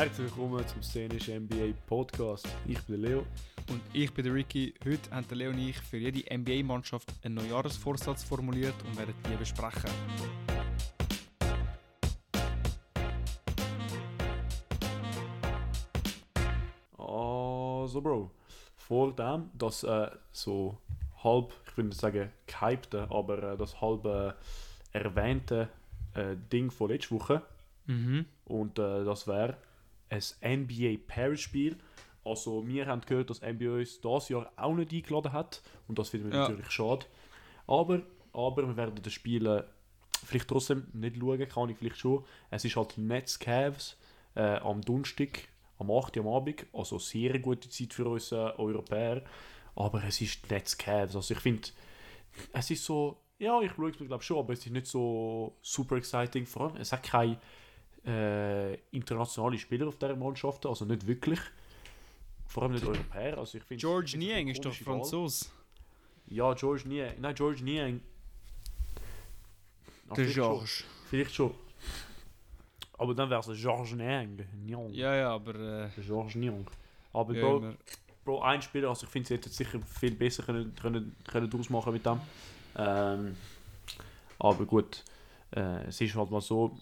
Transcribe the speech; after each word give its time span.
Herzlich 0.00 0.34
willkommen 0.34 0.66
zum 0.66 0.82
Szenischen 0.82 1.44
NBA 1.44 1.74
Podcast. 1.86 2.48
Ich 2.66 2.80
bin 2.84 3.02
Leo. 3.02 3.18
Und 3.68 3.82
ich 3.92 4.10
bin 4.14 4.24
der 4.24 4.32
Ricky. 4.32 4.72
Heute 4.82 5.10
haben 5.10 5.28
der 5.28 5.36
Leo 5.36 5.50
und 5.50 5.58
ich 5.58 5.76
für 5.76 5.98
jede 5.98 6.24
NBA-Mannschaft 6.38 7.12
einen 7.22 7.34
Neujahresvorsatz 7.34 8.24
formuliert 8.24 8.72
und 8.86 8.96
werden 8.96 9.12
die 9.28 9.36
besprechen. 9.36 9.90
Also, 16.96 18.00
Bro, 18.00 18.30
vor 18.76 19.14
dem, 19.14 19.50
dass 19.52 19.84
äh, 19.84 20.10
so 20.32 20.78
halb, 21.22 21.52
ich 21.66 21.76
würde 21.76 21.88
nicht 21.90 22.00
sagen 22.00 22.30
gehypte, 22.46 23.06
aber 23.10 23.52
äh, 23.52 23.56
das 23.58 23.78
halbe 23.82 24.34
erwähnte 24.92 25.68
äh, 26.14 26.36
Ding 26.50 26.70
von 26.70 26.88
letzter 26.88 27.16
Woche. 27.16 27.42
Mhm. 27.84 28.24
Und 28.46 28.78
äh, 28.78 29.04
das 29.04 29.26
wäre 29.26 29.58
ein 30.10 30.62
NBA 30.64 30.98
Paris-Spiel. 31.06 31.76
Also, 32.24 32.66
wir 32.66 32.86
haben 32.86 33.00
gehört, 33.02 33.30
dass 33.30 33.40
NBA 33.40 33.70
uns 33.78 34.00
dieses 34.00 34.28
Jahr 34.28 34.52
auch 34.56 34.74
nicht 34.74 34.92
eingeladen 34.92 35.32
hat. 35.32 35.62
Und 35.88 35.98
das 35.98 36.10
finden 36.10 36.30
wir 36.30 36.36
Ja. 36.38 36.48
natürlich 36.48 36.70
schade. 36.70 37.06
Aber, 37.66 38.02
aber 38.32 38.66
wir 38.66 38.76
werden 38.76 39.00
das 39.02 39.12
Spiel 39.12 39.46
äh, 39.46 39.62
vielleicht 40.24 40.48
trotzdem 40.48 40.86
nicht 40.92 41.16
schauen, 41.18 41.48
kann 41.48 41.68
ich 41.70 41.78
vielleicht 41.78 41.98
schon. 41.98 42.24
Es 42.50 42.64
ist 42.64 42.76
halt 42.76 42.98
Nets 42.98 43.38
Cavs 43.38 43.96
äh, 44.34 44.56
am 44.56 44.82
Donnerstag, 44.82 45.48
am 45.78 45.90
8. 45.90 46.16
Uhr 46.18 46.26
am 46.26 46.32
Abend. 46.34 46.66
Also 46.72 46.98
sehr 46.98 47.38
gute 47.38 47.68
Zeit 47.68 47.92
für 47.94 48.06
uns 48.06 48.32
äh, 48.32 48.36
Europäer. 48.36 49.22
Aber 49.76 50.04
es 50.04 50.20
ist 50.20 50.50
Nets 50.50 50.76
Cavs. 50.76 51.16
Also 51.16 51.32
ich 51.34 51.40
finde, 51.40 51.68
es 52.52 52.70
ist 52.70 52.84
so, 52.84 53.16
ja, 53.38 53.60
ich 53.62 53.72
schaue 53.72 53.90
es 53.90 53.98
mir 53.98 54.06
glaube 54.06 54.22
schon, 54.22 54.38
aber 54.38 54.52
es 54.52 54.66
ist 54.66 54.72
nicht 54.72 54.86
so 54.86 55.56
super 55.62 55.96
exciting. 55.96 56.44
Vor 56.44 56.66
allem, 56.68 56.76
es 56.76 56.92
hat 56.92 57.02
keine 57.02 57.38
äh, 58.06 58.74
internationale 58.90 59.58
Spieler 59.58 59.88
auf 59.88 59.96
dieser 59.96 60.16
Mannschaft, 60.16 60.66
also 60.66 60.84
nicht 60.84 61.06
wirklich. 61.06 61.40
Vor 62.46 62.64
allem 62.64 62.72
nicht 62.72 62.84
Europäer. 62.84 63.38
Also 63.38 63.58
ich 63.58 63.64
finde 63.64 63.80
George 63.80 64.16
Niang 64.16 64.48
ist 64.48 64.58
doch 64.58 64.70
komische 64.70 64.86
Wahl. 64.86 64.94
Franzos. 64.94 65.52
Ja, 66.26 66.52
George 66.54 66.82
Niang. 66.86 67.14
Nein, 67.20 67.34
George 67.34 67.62
Niang. 67.62 68.00
Der 70.08 70.16
vielleicht 70.16 70.34
schon. 70.34 70.44
George. 70.44 70.84
Vielleicht 71.08 71.34
schon. 71.34 71.54
Aber 72.98 73.14
dann 73.14 73.30
wäre 73.30 73.40
es 73.40 73.60
George 73.60 73.94
Niang. 73.94 74.44
Niang. 74.64 74.92
Ja, 74.92 75.14
ja, 75.14 75.34
aber. 75.34 75.54
Äh, 75.54 76.00
George 76.00 76.38
Niang. 76.38 76.66
Aber 77.12 77.34
ja, 77.34 77.40
Bro. 77.40 77.74
Bro, 78.24 78.42
ein 78.42 78.60
Spieler, 78.60 78.90
also 78.90 79.06
ich 79.06 79.10
finde, 79.10 79.28
sie 79.28 79.34
hätten 79.34 79.50
sicher 79.50 79.80
viel 79.80 80.14
besser 80.14 80.42
können, 80.42 80.74
können, 80.74 81.16
können 81.26 81.52
ausmachen 81.52 81.92
mit 81.92 82.04
dem. 82.04 82.20
Ähm, 82.76 83.36
aber 84.38 84.64
gut, 84.66 85.04
äh, 85.52 85.86
es 85.86 86.00
ist 86.00 86.14
halt 86.14 86.30
mal 86.30 86.40
so, 86.40 86.76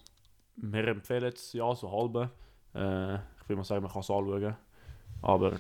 wir 0.61 0.89
empfehlen 0.89 1.33
es 1.33 1.53
ja 1.53 1.75
so 1.75 1.91
halbe. 1.91 2.31
Äh, 2.75 3.15
ich 3.17 3.49
will 3.49 3.57
mal 3.57 3.65
sagen, 3.65 3.83
man 3.83 3.91
kann 3.93 4.01
es 4.01 4.11
anschauen. 4.11 4.57
Aber 5.23 5.59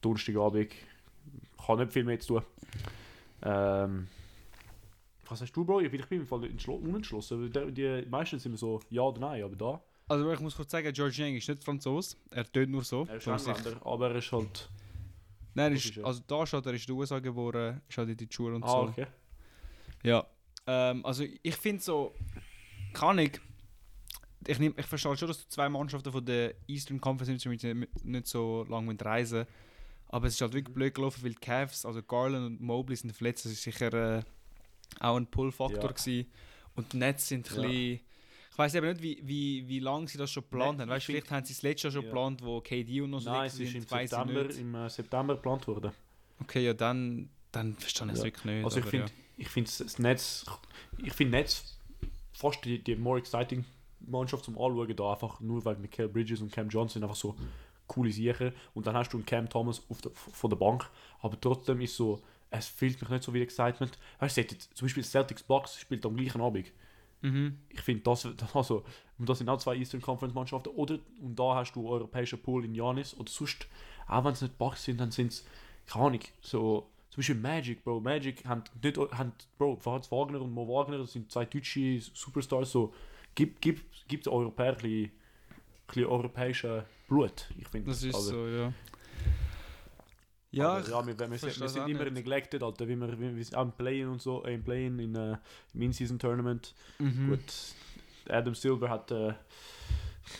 Donnerstagabend 0.00 0.72
kann 1.64 1.78
nicht 1.78 1.92
viel 1.92 2.04
mehr 2.04 2.18
zu 2.20 2.34
tun. 2.40 2.46
Ähm, 3.42 4.08
was 5.28 5.40
hast 5.40 5.52
du, 5.52 5.64
Bro? 5.64 5.80
Ich 5.80 5.90
bin 5.90 6.20
im 6.20 6.26
Fall 6.26 6.44
entschlo- 6.44 6.80
unentschlossen. 6.80 7.50
Die, 7.52 7.72
die 7.72 8.06
meisten 8.08 8.38
sind 8.38 8.58
so 8.58 8.80
ja 8.90 9.02
oder 9.02 9.20
nein, 9.20 9.42
aber 9.42 9.56
da. 9.56 9.80
Also, 10.08 10.30
ich 10.32 10.40
muss 10.40 10.54
kurz 10.56 10.70
sagen, 10.70 10.92
George 10.92 11.16
Niang 11.18 11.34
ist 11.36 11.48
nicht 11.48 11.64
Franzos. 11.64 12.16
Er 12.30 12.44
tönt 12.50 12.70
nur 12.70 12.84
so. 12.84 13.06
Er 13.08 13.16
ist 13.16 13.26
Engländer, 13.26 13.84
aber 13.84 14.10
er 14.10 14.16
ist 14.16 14.30
halt. 14.30 14.68
Nein, 15.54 15.72
ist 15.72 15.98
also 15.98 16.22
da 16.26 16.46
steht, 16.46 16.66
er 16.66 16.74
ist 16.74 16.82
in 16.88 16.94
den 16.94 17.00
USA 17.00 17.18
geboren, 17.18 17.80
ist 17.88 17.96
halt 17.98 18.10
in 18.10 18.16
die 18.16 18.28
Schule 18.30 18.54
und 18.56 18.62
Ah, 18.64 18.68
so. 18.68 18.76
okay. 18.82 19.06
Ja. 20.04 20.24
Ähm, 20.66 21.04
also 21.04 21.24
ich 21.42 21.56
finde 21.56 21.82
so, 21.82 22.14
kann 22.92 23.18
ich. 23.18 23.40
Ich, 24.46 24.58
nehm, 24.58 24.74
ich 24.76 24.86
verstehe 24.86 25.16
schon, 25.16 25.28
dass 25.28 25.42
du 25.42 25.48
zwei 25.48 25.68
Mannschaften 25.68 26.12
von 26.12 26.24
der 26.24 26.54
Eastern 26.66 27.00
Conference 27.00 27.44
nimmst, 27.44 27.64
damit 27.64 27.94
nicht, 27.94 28.04
nicht 28.04 28.26
so 28.26 28.64
lange 28.68 28.86
müssen 28.86 29.00
reisen 29.00 29.46
Aber 30.08 30.26
es 30.28 30.34
ist 30.34 30.40
halt 30.40 30.52
wirklich 30.54 30.74
blöd 30.74 30.94
gelaufen, 30.94 31.22
weil 31.24 31.30
die 31.32 31.40
Cavs, 31.40 31.84
also 31.84 32.02
Garland 32.02 32.46
und 32.46 32.60
Mobley 32.60 32.96
sind 32.96 33.12
verletzt. 33.12 33.44
Das 33.44 33.52
ist 33.52 33.62
sicher 33.62 33.92
äh, 34.18 34.22
auch 35.00 35.16
ein 35.16 35.26
Pull-Faktor. 35.26 35.90
Ja. 35.90 35.92
gewesen. 35.92 36.30
Und 36.74 36.92
die 36.92 36.96
Nets 36.98 37.28
sind 37.28 37.48
ein 37.50 37.56
Ja. 37.56 37.62
bisschen. 37.62 38.00
Ich 38.52 38.58
weiß 38.58 38.74
eben 38.76 38.88
nicht, 38.88 39.02
wie, 39.02 39.20
wie, 39.22 39.68
wie 39.68 39.80
lange 39.80 40.08
sie 40.08 40.16
das 40.16 40.30
schon 40.30 40.42
geplant 40.44 40.78
Nein, 40.78 40.88
haben. 40.88 40.94
Weißt, 40.94 41.00
ich 41.02 41.06
vielleicht 41.06 41.30
haben 41.30 41.44
sie 41.44 41.52
es 41.52 41.60
letztes 41.62 41.82
Jahr 41.82 41.92
schon 41.92 42.02
Ja. 42.02 42.08
geplant, 42.08 42.42
wo 42.42 42.60
KD 42.62 43.00
und 43.02 43.10
noch 43.10 43.20
so 43.20 43.30
Nein, 43.30 43.46
es 43.48 43.54
ist 43.54 43.60
im 43.60 43.82
sind, 43.82 43.82
ich 43.82 43.88
September, 44.10 44.50
im 44.50 44.74
äh, 44.74 44.88
September 44.88 45.34
geplant 45.34 45.66
worden. 45.66 45.92
Okay, 46.40 46.64
ja, 46.64 46.72
dann, 46.72 47.28
dann 47.52 47.74
verstehe 47.74 48.06
ich 48.06 48.12
es 48.14 48.18
Ja. 48.20 48.24
wirklich 48.24 48.44
nicht. 48.44 48.64
Also 48.64 48.78
ich 48.78 48.86
finde, 48.86 49.12
ich 49.36 49.48
finde 49.48 49.70
das 49.78 49.98
Netz, 49.98 50.46
ich 51.04 51.12
finde 51.12 51.32
Netz 51.32 51.78
fast 52.32 52.64
die, 52.64 52.82
die 52.82 52.96
more 52.96 53.18
exciting 53.18 53.64
Mannschaft 54.06 54.44
zum 54.44 54.58
Anschauen 54.58 54.94
da 54.96 55.12
einfach 55.12 55.40
nur 55.40 55.64
weil 55.64 55.76
Michael 55.76 56.08
Bridges 56.08 56.40
und 56.40 56.52
Cam 56.52 56.68
Johnson 56.68 57.02
einfach 57.02 57.16
so 57.16 57.36
coole 57.86 58.10
Sachen 58.10 58.52
und 58.74 58.86
dann 58.86 58.96
hast 58.96 59.12
du 59.12 59.16
einen 59.16 59.26
Cam 59.26 59.48
Thomas 59.48 59.82
auf 59.88 60.00
der, 60.00 60.12
von 60.12 60.50
der 60.50 60.56
Bank, 60.56 60.90
aber 61.20 61.40
trotzdem 61.40 61.80
ist 61.80 61.96
so, 61.96 62.20
es 62.50 62.66
fehlt 62.66 63.00
mich 63.00 63.10
nicht 63.10 63.24
so 63.24 63.32
viel 63.32 63.42
Excitement. 63.42 63.98
Weißt 64.18 64.36
du, 64.36 64.46
zum 64.46 64.86
Beispiel 64.86 65.04
Celtics 65.04 65.42
Bucks 65.42 65.78
spielt 65.78 66.04
am 66.06 66.16
gleichen 66.16 66.40
Abend. 66.40 66.72
Mhm. 67.22 67.58
Ich 67.68 67.80
finde 67.80 68.02
das, 68.04 68.28
also, 68.54 68.84
und 69.18 69.28
das 69.28 69.38
sind 69.38 69.48
auch 69.48 69.58
zwei 69.58 69.76
Eastern 69.76 70.00
Conference 70.00 70.34
Mannschaften. 70.34 70.70
Oder, 70.70 70.98
und 71.20 71.38
da 71.38 71.56
hast 71.56 71.72
du 71.72 71.88
europäischen 71.88 72.40
Pool 72.40 72.64
in 72.64 72.74
Janis. 72.74 73.14
Oder 73.14 73.30
sonst, 73.30 73.66
auch 74.06 74.24
wenn 74.24 74.32
es 74.32 74.42
nicht 74.42 74.58
Bucks 74.58 74.84
sind, 74.84 75.00
dann 75.00 75.10
sind 75.10 75.32
es, 75.32 75.44
keine 75.86 76.06
Ahnung, 76.06 76.20
so, 76.40 76.88
zum 77.10 77.20
Beispiel 77.20 77.36
Magic, 77.36 77.82
Bro. 77.82 78.00
Magic 78.00 78.44
haben 78.44 78.62
nicht, 78.82 78.98
haben, 78.98 79.32
Bro, 79.58 79.76
Franz 79.76 80.10
Wagner 80.12 80.40
und 80.40 80.52
Mo 80.52 80.68
Wagner, 80.68 80.98
das 80.98 81.12
sind 81.12 81.30
zwei 81.30 81.46
deutsche 81.46 82.00
Superstars, 82.12 82.72
so, 82.72 82.92
gibt, 83.36 83.60
gibt, 83.60 84.08
gibt 84.08 84.26
Europäer 84.26 84.72
ein 84.72 84.74
bisschen, 84.74 85.12
bisschen 85.86 86.06
europäische 86.06 86.84
Blut. 87.08 87.48
Ich 87.56 87.68
finde 87.68 87.90
Das 87.90 88.02
ist 88.02 88.14
also, 88.14 88.30
so, 88.30 88.48
ja. 88.48 88.72
Ja, 90.50 90.76
aber, 90.76 90.88
ja, 90.88 91.06
wir, 91.06 91.18
wir, 91.18 91.30
wir, 91.30 91.38
sind, 91.38 91.60
wir 91.60 91.68
sind 91.68 91.88
immer 91.88 92.04
nicht. 92.04 92.14
neglected, 92.14 92.62
Alter. 92.62 92.88
Wie 92.88 92.96
wir, 92.96 93.20
wie 93.20 93.36
wir 93.36 93.58
im 93.60 93.72
Play-In 93.72 94.08
und 94.08 94.22
so, 94.22 94.44
äh, 94.44 94.54
im 94.54 94.64
Play-In, 94.64 94.98
in, 94.98 95.14
äh, 95.14 95.36
im 95.74 95.82
In-Season-Tournament. 95.82 96.74
mhm. 96.98 97.28
Gut, 97.28 97.74
Adam 98.28 98.54
Silver 98.54 98.88
hat, 98.88 99.10
äh, 99.10 99.34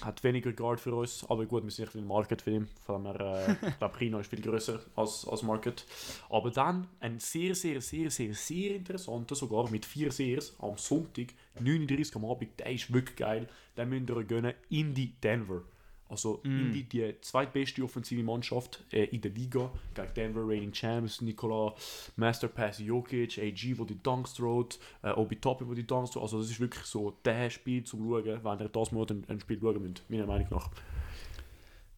hat 0.03 0.23
weniger 0.25 0.53
Guard 0.53 0.81
für 0.81 0.95
uns, 0.95 1.25
aber 1.29 1.47
gut, 1.47 1.65
wir 1.65 1.71
sind 1.71 1.85
nicht 1.85 1.93
viel 1.93 2.03
Market 2.03 2.43
für 2.43 2.53
ihn. 2.53 2.69
Von 2.85 3.05
dem 3.05 3.13
her, 3.13 3.57
äh, 3.63 3.67
ich 3.69 3.79
glaube, 3.79 3.99
China 3.99 4.21
ist 4.21 4.31
viel 4.31 4.43
größer 4.43 4.81
als, 4.95 5.27
als 5.27 5.43
Market. 5.43 5.85
Aber 6.29 6.51
dann 6.51 6.89
ein 7.01 7.19
sehr, 7.19 7.55
sehr, 7.55 7.81
sehr, 7.81 8.11
sehr, 8.11 8.35
sehr 8.35 8.77
interessanter, 8.77 9.35
sogar 9.35 9.71
mit 9.71 9.85
vier 9.85 10.13
Series 10.13 10.55
am 10.59 10.77
Sonntag, 10.77 11.29
39 11.61 12.17
am 12.17 12.25
Abend, 12.25 12.59
der 12.59 12.73
ist 12.73 12.93
wirklich 12.93 13.17
geil. 13.17 13.49
Den 13.77 13.89
müsst 13.89 14.11
ihr 14.11 14.25
gönnen, 14.25 14.55
in 14.71 14.95
die 14.95 15.13
Denver. 15.21 15.63
Also 16.09 16.41
in 16.45 16.73
die, 16.73 16.85
die 16.85 17.15
zweitbeste 17.21 17.83
offensive 17.83 18.23
Mannschaft 18.23 18.85
äh, 18.93 19.05
in 19.07 19.21
der 19.21 19.33
Liga 19.33 19.73
gegen 19.95 20.15
Denver 20.15 20.43
Reigning 20.47 20.71
Champs, 20.73 21.21
Nikola 21.21 21.75
Masterpass 22.15 22.79
Jokic, 22.79 23.39
AG, 23.39 23.77
wo 23.79 23.85
die 23.85 24.01
Dunks 24.01 24.35
throat, 24.35 24.79
äh, 25.03 25.11
Obi 25.11 25.37
Toppin, 25.37 25.69
wo 25.69 25.75
die 25.75 25.85
Dunks 25.87 26.13
throat. 26.13 26.23
Also 26.23 26.39
das 26.41 26.49
ist 26.51 26.61
wirklich 26.61 26.85
so 26.85 27.19
der 27.25 27.51
Spiel 27.51 27.83
zum 27.83 28.01
Schauen, 28.09 28.45
wenn 28.45 28.61
ihr 28.61 28.69
das 28.69 28.93
mal 28.93 29.05
ein, 29.11 29.25
ein 29.29 29.41
Spiel 29.41 29.59
schauen 29.61 29.83
müsst, 29.83 30.09
meiner 30.09 30.27
Meinung 30.27 30.47
nach. 30.51 30.71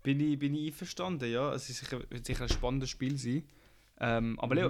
bin, 0.02 0.20
ich, 0.20 0.38
bin 0.38 0.54
ich 0.54 0.68
einverstanden, 0.68 1.30
ja. 1.30 1.52
Es 1.52 1.68
ist 1.68 1.80
sicher, 1.80 2.00
wird 2.08 2.24
sicher 2.24 2.44
ein 2.44 2.48
spannendes 2.48 2.88
Spiel 2.88 3.18
sein. 3.18 3.42
Ähm, 4.00 4.38
aber 4.40 4.54
Leo, 4.54 4.68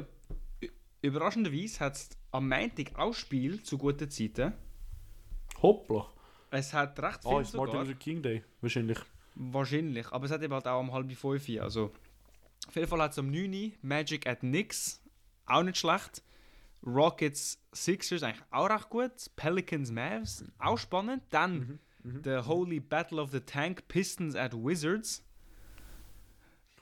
ü- 0.65 0.69
überraschenderweise 1.03 1.79
hat 1.81 1.95
es 1.95 2.11
am 2.33 2.49
Montag 2.49 2.99
auch 2.99 3.15
Spiel 3.15 3.63
zu 3.63 3.79
guten 3.79 4.11
Zeiten. 4.11 4.53
Hoppla! 5.63 6.09
Es 6.51 6.73
hat 6.73 6.99
recht 7.01 7.23
viel 7.23 7.33
Ah, 7.33 7.41
ist 7.41 7.55
Martin 7.55 7.73
sogar. 7.73 7.85
Luther 7.85 7.99
King 7.99 8.23
Day, 8.23 8.43
wahrscheinlich. 8.63 8.99
Wahrscheinlich. 9.41 10.11
Aber 10.13 10.27
es 10.27 10.33
hat 10.33 10.43
eben 10.43 10.53
halt 10.53 10.67
auch 10.67 10.81
um 10.81 10.93
halb 10.93 11.11
fünf. 11.13 11.49
Also, 11.61 11.93
auf 12.67 12.75
jeden 12.75 12.89
Fall 12.89 13.01
hat 13.01 13.13
es 13.13 13.19
um 13.19 13.31
9 13.31 13.53
Uhr 13.53 13.71
Magic 13.83 14.27
at 14.27 14.41
Knicks. 14.41 15.01
Auch 15.47 15.63
nicht 15.63 15.79
schlecht. 15.79 16.23
Rockets 16.85 17.63
Sixers 17.73 18.23
eigentlich 18.23 18.45
auch 18.51 18.69
recht 18.69 18.91
gut. 18.91 19.13
Pelicans 19.37 19.93
Mavs 19.93 20.45
auch 20.59 20.77
spannend. 20.77 21.23
Dann 21.31 21.79
der 22.03 22.47
Holy 22.47 22.81
Battle 22.81 23.23
of 23.23 23.31
the 23.31 23.41
Tank 23.41 23.87
Pistons 23.87 24.35
at 24.35 24.55
Wizards. 24.55 25.25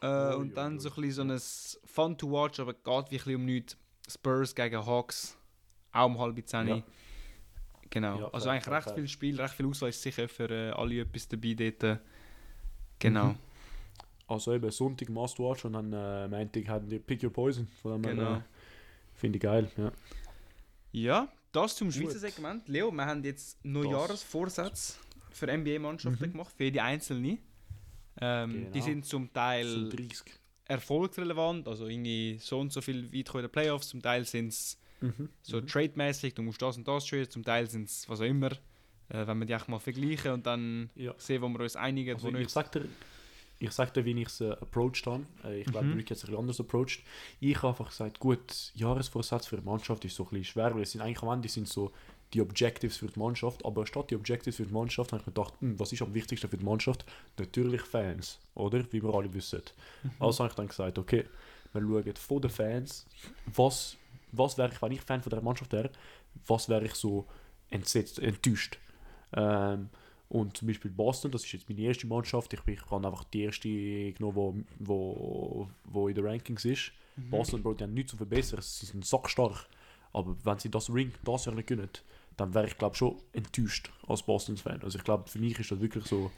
Äh, 0.01 0.35
und 0.35 0.57
dann 0.57 0.79
so 0.79 0.89
ein 0.91 0.95
bisschen 1.03 1.39
so 1.39 1.83
ein 1.83 1.87
Fun 1.87 2.17
to 2.17 2.31
watch, 2.31 2.59
aber 2.59 2.73
geht 2.73 2.85
wie 2.87 2.91
ein 2.91 3.05
bisschen 3.09 3.35
um 3.37 3.45
nichts. 3.45 3.77
Spurs 4.09 4.55
gegen 4.55 4.85
Hawks. 4.85 5.37
Auch 5.93 6.07
um 6.07 6.19
halb 6.19 6.41
zehn. 6.49 6.69
Ja. 6.69 6.83
Genau. 7.91 8.29
Also 8.29 8.49
eigentlich 8.49 8.69
recht 8.69 8.91
viel 8.93 9.09
Spiel, 9.09 9.41
recht 9.41 9.55
viel 9.55 9.67
Auswahl 9.67 9.91
ist 9.91 10.03
sicher 10.03 10.29
für 10.29 10.51
äh, 10.51 10.71
alle 10.71 11.01
etwas 11.01 11.29
dabei 11.29 11.55
dort. 11.55 12.01
Genau. 12.99 13.27
Mhm. 13.29 13.37
Also 14.29 14.53
eben 14.55 14.71
Sonntag 14.71 15.09
Must 15.09 15.39
Watch 15.39 15.65
und 15.65 15.75
dann 15.75 15.93
äh, 15.93 16.27
Montag 16.29 16.67
haben 16.69 16.89
die 16.89 16.99
Pick 16.99 17.23
Your 17.23 17.33
Poison. 17.33 17.67
Von 17.83 18.03
dem 18.03 18.17
Genau. 18.17 18.37
äh, 18.37 18.41
Finde 19.15 19.37
ich 19.37 19.43
geil, 19.43 19.71
ja. 19.77 19.93
Ja, 20.93 21.29
das 21.53 21.77
zum 21.77 21.89
Gut. 21.89 21.97
Schweizer 21.97 22.19
Segment. 22.19 22.67
Leo, 22.69 22.91
wir 22.91 23.07
haben 23.07 23.23
jetzt 23.25 23.65
Neujahresvorsätze 23.65 24.95
für 25.31 25.47
NBA-Mannschaften 25.47 26.33
gemacht, 26.33 26.53
für 26.57 26.65
jede 26.65 26.83
einzelne. 26.83 27.39
Ähm, 28.21 28.51
Die 28.51 28.57
Mhm. 28.59 28.73
Genau. 28.73 28.85
sind 28.85 29.07
zum 29.07 29.33
Teil 29.33 29.67
Sind 29.69 29.93
30. 29.99 30.23
erfolgsrelevant, 30.65 31.69
also 31.69 31.87
irgendwie 31.87 32.39
so 32.41 32.61
und 32.61 32.73
so 32.73 32.81
viel 32.81 33.13
weit 33.13 33.35
in 33.35 33.41
den 33.43 33.51
Playoffs, 33.51 33.89
zum 33.89 34.03
Teil 34.03 34.25
sind 34.25 34.49
es 34.49 34.79
Mhm. 35.01 35.29
so 35.43 35.61
trade-mäßig, 35.61 36.35
du 36.35 36.43
musst 36.43 36.63
das 36.63 36.77
und 36.79 36.89
das 36.89 37.05
traden, 37.05 37.29
zum 37.31 37.45
Teil 37.45 37.69
sind 37.69 37.85
es 37.89 38.09
was 38.09 38.21
auch 38.21 38.25
immer, 38.25 38.51
Äh, 39.09 39.27
wenn 39.27 39.39
wir 39.39 39.47
die 39.47 39.53
echt 39.53 39.69
mal 39.69 39.79
vergleichen 39.79 40.33
und 40.33 40.47
dann 40.47 40.91
Ja. 40.97 41.15
sehen, 41.19 41.43
wo 41.43 41.49
wir 41.49 41.61
uns 41.61 41.77
einigen, 41.77 42.15
Also 42.17 42.33
wo 42.33 42.37
ich 42.37 42.49
sag 42.49 42.73
dir, 42.73 42.87
ich 43.59 43.71
sag 43.71 43.95
dir, 43.95 44.05
wie 44.05 44.21
ich 44.21 44.29
es 44.29 44.41
äh, 44.41 44.51
approached 44.53 45.07
habe. 45.07 45.25
Äh, 45.45 45.61
ich 45.61 45.67
glaube, 45.67 45.87
Mhm. 45.87 45.95
Rick 45.95 46.11
hat 46.11 46.17
es 46.19 46.25
ein 46.25 46.27
bisschen 46.27 46.41
anders 46.41 46.61
approached. 46.61 47.03
Ich 47.41 47.57
habe 47.59 47.69
einfach 47.69 47.89
gesagt, 47.89 48.19
gut, 48.21 48.73
Jahresvorsatz 48.75 49.47
für 49.47 49.57
die 49.57 49.65
Mannschaft 49.65 50.05
ist 50.05 50.17
so 50.17 50.25
ein 50.25 50.31
bisschen 50.31 50.45
schwer, 50.45 50.75
weil 50.75 50.83
es 50.83 50.93
sind 50.93 51.01
eigentlich 51.01 51.23
am 51.23 51.29
Ende 51.31 51.49
sind 51.49 51.69
so 51.69 51.93
die 52.35 52.41
Objectives 52.41 52.97
für 52.97 53.07
die 53.07 53.19
Mannschaft, 53.19 53.65
aber 53.65 53.87
statt 53.87 54.11
die 54.11 54.17
Objectives 54.17 54.57
für 54.57 54.67
die 54.67 54.73
Mannschaft 54.75 55.13
habe 55.13 55.21
ich 55.23 55.27
mir 55.27 55.33
gedacht, 55.33 55.55
hm, 55.61 55.79
was 55.79 55.93
ist 55.93 56.03
am 56.03 56.13
wichtigsten 56.13 56.49
für 56.51 56.57
die 56.57 56.65
Mannschaft? 56.65 57.05
Natürlich 57.39 57.83
Fans, 57.83 58.41
oder? 58.57 58.85
Wie 58.93 59.01
wir 59.03 59.15
alle 59.15 59.33
wissen. 59.33 59.63
Also 60.19 60.43
habe 60.43 60.51
ich 60.51 60.57
dann 60.57 60.67
gesagt, 60.67 60.99
okay, 60.99 61.25
wir 61.73 61.81
schauen 61.81 62.15
von 62.17 62.41
den 62.43 62.51
Fans, 62.51 63.07
was, 63.47 63.97
was 64.33 64.59
wäre 64.59 64.73
ich, 64.73 64.83
wenn 64.83 64.91
ich 64.93 65.01
Fan 65.03 65.23
von 65.23 65.31
der 65.31 65.41
Mannschaft 65.41 65.73
wäre, 65.73 65.91
was 66.49 66.69
wäre 66.69 66.85
ich 66.85 66.95
so 66.95 67.27
entsetzt, 67.71 68.19
enttäuscht. 68.19 68.79
Ähm, 69.33 69.89
und 70.29 70.57
zum 70.57 70.67
Beispiel 70.69 70.91
Boston, 70.91 71.31
das 71.31 71.45
ist 71.45 71.53
jetzt 71.53 71.69
meine 71.69 71.81
erste 71.83 72.07
Mannschaft. 72.07 72.53
Ich, 72.53 72.61
ich 72.67 72.91
habe 72.91 73.07
einfach 73.07 73.25
die 73.25 73.43
erste 73.43 73.69
genommen, 74.13 74.35
wo, 74.35 74.57
wo, 74.81 75.69
wo 75.85 76.09
in 76.09 76.15
den 76.15 76.27
Rankings 76.27 76.65
ist. 76.65 76.93
Mhm. 77.17 77.31
Boston, 77.31 77.63
Bro, 77.63 77.75
die 77.75 77.85
haben 77.85 77.95
nichts 77.95 78.11
zu 78.11 78.17
verbessern. 78.17 78.61
Sie 78.61 78.87
sind 78.87 79.05
sackstark. 79.05 79.69
Aber 80.13 80.37
wenn 80.45 80.59
sie 80.59 80.71
das 80.71 80.93
Ring 80.93 81.13
das 81.25 81.45
Jahr 81.45 81.55
nicht 81.55 81.69
gewinnen, 81.69 81.91
dann 82.37 82.53
wäre 82.55 82.67
ich 82.67 82.77
glaube 82.77 82.97
schon 82.97 83.17
enttäuscht 83.33 83.91
als 84.09 84.23
Boston-Fan. 84.23 84.83
Also 84.83 84.99
ich 84.99 85.05
glaube, 85.05 85.29
für 85.29 85.39
mich 85.39 85.59
ist 85.59 85.71
das 85.71 85.81
wirklich 85.81 86.05
so, 86.07 86.31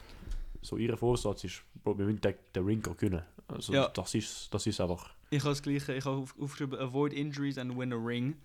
so 0.62 0.76
ihr 0.76 0.96
Vorsatz 0.96 1.44
ist, 1.44 1.62
Bro, 1.82 1.99
wir 1.99 2.05
müssen 2.05 2.20
den, 2.20 2.34
den 2.55 2.64
Ring 2.64 2.87
auch 2.87 2.96
gewinnen. 2.96 3.23
Also 3.49 3.73
Ja. 3.73 3.88
das, 3.88 4.14
ist, 4.14 4.52
das 4.52 4.67
ist 4.67 4.81
einfach... 4.81 5.14
Ich 5.31 5.41
habe 5.41 5.50
das 5.50 5.62
gleiche, 5.62 5.94
ich 5.94 6.05
habe 6.05 6.17
auf, 6.19 6.34
aufgeschrieben, 6.41 6.79
avoid 6.79 7.12
injuries 7.12 7.56
and 7.58 7.76
win 7.76 7.93
a 7.93 7.96
ring. 7.96 8.37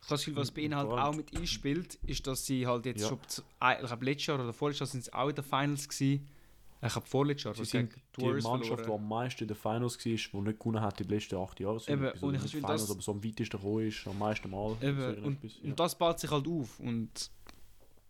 Gefühl, 0.00 0.36
was 0.36 0.50
bei 0.52 0.60
ihnen 0.62 0.76
halt 0.76 0.88
auch 0.90 1.14
mit 1.14 1.36
einspielt, 1.36 1.94
ist, 2.06 2.26
dass 2.26 2.46
sie 2.46 2.66
halt 2.66 2.86
jetzt 2.86 3.02
Ja. 3.02 3.08
schon, 3.08 3.18
ich 3.28 3.86
glaube 3.86 4.04
letztes 4.04 4.26
Jahr 4.26 4.38
oder 4.40 4.52
vorletztes 4.52 4.80
Jahr 4.88 4.92
sind 4.92 5.04
sie 5.04 5.12
auch 5.12 5.28
in 5.28 5.34
den 5.34 5.44
Finals 5.44 5.88
gewesen. 5.88 6.28
Ich 6.82 6.94
habe 6.94 7.06
vorletztes 7.06 7.44
Jahr, 7.44 7.54
Sie 7.54 7.64
sind 7.64 7.94
die 8.18 8.24
Mannschaft, 8.24 8.62
die 8.62 8.66
verloren. 8.84 9.00
am 9.02 9.08
meisten 9.08 9.42
in 9.44 9.48
den 9.48 9.56
Finals 9.56 9.96
war, 9.96 10.02
die 10.04 10.10
nicht 10.10 10.58
gewonnen 10.60 10.80
hat 10.80 11.00
in 11.00 11.08
den 11.08 11.14
letzten 11.18 11.36
acht 11.36 11.58
Jahren. 11.58 11.78
So 11.78 11.90
Eben, 11.90 12.04
und 12.20 12.34
ich 12.34 12.40
habe 12.40 12.48
Finals, 12.48 12.82
das- 12.82 12.90
aber 12.90 13.00
so 13.02 13.12
am 13.12 13.24
weitesten 13.24 13.58
gekommen 13.58 13.86
ist, 13.88 14.06
am 14.06 14.18
meisten 14.18 14.50
Mal. 14.50 14.76
Eben, 14.82 15.00
so 15.00 15.26
und, 15.26 15.42
ja. 15.42 15.50
und 15.70 15.80
das 15.80 15.96
baut 15.98 16.20
sich 16.20 16.30
halt 16.30 16.46
auf. 16.46 16.78
Und 16.78 17.30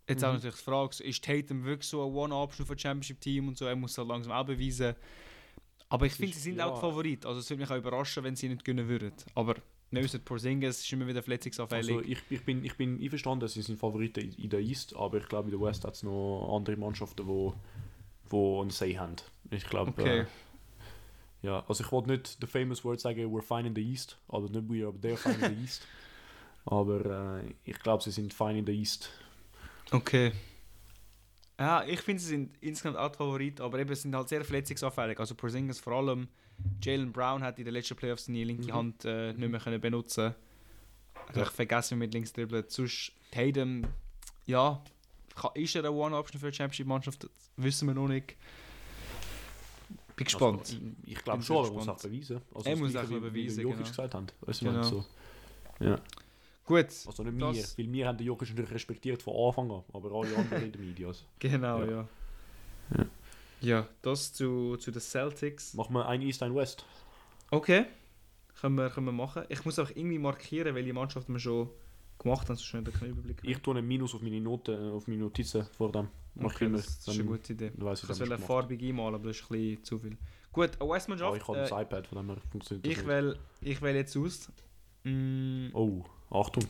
jetzt 0.09 0.25
auch 0.25 0.29
Mhm. 0.29 0.35
natürlich 0.35 0.57
die 0.57 0.63
Frage, 0.63 1.05
ist 1.05 1.25
Tatum 1.25 1.65
wirklich 1.65 1.89
so 1.89 2.05
ein 2.05 2.13
One-Option 2.13 2.67
für 2.67 2.77
Championship-Team 2.79 3.49
und 3.49 3.57
so, 3.57 3.65
er 3.67 3.77
muss 3.77 3.97
halt 3.97 4.09
langsam 4.09 4.33
auch 4.33 4.45
beweisen. 4.45 4.95
Aber 5.89 6.05
ich 6.07 6.13
Es 6.13 6.19
finde, 6.19 6.35
sie 6.35 6.41
sind 6.41 6.57
ja. 6.57 6.67
auch 6.67 6.75
die 6.75 6.81
Favorit. 6.81 7.25
Also 7.25 7.39
es 7.41 7.49
würde 7.49 7.63
mich 7.63 7.71
auch 7.71 7.77
überraschen, 7.77 8.25
wenn 8.25 8.35
sie 8.35 8.49
nicht 8.49 8.65
gewinnen 8.65 8.89
würden. 8.89 9.13
Aber 9.37 9.55
wissen, 9.91 10.21
Porzingis 10.25 10.81
ist 10.81 10.93
immer 10.93 11.07
wieder 11.07 11.23
verletzungsanfällig. 11.23 11.97
Also 11.97 12.09
ich, 12.09 12.19
ich, 12.31 12.45
bin, 12.45 12.65
ich 12.65 12.77
bin 12.77 13.01
einverstanden, 13.01 13.49
sie 13.49 13.63
sind 13.63 13.79
Favoriten 13.79 14.33
in, 14.37 14.51
der 14.51 14.61
East, 14.61 14.95
aber 14.97 15.19
ich 15.19 15.29
glaube 15.29 15.51
in 15.51 15.59
der 15.59 15.67
West 15.67 15.85
hat 15.85 15.95
es 15.95 16.03
noch 16.03 16.55
andere 16.57 16.77
Mannschaften, 16.77 17.23
die 17.23 17.27
wo, 17.27 17.55
wo 18.29 18.63
ein 18.63 18.71
Say 18.71 18.95
haben. 18.95 19.17
Ich 19.51 19.65
glaube, 19.67 19.91
Okay. 19.93 20.21
äh, 20.21 20.27
ja, 21.43 21.65
also 21.69 21.85
ich 21.85 21.93
wollte 21.93 22.11
nicht 22.11 22.39
the 22.41 22.47
famous 22.47 22.85
word 22.85 22.99
sagen, 23.01 23.21
we're 23.33 23.43
fine 23.43 23.69
in 23.69 23.75
the 23.75 23.83
East, 23.83 24.19
also 24.29 24.49
nicht 24.49 24.69
we 24.69 24.85
are, 24.85 24.93
they're 24.93 25.17
fine 25.17 25.35
in 25.35 25.57
the 25.57 25.63
East. 25.65 25.83
Aber 26.65 27.39
äh, 27.41 27.55
ich 27.65 27.79
glaube, 27.79 28.03
sie 28.03 28.11
sind 28.11 28.35
fine 28.35 28.59
in 28.59 28.67
the 28.67 28.73
East. 28.73 29.11
Okay. 29.93 30.33
Ja, 31.59 31.85
ich 31.85 32.01
finde, 32.03 32.21
sie 32.23 32.29
sind 32.29 32.57
insgesamt 32.61 32.99
auch 32.99 33.15
Favorit, 33.15 33.61
aber 33.61 33.79
eben, 33.79 33.95
sie 33.95 34.03
sind 34.03 34.15
halt 34.15 34.29
sehr 34.29 34.45
verletzungsanfällig. 34.45 35.19
Also 35.19 35.35
Porzingis 35.35 35.81
vor 35.81 35.95
allem. 35.95 36.29
Jalen 36.83 37.13
Brown 37.13 37.43
hat 37.43 37.59
in 37.59 37.65
den 37.67 37.75
letzten 37.75 37.97
Playoffs 37.97 38.27
seine 38.27 38.43
linke 38.45 38.65
Mhm. 38.69 38.75
Hand 38.75 39.05
äh, 39.05 39.33
nicht 39.35 39.51
mehr 39.51 39.61
können 39.61 39.81
benutzen 39.81 40.35
Also 41.29 41.43
Ich 41.43 41.49
vergesse 41.51 41.95
wie 41.95 41.99
mit 41.99 42.15
links 42.15 42.33
dribbeln. 42.33 42.65
Sonst 42.69 43.13
Tatum, 43.31 43.85
ja, 44.47 44.83
ist 45.55 45.75
er 45.77 45.83
eine 45.83 45.93
One-Option 45.93 46.41
für 46.41 46.51
die 46.51 46.57
Championship-Mannschaft? 46.57 47.25
Das 47.25 47.31
wissen 47.57 47.89
wir 47.89 47.95
noch 47.95 48.09
nicht. 48.09 48.37
Bin 50.15 50.25
gespannt. 50.25 50.61
Also, 50.61 50.77
ich 51.05 51.23
glaube 51.23 51.43
schon, 51.43 51.57
aber 51.59 51.67
er 51.69 51.73
muss 51.75 51.89
auch 51.89 52.01
beweisen. 52.03 52.41
Also 52.55 52.71
Er 52.71 52.77
muss 52.77 52.97
auch 52.97 53.09
wie- 53.11 53.15
wie 53.17 53.21
beweisen, 53.21 53.61
Jokic 53.61 53.77
genau. 53.79 53.89
gesagt 53.91 54.15
haben. 54.15 54.27
Weißt 54.41 54.61
du, 54.63 54.65
genau. 54.67 54.83
so. 54.83 55.05
Ja. 55.81 55.99
Gut, 56.67 56.87
Also 57.07 57.23
nicht 57.23 57.41
Das- 57.41 57.79
wir, 57.79 57.87
weil 57.87 57.93
wir 57.93 58.09
haben 58.09 58.19
den 58.19 58.27
Jokic 58.27 58.49
natürlich 58.51 58.71
respektiert 58.73 59.23
von 59.23 59.35
Anfang 59.37 59.71
an, 59.71 59.85
aber 59.93 60.11
alle 60.13 60.37
anderen 60.37 60.65
in 60.65 60.73
den 60.73 60.87
Medias. 60.87 61.25
genau, 61.39 61.81
Ja. 61.85 61.91
ja. 61.91 62.09
Ja. 62.97 63.07
Ja, 63.63 63.89
das 64.03 64.33
zu, 64.35 64.77
zu 64.77 64.91
den 64.91 65.01
Celtics. 65.01 65.73
Machen 65.75 65.95
wir 65.95 66.07
ein 66.07 66.21
East, 66.23 66.43
ein 66.43 66.55
West. 66.55 66.85
Okay, 67.51 67.87
können 68.61 68.75
wir, 68.77 68.91
können 68.91 69.07
wir 69.07 69.13
machen. 69.13 69.45
Ich 69.49 69.65
muss 69.65 69.79
auch 69.79 69.89
irgendwie 69.91 70.19
markieren, 70.19 70.75
welche 70.75 70.93
Mannschaften 70.93 71.33
wir 71.33 71.41
schon 71.41 71.71
gemacht 72.19 72.49
haben, 72.49 72.57
so 72.57 72.65
schnell 72.65 72.83
den 72.85 72.95
Überblick. 73.09 73.39
Ich 73.43 73.59
tue 73.59 73.77
einen 73.77 73.87
Minus 73.87 74.15
auf 74.15 74.21
meine 74.23 74.41
Noten, 74.41 74.91
auf 74.93 75.07
meine 75.09 75.21
Notizen 75.23 75.65
vor 75.73 75.91
dem. 75.91 76.09
Okay, 76.39 76.55
ich 76.57 76.61
immer. 76.63 76.77
das 76.79 76.87
ist 76.87 77.09
eine 77.09 77.25
gute 77.25 77.53
Idee. 77.55 77.69
Ich 77.69 77.75
ich, 77.75 77.81
will 77.81 78.29
dann, 78.29 78.31
was 78.41 78.45
farbig 78.45 78.83
einmalen, 78.83 79.15
aber 79.15 79.29
das 79.29 79.37
ist 79.39 79.45
ein 79.45 79.49
bisschen 79.59 79.85
zu 79.85 79.99
viel. 79.99 80.17
Gut, 80.53 80.71
eine 80.79 80.85
Oh, 80.85 80.93
Westmannschaft. 80.93 81.37
ich 81.37 81.49
habe 81.49 81.59
äh, 81.59 81.69
das 81.69 81.83
iPad, 81.83 82.07
von 82.07 82.19
dem 82.19 82.27
her 82.29 82.37
funktioniert 82.51 82.87
das 82.87 82.93
ich, 83.63 83.69
ich 83.73 83.83
wähle 83.83 83.99
jetzt 83.99 84.17
aus. 84.17 84.51
Mm, 85.05 85.69
Oh, 85.73 86.05
Achtung. 86.31 86.65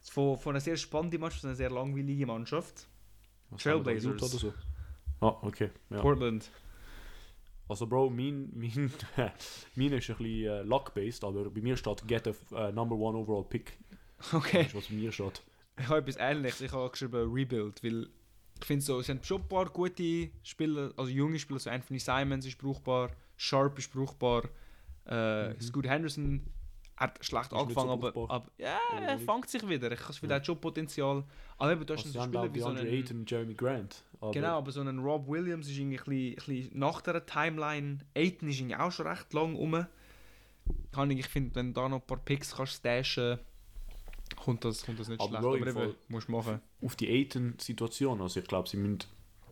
von, 0.00 0.36
von 0.38 0.52
einer 0.52 0.60
sehr 0.60 0.76
spannenden 0.76 1.20
Mannschaft 1.20 1.42
zu 1.42 1.46
einer 1.48 1.56
sehr 1.56 1.70
langweilige 1.70 2.26
Mannschaft. 2.26 2.86
Was 3.50 3.62
Trailblazers. 3.62 4.22
Oder 4.22 4.26
so? 4.38 4.54
Ah, 5.20 5.36
okay. 5.42 5.70
Ja. 5.90 6.00
Portland. 6.00 6.50
Also 7.68 7.86
Bro, 7.86 8.10
mein, 8.10 8.50
mein, 8.54 8.72
mein 9.16 9.92
ist 9.92 10.10
ein 10.10 10.16
bisschen 10.16 10.26
äh, 10.26 10.62
luck-based, 10.62 11.24
aber 11.24 11.48
bei 11.50 11.60
mir 11.60 11.76
steht 11.76 12.06
get 12.06 12.26
a 12.26 12.68
äh, 12.68 12.72
number 12.72 12.96
one 12.96 13.16
overall 13.16 13.44
pick. 13.44 13.78
Okay. 14.32 14.64
Das 14.64 14.66
ist, 14.68 14.74
was 14.74 14.86
bei 14.88 14.94
mir 14.94 15.12
steht. 15.12 15.42
Ich 15.78 15.88
habe 15.88 15.98
etwas 16.00 16.16
Ähnliches. 16.18 16.60
Ich 16.60 16.72
habe 16.72 16.90
geschrieben 16.90 17.32
Rebuild, 17.32 17.82
weil 17.82 18.08
ich 18.60 18.66
finde 18.66 18.84
so, 18.84 19.00
es 19.00 19.06
sind 19.06 19.24
schon 19.24 19.40
ein 19.40 19.48
paar 19.48 19.66
gute 19.70 20.30
Spieler, 20.42 20.92
also 20.96 21.10
junge 21.10 21.38
Spieler, 21.38 21.58
so 21.58 21.70
Anthony 21.70 21.98
Simons 21.98 22.46
ist 22.46 22.58
brauchbar, 22.58 23.10
Sharp 23.36 23.78
ist 23.78 23.92
brauchbar, 23.92 24.44
äh, 25.06 25.48
Mhm. 25.48 25.60
Scoot 25.60 25.88
Henderson 25.88 26.42
hat 27.02 27.24
schlecht 27.24 27.52
angefangen, 27.52 27.88
so 27.88 27.92
aber, 28.08 28.30
aber 28.30 28.46
ja, 28.58 28.78
er 29.00 29.18
fängt 29.18 29.48
sich 29.48 29.68
wieder. 29.68 29.90
Ich 29.92 30.00
habe 30.00 30.12
Gefühl, 30.12 30.30
Ja. 30.30 30.36
er 30.36 30.44
schon 30.44 30.60
Potenzial. 30.60 31.24
Aber 31.58 31.72
eben, 31.72 31.84
du 31.86 31.94
hast 31.94 32.06
Also, 32.06 32.18
einen 32.20 32.28
Spieler 32.32 32.54
wie 32.54 32.60
so 32.60 32.66
einen... 32.66 33.18
Und 33.18 33.30
Jeremy 33.30 33.54
Grant. 33.54 34.02
Aber 34.20 34.30
Genau, 34.32 34.58
aber 34.58 34.72
so 34.72 34.80
ein 34.80 34.98
Rob 34.98 35.28
Williams 35.28 35.68
ist 35.68 35.76
irgendwie 35.76 35.98
ein 35.98 36.04
bisschen, 36.04 36.52
ein 36.54 36.60
bisschen 36.62 36.78
nach 36.78 37.00
der 37.02 37.26
Timeline. 37.26 37.98
Aiton 38.14 38.48
ist 38.48 38.58
irgendwie 38.60 38.76
auch 38.76 38.90
schon 38.92 39.06
recht 39.06 39.32
lang 39.32 39.54
rum. 39.56 39.86
Kann 40.92 41.10
ich, 41.10 41.18
ich 41.18 41.28
finde, 41.28 41.54
wenn 41.56 41.74
du 41.74 41.80
da 41.80 41.88
noch 41.88 42.00
ein 42.00 42.06
paar 42.06 42.18
Picks 42.18 42.54
kannst 42.56 42.74
stashen, 42.74 43.38
kommt 44.36 44.64
das, 44.64 44.84
kommt 44.86 45.00
das 45.00 45.08
nicht 45.08 45.20
Aber 45.20 45.28
schlecht. 45.28 45.42
Bro, 45.42 45.70
Aber 45.70 45.84
eben, 45.86 45.94
musst 46.08 46.28
du 46.28 46.32
machen. 46.32 46.60
auf 46.82 46.96
die 46.96 47.08
Ayton-Situation, 47.08 48.20
also 48.20 48.40
ich 48.40 48.46
glaube, 48.46 48.68
sie 48.68 48.76
müssen 48.76 49.00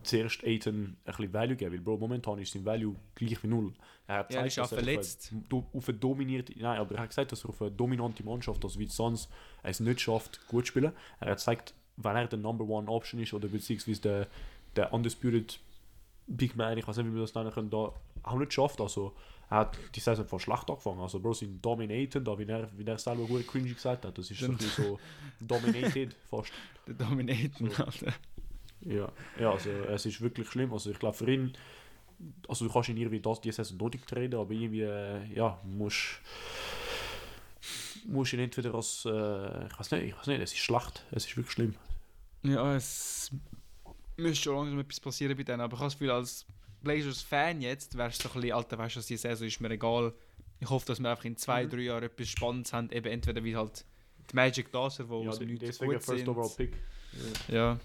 zuerst 0.03 0.43
Ayton 0.43 0.75
ein 0.75 0.97
bisschen 1.05 1.33
Value 1.33 1.55
geben, 1.55 1.73
weil 1.73 1.81
Bro, 1.81 1.97
momentan 1.97 2.39
ist 2.39 2.51
sein 2.53 2.65
Value 2.65 2.95
gleich 3.15 3.41
wie 3.43 3.47
null. 3.47 3.73
Er 4.07 4.17
hat 4.19 4.33
Ja, 4.33 4.41
er 4.41 4.45
auch 4.47 4.55
dass 4.55 4.69
verletzt. 4.69 5.25
Auf 5.27 5.31
eine, 5.33 5.41
do- 5.49 5.65
auf 5.73 5.89
eine 5.89 5.97
dominierte, 5.97 6.53
nein, 6.59 6.79
aber 6.79 6.95
er 6.95 7.01
hat 7.01 7.09
gesagt, 7.09 7.31
dass 7.31 7.43
er 7.45 7.49
auf 7.49 7.61
eine 7.61 7.71
dominante 7.71 8.23
Mannschaft, 8.23 8.63
also 8.63 8.79
wie 8.79 8.87
Suns, 8.87 9.29
es 9.63 9.79
nicht 9.79 10.01
schafft, 10.01 10.45
gut 10.47 10.65
zu 10.65 10.69
spielen. 10.71 10.91
Er 11.19 11.31
hat 11.31 11.37
gezeigt, 11.37 11.73
wenn 11.97 12.15
er 12.15 12.27
der 12.27 12.39
Number 12.39 12.65
One 12.65 12.89
Option 12.89 13.21
ist 13.21 13.33
oder 13.33 13.47
beziehungsweise 13.47 14.01
der, 14.01 14.27
der 14.75 14.93
Undisputed 14.93 15.59
Big 16.27 16.55
Man, 16.55 16.77
ich 16.77 16.87
weiß 16.87 16.97
nicht, 16.97 17.07
wie 17.07 17.13
wir 17.13 17.21
das 17.21 17.35
nennen 17.35 17.51
können, 17.51 17.69
da 17.69 17.91
auch 18.23 18.37
nicht 18.37 18.53
schafft. 18.53 18.79
Also 18.79 19.13
er 19.49 19.57
hat 19.57 19.77
die 19.95 19.99
Saison 19.99 20.25
von 20.25 20.39
schlecht 20.39 20.69
angefangen. 20.69 21.01
Also 21.01 21.19
Bro, 21.19 21.33
sind 21.33 21.63
dominated, 21.63 22.25
da 22.25 22.37
wie 22.39 22.45
er, 22.45 22.69
wie 22.77 22.85
er 22.85 22.97
selber 22.97 23.25
gut 23.25 23.45
cringy 23.47 23.73
gesagt 23.73 24.05
hat, 24.05 24.17
das 24.17 24.31
ist 24.31 24.39
so, 24.39 24.53
so 24.57 24.99
dominated 25.41 26.15
fast. 26.29 26.51
Der 26.87 26.93
Dominaten, 26.95 27.69
So. 27.69 27.83
Alter. 27.83 28.13
Ja, 28.85 29.11
ja 29.39 29.51
also 29.51 29.69
es 29.69 30.05
ist 30.05 30.21
wirklich 30.21 30.47
schlimm. 30.49 30.71
Also 30.73 30.91
ich 30.91 30.99
glaube 30.99 31.15
für 31.17 31.31
ihn, 31.31 31.53
also 32.47 32.65
du 32.65 32.71
kannst 32.73 32.89
ihn 32.89 32.97
irgendwie 32.97 33.19
das, 33.19 33.41
die 33.41 33.51
Saison 33.51 33.89
nicht 33.89 34.07
treten, 34.07 34.35
aber 34.35 34.51
irgendwie, 34.51 34.81
äh, 34.81 35.25
ja, 35.33 35.59
musst 35.63 36.19
musst 38.05 38.33
ihn 38.33 38.39
entweder 38.39 38.73
als, 38.73 39.05
äh, 39.05 39.67
ich 39.67 39.79
weiß 39.79 39.91
nicht, 39.91 40.03
ich 40.05 40.17
weiß 40.17 40.27
nicht, 40.27 40.41
es 40.41 40.53
ist 40.53 40.59
schlecht, 40.59 41.05
es 41.11 41.25
ist 41.25 41.37
wirklich 41.37 41.51
schlimm. 41.53 41.75
Ja, 42.43 42.75
es 42.75 43.29
müsste 44.17 44.43
schon 44.45 44.55
langsam 44.55 44.79
etwas 44.79 44.99
passieren 44.99 45.37
bei 45.37 45.43
denen. 45.43 45.61
Aber 45.61 45.73
ich 45.75 45.79
habe 45.79 45.87
das 45.87 45.93
Gefühl, 45.99 46.11
als 46.11 46.45
Blazers-Fan 46.81 47.61
jetzt, 47.61 47.95
wärst 47.97 48.23
du 48.23 48.27
so 48.27 48.33
ein 48.33 48.41
bisschen, 48.41 48.55
Alter, 48.55 48.77
weißt 48.79 48.95
du, 48.95 49.01
die 49.01 49.17
Saison 49.17 49.47
ist 49.47 49.61
mir 49.61 49.69
egal. 49.69 50.13
Ich 50.59 50.69
hoffe, 50.69 50.85
dass 50.87 50.99
wir 50.99 51.09
einfach 51.09 51.25
in 51.25 51.37
zwei, 51.37 51.65
Mhm. 51.65 51.69
drei 51.69 51.79
Jahren 51.81 52.03
etwas 52.03 52.27
Spannendes 52.27 52.73
haben. 52.73 52.89
Eben 52.91 53.07
entweder 53.07 53.43
wie 53.43 53.55
halt 53.55 53.85
die 54.31 54.35
Magic 54.35 54.71
Daser, 54.71 55.07
wo 55.07 55.23
ja, 55.23 55.31
de- 55.31 55.45
Nichts 55.45 55.59
deswegen 55.65 55.91
gut 55.93 56.03
First 56.03 56.17
sind. 56.19 56.29
Overall 56.29 56.49
Pick. 56.57 56.73
Ja. 57.47 57.79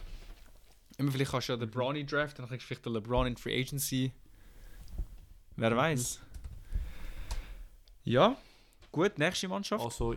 Immer 0.98 1.12
vielleicht 1.12 1.30
kannst 1.30 1.48
du 1.48 1.52
ja 1.52 1.58
den 1.58 1.68
Mhm. 1.68 1.72
Bronny 1.72 2.06
draft, 2.06 2.38
dann 2.38 2.48
kriegst 2.48 2.64
du 2.64 2.66
vielleicht 2.68 2.86
den 2.86 2.92
LeBron 2.94 3.26
in 3.26 3.36
Free 3.36 3.60
Agency. 3.60 4.12
Wer 5.56 5.70
Mhm. 5.70 5.76
weiß. 5.76 6.20
Ja, 8.04 8.36
gut, 8.92 9.18
nächste 9.18 9.48
Mannschaft. 9.48 9.84
Also 9.84 10.14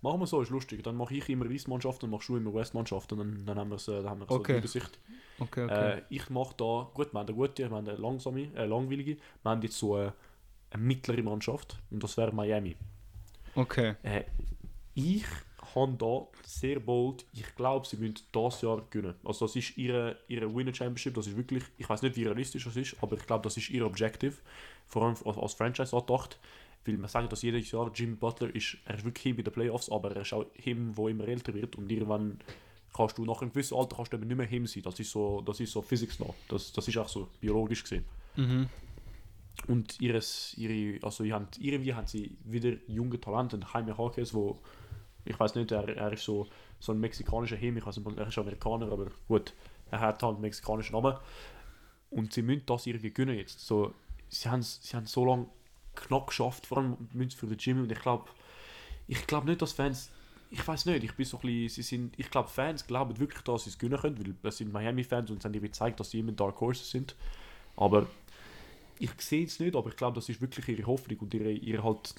machen 0.00 0.20
wir 0.20 0.26
so, 0.26 0.40
ist 0.40 0.50
lustig. 0.50 0.82
Dann 0.82 0.96
mache 0.96 1.14
ich 1.14 1.28
immer 1.28 1.46
East-Mannschaften, 1.50 2.02
dann 2.06 2.10
machst 2.10 2.28
du 2.28 2.36
immer 2.36 2.52
West-Mannschaften, 2.54 3.18
dann, 3.18 3.46
dann 3.46 3.58
haben 3.58 3.70
wir 3.70 3.76
äh, 3.76 4.02
dann 4.02 4.10
haben 4.10 4.20
wir 4.20 4.26
so 4.28 4.34
Okay. 4.36 4.52
die 4.54 4.58
Übersicht. 4.58 4.98
Okay, 5.38 5.64
okay. 5.64 5.98
Äh, 5.98 6.02
ich 6.08 6.30
mache 6.30 6.54
da, 6.56 6.90
gut, 6.94 7.12
wir 7.12 7.18
haben 7.20 7.26
eine 7.28 7.34
gute, 7.36 7.58
wir 7.58 7.70
haben 7.70 7.86
eine 7.86 7.96
langsame, 7.96 8.48
äh, 8.54 8.64
langweilige, 8.64 9.16
wir 9.42 9.50
haben 9.50 9.60
jetzt 9.62 9.78
so 9.78 9.96
eine, 9.96 10.14
eine 10.70 10.82
mittlere 10.82 11.22
Mannschaft 11.22 11.76
und 11.90 12.02
das 12.02 12.16
wäre 12.16 12.32
Miami. 12.32 12.74
okay. 13.54 13.96
Äh, 14.02 14.24
ich 14.94 15.24
habe 15.74 15.92
da 15.98 16.26
sehr 16.46 16.80
bold, 16.80 17.24
ich 17.32 17.54
glaube, 17.54 17.86
sie 17.86 17.96
müssen 17.96 18.20
das 18.32 18.62
Jahr 18.62 18.82
gewinnen. 18.90 19.14
Also 19.24 19.46
das 19.46 19.56
ist 19.56 19.76
ihre, 19.76 20.18
ihre 20.28 20.54
Winner 20.54 20.74
Championship, 20.74 21.14
das 21.14 21.26
ist 21.26 21.36
wirklich, 21.36 21.64
ich 21.78 21.88
weiß 21.88 22.02
nicht, 22.02 22.16
wie 22.16 22.24
realistisch 22.24 22.64
das 22.64 22.76
ist, 22.76 22.96
aber 23.02 23.16
ich 23.16 23.26
glaube, 23.26 23.44
das 23.44 23.56
ist 23.56 23.70
ihr 23.70 23.84
Objective, 23.84 24.34
vor 24.86 25.02
allem 25.02 25.16
als, 25.24 25.38
als 25.38 25.54
Franchise 25.54 25.96
angedacht, 25.96 26.38
weil 26.84 26.98
man 26.98 27.08
sagt, 27.08 27.32
dass 27.32 27.42
jedes 27.42 27.70
Jahr 27.70 27.90
Jimmy 27.94 28.14
Butler 28.14 28.54
ist, 28.54 28.76
er 28.84 28.96
ist 28.96 29.04
wirklich 29.04 29.22
hin 29.22 29.36
bei 29.36 29.42
den 29.42 29.52
Playoffs, 29.52 29.90
aber 29.90 30.14
er 30.14 30.22
ist 30.22 30.32
auch 30.32 30.46
him, 30.54 30.96
wo 30.96 31.08
immer 31.08 31.26
älter 31.26 31.54
wird 31.54 31.76
und 31.76 31.90
irgendwann 31.90 32.38
kannst 32.94 33.18
du 33.18 33.24
nach 33.24 33.42
einem 33.42 33.50
gewissen 33.50 33.76
Alter 33.76 33.96
kannst 33.96 34.12
du 34.12 34.16
eben 34.16 34.26
nicht 34.26 34.36
mehr 34.36 34.46
him 34.46 34.66
sein, 34.66 34.82
das 34.82 34.98
ist 35.00 35.10
so, 35.10 35.42
das 35.42 35.60
ist 35.60 35.72
so 35.72 35.82
Physics 35.82 36.18
noch, 36.18 36.34
das, 36.48 36.72
das 36.72 36.86
ist 36.88 36.96
auch 36.96 37.08
so 37.08 37.28
biologisch 37.40 37.82
gesehen. 37.82 38.04
Mhm. 38.36 38.68
Und 39.68 40.00
ihres, 40.00 40.54
ihre, 40.56 41.04
also 41.04 41.24
haben, 41.24 41.48
irgendwie 41.58 41.94
haben 41.94 42.06
sie 42.06 42.36
wieder 42.44 42.76
junge 42.86 43.20
Talente, 43.20 43.58
Jaime 43.72 43.96
Harkes, 43.96 44.34
wo, 44.34 44.58
ich 45.26 45.38
weiß 45.38 45.54
nicht, 45.54 45.72
er, 45.72 45.88
er 45.88 46.12
ist 46.12 46.24
so, 46.24 46.46
so 46.78 46.92
ein 46.92 47.00
mexikanischer 47.00 47.56
Him, 47.56 47.76
ich 47.76 47.86
weiß 47.86 47.96
nicht, 47.96 48.18
er 48.18 48.26
ist 48.28 48.38
Amerikaner, 48.38 48.90
aber 48.90 49.06
gut, 49.28 49.52
er 49.90 50.00
hat 50.00 50.22
halt 50.22 50.34
einen 50.34 50.40
mexikanischen 50.40 50.92
Namen. 50.92 51.16
Und 52.10 52.32
sie 52.32 52.42
müssen 52.42 52.64
das 52.66 52.86
irgendwie 52.86 53.10
gewinnen 53.10 53.36
jetzt. 53.36 53.60
So, 53.60 53.92
sie 54.28 54.48
haben 54.48 54.62
sie 54.62 54.96
haben 54.96 55.06
so 55.06 55.24
lange 55.24 55.46
knapp 55.94 56.28
geschafft, 56.28 56.66
vor 56.66 56.78
allem 56.78 56.96
für 57.30 57.46
den 57.46 57.58
Jimmy 57.58 57.82
und 57.82 57.92
ich 57.92 57.98
glaube, 57.98 58.26
ich 59.08 59.26
glaube 59.26 59.46
nicht, 59.46 59.62
dass 59.62 59.72
Fans, 59.72 60.10
ich 60.50 60.66
weiß 60.66 60.86
nicht, 60.86 61.04
ich 61.04 61.14
bin 61.14 61.24
so 61.24 61.38
ein 61.38 61.40
bisschen, 61.42 61.68
sie 61.68 61.82
sind, 61.82 62.18
ich 62.18 62.30
glaube 62.30 62.48
Fans 62.48 62.86
glauben 62.86 63.18
wirklich, 63.18 63.42
dass 63.42 63.64
sie 63.64 63.70
es 63.70 63.78
gewinnen 63.78 64.00
können, 64.00 64.18
weil 64.18 64.34
das 64.42 64.58
sind 64.58 64.72
Miami-Fans 64.72 65.30
und 65.30 65.42
sie 65.42 65.46
haben 65.46 65.54
irgendwie 65.54 65.68
gezeigt, 65.68 65.98
dass 66.00 66.10
sie 66.10 66.20
immer 66.20 66.32
Dark 66.32 66.60
Horses 66.60 66.90
sind. 66.90 67.16
Aber 67.76 68.06
ich 68.98 69.10
sehe 69.18 69.44
es 69.44 69.60
nicht, 69.60 69.76
aber 69.76 69.90
ich 69.90 69.96
glaube, 69.96 70.14
das 70.14 70.28
ist 70.28 70.40
wirklich 70.40 70.68
ihre 70.68 70.86
Hoffnung 70.86 71.18
und 71.20 71.34
ihre, 71.34 71.50
ihre 71.50 71.82
halt, 71.82 72.14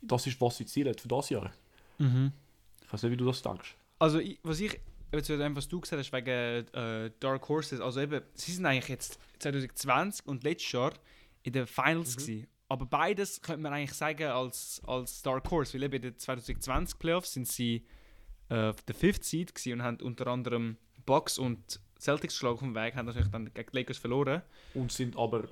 das 0.00 0.26
ist, 0.26 0.40
was 0.40 0.56
sie 0.56 0.66
zielen 0.66 0.96
für 0.96 1.08
das 1.08 1.30
Jahr. 1.30 1.50
Mhm. 1.98 2.32
Ich 2.84 2.92
weiß 2.92 3.02
nicht, 3.04 3.12
wie 3.12 3.16
du 3.16 3.26
das 3.26 3.42
denkst. 3.42 3.76
Also, 3.98 4.18
ich, 4.18 4.38
was 4.42 4.60
ich, 4.60 4.78
zu 5.22 5.38
dem, 5.38 5.54
was 5.56 5.68
du 5.68 5.80
gesagt 5.80 6.00
hast, 6.00 6.12
wegen 6.12 6.28
äh, 6.74 7.10
Dark 7.20 7.48
Horses, 7.48 7.80
also 7.80 8.00
eben, 8.00 8.20
sie 8.34 8.52
sind 8.52 8.66
eigentlich 8.66 8.88
jetzt 8.88 9.18
2020 9.38 10.26
und 10.26 10.42
letztes 10.44 10.72
Jahr 10.72 10.92
in 11.42 11.52
den 11.52 11.66
Finals 11.66 12.16
Mhm. 12.16 12.20
gewesen. 12.20 12.46
Aber 12.68 12.86
beides 12.86 13.40
könnte 13.40 13.60
man 13.62 13.72
eigentlich 13.72 13.92
sagen 13.94 14.24
als, 14.24 14.80
als 14.86 15.22
Dark 15.22 15.50
Horse, 15.50 15.74
weil 15.74 15.84
eben 15.84 15.94
in 15.96 16.02
den 16.02 16.18
2020 16.18 16.98
Playoffs 16.98 17.32
sind 17.34 17.46
sie 17.46 17.84
äh, 18.48 18.72
der 18.88 18.94
Fifth 18.94 19.24
Seed 19.24 19.52
und 19.72 19.82
haben 19.82 19.98
unter 20.00 20.26
anderem 20.26 20.76
Bucks 21.06 21.38
und 21.38 21.80
Celtics 22.00 22.34
geschlagen 22.34 22.54
auf 22.54 22.60
dem 22.60 22.74
Weg, 22.74 22.96
haben 22.96 23.06
natürlich 23.06 23.28
dann 23.28 23.52
gegen 23.52 23.70
die 23.70 23.76
Lakers 23.76 23.98
verloren. 23.98 24.42
Und 24.74 24.92
sind 24.92 25.16
aber, 25.16 25.44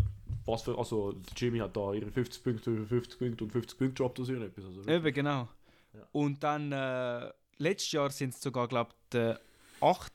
was 0.45 0.63
für, 0.63 0.77
also 0.77 1.15
Jimmy 1.37 1.59
hat 1.59 1.77
da 1.77 1.93
ihre 1.93 2.11
50 2.11 2.43
Punkte, 2.43 2.87
50 2.87 3.19
Punkte 3.19 3.45
und 3.45 3.51
50 3.53 3.79
Punkte 3.79 3.95
gedroppt 3.95 4.19
oder 4.19 4.27
so 4.27 4.35
etwas. 4.35 4.65
Also, 4.65 4.89
Eben, 4.89 5.15
genau. 5.15 5.49
Ja. 5.95 6.01
Und 6.13 6.43
dann 6.43 6.73
äh, 6.73 7.31
letztes 7.59 7.93
Jahr 7.93 8.11
sind 8.11 8.35
es 8.35 8.41
sogar, 8.41 8.69
glaube 8.69 8.91
ich, 8.93 9.09
der 9.11 9.41
8. 9.81 10.13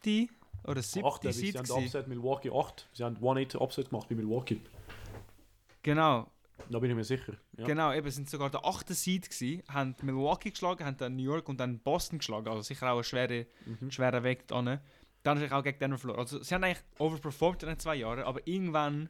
oder 0.66 0.82
7. 0.82 1.06
Acht, 1.06 1.22
sie 1.24 1.32
Seed 1.32 1.56
haben 1.58 1.64
gewesen. 1.66 1.84
Upset 1.86 2.08
Milwaukee 2.08 2.52
8. 2.52 2.88
Sie 2.94 3.04
haben 3.04 3.16
1-8 3.18 3.58
Upset 3.58 3.90
gemacht 3.90 4.10
bei 4.10 4.16
Milwaukee. 4.16 4.60
Genau, 5.84 6.30
Da 6.70 6.80
bin 6.80 6.90
ich 6.90 6.96
mir 6.96 7.04
sicher. 7.04 7.34
Ja. 7.58 7.66
Genau, 7.66 7.94
eben 7.94 8.10
sind 8.12 8.30
sogar 8.30 8.50
der 8.50 8.66
achte 8.66 8.94
Seed 8.94 9.30
gewesen, 9.30 9.64
haben 9.70 9.96
Milwaukee 10.02 10.50
geschlagen, 10.52 10.84
haben 10.86 10.98
dann 10.98 11.16
New 11.16 11.24
York 11.24 11.48
und 11.48 11.60
dann 11.60 11.80
Boston 11.80 12.18
geschlagen, 12.20 12.48
also 12.50 12.62
sicher 12.62 12.92
auch 12.92 12.98
ein 12.98 13.04
schwerer, 13.04 13.46
Mhm. 13.66 13.92
schwerer 13.92 14.24
Weg 14.24 14.48
dann. 14.48 14.66
Dann 14.66 14.80
natürlich 15.24 15.54
auch 15.54 15.64
gegen 15.64 15.80
Denver 15.80 15.98
verloren. 15.98 16.20
Also 16.20 16.42
sie 16.44 16.54
haben 16.54 16.64
eigentlich 16.64 16.84
overperformed 17.00 17.64
in 17.64 17.70
den 17.70 17.80
zwei 17.80 17.96
Jahren, 17.96 18.24
aber 18.24 18.46
irgendwann 18.46 19.10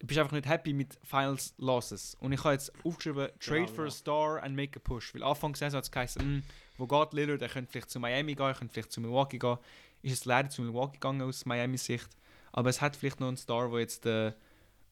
bist 0.00 0.16
du 0.16 0.20
einfach 0.20 0.34
nicht 0.34 0.48
happy 0.48 0.72
mit 0.72 0.98
Finals 1.02 1.54
Losses. 1.58 2.16
Und 2.20 2.32
ich 2.32 2.42
habe 2.44 2.54
jetzt 2.54 2.72
aufgeschrieben, 2.84 3.28
trade 3.40 3.60
Genau, 3.60 3.66
for 3.68 3.76
genau. 3.76 3.88
a 3.88 3.90
star 3.90 4.42
and 4.42 4.56
make 4.56 4.78
a 4.78 4.82
push. 4.82 5.14
Weil 5.14 5.22
Anfang 5.22 5.52
der 5.52 5.58
Saison 5.58 5.78
hat 5.78 5.84
es 5.84 5.90
geheißen, 5.90 6.22
hm, 6.22 6.42
wo 6.78 6.86
geht 6.86 7.12
Lillard, 7.12 7.42
er 7.42 7.48
könnte 7.48 7.70
vielleicht 7.70 7.90
zu 7.90 8.00
Miami 8.00 8.34
gehen, 8.34 8.46
er 8.46 8.54
könnte 8.54 8.72
vielleicht 8.72 8.92
zu 8.92 9.00
Milwaukee 9.00 9.38
gehen. 9.38 9.58
Ist 10.02 10.12
es 10.12 10.24
leider 10.24 10.50
zu 10.50 10.62
Milwaukee 10.62 10.94
gegangen 10.94 11.22
aus 11.22 11.46
Miamis 11.46 11.84
Sicht. 11.84 12.08
Aber 12.52 12.68
es 12.70 12.80
hat 12.80 12.96
vielleicht 12.96 13.20
noch 13.20 13.28
einen 13.28 13.36
Star, 13.36 13.70
der 13.70 13.80
jetzt 13.80 14.04
äh, 14.06 14.32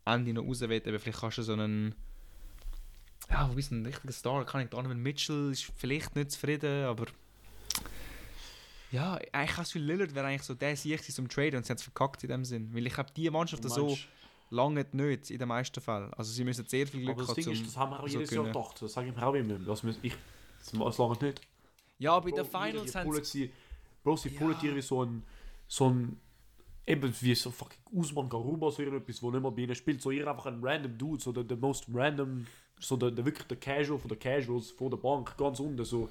Ende 0.05 0.33
noch 0.33 0.45
raus 0.45 0.61
will. 0.61 0.83
Aber 0.87 0.99
vielleicht 0.99 1.21
kannst 1.21 1.39
du 1.39 1.43
so 1.43 1.53
einen 1.53 1.95
ja, 3.31 3.49
wo 3.53 3.57
ist 3.57 3.71
ein 3.71 3.87
richtiger 3.87 4.13
Star? 4.13 4.45
Kann 4.45 4.63
ich 4.63 4.69
Donovan 4.69 4.99
Mitchell 4.99 5.53
ist 5.53 5.71
vielleicht 5.77 6.17
nicht 6.17 6.33
zufrieden, 6.33 6.85
aber 6.85 7.07
ja, 8.91 9.15
eigentlich 9.15 9.33
habe 9.33 9.45
ich 9.45 9.57
das 9.57 9.67
Gefühl, 9.69 9.83
Lillard 9.83 10.15
wäre 10.15 10.27
eigentlich 10.27 10.43
so 10.43 10.55
der 10.55 10.77
Sieg 10.77 11.03
zum 11.03 11.29
Traden 11.29 11.57
und 11.57 11.65
sie 11.65 11.71
haben 11.71 11.79
es 11.79 11.83
verkackt 11.83 12.23
in 12.25 12.29
dem 12.29 12.45
Sinn. 12.45 12.75
Weil 12.75 12.87
ich 12.87 12.93
glaube, 12.93 13.11
die 13.17 13.31
Mannschaft 13.31 13.65
Du 13.65 13.69
so 13.69 13.97
lange 14.53 14.87
nicht 14.93 15.31
in 15.31 15.39
den 15.39 15.49
meisten 15.49 15.81
Fällen. 15.81 16.13
Also 16.15 16.31
sie 16.33 16.45
müssen 16.45 16.67
sehr 16.67 16.87
viel 16.87 17.01
Glück 17.01 17.15
Aber 17.17 17.23
das 17.23 17.29
haben 17.31 17.35
Ding 17.37 17.45
zum... 17.45 17.53
ist, 17.55 17.67
das 17.67 17.77
haben 17.77 17.91
wir 17.93 18.01
auch 18.01 18.09
so 18.09 18.19
jedes 18.19 18.31
Jahr 18.31 18.45
können. 18.45 18.53
gedacht. 18.55 18.83
Das 18.83 18.93
sage 18.93 19.09
ich 19.09 19.17
mir 19.17 19.27
auch 19.27 19.35
immer. 19.35 19.59
Das, 19.59 19.83
müssen- 19.83 20.01
ich, 20.03 20.15
das, 20.59 20.73
das 20.79 20.99
lange 20.99 21.19
nicht. 21.23 21.41
Ja, 21.99 22.19
bei 22.21 22.31
den 22.31 22.45
Finals 22.45 22.95
haben 22.95 23.25
sie... 23.25 23.51
Bro, 24.05 24.17
sie 24.17 24.31
Ja. 24.31 24.39
pullen 24.41 24.59
dir 24.61 24.75
wie 24.75 24.83
so 24.83 25.05
ein, 25.05 25.23
so 25.69 25.89
ein, 25.89 26.19
eben 26.87 27.15
wie 27.21 27.35
so 27.37 27.51
fucking 27.53 27.79
Usman 27.93 28.29
Garuba, 28.29 28.71
so 28.71 28.83
irgendetwas, 28.83 29.23
wo 29.23 29.31
nicht 29.31 29.41
mal 29.43 29.51
bei 29.51 29.63
ihnen 29.63 29.75
spielt, 29.77 30.03
so 30.03 30.11
ihr 30.11 30.27
einfach 30.27 30.47
ein 30.47 30.59
random 30.63 30.99
Dude, 30.99 31.23
so 31.23 31.31
der, 31.33 31.45
der 31.45 31.57
most 31.57 31.87
random, 31.95 32.45
so 32.81 32.97
der, 32.97 33.13
der 33.13 33.25
wirklich 33.25 33.47
der 33.47 33.59
Casual 33.59 33.99
von 34.01 34.09
der 34.09 34.19
Casuals 34.19 34.73
von 34.73 34.91
der 34.91 34.97
Bank, 34.97 35.37
ganz 35.39 35.61
unten, 35.61 35.85
so, 35.85 36.09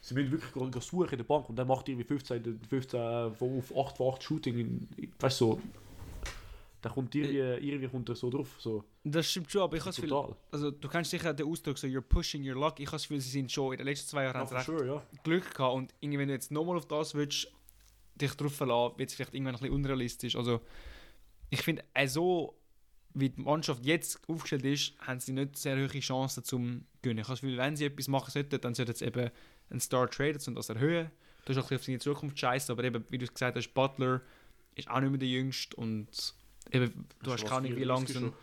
sie 0.00 0.14
müssen 0.14 0.32
wirklich 0.32 0.50
gehen 0.54 0.80
suchen 0.80 1.10
in 1.10 1.18
der 1.18 1.24
Bank 1.24 1.48
und 1.50 1.56
dann 1.56 1.68
macht 1.68 1.86
ihr 1.90 1.98
wie 1.98 2.04
15, 2.04 2.58
15 2.70 3.34
von 3.34 3.58
auf 3.58 3.76
8 3.76 3.96
von 3.98 4.14
8 4.14 4.22
Shooting, 4.22 4.58
in, 4.58 4.88
weißt 5.20 5.40
du, 5.42 5.44
so, 5.44 5.60
da 6.82 6.90
kommt 6.90 7.14
irgendwie, 7.14 7.38
irgendwie 7.38 7.88
kommt 7.88 8.08
er 8.08 8.14
so 8.14 8.30
drauf, 8.30 8.48
so, 8.58 8.84
Das 9.04 9.30
stimmt 9.30 9.50
schon, 9.50 9.62
aber 9.62 9.76
ich 9.76 9.82
habe 9.82 9.90
das 9.90 10.00
Gefühl... 10.00 10.36
Also 10.50 10.70
du 10.70 10.88
kennst 10.88 11.10
sicher 11.10 11.32
den 11.34 11.46
Ausdruck 11.46 11.78
so, 11.78 11.86
you're 11.86 12.00
pushing 12.00 12.48
your 12.48 12.54
luck. 12.54 12.78
Ich 12.78 12.86
habe 12.86 12.96
das 12.96 13.02
Gefühl, 13.02 13.20
sie 13.20 13.30
sind 13.30 13.50
schon 13.50 13.72
in 13.72 13.78
den 13.78 13.86
letzten 13.86 14.08
zwei 14.08 14.24
Jahren 14.24 14.46
Ja, 14.46 14.56
recht 14.56 14.66
sure, 14.66 14.86
ja. 14.86 15.02
Glück 15.24 15.54
gehabt 15.54 15.74
und 15.74 15.94
irgendwie, 16.00 16.18
wenn 16.18 16.28
du 16.28 16.34
jetzt 16.34 16.50
nochmal 16.50 16.76
auf 16.76 16.86
das 16.86 17.14
willst, 17.14 17.50
dich 18.14 18.34
drauf 18.34 18.54
verlassen, 18.54 18.98
wird 18.98 19.10
es 19.10 19.14
vielleicht 19.14 19.34
irgendwann 19.34 19.54
ein 19.54 19.60
bisschen 19.60 19.74
unrealistisch. 19.74 20.36
Also 20.36 20.60
ich 21.50 21.62
finde, 21.62 21.84
äh, 21.94 22.06
so 22.06 22.58
wie 23.14 23.30
die 23.30 23.40
Mannschaft 23.40 23.84
jetzt 23.84 24.20
aufgestellt 24.28 24.64
ist, 24.64 24.92
haben 25.00 25.20
sie 25.20 25.32
nicht 25.32 25.56
sehr 25.56 25.76
hohe 25.76 26.00
Chancen 26.00 26.44
zum 26.44 26.84
gewinnen. 27.00 27.20
Ich 27.20 27.24
habe 27.24 27.32
das 27.32 27.40
Gefühl, 27.40 27.56
wenn 27.56 27.76
sie 27.76 27.86
etwas 27.86 28.08
machen 28.08 28.30
sollten, 28.30 28.60
dann 28.60 28.74
sollten 28.74 28.94
sie 28.94 29.06
eben 29.06 29.30
einen 29.70 29.80
Star 29.80 30.10
traden 30.10 30.40
und 30.46 30.54
das 30.54 30.68
erhöhen. 30.68 31.10
Du 31.44 31.54
hast 31.54 31.58
auch 31.58 31.70
ein 31.70 31.76
bisschen 31.76 31.76
auf 31.76 31.84
seine 31.84 31.98
Zukunft 31.98 32.38
scheiße, 32.38 32.72
aber 32.72 32.84
eben, 32.84 33.04
wie 33.08 33.18
du 33.18 33.26
gesagt 33.26 33.56
hast, 33.56 33.72
Butler 33.72 34.20
ist 34.74 34.90
auch 34.90 35.00
nicht 35.00 35.10
mehr 35.10 35.18
der 35.18 35.28
Jüngste 35.28 35.76
und 35.76 36.34
eben, 36.72 37.06
du 37.22 37.32
hast 37.32 37.44
keine 37.44 37.56
Ahnung, 37.56 37.76
wie 37.76 37.84
lange 37.84 38.06
34 38.06 38.16
so. 38.16 38.34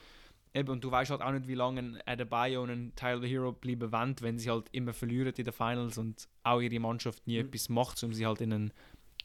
Eben, 0.56 0.70
und 0.70 0.84
du 0.84 0.92
weißt 0.92 1.10
halt 1.10 1.22
auch 1.22 1.32
nicht, 1.32 1.48
wie 1.48 1.56
lange 1.56 1.80
ein 1.80 2.00
Adebayo 2.06 2.62
und 2.62 2.70
ein 2.70 2.94
Tyler 2.96 3.26
Hero 3.26 3.52
bleiben 3.54 3.92
wollen, 3.92 4.16
wenn 4.22 4.38
sie 4.38 4.52
halt 4.52 4.68
immer 4.72 4.94
verlieren 4.94 5.34
in 5.36 5.46
den 5.46 5.54
Finals 5.54 5.98
und 5.98 6.28
auch 6.44 6.60
ihre 6.62 6.80
Mannschaft 6.80 7.26
nie 7.26 7.40
Mhm. 7.42 7.48
etwas 7.48 7.70
macht, 7.70 8.04
um 8.04 8.14
sie 8.14 8.26
halt 8.28 8.40
in 8.42 8.54
einen, 8.54 8.74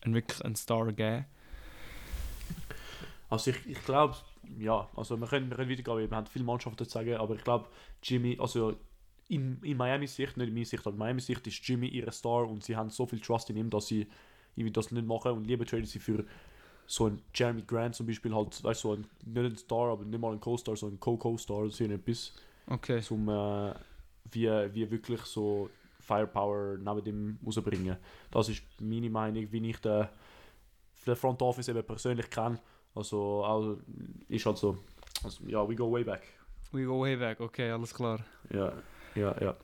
einen 0.01 0.15
wirklich 0.15 0.43
einen 0.43 0.57
Star 0.57 0.87
zu 0.87 0.95
geben. 0.95 1.27
Also 3.29 3.51
ich, 3.51 3.67
ich 3.67 3.85
glaube, 3.85 4.17
ja, 4.59 4.89
also 4.97 5.19
wir 5.21 5.27
können, 5.27 5.51
wir 5.51 5.57
können 5.57 5.71
weitergehen, 5.71 6.11
wir 6.11 6.17
haben 6.17 6.27
viele 6.27 6.45
Mannschaften 6.47 6.83
zu 6.85 6.91
sagen, 6.91 7.15
aber 7.17 7.35
ich 7.35 7.45
glaube, 7.45 7.69
Jimmy, 8.03 8.39
also 8.41 8.77
in, 9.29 9.63
in 9.63 9.77
Miami 9.77 10.07
Sicht, 10.07 10.37
nicht 10.39 10.49
in 10.49 10.55
meiner 10.55 10.65
Sicht, 10.65 10.87
aber 10.87 10.95
in 10.95 10.99
Miami 10.99 11.21
Sicht 11.21 11.47
ist 11.47 11.69
Jimmy 11.69 11.89
ihr 11.89 12.11
Star 12.11 12.49
und 12.49 12.65
sie 12.65 12.75
haben 12.75 12.89
so 12.89 13.05
viel 13.05 13.21
Trust 13.21 13.51
in 13.51 13.57
ihm, 13.59 13.69
dass 13.69 13.89
sie 13.89 14.07
irgendwie 14.57 14.73
das 14.73 14.91
nicht 14.91 15.07
machen 15.07 15.33
und 15.33 15.47
lieber 15.47 15.67
traden 15.67 15.85
sie 15.85 15.99
für 15.99 16.25
so 16.91 17.05
einen 17.05 17.23
Jeremy 17.35 17.63
Grant 17.63 17.95
zum 17.95 18.07
Beispiel 18.07 18.35
halt, 18.35 18.65
weißt 18.65 18.83
du, 18.85 18.89
so 18.89 18.95
ein, 18.95 19.07
nicht 19.27 19.53
ein 19.53 19.57
Star, 19.59 19.93
aber 19.93 20.05
nicht 20.07 20.19
mal 20.19 20.33
ein 20.33 20.41
Co-Star, 20.41 20.75
so 20.75 20.87
ein 20.87 20.99
Co-Co-Star, 20.99 21.69
so 21.69 21.85
etwas, 21.85 22.33
Okay. 22.67 23.03
um 23.11 23.29
äh, 23.29 23.75
wie, 24.33 24.49
wie 24.75 24.91
wirklich 24.91 25.21
so 25.23 25.69
Firepower 26.01 26.79
neben 26.79 27.05
dem 27.05 27.39
rausbringen. 27.45 27.99
Das 28.31 28.49
ist 28.49 28.63
meine 28.81 29.11
Meinung, 29.11 29.47
wie 29.53 29.69
ich 29.71 29.77
den, 29.81 30.09
den 31.07 31.17
Front 31.17 31.43
Office 31.43 31.69
eben 31.69 31.85
persönlich 31.85 32.31
kenne. 32.31 32.59
Also, 32.95 33.45
auch, 33.45 33.77
ist 34.29 34.47
halt 34.47 34.57
so, 34.57 34.79
also, 35.23 35.45
ja, 35.47 35.69
we 35.69 35.75
go 35.77 35.93
way 35.93 36.03
back. 36.05 36.23
We 36.73 36.85
go 36.85 37.01
way 37.03 37.17
back, 37.17 37.39
okay, 37.41 37.71
alles 37.71 37.93
klar. 37.93 38.25
Ja, 38.51 38.73
ja, 39.15 39.37
ja. 39.43 39.57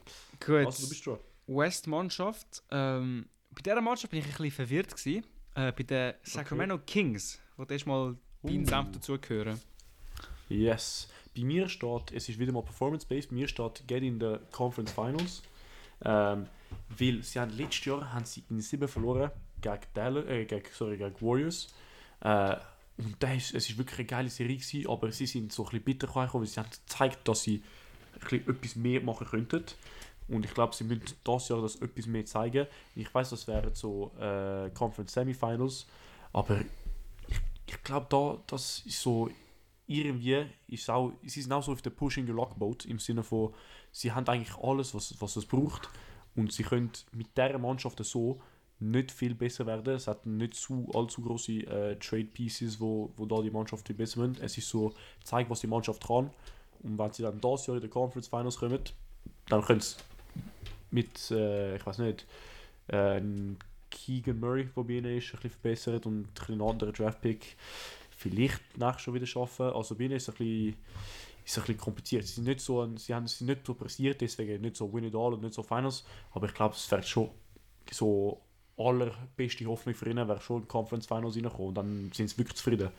Gut, 0.44 0.66
Also, 0.66 0.82
du 0.82 0.88
bist 0.90 1.06
dran. 1.06 1.18
West-Mannschaft. 1.46 2.62
Ähm, 2.70 3.26
bei 3.50 3.62
dieser 3.62 3.80
Mannschaft 3.80 4.10
bin 4.10 4.20
ich 4.20 4.26
ein 4.26 4.30
bisschen 4.30 4.50
verwirrt. 4.50 4.94
Gewesen. 4.94 5.24
Äh, 5.54 5.72
bei 5.72 5.82
den 5.84 6.14
Sacramento 6.22 6.78
Kings, 6.78 7.40
wo 7.56 7.64
du 7.64 7.76
mal 7.86 8.16
Uh. 8.44 8.64
Senf 8.66 8.92
dazugehören. 8.92 9.60
Yes. 10.48 11.08
Bei 11.34 11.42
mir 11.42 11.68
steht, 11.68 12.12
es 12.12 12.28
ist 12.28 12.38
wieder 12.38 12.52
mal 12.52 12.62
Performance-based, 12.62 13.30
bei 13.30 13.36
mir 13.36 13.48
steht 13.48 13.86
Get 13.88 14.02
in 14.02 14.20
the 14.20 14.36
Conference 14.52 14.92
Finals. 14.92 15.42
Ähm, 16.04 16.46
weil 16.98 17.22
sie 17.22 17.40
haben 17.40 17.50
letztes 17.56 17.86
Jahr 17.86 18.12
haben 18.12 18.24
sie 18.24 18.44
in 18.50 18.60
7 18.60 18.86
verloren 18.86 19.30
gegen, 19.62 19.80
Dallas, 19.94 20.26
äh, 20.26 20.44
gegen, 20.44 20.66
sorry, 20.72 20.98
gegen 20.98 21.14
Warriors. 21.20 21.68
Äh, 22.20 22.56
und 22.98 23.16
das 23.18 23.36
ist, 23.36 23.54
es 23.54 23.70
ist 23.70 23.78
wirklich 23.78 24.00
eine 24.00 24.06
geile 24.06 24.28
Serie 24.30 24.56
gewesen, 24.56 24.88
aber 24.88 25.10
sie 25.10 25.26
sind 25.26 25.52
so 25.52 25.62
ein 25.62 25.70
bisschen 25.70 25.84
bitter 25.84 26.06
gekommen, 26.06 26.32
weil 26.34 26.46
sie 26.46 26.60
haben 26.60 26.70
gezeigt, 26.70 27.26
dass 27.26 27.42
sie 27.42 27.62
ein 28.14 28.20
bisschen 28.20 28.48
etwas 28.48 28.76
mehr 28.76 29.00
machen 29.00 29.26
könnten. 29.26 29.64
Und 30.28 30.44
ich 30.44 30.54
glaube, 30.54 30.74
sie 30.74 30.84
müssen 30.84 31.04
das 31.22 31.48
Jahr 31.48 31.60
das 31.60 31.76
etwas 31.76 32.06
mehr 32.06 32.24
zeigen. 32.24 32.66
Ich 32.94 33.12
weiß, 33.14 33.30
das 33.30 33.46
wären 33.46 33.74
so 33.74 34.12
äh, 34.18 34.70
Conference 34.70 35.12
Semifinals, 35.12 35.86
aber 36.32 36.60
ich, 37.28 37.40
ich 37.66 37.82
glaube, 37.82 38.06
da, 38.08 38.38
das 38.46 38.82
ist 38.86 39.00
so 39.00 39.28
irgendwie 39.86 40.46
ist 40.68 40.88
auch, 40.90 41.12
sie 41.22 41.42
sind 41.42 41.52
auch 41.52 41.62
so 41.62 41.72
auf 41.72 41.82
der 41.82 41.90
Pushing 41.90 42.26
your 42.28 42.36
Luck 42.36 42.58
Boat 42.58 42.86
im 42.86 42.98
Sinne 42.98 43.22
von, 43.22 43.52
sie 43.92 44.12
haben 44.12 44.26
eigentlich 44.28 44.56
alles, 44.56 44.94
was, 44.94 45.14
was 45.20 45.36
es 45.36 45.44
braucht 45.44 45.88
Und 46.36 46.52
sie 46.52 46.62
können 46.62 46.90
mit 47.12 47.36
dieser 47.36 47.58
Mannschaft 47.58 48.02
so 48.04 48.40
nicht 48.80 49.12
viel 49.12 49.34
besser 49.34 49.66
werden. 49.66 49.94
Es 49.94 50.08
hat 50.08 50.26
nicht 50.26 50.54
zu 50.54 50.88
allzu 50.94 51.22
große 51.22 51.52
äh, 51.52 51.98
Trade 51.98 52.24
Pieces, 52.24 52.80
wo, 52.80 53.12
wo 53.16 53.26
da 53.26 53.40
die 53.40 53.50
Mannschaft 53.50 53.86
viel 53.86 53.96
besser 53.96 54.20
wird. 54.20 54.40
Es 54.40 54.58
ist 54.58 54.68
so, 54.68 54.92
zeigt, 55.22 55.50
was 55.50 55.60
die 55.60 55.66
Mannschaft 55.66 56.06
kann. 56.06 56.30
Und 56.82 56.98
wenn 56.98 57.12
sie 57.12 57.22
dann 57.22 57.40
das 57.40 57.66
Jahr 57.66 57.76
in 57.76 57.82
der 57.82 57.90
Conference 57.90 58.28
Finals 58.28 58.56
kommen, 58.56 58.80
dann 59.48 59.62
können 59.62 59.80
sie 59.80 59.96
mit, 60.90 61.30
äh, 61.30 61.76
ich 61.76 61.86
weiß 61.86 61.98
nicht, 61.98 62.26
äh, 62.88 63.20
Keegan 63.90 64.40
Murray, 64.40 64.68
der 64.76 64.82
bei 64.82 64.92
ihnen 64.94 65.16
ist, 65.16 65.26
ein 65.34 65.40
bisschen 65.40 65.50
verbessert 65.50 66.06
und 66.06 66.28
ein 66.48 66.60
anderer 66.60 66.92
Draftpick 66.92 67.56
vielleicht 68.16 68.78
nachher 68.78 68.98
schon 68.98 69.14
wieder 69.14 69.26
schaffen. 69.26 69.66
Also 69.66 69.94
bei 69.94 70.04
ihnen 70.04 70.16
ist 70.16 70.28
es 70.28 70.34
ein 70.34 70.38
bisschen, 70.38 70.76
ist 71.44 71.58
ein 71.58 71.60
bisschen 71.62 71.78
kompliziert. 71.78 72.26
Sie 72.26 72.34
sind 72.34 72.44
nicht 72.44 72.60
so, 72.60 72.96
sie 72.96 73.14
haben 73.14 73.26
sie 73.26 73.44
nicht 73.44 73.66
so 73.66 73.74
pressiert, 73.74 74.20
deswegen 74.20 74.62
nicht 74.62 74.76
so 74.76 74.92
Win 74.92 75.04
it 75.04 75.14
all 75.14 75.34
und 75.34 75.42
nicht 75.42 75.54
so 75.54 75.62
Finals. 75.62 76.04
Aber 76.32 76.46
ich 76.46 76.54
glaube, 76.54 76.74
es 76.74 76.90
wäre 76.90 77.02
schon 77.02 77.30
so 77.90 78.40
allerbeste 78.76 79.66
Hoffnung 79.66 79.94
für 79.94 80.08
ihn, 80.08 80.16
wäre 80.16 80.40
schon 80.40 80.62
in 80.62 80.68
Conference 80.68 81.06
Finals 81.06 81.36
reinkommen 81.36 81.68
und 81.68 81.74
dann 81.74 82.10
sind 82.12 82.28
sie 82.28 82.38
wirklich 82.38 82.56
zufrieden. 82.56 82.90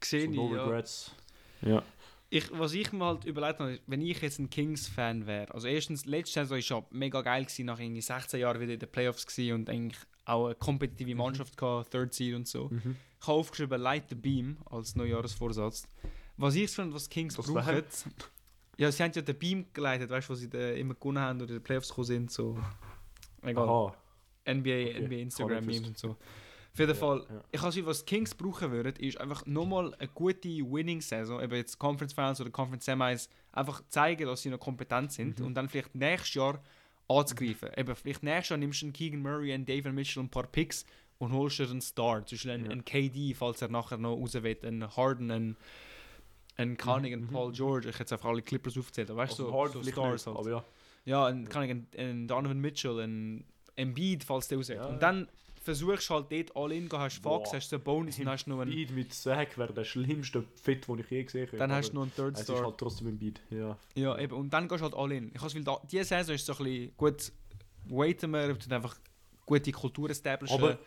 Gesehen, 0.00 0.34
so 0.34 0.48
no 0.48 0.54
ja. 0.54 0.64
regrets. 0.64 1.14
Ja. 1.62 1.82
Ich, 2.32 2.50
was 2.52 2.74
ich 2.74 2.92
mir 2.92 3.04
halt 3.04 3.24
überlegt 3.24 3.58
habe, 3.58 3.80
wenn 3.86 4.00
ich 4.00 4.20
jetzt 4.22 4.38
ein 4.38 4.48
Kings-Fan 4.48 5.26
wäre, 5.26 5.52
also 5.52 5.66
erstens, 5.66 6.06
letzte 6.06 6.44
Saison 6.46 6.50
war 6.50 6.58
ja 6.58 6.86
mega 6.90 7.22
geil, 7.22 7.44
gewesen, 7.44 7.66
nach 7.66 7.80
irgendwie 7.80 8.00
16 8.00 8.38
Jahren 8.38 8.60
wieder 8.60 8.74
in 8.74 8.78
den 8.78 8.88
Playoffs 8.90 9.26
gewesen 9.26 9.54
und 9.54 9.68
eigentlich 9.68 9.98
auch 10.24 10.46
eine 10.46 10.54
kompetitive 10.54 11.14
Mannschaft 11.16 11.56
gehabt, 11.56 11.90
Third 11.90 12.14
Seed 12.14 12.36
und 12.36 12.46
so. 12.46 12.68
Mhm. 12.68 12.96
Ich 13.20 13.26
habe 13.26 13.38
aufgeschrieben 13.38 13.80
Light 13.80 14.04
the 14.10 14.14
Beam 14.14 14.58
als 14.70 14.94
Neujahresvorsatz. 14.94 15.88
Was 16.36 16.54
ich 16.54 16.70
finde, 16.70 16.94
was 16.94 17.08
Kings 17.08 17.36
Was 17.36 17.46
brauchen, 17.46 17.66
wäre? 17.66 17.84
ja, 18.78 18.92
sie 18.92 19.02
haben 19.02 19.12
ja 19.12 19.22
den 19.22 19.36
Beam 19.36 19.66
geleitet, 19.74 20.08
weißt 20.08 20.28
du, 20.28 20.32
wo 20.32 20.36
sie 20.36 20.48
da 20.48 20.70
immer 20.70 20.94
gewonnen 20.94 21.18
haben 21.18 21.40
oder 21.40 21.50
in 21.50 21.56
den 21.58 21.62
Playoffs 21.64 21.88
gekommen 21.88 22.06
sind, 22.06 22.30
so. 22.30 22.56
Egal. 23.42 23.68
Aha. 23.68 23.94
NBA, 24.46 24.70
Okay, 24.70 25.06
NBA 25.06 25.16
Instagram 25.16 25.58
kann 25.58 25.68
ich 25.68 25.80
Memes 25.80 25.88
und 25.88 25.98
so. 25.98 26.16
Auf 26.72 26.78
jeden 26.78 26.90
Ja, 26.90 26.94
Fall, 26.94 27.26
ja. 27.28 27.44
ich 27.50 27.60
habe 27.62 27.86
was 27.86 28.04
die 28.04 28.14
Kings 28.14 28.34
brauchen 28.34 28.70
würden, 28.70 28.94
ist 28.96 29.20
einfach 29.20 29.44
nochmal 29.46 29.92
eine 29.94 30.08
gute 30.08 30.48
Winning-Saison, 30.48 31.40
eben 31.42 31.54
jetzt 31.56 31.78
Conference 31.78 32.12
Finals 32.12 32.40
oder 32.40 32.50
Conference 32.50 32.84
Semis, 32.84 33.28
einfach 33.52 33.82
zeigen, 33.88 34.26
dass 34.26 34.42
sie 34.42 34.50
noch 34.50 34.60
kompetent 34.60 35.12
sind 35.12 35.40
Mhm. 35.40 35.46
und 35.46 35.54
dann 35.54 35.68
vielleicht 35.68 35.94
nächstes 35.94 36.34
Jahr 36.34 36.62
anzugreifen. 37.08 37.70
Eben, 37.76 37.96
vielleicht 37.96 38.22
nächstes 38.22 38.50
Jahr 38.50 38.58
nimmst 38.58 38.82
du 38.82 38.86
einen 38.86 38.92
Keegan 38.92 39.20
Murray, 39.20 39.52
einen 39.52 39.66
David 39.66 39.92
Mitchell 39.92 40.20
und 40.20 40.26
ein 40.26 40.30
paar 40.30 40.46
Picks 40.46 40.84
und 41.18 41.32
holst 41.32 41.58
dir 41.58 41.68
einen 41.68 41.80
Star, 41.80 42.24
zum 42.24 42.36
Beispiel 42.36 42.50
einen, 42.52 42.64
Ja. 42.66 42.70
einen 42.70 42.84
KD, 42.84 43.34
falls 43.34 43.60
er 43.62 43.68
nachher 43.68 43.98
noch 43.98 44.16
raus 44.16 44.34
will, 44.34 44.56
einen 44.62 44.96
Harden, 44.96 45.30
einen, 45.32 45.56
einen, 46.56 46.78
einen 46.80 47.22
mhm. 47.22 47.28
Paul 47.28 47.52
George, 47.52 47.88
ich 47.88 47.94
hätte 47.94 48.04
jetzt 48.04 48.12
einfach 48.12 48.28
alle 48.28 48.42
Clippers 48.42 48.78
aufgezählt, 48.78 49.10
aber 49.10 49.22
weißt 49.22 49.38
du, 49.38 49.44
Also 49.44 49.50
so, 49.52 49.58
hard 49.58 49.72
so 49.72 49.82
Stars 49.82 50.26
nicht, 50.26 50.36
halt. 50.36 50.46
ja. 50.46 50.64
Ja, 51.06 51.26
ein, 51.26 51.48
kann 51.48 51.62
ich, 51.64 51.70
ein, 51.70 51.86
ein 51.98 52.28
Donovan 52.28 52.60
Mitchell, 52.60 53.00
ein 53.00 53.44
Embiid, 53.74 54.22
falls 54.22 54.48
der 54.48 54.58
rausgeht. 54.58 54.76
Ja, 54.76 54.84
und 54.86 54.92
ja. 54.94 54.98
dann 54.98 55.28
versuchst 55.60 56.10
halt 56.10 56.32
dort 56.32 56.56
all 56.56 56.72
in, 56.72 56.90
hast 56.90 57.22
Fox, 57.22 57.52
hast 57.52 57.70
du 57.70 57.76
einen 57.76 57.84
Bonus 57.84 58.18
und 58.18 58.28
hast 58.28 58.46
noch 58.46 58.60
einen, 58.60 58.70
Beat 58.70 58.90
mit 58.90 59.12
Sack 59.12 59.58
wäre 59.58 59.72
der 59.72 59.84
schlimmste 59.84 60.42
Fit, 60.62 60.88
den 60.88 60.98
ich 60.98 61.10
je 61.10 61.24
gesehen 61.24 61.46
habe. 61.46 61.58
dann 61.58 61.72
hast 61.72 61.90
du 61.90 61.96
noch 61.96 62.02
einen 62.02 62.14
Third 62.14 62.34
Es 62.34 62.40
ist 62.40 62.46
Star. 62.46 62.64
halt 62.64 62.78
trotzdem 62.78 63.08
ein 63.08 63.18
Beat, 63.18 63.40
ja. 63.50 63.76
ja, 63.94 64.18
eben. 64.18 64.34
Und 64.34 64.50
dann 64.50 64.68
gehst 64.68 64.80
du 64.80 64.84
halt 64.84 64.94
all 64.94 65.12
in. 65.12 65.28
Ich 65.28 65.40
Gefühl, 65.40 65.64
da, 65.64 65.80
diese 65.90 66.04
Saison 66.04 66.34
ist 66.34 66.46
so 66.46 66.52
ein 66.52 66.64
bisschen 66.64 66.96
gut, 66.96 67.32
waiten 67.84 68.30
wir, 68.30 68.48
und 68.48 68.72
einfach 68.72 68.96
gute 69.44 69.72
Kultur 69.72 70.10
establishen. 70.10 70.56
Aber 70.56 70.78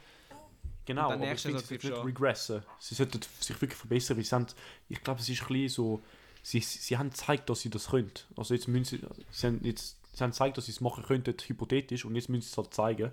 genau, 0.86 1.12
aber 1.12 1.32
ich 1.32 1.40
finde, 1.40 1.60
sie 1.60 1.76
nicht 1.76 2.06
regressen. 2.06 2.64
Sie 2.80 2.96
sollten 2.96 3.20
sich 3.40 3.62
wirklich 3.62 3.78
verbessern, 3.78 4.18
weil 4.18 4.24
sie 4.24 4.36
haben, 4.36 4.48
ich 4.90 5.02
glaube, 5.02 5.22
es 5.22 5.30
ist 5.30 5.42
ein 5.42 5.48
bisschen 5.48 5.70
so, 5.70 6.02
sie, 6.42 6.60
sie 6.62 6.98
haben 6.98 7.12
gezeigt, 7.12 7.50
dass 7.50 7.62
sie 7.62 7.70
das 7.70 7.90
können. 7.90 8.12
Also 8.36 8.54
jetzt 8.54 8.68
müssen 8.68 8.86
sie, 8.86 9.08
sie 9.30 9.48
haben 9.48 9.60
jetzt 9.64 9.98
sie 10.14 10.24
haben 10.24 10.32
gezeigt, 10.32 10.58
dass 10.58 10.66
sie 10.66 10.72
es 10.72 10.82
machen 10.82 11.04
könnten, 11.04 11.36
hypothetisch, 11.46 12.06
und 12.06 12.16
jetzt 12.16 12.30
müssen 12.30 12.44
sie 12.44 12.52
es 12.52 12.58
halt 12.58 12.74
zeigen. 12.74 13.12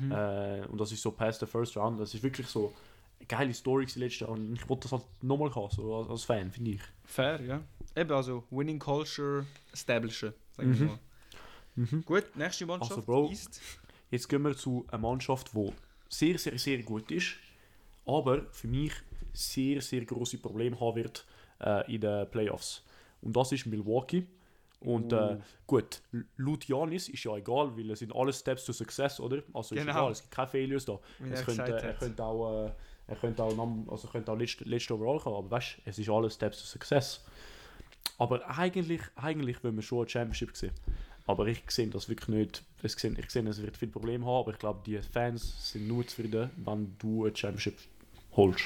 Mhm. 0.00 0.12
Äh, 0.12 0.66
und 0.66 0.80
das 0.80 0.92
ist 0.92 1.02
so 1.02 1.10
past 1.12 1.40
the 1.40 1.46
first 1.46 1.76
round. 1.76 2.00
Das 2.00 2.14
ist 2.14 2.22
wirklich 2.22 2.46
so 2.46 2.72
eine 3.18 3.26
geile 3.26 3.54
Story 3.54 3.86
Jahr 3.86 4.28
und 4.30 4.54
ich 4.54 4.68
wollte 4.68 4.82
das 4.82 4.92
halt 4.92 5.04
nochmal 5.22 5.54
haben, 5.54 5.70
so 5.70 5.94
als, 5.96 6.08
als 6.08 6.24
Fan, 6.24 6.50
finde 6.50 6.72
ich. 6.72 6.80
Fair, 7.04 7.40
ja. 7.42 7.60
Eben, 7.96 8.12
also 8.12 8.44
Winning 8.50 8.78
Culture 8.78 9.44
establishen, 9.72 10.32
sagen 10.56 10.74
wir 10.78 10.80
Mhm. 10.80 10.86
mal. 10.86 10.98
Mhm. 11.76 12.04
Gut, 12.04 12.24
nächste 12.36 12.66
Mannschaft, 12.66 12.92
Also, 12.92 13.02
Bro, 13.02 13.30
East. 13.30 13.60
Jetzt 14.10 14.28
gehen 14.28 14.42
wir 14.42 14.56
zu 14.56 14.84
einer 14.88 14.98
Mannschaft, 14.98 15.52
die 15.54 15.72
sehr, 16.08 16.38
sehr, 16.38 16.58
sehr 16.58 16.82
gut 16.82 17.10
ist, 17.10 17.34
aber 18.04 18.42
für 18.52 18.66
mich 18.68 18.92
sehr, 19.32 19.80
sehr 19.80 20.04
große 20.04 20.38
Probleme 20.38 20.78
haben 20.80 20.96
wird 20.96 21.24
äh, 21.60 21.94
in 21.94 22.00
den 22.00 22.28
Playoffs. 22.30 22.82
Und 23.22 23.36
das 23.36 23.52
ist 23.52 23.66
Milwaukee. 23.66 24.26
Und 24.80 25.12
äh, 25.12 25.34
Uh. 25.36 25.38
gut, 25.66 26.00
laut 26.38 26.66
Janis 26.66 27.08
ist 27.10 27.22
ja 27.24 27.36
egal, 27.36 27.76
weil 27.76 27.90
es 27.90 27.98
sind 27.98 28.14
alle 28.14 28.32
Steps 28.32 28.64
to 28.64 28.72
Success, 28.72 29.20
oder? 29.20 29.42
Also 29.52 29.74
ist 29.74 29.82
Genau. 29.82 29.92
egal, 29.92 30.12
es 30.12 30.22
gibt 30.22 30.34
keine 30.34 30.48
Failures 30.48 30.84
da. 30.86 30.98
Wie 31.18 31.30
Es 31.30 31.44
könnte, 31.44 31.62
er 31.82 31.92
könnte 31.94 32.24
auch, 32.24 32.66
äh, 32.66 32.70
er 33.06 33.16
könnte 33.16 33.42
auch, 33.44 33.88
also 33.90 34.08
könnte 34.08 34.32
auch 34.32 34.36
letzte, 34.38 34.64
letzte 34.64 34.94
Overall 34.94 35.18
kommen, 35.18 35.36
aber 35.36 35.50
weißt 35.50 35.78
es 35.84 35.98
ist 35.98 36.08
alles 36.08 36.34
Steps 36.34 36.60
to 36.60 36.64
Success. 36.66 37.24
Aber 38.16 38.48
eigentlich, 38.58 39.02
eigentlich 39.16 39.62
wollen 39.62 39.76
wir 39.76 39.82
schon 39.82 39.98
eine 40.00 40.08
Championship 40.08 40.56
sehen. 40.56 40.72
Aber 41.26 41.46
ich 41.46 41.62
sehe 41.70 41.86
das 41.88 42.08
wirklich 42.08 42.28
nicht. 42.28 42.64
Ich 42.82 42.92
sehe, 42.94 43.12
ich 43.18 43.30
sehe, 43.30 43.46
es 43.48 43.60
wird 43.62 43.76
viele 43.76 43.92
Probleme 43.92 44.24
haben, 44.24 44.40
aber 44.40 44.52
ich 44.52 44.58
glaube, 44.58 44.80
die 44.86 44.98
Fans 45.02 45.72
sind 45.72 45.86
nur 45.88 46.06
zufrieden, 46.06 46.50
wenn 46.56 46.96
du 46.98 47.26
eine 47.26 47.36
Championship 47.36 47.76
holst. 48.32 48.64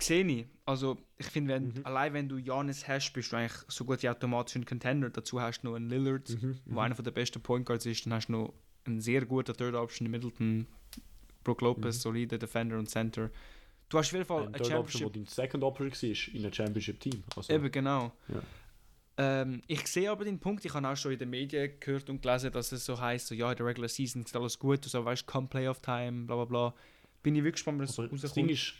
Sehe 0.00 0.24
ich. 0.26 0.46
Also, 0.66 0.96
ich 1.18 1.26
finde, 1.26 1.52
wenn, 1.54 1.64
Mhm. 1.68 1.80
allein 1.84 2.14
wenn 2.14 2.28
du 2.28 2.38
Janis 2.38 2.88
hast, 2.88 3.12
bist 3.12 3.32
du 3.32 3.36
eigentlich 3.36 3.52
so 3.68 3.84
gut 3.84 4.02
wie 4.02 4.08
automatisch 4.08 4.56
ein 4.56 4.64
Contender. 4.64 5.10
Dazu 5.10 5.40
hast 5.40 5.60
du 5.60 5.68
noch 5.68 5.74
einen 5.76 5.90
Lillard, 5.90 6.28
Mhm. 6.30 6.58
wo 6.64 6.80
einer 6.80 6.94
der 6.94 7.10
besten 7.10 7.42
Point 7.42 7.66
Guards 7.66 7.84
ist. 7.84 8.06
Dann 8.06 8.14
hast 8.14 8.28
du 8.28 8.32
noch 8.32 8.54
einen 8.86 9.00
sehr 9.00 9.26
guten 9.26 9.54
Third 9.54 9.74
Option 9.74 10.06
in 10.06 10.10
Middleton, 10.12 10.66
Brook 11.42 11.60
Lopez, 11.60 11.96
Mhm. 11.96 12.00
solider 12.00 12.38
Defender 12.38 12.78
und 12.78 12.88
Center. 12.88 13.30
Du 13.90 13.98
hast 13.98 14.06
auf 14.08 14.12
jeden 14.14 14.24
Fall 14.24 14.42
Ein 14.42 14.54
eine 14.54 14.56
Third 14.58 14.72
Option, 14.78 15.00
Championship. 15.02 15.06
wo 15.06 15.10
dein 15.10 15.26
Second 15.26 15.64
Option 15.64 15.90
war, 15.90 16.34
in 16.34 16.40
einem 16.44 16.52
Championship-Team. 16.52 17.24
Also, 17.36 17.52
Eben, 17.52 17.70
genau. 17.70 18.12
Ja. 18.28 18.42
Ähm, 19.16 19.62
ich 19.68 19.86
sehe 19.86 20.10
aber 20.10 20.24
den 20.24 20.40
Punkt, 20.40 20.64
ich 20.64 20.74
habe 20.74 20.88
auch 20.88 20.96
schon 20.96 21.12
in 21.12 21.18
den 21.18 21.30
Medien 21.30 21.70
gehört 21.78 22.08
und 22.10 22.20
gelesen, 22.22 22.50
dass 22.52 22.72
es 22.72 22.84
so 22.86 22.98
heißt, 22.98 23.28
so, 23.28 23.34
ja, 23.34 23.50
in 23.52 23.56
der 23.56 23.66
Regular 23.66 23.88
Season 23.88 24.22
ist 24.22 24.34
alles 24.34 24.58
gut, 24.58 24.84
du 24.84 24.88
so, 24.88 25.04
weißt, 25.04 25.26
come 25.26 25.46
Playoff 25.46 25.80
Time, 25.80 26.24
bla 26.26 26.34
bla 26.36 26.44
bla. 26.46 26.74
Bin 27.22 27.36
ich 27.36 27.42
wirklich 27.44 27.54
gespannt, 27.56 27.80
was 27.80 27.94
das 27.94 27.98
rauskommt. 28.10 28.36
Ding 28.36 28.48
ist, 28.48 28.72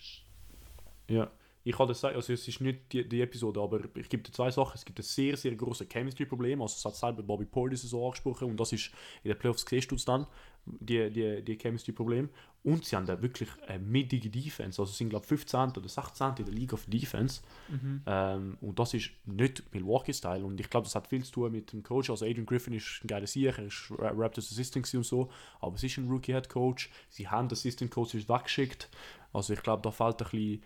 ja, 1.09 1.31
ich 1.65 1.75
kann 1.75 1.89
das 1.89 2.01
sagen, 2.01 2.15
also 2.17 2.33
es 2.33 2.47
ist 2.47 2.61
nicht 2.61 2.93
die, 2.93 3.09
die 3.09 3.23
Episode, 3.23 3.61
aber 3.61 3.81
ich 3.97 4.09
gebe 4.09 4.23
dir 4.23 4.33
zwei 4.33 4.51
Sachen. 4.51 4.73
Es 4.75 4.85
gibt 4.85 4.99
ein 4.99 5.03
sehr, 5.03 5.37
sehr 5.37 5.55
großes 5.55 5.89
Chemistry-Problem, 5.89 6.61
also 6.63 6.75
das 6.75 6.85
hat 6.85 6.97
selber 6.97 7.23
Bobby 7.23 7.47
Portis 7.47 7.83
so 7.83 8.05
angesprochen 8.05 8.51
und 8.51 8.61
das 8.61 8.73
ist, 8.73 8.91
in 9.23 9.31
den 9.31 9.39
Playoffs 9.39 9.65
siehst 9.69 9.91
du 9.91 9.95
es 9.97 10.05
dann, 10.05 10.27
die, 10.67 11.11
die, 11.11 11.43
die 11.43 11.57
Chemistry-Problem. 11.59 12.29
Und 12.63 12.87
sie 12.87 12.97
haben 12.97 13.05
da 13.05 13.21
wirklich 13.21 13.51
eine 13.67 13.79
mittige 13.85 14.31
Defense, 14.31 14.81
also 14.81 14.91
sie 14.91 14.97
sind 14.97 15.11
glaube 15.11 15.25
ich 15.25 15.29
15. 15.29 15.61
oder 15.77 15.89
16. 15.89 16.29
in 16.39 16.45
der 16.47 16.55
Liga 16.55 16.77
für 16.79 16.91
Defense. 16.91 17.43
Mhm. 17.69 18.03
Ähm, 18.07 18.57
und 18.63 18.79
das 18.79 18.95
ist 18.95 19.11
nicht 19.27 19.63
Milwaukee-Style. 19.75 20.43
Und 20.43 20.59
ich 20.59 20.71
glaube, 20.71 20.85
das 20.85 20.95
hat 20.95 21.07
viel 21.09 21.23
zu 21.23 21.33
tun 21.33 21.53
mit 21.53 21.73
dem 21.75 21.83
Coach. 21.83 22.09
Also 22.09 22.25
Adrian 22.25 22.47
Griffin 22.47 22.73
ist 22.73 23.01
ein 23.05 23.09
geiler 23.09 23.27
Sieg, 23.27 23.59
er 23.59 23.67
ist 23.67 23.91
Ra- 23.99 24.13
Raptors 24.17 24.51
Assistant 24.51 24.95
und 24.95 25.05
so. 25.05 25.31
Aber 25.61 25.75
es 25.77 25.83
ist 25.85 25.99
ein 25.99 26.09
Rookie-Head-Coach. 26.09 26.91
Sie 27.11 27.29
haben 27.29 27.49
den 27.49 27.53
Assistant-Coach 27.53 28.15
weggeschickt. 28.15 28.89
Also 29.35 29.53
ich 29.53 29.63
glaube, 29.63 29.83
da 29.83 29.91
fehlt 29.91 30.23
ein 30.23 30.31
bisschen... 30.31 30.63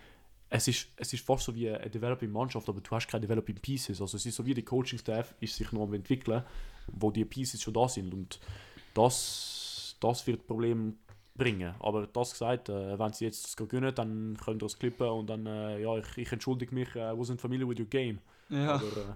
Es 0.50 0.66
ist, 0.66 0.88
es 0.96 1.12
ist 1.12 1.24
fast 1.24 1.44
so 1.44 1.54
wie 1.54 1.68
eine 1.68 1.90
Developing-Mannschaft, 1.90 2.68
aber 2.68 2.80
du 2.80 2.90
hast 2.90 3.06
keine 3.06 3.26
Developing-Pieces. 3.26 4.00
Also 4.00 4.16
es 4.16 4.24
ist 4.24 4.36
so 4.36 4.46
wie 4.46 4.54
der 4.54 4.64
Coaching-Staff 4.64 5.34
ist 5.40 5.56
sich 5.56 5.70
noch 5.72 5.82
am 5.82 5.94
entwickeln, 5.94 6.42
wo 6.86 7.10
die 7.10 7.24
Pieces 7.24 7.62
schon 7.62 7.74
da 7.74 7.88
sind. 7.88 8.14
Und 8.14 8.40
das, 8.94 9.96
das 10.00 10.26
wird 10.26 10.46
Probleme 10.46 10.94
bringen. 11.36 11.74
Aber 11.80 12.06
das 12.06 12.32
gesagt, 12.32 12.68
äh, 12.68 12.98
wenn 12.98 13.12
sie 13.12 13.26
jetzt 13.26 13.44
das 13.44 13.56
gewinnen, 13.56 13.94
dann 13.94 14.36
könnt 14.42 14.62
ihr 14.62 14.66
es 14.66 14.78
klippen 14.78 15.08
und 15.08 15.28
dann, 15.28 15.46
äh, 15.46 15.80
ja, 15.80 15.96
ich, 15.98 16.18
ich 16.18 16.32
entschuldige 16.32 16.74
mich, 16.74 16.88
I 16.94 17.12
wasn't 17.12 17.38
familiar 17.38 17.68
with 17.68 17.78
your 17.78 17.86
game. 17.86 18.18
Ja. 18.48 18.74
Aber, 18.74 18.84
äh, 18.84 19.14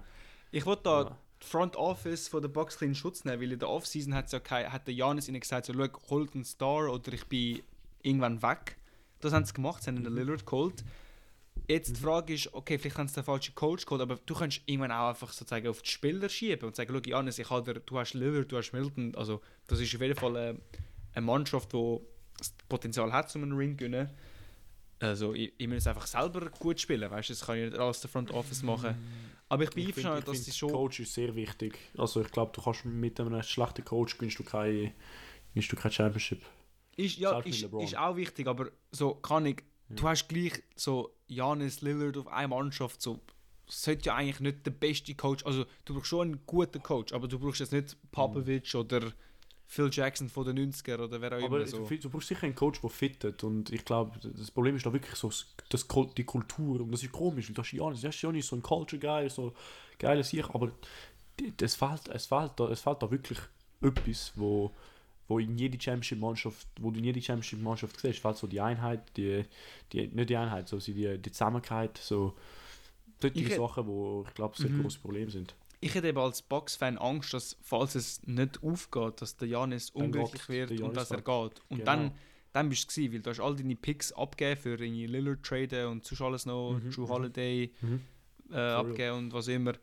Ich 0.51 0.65
wollte 0.65 0.83
da 0.83 1.01
ja. 1.01 1.17
die 1.41 1.47
Front 1.47 1.75
Office 1.75 2.27
von 2.27 2.41
der 2.41 2.49
Bucks 2.49 2.81
in 2.81 2.95
Schutz 2.95 3.25
nehmen, 3.25 3.41
weil 3.41 3.51
in 3.51 3.59
der 3.59 3.69
Offseason 3.69 4.13
hat 4.13 4.31
ja 4.31 4.39
kein, 4.39 4.71
hat 4.71 4.87
der 4.87 4.93
Janis 4.93 5.27
ihnen 5.27 5.39
gesagt, 5.39 5.65
so, 5.65 5.73
schau, 5.73 5.87
holt 6.09 6.35
einen 6.35 6.45
Star 6.45 6.91
oder 6.91 7.11
ich 7.11 7.25
bin 7.25 7.61
irgendwann 8.03 8.41
weg. 8.41 8.77
Das 9.19 9.33
haben 9.33 9.45
sie 9.45 9.53
gemacht, 9.53 9.83
sie 9.83 9.89
haben 9.89 10.03
den 10.03 10.13
Lillard 10.13 10.45
geholt. 10.45 10.83
Jetzt 11.67 11.95
die 11.95 12.01
Frage 12.01 12.33
ist, 12.33 12.53
okay, 12.53 12.77
vielleicht 12.77 12.97
haben 12.97 13.07
sie 13.07 13.15
den 13.15 13.23
falschen 13.23 13.55
Coach 13.55 13.85
geholt, 13.85 14.01
aber 14.01 14.17
du 14.25 14.33
kannst 14.33 14.61
irgendwann 14.65 14.91
auch 14.91 15.09
einfach 15.09 15.31
sozusagen 15.31 15.67
auf 15.67 15.81
die 15.81 15.89
Spieler 15.89 16.27
schieben 16.27 16.67
und 16.67 16.75
sagen, 16.75 16.93
schau, 16.93 17.09
Janis, 17.09 17.39
ich 17.39 17.49
habe 17.49 17.73
du 17.73 17.99
hast 17.99 18.13
Lillard, 18.13 18.51
du 18.51 18.57
hast 18.57 18.73
Milton, 18.73 19.15
also 19.15 19.41
das 19.67 19.79
ist 19.79 19.95
auf 19.95 20.01
jeden 20.01 20.15
Fall 20.15 20.35
eine, 20.35 20.59
eine 21.13 21.25
Mannschaft, 21.25 21.71
die 21.71 21.99
das 22.37 22.53
Potenzial 22.67 23.13
hat, 23.13 23.33
um 23.35 23.43
einen 23.43 23.53
Ring 23.53 23.71
zu 23.71 23.85
gewinnen. 23.85 24.09
Also 24.99 25.33
ich, 25.33 25.53
ich 25.57 25.67
muss 25.67 25.77
es 25.77 25.87
einfach 25.87 26.07
selber 26.07 26.49
gut 26.49 26.79
spielen, 26.79 27.09
weißt 27.09 27.29
du, 27.29 27.33
das 27.33 27.45
kann 27.45 27.57
ich 27.57 27.69
nicht 27.69 27.77
alles 27.77 28.01
der 28.01 28.09
Front 28.09 28.31
Office 28.31 28.63
machen. 28.63 28.95
Aber 29.49 29.63
ich 29.63 29.69
bin 29.69 29.87
einverstanden, 29.87 30.25
dass 30.25 30.45
sie 30.45 30.51
schon... 30.51 30.71
Coach 30.71 31.01
ist 31.01 31.13
sehr 31.13 31.35
wichtig. 31.35 31.77
Also 31.97 32.21
ich 32.21 32.31
glaube, 32.31 32.51
du 32.55 32.61
kannst 32.61 32.85
mit 32.85 33.19
einem 33.19 33.41
schlechten 33.43 33.85
Coach 33.85 34.17
gewinnst 34.17 34.39
du 34.39 34.43
keine, 34.43 34.93
gewinnst 35.49 35.71
du 35.71 35.75
keine 35.75 35.93
Championship. 35.93 36.41
Ist, 36.95 37.17
ja, 37.17 37.39
ist, 37.39 37.63
ist 37.63 37.97
auch 37.97 38.15
wichtig, 38.15 38.47
aber 38.47 38.69
so 38.91 39.15
kann 39.15 39.45
ich. 39.45 39.63
Du 39.95 40.07
hast 40.07 40.27
gleich 40.27 40.63
so 40.75 41.13
Janis 41.27 41.81
Lillard 41.81 42.17
auf 42.17 42.27
einer 42.27 42.49
Mannschaft, 42.49 43.01
so 43.01 43.19
sollte 43.67 44.07
ja 44.07 44.15
eigentlich 44.15 44.39
nicht 44.39 44.65
der 44.65 44.71
beste 44.71 45.15
Coach, 45.15 45.45
also 45.45 45.65
du 45.85 45.93
brauchst 45.93 46.07
schon 46.07 46.27
einen 46.27 46.39
guten 46.45 46.83
Coach, 46.83 47.13
aber 47.13 47.27
du 47.27 47.39
brauchst 47.39 47.59
jetzt 47.59 47.71
nicht 47.71 47.97
Popovich 48.11 48.75
oder 48.75 49.13
Phil 49.65 49.89
Jackson 49.91 50.29
von 50.29 50.45
den 50.45 50.71
90er 50.71 50.99
oder 50.99 51.19
wer 51.19 51.31
auch 51.31 51.43
Aber 51.43 51.57
immer 51.57 51.65
so. 51.65 51.87
du, 51.87 52.09
brauchst 52.09 52.27
sicher 52.27 52.43
einen 52.43 52.53
Coach, 52.53 52.81
der 52.81 52.89
fittet. 52.89 53.43
Und 53.43 53.71
ich 53.71 53.83
glaube, 53.83 54.19
das 54.21 54.51
Problem 54.51 54.75
ist 54.75 54.85
da 54.85 54.93
wirklich 54.93 55.15
so 55.15 55.31
das, 55.69 55.87
die 56.15 56.23
Kultur. 56.25 56.81
Und 56.81 56.91
das 56.91 57.01
ist 57.01 57.11
komisch, 57.11 57.49
weil 57.49 57.55
das 57.55 57.67
ist 57.67 57.73
ja 57.73 57.89
nicht, 57.89 58.03
das 58.03 58.15
ist 58.15 58.21
ja 58.21 58.31
nicht 58.31 58.47
so 58.47 58.55
ein 58.55 58.61
Culture 58.61 58.99
Guy, 58.99 59.29
so 59.29 59.53
geiles 59.97 60.29
Sieg, 60.29 60.47
aber 60.49 60.71
es 61.59 61.75
fehlt, 61.75 62.07
es 62.09 62.25
fehlt, 62.27 62.51
da, 62.57 62.69
es 62.69 62.81
fehlt 62.81 63.01
da 63.01 63.09
wirklich 63.09 63.39
etwas, 63.81 64.33
wo, 64.35 64.71
wo 65.27 65.39
in 65.39 65.57
jede 65.57 65.79
Championship-Mannschaft, 65.81 66.67
wo 66.79 66.91
du 66.91 66.99
in 66.99 67.05
jede 67.05 67.21
Championship-Mannschaft 67.21 67.99
siehst, 67.99 68.19
fehlt 68.19 68.37
so 68.37 68.47
die 68.47 68.59
Einheit, 68.61 69.01
die, 69.17 69.43
die, 69.91 70.07
nicht 70.07 70.29
die 70.29 70.37
Einheit, 70.37 70.67
so 70.67 70.77
die, 70.79 71.17
die 71.17 71.31
Zusammenhalt, 71.31 71.97
so 71.97 72.33
solche 73.21 73.55
Sachen, 73.55 73.87
wo 73.87 74.25
ich 74.27 74.33
glaube, 74.33 74.57
sehr 74.57 74.69
Mhm. 74.69 74.81
große 74.81 74.99
Probleme 74.99 75.31
sind. 75.31 75.55
Ich 75.79 75.95
hätte 75.95 76.07
eben 76.07 76.17
als 76.17 76.41
Box-Fan 76.41 76.97
Angst, 76.97 77.33
dass, 77.33 77.57
falls 77.61 77.95
es 77.95 78.21
nicht 78.25 78.61
aufgeht, 78.63 79.21
dass 79.21 79.35
der 79.37 79.47
Janis 79.49 79.89
unglücklich 79.91 80.47
wird 80.49 80.69
der 80.71 80.85
und 80.85 80.95
dass 80.95 81.11
er 81.11 81.21
geht. 81.21 81.61
Und 81.69 81.79
Genau. 81.79 81.83
dann, 81.85 82.11
dann 82.53 82.69
bist 82.69 82.83
du 82.83 82.87
gewesen, 82.95 83.13
weil 83.13 83.21
du 83.21 83.29
hast 83.29 83.39
all 83.39 83.55
deine 83.55 83.75
Picks 83.75 84.11
abgegeben 84.13 84.59
für 84.61 84.69
irgendwie 84.81 85.07
Lillard 85.07 85.43
traden 85.43 85.87
und 85.87 86.05
sonst 86.05 86.21
alles 86.21 86.45
noch, 86.45 86.79
Mhm, 86.79 86.91
Drew 86.91 87.01
mhm. 87.03 87.09
Holiday 87.09 87.71
Mhm. 87.81 88.01
äh, 88.51 88.55
abgeben 88.57 89.17
und 89.17 89.33
was 89.33 89.47
immer. 89.47 89.73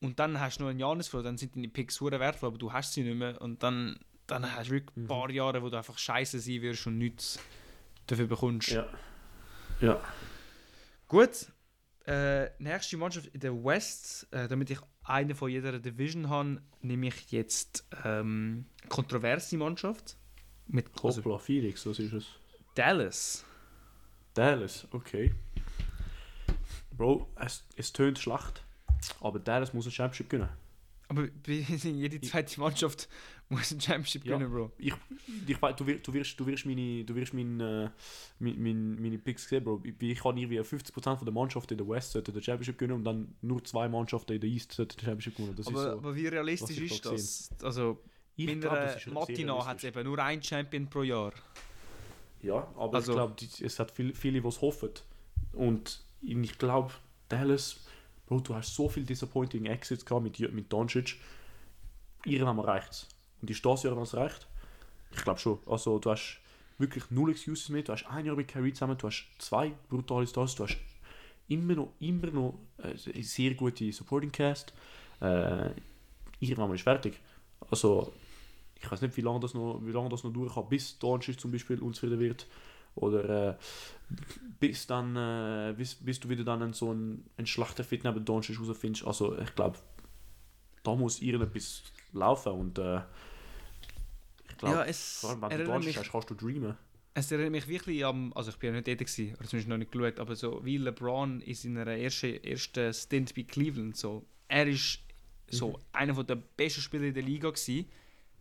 Und 0.00 0.18
dann 0.18 0.38
hast 0.40 0.58
du 0.58 0.64
noch 0.64 0.70
einen 0.70 0.78
Janis 0.78 1.08
verloren, 1.08 1.24
dann 1.26 1.38
sind 1.38 1.56
deine 1.56 1.68
Picks 1.68 2.00
hure 2.02 2.20
wertvoll, 2.20 2.48
aber 2.50 2.58
du 2.58 2.70
hast 2.72 2.92
sie 2.92 3.02
nicht 3.02 3.16
mehr. 3.16 3.40
Und 3.40 3.62
dann, 3.62 3.98
dann 4.26 4.50
hast 4.54 4.68
du 4.68 4.72
wirklich 4.74 4.96
ein 4.96 5.02
Mhm. 5.04 5.08
paar 5.08 5.30
Jahre, 5.30 5.62
wo 5.62 5.68
du 5.70 5.76
einfach 5.76 5.98
scheiße 5.98 6.38
sein 6.40 6.62
wirst 6.62 6.86
und 6.86 6.98
nichts 6.98 7.38
dafür 8.06 8.26
bekommst. 8.26 8.68
Ja. 8.68 8.86
Ja. 9.80 10.00
Gut. 11.08 11.46
Äh, 12.06 12.50
nächste 12.60 12.96
Mannschaft 12.96 13.26
in 13.28 13.40
der 13.40 13.52
West, 13.64 14.28
äh, 14.30 14.46
damit 14.46 14.70
ich 14.70 14.78
eine 15.02 15.34
von 15.34 15.50
jeder 15.50 15.78
Division 15.78 16.28
habe, 16.28 16.62
nehme 16.80 17.08
ich 17.08 17.32
jetzt 17.32 17.84
ähm, 18.04 18.66
kontroverse 18.88 19.56
Mannschaft 19.56 20.16
mit 20.68 20.86
also 21.02 21.18
Hoppla, 21.24 21.38
Felix, 21.38 21.84
was 21.86 21.98
ist 21.98 22.12
es? 22.12 22.26
Dallas. 22.76 23.44
Dallas, 24.34 24.86
okay. 24.92 25.34
Bro, 26.96 27.28
es, 27.36 27.64
es 27.76 27.92
tönt 27.92 28.18
schlecht, 28.18 28.64
aber 29.20 29.38
Dallas 29.38 29.72
muss 29.74 29.86
ein 29.86 29.92
Championship 29.92 30.30
gewinnen. 30.30 30.48
Aber 31.08 31.28
jede 31.46 32.20
zweite 32.20 32.58
Mannschaft 32.60 33.08
muss 33.48 33.70
ein 33.70 33.80
Championship 33.80 34.24
Ja. 34.24 34.36
gewinnen, 34.38 34.52
Bro. 34.52 34.72
Ich, 34.78 34.92
ich 35.46 35.56
du, 35.56 35.86
wirst, 35.86 36.06
du, 36.08 36.12
wirst, 36.14 36.40
du 36.40 36.46
wirst 36.46 36.66
meine, 36.66 37.04
du 37.04 37.14
wirst 37.14 37.32
mein, 37.32 37.60
äh, 37.60 37.90
mein, 38.40 38.60
mein, 38.62 39.00
meine 39.00 39.18
Picks 39.18 39.48
sehen, 39.48 39.62
Bro. 39.62 39.82
Ich, 39.84 39.94
ich 40.00 40.18
kann 40.18 40.36
irgendwie 40.36 40.58
50% 40.60 41.16
von 41.16 41.24
der 41.24 41.32
Mannschaft 41.32 41.70
in 41.70 41.78
der 41.78 41.88
West 41.88 42.12
sollte 42.12 42.32
den 42.32 42.42
Championship 42.42 42.76
gewinnen 42.78 42.98
und 42.98 43.04
dann 43.04 43.34
nur 43.42 43.62
zwei 43.64 43.88
Mannschaften 43.88 44.32
in 44.32 44.40
der 44.40 44.50
East 44.50 44.72
sollten 44.72 44.96
den 44.96 45.04
Championship 45.04 45.36
gewinnen. 45.36 45.54
Das 45.56 45.66
Aber, 45.68 45.76
ist 45.78 45.84
so. 45.84 45.90
aber 45.98 46.16
wie 46.16 46.26
realistisch 46.26 46.78
ist 46.78 47.04
da 47.06 47.10
das? 47.12 47.50
Also, 47.62 48.02
Ich 48.36 48.48
ist 48.48 48.60
sehr 48.62 49.12
Matina 49.12 49.64
hat 49.64 49.78
es 49.78 49.84
eben 49.84 50.02
nur 50.04 50.18
ein 50.18 50.42
Champion 50.42 50.88
pro 50.88 51.02
Jahr. 51.02 51.32
Ja, 52.42 52.66
aber 52.76 52.94
Also- 52.94 53.12
ich 53.12 53.16
glaube, 53.16 53.34
es 53.64 53.78
hat 53.78 53.90
viel, 53.90 54.14
viele, 54.14 54.40
die 54.40 54.48
es 54.48 54.60
hoffen. 54.60 54.90
Und 55.52 56.02
ich 56.22 56.58
glaube, 56.58 56.92
Dallas, 57.28 57.80
Bro, 58.26 58.40
du 58.40 58.54
hast 58.54 58.74
so 58.74 58.88
viele 58.88 59.06
disappointing 59.06 59.66
Exits 59.66 60.04
gehabt 60.04 60.24
mit, 60.24 60.52
mit 60.52 60.72
Doncic. 60.72 61.16
Irgendwann 62.24 62.58
reicht 62.58 62.90
es. 62.90 63.08
Und 63.40 63.50
ist 63.50 63.64
das 63.64 63.82
Jahr 63.82 63.94
noch 63.94 64.12
reicht? 64.14 64.46
Ich 65.12 65.22
glaube 65.22 65.38
schon. 65.38 65.58
Also, 65.66 65.98
du 65.98 66.10
hast 66.10 66.40
wirklich 66.78 67.04
null 67.10 67.30
Excuses 67.30 67.68
mehr. 67.68 67.82
Du 67.82 67.92
hast 67.92 68.06
ein 68.06 68.26
Jahr 68.26 68.36
mit 68.36 68.48
Kyrie 68.48 68.72
zusammen, 68.72 68.98
du 68.98 69.06
hast 69.06 69.26
zwei 69.38 69.72
brutale 69.88 70.26
Stars, 70.26 70.54
du 70.54 70.64
hast 70.64 70.76
immer 71.48 71.74
noch, 71.74 71.92
immer 72.00 72.28
noch 72.28 72.58
äh, 72.78 72.94
eine 73.12 73.22
sehr 73.22 73.54
gute 73.54 73.92
Supporting 73.92 74.32
Cast. 74.32 74.72
Äh, 75.20 75.70
irgendwann 76.40 76.68
mal 76.68 76.74
ist 76.74 76.82
fertig. 76.82 77.18
Also, 77.70 78.12
ich 78.80 78.90
weiß 78.90 79.00
nicht, 79.02 79.16
wie 79.16 79.22
lange 79.22 79.40
das 79.40 79.54
noch, 79.54 79.80
wie 79.82 79.92
lange 79.92 80.08
das 80.08 80.24
noch 80.24 80.32
durchgeht, 80.32 80.68
bis 80.68 80.98
Doncic 80.98 81.40
zum 81.40 81.50
Beispiel 81.50 81.80
unzufrieden 81.80 82.20
wird. 82.20 82.46
Oder 82.94 83.50
äh, 83.50 83.54
bis 84.58 84.86
dann, 84.86 85.16
äh, 85.16 85.74
bis, 85.76 85.94
bis 85.94 86.18
du 86.18 86.28
wieder 86.28 86.44
dann 86.44 86.62
einen, 86.62 86.72
so 86.72 86.90
einen, 86.90 87.28
einen 87.36 87.46
schlechten 87.46 87.84
Fit 87.84 88.04
neben 88.04 88.24
Doncic 88.24 88.58
rausfindest. 88.58 89.06
Also 89.06 89.38
ich 89.38 89.54
glaube, 89.54 89.78
da 90.82 90.94
muss 90.94 91.20
irgendetwas 91.20 91.82
laufen 92.16 92.52
und 92.52 92.78
äh, 92.78 93.00
ich 94.48 94.56
glaube, 94.58 94.76
ja, 94.76 94.84
es 94.84 95.20
vor 95.20 95.30
allem 95.30 95.42
wenn 95.42 95.64
du 95.64 95.78
mich, 95.80 95.96
hast, 95.96 96.12
kannst 96.12 96.30
du 96.30 96.34
dreamen. 96.34 96.76
es 97.14 97.30
erinnert 97.32 97.52
mich 97.52 97.68
wirklich 97.68 98.04
am, 98.04 98.32
also 98.34 98.50
ich 98.50 98.58
bin 98.58 98.68
ja 98.70 98.76
nicht 98.76 98.88
dort 98.88 98.98
gewesen, 98.98 99.34
oder 99.36 99.48
zumindest 99.48 99.68
noch 99.68 99.78
nicht 99.78 99.92
geschaut, 99.92 100.18
aber 100.20 100.36
so 100.36 100.64
wie 100.64 100.76
LeBron 100.76 101.40
in 101.40 101.54
seiner 101.54 101.86
ersten, 101.86 102.42
ersten 102.44 102.92
Stint 102.92 103.34
bei 103.34 103.42
Cleveland, 103.42 103.96
so, 103.96 104.26
er 104.48 104.66
ist 104.66 105.00
so 105.50 105.78
Mhm. 105.78 105.82
einer 105.92 106.24
der 106.24 106.36
besten 106.36 106.80
Spieler 106.82 107.04
in 107.04 107.14
der 107.14 107.22
Liga 107.22 107.50
gewesen, 107.50 107.86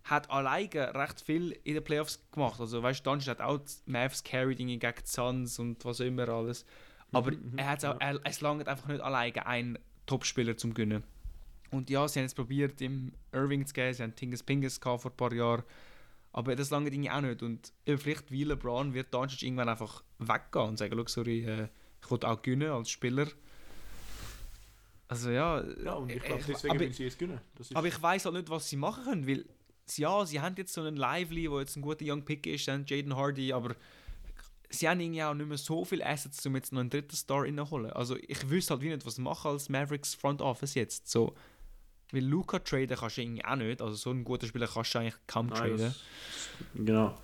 hat 0.04 0.30
alleine 0.30 0.94
recht 0.94 1.22
viel 1.22 1.52
in 1.64 1.76
den 1.76 1.84
Playoffs 1.84 2.20
gemacht, 2.32 2.60
also 2.60 2.84
weißt 2.84 3.00
du, 3.00 3.04
Doncic 3.10 3.30
hat 3.30 3.42
auch 3.42 3.60
Mavs 3.86 4.24
carried 4.24 4.58
gegen 4.58 4.80
die 4.80 4.92
Suns 5.06 5.58
und 5.58 5.84
was 5.86 6.02
auch 6.02 6.06
immer 6.06 6.28
alles, 6.30 6.66
aber 7.14 7.32
Mhm, 7.32 7.52
mhm, 7.52 7.58
er 7.58 7.70
hat's 7.70 7.86
auch, 7.86 7.96
er, 8.00 8.20
es 8.26 8.42
langt 8.42 8.68
einfach 8.68 8.88
nicht 8.88 9.02
alleine 9.02 9.46
ein 9.46 9.80
Topspieler 10.06 10.58
zum 10.58 10.74
gewinnen. 10.74 11.04
Und 11.76 11.90
ja, 11.90 12.08
sie 12.08 12.20
haben 12.20 12.26
es 12.26 12.34
probiert, 12.34 12.82
im 12.82 13.12
Irving 13.32 13.66
zu 13.66 13.74
gehen, 13.74 13.94
sie 13.94 14.04
haben 14.04 14.16
Tingus 14.16 14.44
Pingus 14.44 14.80
gehabt 14.80 15.02
vor 15.02 15.12
ein 15.12 15.18
paar 15.18 15.34
Jahren. 15.34 15.64
Aber 16.32 16.56
das 16.56 16.70
lange 16.70 16.90
Dinge 16.92 17.16
auch 17.16 17.22
nicht. 17.22 17.42
Und 17.44 17.72
vielleicht 17.86 18.32
wie 18.32 18.44
LeBron 18.44 18.94
wird 18.94 19.14
Doncic 19.14 19.44
irgendwann 19.44 19.70
einfach 19.70 20.04
weggehen 20.20 20.68
und 20.70 20.78
sagen, 20.78 20.94
«Schau, 20.98 21.08
sorry, 21.08 21.46
äh, 21.46 21.68
ich 22.04 22.12
will 22.12 22.20
auch 22.24 22.42
gewinnen 22.42 22.72
als 22.72 22.90
Spieler. 22.90 23.28
Also 25.08 25.30
ja, 25.30 25.64
Ja, 25.84 25.94
und 25.94 26.10
ich 26.10 26.18
äh, 26.18 26.20
glaube, 26.28 26.42
ich- 26.42 26.48
deswegen 26.48 26.72
aber- 26.76 26.80
müssen 26.86 26.94
sie 26.98 27.06
es 27.06 27.18
gewinnen. 27.18 27.40
Aber 27.74 27.88
ich 27.88 28.02
weiß 28.02 28.26
halt 28.26 28.36
nicht, 28.36 28.50
was 28.50 28.70
sie 28.70 28.76
machen 28.76 29.04
können, 29.04 29.28
weil 29.28 29.46
sie- 29.86 30.02
ja, 30.02 30.26
sie 30.26 30.42
haben 30.42 30.56
jetzt 30.58 30.74
so 30.74 30.82
einen 30.82 30.96
Lively, 30.98 31.44
der 31.48 31.60
jetzt 31.60 31.76
ein 31.76 31.82
guter 31.82 32.04
Young 32.06 32.24
Pick 32.26 32.48
ist, 32.48 32.68
dann 32.68 32.86
Jaden 32.88 33.16
Hardy, 33.16 33.54
aber 33.54 33.76
sie 34.70 34.90
haben 34.90 35.00
irgendwie 35.00 35.24
auch 35.24 35.34
nicht 35.36 35.48
mehr 35.48 35.58
so 35.58 35.86
viele 35.86 36.06
Assets, 36.06 36.46
um 36.46 36.56
jetzt 36.56 36.74
noch 36.74 36.82
einen 36.82 36.90
dritten 36.90 37.16
Star 37.16 37.44
reinzuholen. 37.44 37.92
Also 37.92 38.18
ich 38.18 38.50
wüsste 38.50 38.74
halt 38.74 38.82
wie 38.82 38.90
nicht, 38.90 39.06
was 39.06 39.20
machen 39.20 39.52
als 39.52 39.70
Mavericks 39.70 40.16
Front 40.16 40.42
Office 40.42 40.74
jetzt. 40.74 41.08
So, 41.10 41.36
weil 42.12 42.24
Luca 42.24 42.60
traden 42.60 42.98
kannst 42.98 43.18
du 43.18 43.22
irgendwie 43.22 43.44
auch 43.46 43.56
nicht, 43.56 43.82
also 43.82 43.96
so 43.96 44.10
einen 44.12 44.24
guten 44.24 44.48
Spieler 44.48 44.68
kannst 44.68 44.94
du 44.94 45.00
eigentlich 45.00 45.16
kaum 45.28 45.48
Nein, 45.48 45.58
traden. 45.58 45.78
das- 45.78 46.00
Genau. 46.74 47.18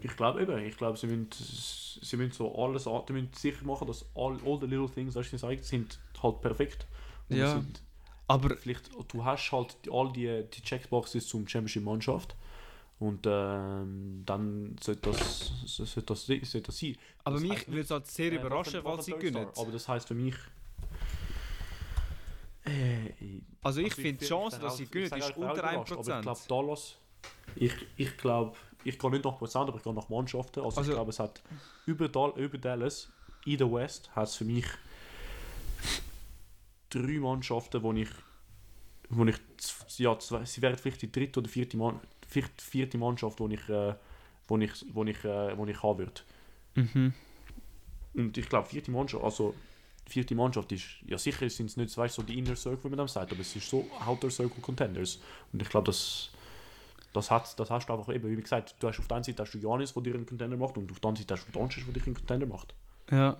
Ich 0.00 0.16
glaube 0.16 0.42
eben, 0.42 0.58
ich 0.64 0.76
glaube, 0.76 0.98
sie 0.98 1.06
müssen, 1.06 1.28
sie 2.02 2.16
müssen 2.16 2.32
so 2.32 2.52
alles, 2.56 2.84
die 3.08 3.12
müssen 3.12 3.30
sicher 3.34 3.64
machen, 3.64 3.86
dass 3.86 4.04
all, 4.16 4.36
all 4.44 4.58
the 4.60 4.66
little 4.66 4.88
things, 4.90 5.14
was 5.14 5.30
sie 5.30 5.38
sagen, 5.38 5.62
sind 5.62 5.98
halt 6.22 6.40
perfekt. 6.40 6.86
Und 7.28 7.36
Ja. 7.36 7.52
Sind, 7.52 7.80
Aber 8.26 8.56
vielleicht, 8.56 8.90
du 9.12 9.24
hast 9.24 9.52
halt 9.52 9.76
all 9.90 10.12
die, 10.12 10.44
die 10.52 10.62
Checkboxes 10.62 11.26
zum 11.28 11.46
Championship-Mannschaft. 11.46 12.34
Und 12.98 13.26
ähm, 13.26 14.22
dann 14.26 14.76
sollte 14.82 15.10
das, 15.10 15.50
sollte 15.66 16.02
das, 16.02 16.26
sollte 16.26 16.62
das 16.62 16.78
sein. 16.78 16.96
Aber 17.24 17.34
Das 17.36 17.42
mich 17.42 17.68
würde 17.68 17.80
es 17.80 17.90
halt 17.90 18.06
sehr 18.06 18.32
Äh, 18.32 18.36
überraschen, 18.36 18.80
falls 18.82 19.04
sie 19.04 19.12
gewinnen. 19.12 19.46
Aber 19.56 19.70
das 19.72 19.88
heisst 19.88 20.08
für 20.08 20.14
mich. 20.14 20.34
Äh, 22.64 23.40
Also 23.62 23.80
ich 23.80 23.86
Also 23.90 24.02
finde 24.02 24.18
die 24.20 24.26
Chance, 24.26 24.58
dass 24.60 24.76
sie 24.76 24.86
gewinnen, 24.86 25.18
ist 25.18 25.36
unter 25.36 25.52
überrascht, 25.54 25.92
Aber 25.92 26.00
ich 26.00 26.08
1%. 26.08 26.22
glaube, 26.22 26.40
Dallas. 26.48 26.96
Ich, 27.56 27.72
ich 27.96 28.16
glaube, 28.16 28.56
ich 28.84 28.98
gehe 28.98 29.10
nicht 29.10 29.24
nach 29.24 29.38
Prozent, 29.38 29.68
aber 29.68 29.76
ich 29.78 29.84
gehe 29.84 29.94
nach 29.94 30.08
Mannschaften. 30.08 30.60
Also, 30.60 30.78
Also- 30.78 30.90
ich 30.90 30.96
glaube, 30.96 31.10
es 31.10 31.18
hat 31.18 31.42
über, 31.86 32.08
Dal 32.08 32.32
über 32.36 32.58
Dallas, 32.58 33.08
in 33.44 33.58
der 33.58 33.72
West, 33.72 34.14
hat 34.14 34.28
es 34.28 34.36
für 34.36 34.44
mich 34.44 34.66
drei 36.90 37.18
Mannschaften, 37.18 37.82
wo 37.82 37.92
ich, 37.92 38.08
wo 39.08 39.24
ich 39.24 39.36
ja, 39.98 40.18
zwei, 40.18 40.44
sie 40.44 40.62
wären 40.62 40.76
vielleicht 40.76 41.02
die 41.02 41.10
dritte 41.12 41.40
oder 41.40 41.48
vierte, 41.48 41.76
Mann, 41.76 42.00
vierte, 42.28 42.62
vierte 42.62 42.98
Mannschaft, 42.98 43.40
wo 43.40 43.48
ich, 43.48 43.68
äh, 43.68 43.94
wo 44.48 44.58
ich, 44.58 44.72
wo 44.92 45.04
ich, 45.04 45.24
äh, 45.24 45.56
wo 45.56 45.66
ich 45.66 45.82
haben 45.82 45.98
würde. 45.98 46.20
Mhm. 46.74 47.14
Und 48.14 48.36
ich 48.36 48.48
glaube, 48.48 48.68
vierte 48.68 48.90
Mannschaft, 48.90 49.24
also 49.24 49.54
vierte 50.06 50.34
Mannschaft 50.34 50.72
ist, 50.72 50.84
ja 51.06 51.18
sicher 51.18 51.48
sind 51.48 51.66
es 51.66 51.76
nicht 51.76 51.96
weißt, 51.96 52.14
so 52.14 52.22
die 52.22 52.38
Inner 52.38 52.56
Circle, 52.56 52.84
wie 52.84 52.96
man 52.96 52.98
das 52.98 53.14
sagt, 53.14 53.32
aber 53.32 53.40
es 53.40 53.54
ist 53.54 53.68
so 53.68 53.88
Outer 54.06 54.30
Circle 54.30 54.60
Contenders. 54.60 55.20
Und 55.52 55.62
ich 55.62 55.68
glaube, 55.68 55.86
das, 55.86 56.30
das, 57.12 57.30
hat, 57.30 57.58
das 57.58 57.70
hast 57.70 57.88
du 57.88 57.92
einfach 57.92 58.12
eben, 58.14 58.28
wie 58.28 58.40
gesagt, 58.40 58.76
du 58.78 58.88
hast 58.88 58.98
auf 58.98 59.08
der 59.08 59.16
einen 59.16 59.24
Seite 59.24 59.42
hast 59.42 59.52
du 59.52 59.58
Janis, 59.58 59.92
der 59.94 60.02
dir 60.02 60.14
einen 60.14 60.26
Contender 60.26 60.56
macht, 60.56 60.76
und 60.76 60.90
auf 60.90 61.00
der 61.00 61.08
anderen 61.08 61.26
Seite 61.26 61.40
hast 61.40 61.48
du 61.48 61.52
Doncic, 61.52 61.84
der 61.84 61.94
dich 61.94 62.06
einen 62.06 62.14
Contender 62.14 62.46
macht. 62.46 62.74
Ja. 63.10 63.36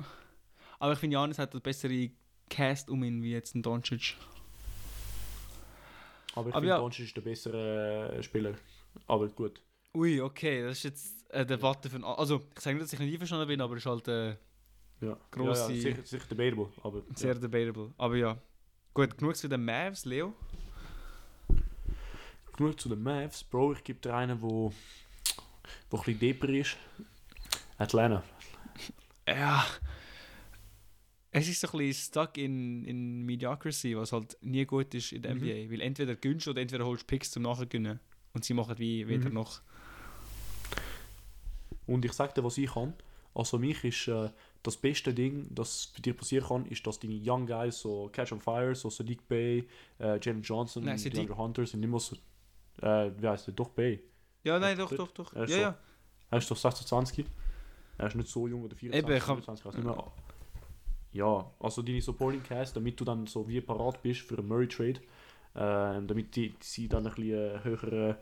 Aber 0.79 0.93
ich 0.93 0.99
finde, 0.99 1.15
Janis 1.15 1.39
hat 1.39 1.53
eine 1.53 1.61
bessere 1.61 2.11
Cast 2.49 2.91
um 2.91 3.03
ihn 3.05 3.23
wie 3.23 3.33
jetzt 3.33 3.55
ein 3.55 3.63
Doncic. 3.63 4.17
Aber 6.35 6.49
ich 6.49 6.55
finde, 6.55 6.69
ja. 6.69 6.79
Doncic 6.79 7.07
ist 7.07 7.17
der 7.17 7.23
bessere 7.23 8.17
äh, 8.17 8.23
Spieler. 8.23 8.55
Aber 9.07 9.29
gut. 9.29 9.61
Ui, 9.95 10.21
okay, 10.21 10.63
das 10.63 10.79
ist 10.79 10.85
jetzt 10.85 11.33
eine 11.33 11.47
Debatte 11.47 11.91
von. 11.91 12.05
Also, 12.05 12.43
ich 12.55 12.61
sage 12.61 12.77
nicht, 12.77 12.85
dass 12.85 12.93
ich 12.93 12.99
nicht 12.99 13.13
einverstanden 13.13 13.49
bin, 13.49 13.61
aber 13.61 13.77
es 13.77 13.83
ist 13.83 13.87
halt 13.87 14.09
äh, 14.09 14.37
Ja. 15.03 15.17
Grosse- 15.31 15.73
Ja, 15.73 15.77
ja, 15.77 15.81
sicher, 15.83 16.03
sicher 16.07 16.27
debatable, 16.31 16.69
aber 16.83 17.03
sehr 17.15 17.35
debatable. 17.35 17.93
Aber 17.99 18.17
ja. 18.17 18.39
Gut, 18.95 19.17
genug 19.19 19.37
zu 19.37 19.49
den 19.49 19.65
Mavs, 19.65 20.05
Leo. 20.05 20.35
genug 22.57 22.79
zu 22.81 22.89
den 22.89 23.03
Mavs. 23.03 23.43
Bro, 23.45 23.73
ich 23.75 23.85
gebe 23.85 23.99
dir 24.01 24.15
einen, 24.15 24.41
wo, 24.41 24.73
wo 25.91 25.97
ein 25.97 26.03
bisschen 26.05 26.19
deeper 26.19 26.49
ist. 26.49 26.77
Atlanta. 27.79 28.23
Ja. 29.27 29.65
Es 31.31 31.49
ist 31.49 31.61
so 31.61 31.69
ein 31.73 31.79
bisschen 31.79 32.05
stuck 32.11 32.37
in, 32.37 32.85
in 32.85 33.23
Mediocrity, 33.25 33.97
was 33.97 34.13
halt 34.13 34.37
nie 34.43 34.67
gut 34.67 34.93
ist 34.95 35.13
in 35.13 35.23
der 35.23 35.35
Mhm. 35.35 35.41
NBA. 35.43 35.73
Weil 35.73 35.81
entweder 35.81 36.15
gönnst 36.15 36.47
du 36.47 36.51
oder 36.51 36.61
entweder 36.61 36.85
holst 36.85 37.03
du 37.05 37.07
Picks 37.07 37.31
zum 37.31 37.43
Nachgewinnen. 37.45 37.99
Und 38.35 38.45
sie 38.45 38.55
machen 38.55 38.79
wie 38.79 39.09
weder 39.09 39.29
Mhm. 39.31 39.35
noch. 39.35 39.63
Und 41.87 42.05
ich 42.05 42.13
sag 42.13 42.35
dir, 42.35 42.45
was 42.45 42.59
ich 42.59 42.71
kann. 42.73 42.95
Also 43.35 43.59
mich 43.59 43.83
ist 43.85 44.09
äh, 44.09 44.31
das 44.63 44.77
beste 44.77 45.13
Ding, 45.13 45.47
das 45.51 45.93
bei 45.95 46.01
dir 46.03 46.15
passieren 46.17 46.47
kann, 46.47 46.67
ist, 46.67 46.87
dass 46.87 46.99
deine 47.01 47.21
Young 47.21 47.47
Guys, 47.47 47.81
so 47.81 48.09
Catch 48.13 48.33
on 48.33 48.41
Fire, 48.41 48.75
so 48.75 48.91
Sadiq 48.91 49.27
Bay, 49.29 49.67
äh, 49.99 50.19
Jalen 50.21 50.43
Johnson, 50.43 50.85
Nein, 50.85 50.97
DeAndre 51.03 51.37
Hunter, 51.37 51.67
sind 51.67 51.83
immer 51.83 51.99
so, 51.99 52.17
äh, 52.81 53.11
wie 53.19 53.27
heißt 53.29 53.49
der, 53.49 53.55
doch 53.55 53.71
Bay. 53.71 54.01
Ja, 54.45 54.59
nein, 54.59 54.77
doch, 54.79 54.95
doch, 54.95 55.11
doch. 55.13 55.33
er 55.35 55.45
ist 55.45 55.51
Ja, 55.51 55.57
so. 55.57 55.63
ja. 55.63 55.79
Er 56.31 56.39
ist 56.39 56.51
doch 56.51 56.57
26. 56.57 57.27
Er 57.99 58.07
ist 58.07 58.15
nicht 58.17 58.29
so 58.29 58.47
jung 58.49 58.63
oder 58.63 58.75
24, 58.77 59.05
Eben, 59.05 59.17
ich 59.17 59.23
hab- 59.23 59.37
25, 59.45 59.61
ich 59.61 59.67
weiß 59.67 59.75
nicht 59.77 59.85
mehr. 59.97 60.13
Ja, 61.13 61.51
also 61.61 61.83
deine 61.83 62.01
Supporting 62.01 62.43
Cast, 62.43 62.75
damit 62.77 62.99
du 62.99 63.05
dann 63.05 63.27
so 63.27 63.47
wie 63.47 63.61
parat 63.61 64.03
bist 64.03 64.21
für 64.23 64.39
einen 64.39 64.49
Murray 64.49 64.67
Trade, 64.67 65.01
äh, 65.55 66.07
damit 66.07 66.35
die, 66.37 66.55
sie 66.61 66.89
dann 66.89 67.07
ein 67.07 67.13
bisschen 67.15 67.35
äh, 67.57 67.61
höhere, 67.65 68.19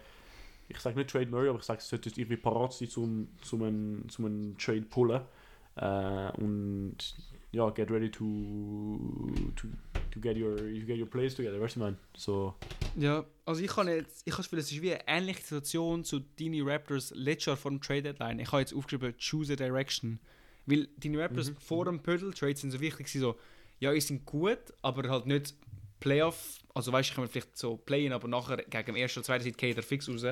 ich 0.69 0.79
sage 0.79 0.97
nicht 0.99 1.11
Trade 1.11 1.27
Murray, 1.27 1.49
aber 1.49 1.59
ich 1.59 1.65
sage, 1.65 1.79
es 1.79 1.89
sollte 1.89 2.09
irgendwie 2.11 2.37
parat 2.37 2.73
sein, 2.73 2.89
zum, 2.89 3.29
zum 3.43 3.63
einen, 3.63 4.09
zum 4.09 4.25
einen 4.25 4.59
Trade 4.59 4.83
pullen. 4.83 5.21
Äh, 5.77 6.31
und 6.41 6.97
ja, 7.53 7.71
get 7.71 7.91
ready 7.91 8.11
to, 8.11 8.25
to, 9.57 9.69
to 10.11 10.21
get 10.21 10.37
your, 10.37 10.57
to 10.57 10.87
get 10.87 10.99
your 10.99 11.09
plays 11.09 11.35
together, 11.35 11.61
weißt 11.61 11.77
du, 11.77 11.81
man? 11.81 11.97
So, 12.17 12.55
Ja, 12.97 13.25
also 13.45 13.63
ich 13.63 13.71
kann 13.71 13.89
jetzt, 13.89 14.27
ich 14.27 14.37
Gefühl, 14.37 14.59
es 14.59 14.71
ist 14.71 14.83
wie 14.83 14.93
eine 14.93 15.03
ähnliche 15.07 15.41
Situation 15.43 16.05
zu 16.05 16.21
deine 16.21 16.65
Raptors 16.65 17.13
letztes 17.15 17.47
Jahr 17.47 17.57
vor 17.57 17.71
dem 17.71 17.81
Trade 17.81 18.03
Deadline. 18.03 18.39
Ich 18.39 18.53
habe 18.53 18.61
jetzt 18.61 18.75
aufgeschrieben, 18.75 19.15
choose 19.19 19.53
a 19.53 19.57
direction. 19.57 20.21
Weil 20.67 20.89
deine 20.99 21.19
Raptors 21.19 21.51
Mhm, 21.51 21.57
vor 21.57 21.85
dem 21.87 22.01
Pödel 22.01 22.33
Trade 22.33 22.57
sind 22.57 22.71
so 22.71 22.81
wichtig, 22.81 23.11
so, 23.11 23.37
ja, 23.81 23.93
die 23.93 24.01
sind 24.01 24.25
gut, 24.27 24.59
aber 24.83 25.09
halt 25.09 25.27
nicht 25.27 25.55
Playoff, 26.01 26.59
also 26.75 26.93
weißt 26.93 27.11
du, 27.11 27.13
ich 27.13 27.17
kann 27.17 27.29
vielleicht 27.29 27.57
so 27.57 27.77
playen, 27.77 28.13
aber 28.13 28.29
nachher 28.29 28.59
gegen 28.59 28.87
den 28.87 28.97
ersten 28.97 29.21
oder 29.21 29.27
zweiten 29.27 29.45
Seed 29.45 29.59
geht 29.59 29.77
er 29.77 29.83
fix 29.83 30.09
raus. 30.09 30.25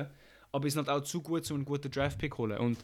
Aber 0.51 0.63
die 0.63 0.71
sind 0.71 0.87
halt 0.87 1.01
auch 1.01 1.05
zu 1.05 1.21
gut, 1.21 1.49
um 1.51 1.57
einen 1.57 1.65
guten 1.65 1.91
Draft-Pick 1.91 2.33
zu 2.33 2.37
holen. 2.39 2.57
Und 2.57 2.77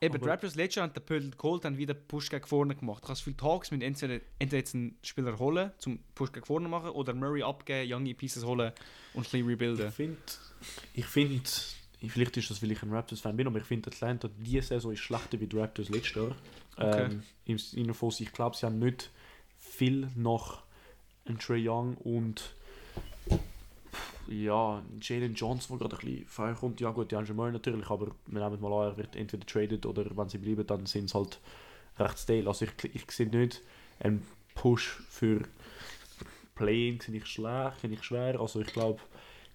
eben, 0.00 0.20
die 0.20 0.28
Raptors 0.28 0.54
letztes 0.54 0.76
Jahr 0.76 0.86
haben 0.86 0.94
den 0.94 1.04
Pödel 1.04 1.30
geholt, 1.30 1.64
haben 1.64 1.76
wieder 1.76 1.94
Push 1.94 2.30
gegen 2.30 2.46
vorne 2.46 2.74
gemacht. 2.74 3.02
Ich 3.04 3.08
habe 3.08 3.18
viele 3.18 3.36
Talks 3.36 3.70
mit 3.70 3.82
entweder, 3.82 4.20
entweder 4.38 4.58
jetzt 4.58 4.74
einen 4.74 4.96
Spieler 5.02 5.38
holen, 5.38 5.70
zum 5.78 5.98
Push 6.14 6.32
gegen 6.32 6.46
vorne 6.46 6.68
machen, 6.68 6.90
oder 6.90 7.14
Murray 7.14 7.42
abgeben, 7.42 7.92
Young 7.92 8.14
Pieces 8.14 8.44
holen 8.44 8.72
und 9.14 9.20
ein 9.20 9.22
bisschen 9.22 9.46
rebuilden. 9.46 9.88
Ich 9.88 9.94
finde, 9.94 10.18
ich 10.94 11.06
finde, 11.06 11.50
vielleicht 12.08 12.36
ist 12.36 12.50
das, 12.50 12.62
weil 12.62 12.72
ich 12.72 12.82
ein 12.82 12.92
Raptors-Fan 12.92 13.36
bin, 13.36 13.46
aber 13.46 13.58
ich 13.58 13.64
finde, 13.64 13.90
Atlanta 13.90 14.28
diese 14.38 14.68
Saison 14.68 14.92
ist 14.92 15.00
schlechter 15.00 15.40
wie 15.40 15.46
die 15.46 15.56
Raptors 15.56 15.88
letztes 15.88 16.14
Jahr. 16.14 16.36
Okay. 16.76 17.04
Ähm, 17.04 17.22
Im 17.44 17.58
Sinne 17.58 17.94
von, 17.94 18.12
ich 18.18 18.32
glaube, 18.32 18.56
sie 18.56 18.66
haben 18.66 18.78
nicht 18.78 19.10
viel 19.58 20.08
nach 20.16 20.62
Trey 21.38 21.68
Young 21.68 21.96
und 21.96 22.54
ja, 24.28 24.82
Jalen 25.00 25.34
Johnson, 25.34 25.78
der 25.78 25.88
gerade 25.88 26.02
ein 26.02 26.06
bisschen 26.12 26.26
feuer 26.26 26.54
kommt. 26.54 26.80
Ja 26.80 26.90
gut, 26.90 27.10
die 27.10 27.16
Angel 27.16 27.34
Murray 27.34 27.52
natürlich, 27.52 27.88
aber 27.90 28.08
wir 28.26 28.48
nehmen 28.48 28.60
mal 28.60 28.72
an, 28.72 28.92
er 28.92 28.96
wird 28.96 29.16
entweder 29.16 29.46
traded 29.46 29.86
oder 29.86 30.04
wenn 30.16 30.28
sie 30.28 30.38
bleiben, 30.38 30.66
dann 30.66 30.86
sind 30.86 31.06
es 31.06 31.14
halt 31.14 31.40
recht 31.98 32.18
stale. 32.18 32.46
Also 32.46 32.66
ich, 32.66 32.94
ich 32.94 33.10
sehe 33.10 33.28
nicht 33.28 33.60
einen 34.00 34.26
Push 34.54 35.02
für 35.08 35.42
Playing, 36.54 37.00
finde 37.00 37.18
ich 37.18 37.26
schlecht, 37.26 37.76
finde 37.78 37.96
ich 37.96 38.04
schwer. 38.04 38.40
Also 38.40 38.60
ich 38.60 38.68
glaube, 38.68 39.00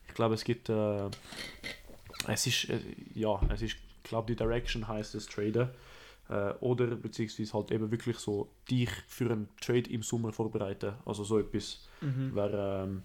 ich 0.07 0.13
glaube, 0.13 0.35
es 0.35 0.43
gibt, 0.43 0.69
äh, 0.69 1.09
es 2.27 2.47
ist, 2.47 2.69
äh, 2.69 2.79
ja, 3.13 3.39
es 3.49 3.61
ist, 3.61 3.75
ich 3.75 4.03
glaube, 4.03 4.27
die 4.27 4.35
Direction 4.35 4.87
heißt 4.87 5.15
es 5.15 5.27
Traden. 5.27 5.69
Äh, 6.27 6.53
oder 6.59 6.87
beziehungsweise 6.87 7.53
halt 7.53 7.71
eben 7.71 7.91
wirklich 7.91 8.17
so 8.17 8.49
dich 8.69 8.89
für 9.07 9.31
einen 9.31 9.47
Trade 9.61 9.89
im 9.91 10.01
Sommer 10.01 10.31
vorbereiten. 10.31 10.93
Also 11.05 11.23
so 11.23 11.39
etwas 11.39 11.87
Mhm. 12.01 12.35
wäre 12.35 12.83
ähm, 12.83 13.03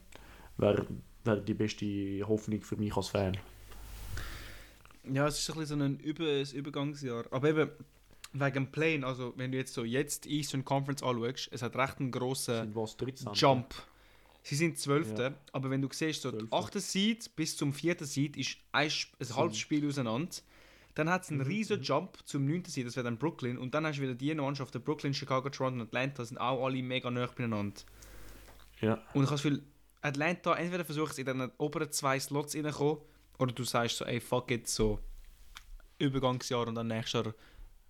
wär, 0.56 0.86
die 1.24 1.54
beste 1.54 1.86
Hoffnung 2.26 2.62
für 2.62 2.76
mich 2.76 2.96
als 2.96 3.08
Fan. 3.08 3.36
Ja, 5.04 5.26
es 5.26 5.38
ist 5.38 5.50
ein 5.50 5.58
bisschen 5.58 5.78
so 5.78 5.84
ein, 5.84 5.98
Über 5.98 6.24
ein 6.24 6.46
Übergangsjahr. 6.52 7.24
Aber 7.30 7.48
eben, 7.48 7.70
wegen 8.32 8.54
dem 8.54 8.70
Plane, 8.70 9.06
also 9.06 9.32
wenn 9.36 9.52
du 9.52 9.58
jetzt 9.58 9.74
so 9.74 9.84
jetzt 9.84 10.24
die 10.24 10.38
Eastern 10.38 10.64
Conference 10.64 11.02
anschaust, 11.02 11.48
es 11.52 11.62
hat 11.62 11.76
recht 11.76 11.98
einen 12.00 12.10
grossen 12.10 12.74
was 12.74 12.96
13? 12.96 13.32
Jump. 13.34 13.74
Sie 14.42 14.54
sind 14.54 14.78
12. 14.78 15.18
Ja. 15.18 15.34
Aber 15.52 15.70
wenn 15.70 15.82
du 15.82 15.88
siehst, 15.90 16.22
so 16.22 16.30
12.. 16.30 16.48
8. 16.50 16.80
Seed 16.80 17.36
bis 17.36 17.56
zum 17.56 17.72
4. 17.72 17.96
Seed 18.00 18.36
ist 18.36 18.56
ein, 18.72 18.90
ein 19.18 19.36
halbes 19.36 19.58
Spiel 19.58 19.86
auseinander. 19.86 20.30
Dann 20.94 21.08
hat 21.08 21.22
es 21.22 21.30
einen 21.30 21.40
Mhm, 21.40 21.46
riesen 21.46 21.78
mhm. 21.78 21.84
Jump 21.84 22.18
zum 22.24 22.46
9. 22.46 22.64
Seed, 22.64 22.86
das 22.86 22.96
wäre 22.96 23.04
dann 23.04 23.18
Brooklyn. 23.18 23.58
Und 23.58 23.74
dann 23.74 23.86
hast 23.86 23.98
du 23.98 24.02
wieder 24.02 24.14
die 24.14 24.34
Mannschaften, 24.34 24.82
Brooklyn, 24.82 25.14
Chicago, 25.14 25.48
Toronto 25.50 25.80
und 25.80 25.86
Atlanta, 25.86 26.24
sind 26.24 26.38
auch 26.38 26.64
alle 26.64 26.82
mega 26.82 27.10
nah 27.10 27.26
beieinander. 27.26 27.80
Ja. 28.80 28.94
Und 28.94 29.22
ich 29.24 29.30
habe 29.30 29.30
das 29.30 29.42
Gefühl, 29.42 29.62
Atlanta, 30.02 30.54
entweder 30.54 30.84
versucht 30.84 31.12
es 31.12 31.18
in 31.18 31.26
den 31.26 31.50
oberen 31.58 31.90
zwei 31.90 32.18
Slots 32.18 32.54
reinzukommen, 32.54 32.98
oder 33.38 33.52
du 33.52 33.64
sagst 33.64 33.96
so, 33.98 34.04
ey, 34.04 34.20
fuck 34.20 34.50
it, 34.50 34.68
so 34.68 34.98
Übergangsjahr 35.98 36.66
und 36.68 36.74
dann 36.74 36.88
nächstes 36.88 37.24
Jahr 37.24 37.34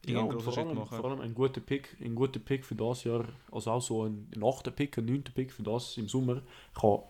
Ja, 0.07 0.21
und 0.21 0.41
vor 0.41 0.57
allem, 0.59 0.75
machen. 0.77 0.97
vor 0.97 1.11
allem 1.11 1.21
ein 1.21 1.35
guter 1.35 1.61
Pick, 1.61 1.97
ein 2.01 2.15
guter 2.15 2.41
Pick 2.41 2.65
für 2.65 2.75
das 2.75 3.05
Jahr, 3.05 3.27
also 3.53 3.71
auch 3.71 3.83
so 3.83 4.05
ein, 4.05 4.29
ein 4.35 4.43
8. 4.43 4.75
Pick, 4.75 4.99
ein 4.99 5.05
9. 5.07 5.25
Pick 5.35 5.53
für 5.53 5.63
das 5.63 5.97
im 5.97 6.09
Sommer, 6.09 6.43
kann, 6.75 7.01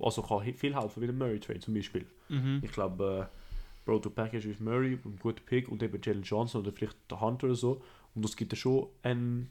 also 0.00 0.22
kann 0.22 0.42
viel 0.54 0.74
helfen, 0.74 1.02
wie 1.02 1.06
der 1.06 1.14
Murray 1.14 1.40
Trade 1.40 1.60
zum 1.60 1.74
Beispiel. 1.74 2.06
Mhm. 2.28 2.60
Ich 2.62 2.72
glaube, 2.72 3.28
äh, 3.30 3.36
Bro 3.84 4.00
to 4.00 4.10
Package 4.10 4.46
with 4.46 4.60
Murray, 4.60 4.98
ein 5.04 5.18
guter 5.20 5.42
Pick 5.44 5.68
und 5.68 5.82
eben 5.82 6.00
Jalen 6.02 6.22
Johnson 6.22 6.60
oder 6.62 6.72
vielleicht 6.72 6.96
der 7.10 7.20
Hunter 7.20 7.46
oder 7.46 7.56
so. 7.56 7.82
Und 8.14 8.24
das 8.24 8.36
gibt 8.36 8.52
ja 8.52 8.56
schon 8.56 8.88
einen, 9.02 9.50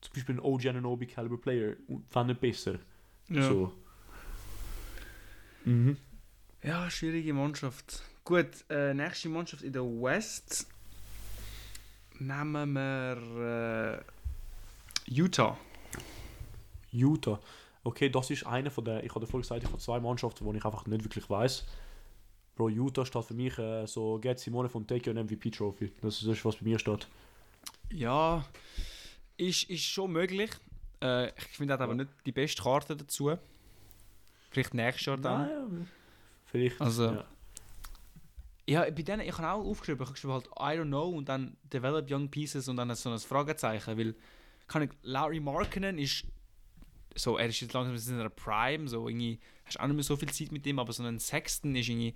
zum 0.00 0.14
Beispiel 0.14 0.34
einen 0.36 0.44
OG 0.44 0.66
Ananobi 0.66 1.06
Caliber 1.06 1.36
Player, 1.36 1.76
und 1.88 2.04
wenn 2.12 2.26
nicht 2.28 2.40
besser. 2.40 2.78
Ja. 3.28 3.48
So. 3.48 3.72
Mhm. 5.64 5.96
ja, 6.62 6.90
schwierige 6.90 7.32
Mannschaft. 7.32 8.02
Gut, 8.24 8.48
äh, 8.68 8.94
nächste 8.94 9.28
Mannschaft 9.28 9.62
in 9.62 9.72
der 9.72 9.82
West 9.82 10.66
nehmen 12.18 12.72
wir 12.72 14.02
äh, 15.06 15.10
Utah. 15.10 15.56
Utah. 16.92 17.40
Okay, 17.82 18.10
das 18.10 18.30
ist 18.30 18.46
eine 18.46 18.70
von 18.70 18.84
der, 18.84 19.02
ich 19.04 19.14
hatte 19.14 19.26
vorhin 19.26 19.42
gesagt, 19.42 19.62
ich 19.62 19.68
habe 19.68 19.78
zwei 19.78 19.98
Mannschaften, 20.00 20.44
wo 20.44 20.52
ich 20.52 20.64
einfach 20.64 20.86
nicht 20.86 21.04
wirklich 21.04 21.28
weiß. 21.28 21.64
Bro, 22.56 22.68
Utah 22.68 23.06
steht 23.06 23.24
für 23.24 23.34
mich 23.34 23.58
äh, 23.58 23.86
so 23.86 24.18
Get 24.18 24.38
Simone 24.38 24.68
von 24.68 24.86
Take 24.86 25.10
Your 25.10 25.22
MVP 25.22 25.50
Trophy. 25.50 25.90
Das 26.02 26.18
ist 26.18 26.28
das, 26.28 26.44
was 26.44 26.56
bei 26.56 26.64
mir 26.64 26.78
steht. 26.78 27.08
Ja, 27.90 28.44
ist, 29.38 29.70
ist 29.70 29.84
schon 29.84 30.12
möglich. 30.12 30.50
Äh, 31.02 31.28
ich 31.28 31.44
finde, 31.56 31.72
er 31.72 31.74
hat 31.74 31.80
aber 31.80 31.94
nicht 31.94 32.10
die 32.26 32.32
beste 32.32 32.62
Karte 32.62 32.96
dazu. 32.96 33.30
Vielleicht 34.50 34.74
nächstes 34.74 35.06
Jahr 35.06 35.16
dann. 35.16 35.46
Nein, 35.46 35.88
vielleicht. 36.46 36.80
Also- 36.80 37.04
ja. 37.06 37.24
Ja, 38.66 38.82
bei 38.82 39.02
denen, 39.02 39.22
ich 39.22 39.36
habe 39.36 39.48
auch 39.50 39.64
aufgeschrieben, 39.66 40.00
ich 40.00 40.06
habe 40.06 40.12
geschrieben 40.12 40.32
halt 40.34 40.46
I 40.46 40.78
don't 40.80 40.86
know 40.86 41.08
und 41.08 41.28
dann 41.28 41.56
Develop 41.64 42.08
Young 42.08 42.30
Pieces 42.30 42.68
und 42.68 42.76
dann 42.76 42.94
so 42.94 43.10
ein 43.10 43.18
Fragezeichen, 43.18 43.98
weil 43.98 44.14
kann 44.68 44.82
ich, 44.82 44.90
Larry 45.02 45.40
Markkinen 45.40 45.98
ist 45.98 46.24
so, 47.16 47.36
er 47.36 47.46
ist 47.48 47.60
jetzt 47.60 47.72
langsam 47.72 47.94
in 47.94 47.98
seiner 48.00 48.28
Prime, 48.28 48.86
so 48.86 49.08
irgendwie, 49.08 49.40
hast 49.64 49.80
auch 49.80 49.86
nicht 49.86 49.96
mehr 49.96 50.04
so 50.04 50.14
viel 50.16 50.30
Zeit 50.30 50.52
mit 50.52 50.64
ihm, 50.66 50.78
aber 50.78 50.92
so 50.92 51.02
ein 51.02 51.18
Sexton 51.18 51.74
ist 51.74 51.88
irgendwie 51.88 52.14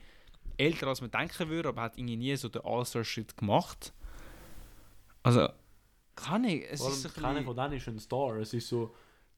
älter 0.56 0.86
als 0.86 1.00
man 1.00 1.10
denken 1.10 1.48
würde, 1.48 1.70
aber 1.70 1.82
hat 1.82 1.98
irgendwie 1.98 2.16
nie 2.16 2.36
so 2.36 2.48
den 2.48 2.62
All-Star-Shit 2.64 3.36
gemacht. 3.36 3.92
Also, 5.24 5.48
kann 6.14 6.44
ich, 6.44 6.64
es 6.70 6.80
Vor 6.80 6.90
ist 6.90 7.02
so 7.02 7.08
keiner 7.08 7.30
bisschen, 7.40 7.44
von 7.46 7.56
denen 7.56 7.72
ist 7.72 7.88
ein 7.88 7.98
Star. 7.98 8.36
Es 8.36 8.54
ist 8.54 8.68
so, 8.68 8.94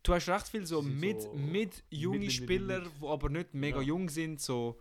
du 0.06 0.14
hast 0.14 0.28
recht 0.28 0.48
viel 0.48 0.66
so 0.66 0.82
mit, 0.82 1.22
so 1.22 1.32
mit 1.34 1.82
junge 1.90 2.18
mit, 2.18 2.26
mit, 2.26 2.32
Spieler, 2.32 2.80
mit. 2.80 2.90
die 3.02 3.06
aber 3.06 3.28
nicht 3.28 3.54
mega 3.54 3.76
Ja. 3.78 3.82
jung 3.82 4.08
sind, 4.08 4.40
so 4.40 4.78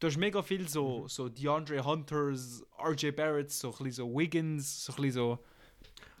Du 0.00 0.08
hast 0.08 0.18
mega 0.18 0.42
viel 0.42 0.68
so, 0.68 1.00
Mhm. 1.02 1.08
so 1.08 1.28
DeAndre 1.30 1.82
Hunters, 1.84 2.62
RJ 2.78 3.12
Barrett, 3.12 3.50
so 3.50 3.68
ein 3.68 3.72
bisschen 3.84 3.92
so 3.92 4.18
Wiggins, 4.18 4.84
so 4.84 4.92
ein 4.92 4.96
bisschen 4.96 5.12
so 5.12 5.38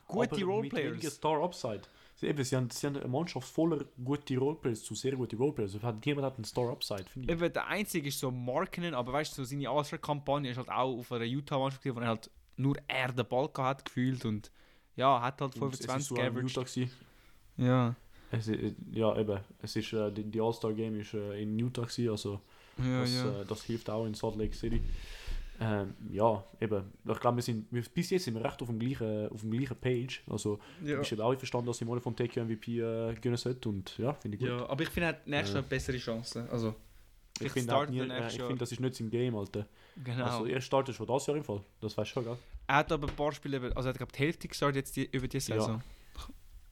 gute 0.06 0.28
aber 0.30 0.36
mit 0.36 0.46
Roleplayers. 0.46 1.14
Star 1.14 1.42
Upside. 1.42 1.82
Sie, 2.14 2.28
eben, 2.28 2.44
sie, 2.44 2.56
haben, 2.56 2.70
sie 2.70 2.86
haben 2.86 2.96
eine 2.96 3.08
Mannschaft 3.08 3.46
voller 3.48 3.84
gute 4.02 4.38
Roleplayers 4.38 4.82
zu 4.84 4.94
sehr 4.94 5.12
gute 5.16 5.36
Roleplayers. 5.36 5.74
Also, 5.74 5.98
niemand 6.04 6.24
hat 6.26 6.36
einen 6.36 6.44
Star 6.44 6.70
Upside, 6.70 7.04
finde 7.12 7.34
ich. 7.34 7.40
Eben 7.42 7.52
der 7.52 7.66
einzige 7.66 8.08
ist 8.08 8.20
so 8.20 8.30
Markinen, 8.30 8.94
aber 8.94 9.12
weißt 9.12 9.36
du, 9.36 9.42
so 9.42 9.50
seine 9.50 9.68
All-Star-Kampagne 9.68 10.50
ist 10.50 10.56
halt 10.56 10.70
auch 10.70 10.96
auf 10.98 11.10
einer 11.12 11.24
Utah-Mannschaft, 11.24 11.84
wo 11.84 12.00
er 12.00 12.06
halt 12.06 12.30
nur 12.56 12.76
er 12.86 13.12
den 13.12 13.26
Ball 13.26 13.50
hat 13.58 13.84
gefühlt 13.84 14.24
und 14.24 14.50
ja, 14.94 15.20
hat 15.20 15.40
halt 15.40 15.56
Und 15.56 15.74
es 15.74 15.80
ist 15.80 15.86
25 15.86 16.08
so 16.08 16.14
ein 16.14 16.28
averaged. 16.30 16.50
Utah 16.56 16.62
gewesen. 16.62 16.90
Ja. 17.56 17.96
Es, 18.38 18.50
ja, 18.92 19.16
eben. 19.18 19.40
Es 19.62 19.76
ist, 19.76 19.92
äh, 19.92 20.10
die, 20.12 20.24
die 20.24 20.40
All-Star-Game 20.40 21.00
ist 21.00 21.14
äh, 21.14 21.42
in 21.42 21.58
Utah 21.58 21.82
gewesen, 21.82 22.10
also 22.10 22.40
Ja, 22.78 23.00
das, 23.00 23.14
ja. 23.14 23.40
Äh, 23.40 23.44
das 23.46 23.62
hilft 23.62 23.90
auch 23.90 24.06
in 24.06 24.14
Salt 24.14 24.36
Lake 24.36 24.54
City. 24.54 24.80
Ähm, 25.60 25.94
ja, 26.10 26.44
eben. 26.60 26.92
Ich 27.08 27.20
glaube, 27.20 27.36
wir 27.36 27.42
sind, 27.42 27.66
wir, 27.70 27.82
bis 27.82 28.10
jetzt 28.10 28.24
sind 28.24 28.34
wir 28.34 28.44
recht 28.44 28.60
auf 28.60 28.68
dem 28.68 28.78
gleichen, 28.78 29.28
auf 29.28 29.40
dem 29.40 29.50
gleichen 29.52 29.76
Page. 29.76 30.22
Also, 30.28 30.58
ja. 30.84 30.98
bist 30.98 31.12
ja 31.12 31.18
auch 31.22 31.34
verstanden, 31.36 31.66
dass 31.66 31.78
Simone 31.78 32.00
von 32.00 32.16
Take 32.16 32.40
Your 32.40 32.46
MVP 32.46 32.80
äh, 32.80 33.14
gewinnen 33.14 33.36
sollte 33.36 33.68
und 33.68 33.96
ja, 33.98 34.12
finde 34.14 34.36
ich 34.36 34.40
gut. 34.40 34.48
ja, 34.50 34.68
aber 34.68 34.82
ich 34.82 34.88
finde, 34.88 35.08
er 35.08 35.14
hat 35.14 35.26
nächstes 35.26 35.54
Ja. 35.54 35.60
Jahr 35.60 35.68
bessere 35.68 35.98
Chancen. 35.98 36.48
Also, 36.50 36.74
ich 37.40 37.52
finde, 37.52 37.86
nie, 37.90 38.00
äh, 38.00 38.26
ich 38.28 38.34
finde, 38.34 38.56
das 38.56 38.72
ist 38.72 38.80
nicht 38.80 38.94
sein 38.96 39.10
Game, 39.10 39.36
Alter. 39.36 39.66
genau. 40.02 40.24
Also, 40.24 40.46
er 40.46 40.60
startet 40.60 40.96
schon 40.96 41.06
das 41.06 41.26
Jahr 41.26 41.36
im 41.36 41.44
Fall. 41.44 41.60
Das 41.80 41.96
weißt 41.96 42.10
du 42.10 42.14
schon, 42.14 42.24
gell? 42.24 42.36
er 42.66 42.76
hat 42.76 42.92
aber 42.92 43.08
ein 43.08 43.14
paar 43.14 43.32
Spiele, 43.32 43.60
also 43.76 43.88
er 43.88 43.90
hat 43.90 43.96
glaube 43.98 44.12
die 44.12 44.18
Hälfte 44.18 44.48
gestartet 44.48 44.76
jetzt 44.76 44.96
die, 44.96 45.04
über 45.04 45.28
die 45.28 45.40
Saison. 45.40 45.82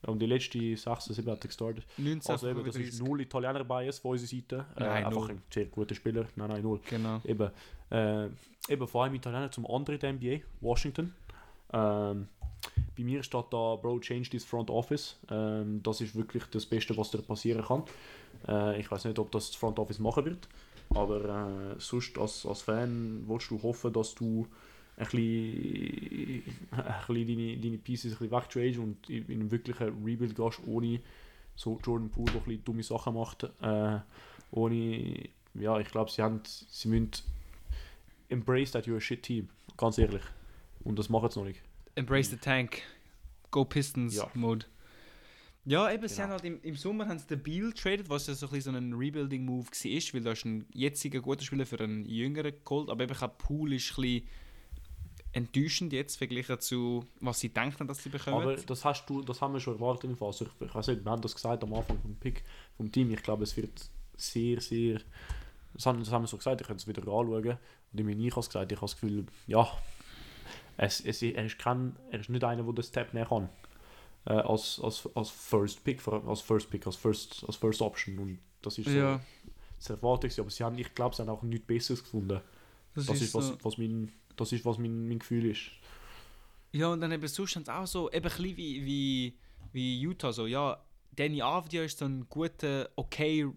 Um 0.05 0.19
die 0.19 0.25
letzten 0.25 0.75
6, 0.75 1.05
7 1.05 1.31
hat 1.31 1.43
er 1.43 1.47
gestartet. 1.47 1.85
19 1.97 2.31
Also 2.31 2.49
eben, 2.49 2.63
das 2.65 2.75
ist 2.75 3.01
null 3.01 3.21
Italiener 3.21 3.63
Bias 3.63 3.99
von 3.99 4.11
unserer 4.11 4.27
Seite. 4.27 4.65
Äh, 4.75 4.79
Nein, 4.79 5.05
einfach 5.05 5.21
null. 5.21 5.29
ein 5.31 5.41
sehr 5.49 5.65
guter 5.65 5.95
Spieler. 5.95 6.25
Nein, 6.35 6.49
nein, 6.49 6.61
null. 6.61 6.79
Genau. 6.89 7.21
Eben, 7.23 7.49
äh, 7.89 8.27
eben 8.69 8.87
vor 8.87 9.03
allem 9.03 9.15
Italiener 9.15 9.49
zum 9.51 9.65
anderen 9.65 9.99
der 9.99 10.13
NBA, 10.13 10.39
Washington. 10.61 11.13
Ähm, 11.71 12.27
bei 12.97 13.03
mir 13.03 13.23
steht 13.23 13.45
da, 13.49 13.75
Bro, 13.75 13.99
change 13.99 14.29
this 14.29 14.45
front 14.45 14.69
office. 14.69 15.17
Ähm, 15.29 15.81
das 15.83 16.01
ist 16.01 16.15
wirklich 16.15 16.43
das 16.51 16.65
Beste, 16.65 16.95
was 16.97 17.11
dir 17.11 17.21
passieren 17.21 17.63
kann. 17.63 17.83
Äh, 18.47 18.79
ich 18.79 18.91
weiß 18.91 19.05
nicht, 19.05 19.19
ob 19.19 19.31
das 19.31 19.47
das 19.47 19.55
Front 19.55 19.79
Office 19.79 19.99
machen 19.99 20.25
wird, 20.25 20.47
aber 20.89 21.73
äh, 21.75 21.79
sonst 21.79 22.17
als, 22.17 22.45
als 22.45 22.61
Fan 22.61 23.23
willst 23.27 23.49
du 23.51 23.61
hoffen, 23.61 23.91
dass 23.93 24.13
du 24.15 24.47
ein 24.97 25.05
bisschen, 25.05 26.43
ein 26.71 27.07
bisschen 27.07 27.27
deine, 27.37 27.57
deine 27.57 27.77
Pieces 27.77 28.13
ein 28.13 28.17
bisschen 28.19 28.31
wegtradest 28.31 28.79
und 28.79 29.09
in 29.09 29.25
in 29.27 29.41
einen 29.41 29.51
wirklichen 29.51 30.03
Rebuild 30.05 30.35
gehst, 30.35 30.59
ohne 30.67 30.99
so 31.55 31.79
Jordan 31.83 32.09
Poole, 32.09 32.31
der 32.31 32.41
ein 32.41 32.45
bisschen 32.45 32.63
dumme 32.65 32.83
Sachen 32.83 33.13
macht. 33.13 33.43
Äh, 33.61 33.99
ohne, 34.51 35.29
ja, 35.55 35.79
ich 35.79 35.87
glaube, 35.87 36.11
sie 36.11 36.21
haben, 36.21 36.41
sie 36.45 36.87
müssen 36.87 37.11
embrace 38.29 38.71
that 38.71 38.85
you're 38.87 38.97
a 38.97 39.01
shit 39.01 39.23
team, 39.23 39.49
ganz 39.77 39.97
ehrlich. 39.97 40.23
Und 40.83 40.97
das 40.99 41.09
machen 41.09 41.29
sie 41.29 41.39
noch 41.39 41.47
nicht. 41.47 41.61
Embrace 41.95 42.29
the 42.29 42.37
Tank. 42.37 42.81
Go 43.51 43.65
Pistons 43.65 44.15
Ja. 44.15 44.29
Mode. 44.33 44.65
Ja, 45.65 45.91
eben, 45.91 46.07
sie 46.07 46.15
Genau. 46.15 46.23
haben 46.23 46.31
halt 46.31 46.43
im, 46.43 46.59
im 46.61 46.75
Sommer 46.75 47.07
haben 47.07 47.19
sie 47.19 47.27
den 47.27 47.41
Beal 47.41 47.71
traded, 47.71 48.09
was 48.09 48.27
ja 48.27 48.33
so 48.33 48.47
ein, 48.47 48.51
bisschen 48.51 48.73
so 48.73 48.77
ein 48.77 48.93
Rebuilding-Move 48.93 49.65
war, 49.65 50.13
weil 50.13 50.21
da 50.21 50.31
ist 50.31 50.45
ein 50.45 50.65
jetziger 50.73 51.21
guter 51.21 51.43
Spieler 51.43 51.65
für 51.65 51.79
einen 51.79 52.05
jüngeren 52.05 52.53
geholt, 52.65 52.89
aber 52.89 53.03
eben 53.03 53.15
auch 53.15 53.37
Pool 53.37 53.73
ist 53.73 53.91
ein 53.97 54.01
bisschen 54.01 54.27
enttäuschend 55.33 55.91
jetzt 55.93 56.15
verglichen 56.15 56.59
zu, 56.59 57.05
was 57.19 57.39
sie 57.39 57.49
denken, 57.49 57.87
dass 57.87 58.01
sie 58.01 58.09
bekommen. 58.09 58.41
Aber 58.41 58.55
das 58.55 58.85
hast 58.85 59.09
du, 59.09 59.21
das 59.21 59.41
haben 59.41 59.53
wir 59.53 59.59
schon 59.59 59.75
erwartet 59.75 60.09
im 60.09 60.15
Fall. 60.15 60.27
Also 60.27 60.45
ich, 60.45 60.73
weiß 60.73 60.87
nicht, 60.87 61.03
wir 61.03 61.11
haben 61.11 61.21
das 61.21 61.33
gesagt 61.33 61.63
am 61.63 61.73
Anfang 61.73 61.99
vom 61.99 62.15
Pick 62.15 62.43
vom 62.77 62.91
Team. 62.91 63.11
Ich 63.11 63.23
glaube, 63.23 63.43
es 63.43 63.57
wird 63.57 63.89
sehr, 64.15 64.61
sehr. 64.61 65.01
Das 65.73 65.87
haben, 65.87 65.99
das 65.99 66.11
haben 66.11 66.23
wir 66.23 66.27
so 66.27 66.37
gesagt, 66.37 66.61
ich 66.61 66.67
könnte 66.67 66.81
es 66.81 66.87
wieder 66.87 67.01
anschauen. 67.01 67.57
Und 67.91 67.99
ich 67.99 68.05
mir 68.05 68.15
nie 68.15 68.29
gesagt, 68.29 68.53
ich 68.53 68.77
habe 68.77 68.81
das 68.81 68.93
Gefühl, 68.93 69.25
ja, 69.47 69.67
es, 70.77 71.01
es, 71.01 71.21
er, 71.21 71.45
ist 71.45 71.57
kein, 71.57 71.95
er 72.11 72.19
ist 72.19 72.29
nicht 72.29 72.43
einer, 72.43 72.63
der 72.63 72.73
den 72.73 72.83
Step 72.83 73.13
nehmen 73.13 73.27
kann. 73.27 73.49
Äh, 74.25 74.33
als, 74.33 74.79
als, 74.81 75.09
als 75.15 75.29
First 75.29 75.83
Pick, 75.83 76.07
als 76.07 76.41
First 76.41 76.69
Pick, 76.69 76.85
als 76.85 76.95
First, 76.95 77.43
als 77.47 77.55
First 77.55 77.81
Option. 77.81 78.19
Und 78.19 78.39
das 78.61 78.77
ist 78.77 78.85
so 78.85 78.95
ja, 78.95 79.19
das 79.77 79.89
Erwartung. 79.89 80.31
Aber 80.37 80.49
sie 80.49 80.63
haben, 80.63 80.77
ich 80.77 80.93
glaube, 80.93 81.15
sie 81.15 81.23
haben 81.23 81.29
auch 81.29 81.41
nichts 81.41 81.65
Besseres 81.65 82.03
gefunden. 82.03 82.39
das, 82.95 83.07
Das 83.07 83.15
ist, 83.15 83.21
ist, 83.23 83.35
was, 83.35 83.47
so. 83.47 83.57
was, 83.63 83.77
mein, 83.77 84.11
das 84.35 84.51
ist, 84.51 84.65
was 84.65 84.77
mein, 84.77 85.07
mein 85.07 85.19
Gefühl 85.19 85.45
ist. 85.45 85.71
Ja, 86.71 86.87
und 86.87 87.01
dann 87.01 87.11
eben 87.11 87.27
sonst 87.27 87.69
auch 87.69 87.87
so, 87.87 88.09
eben 88.11 88.17
ein 88.17 88.23
bisschen 88.23 88.57
wie, 88.57 88.85
wie, 88.85 89.37
wie 89.71 90.01
Utah, 90.01 90.33
so, 90.33 90.47
ja, 90.47 90.83
Danny 91.15 91.41
Avdia 91.41 91.83
ist 91.83 91.99
so 91.99 92.05
ein 92.05 92.27
guter, 92.27 92.89
okay 92.95 93.47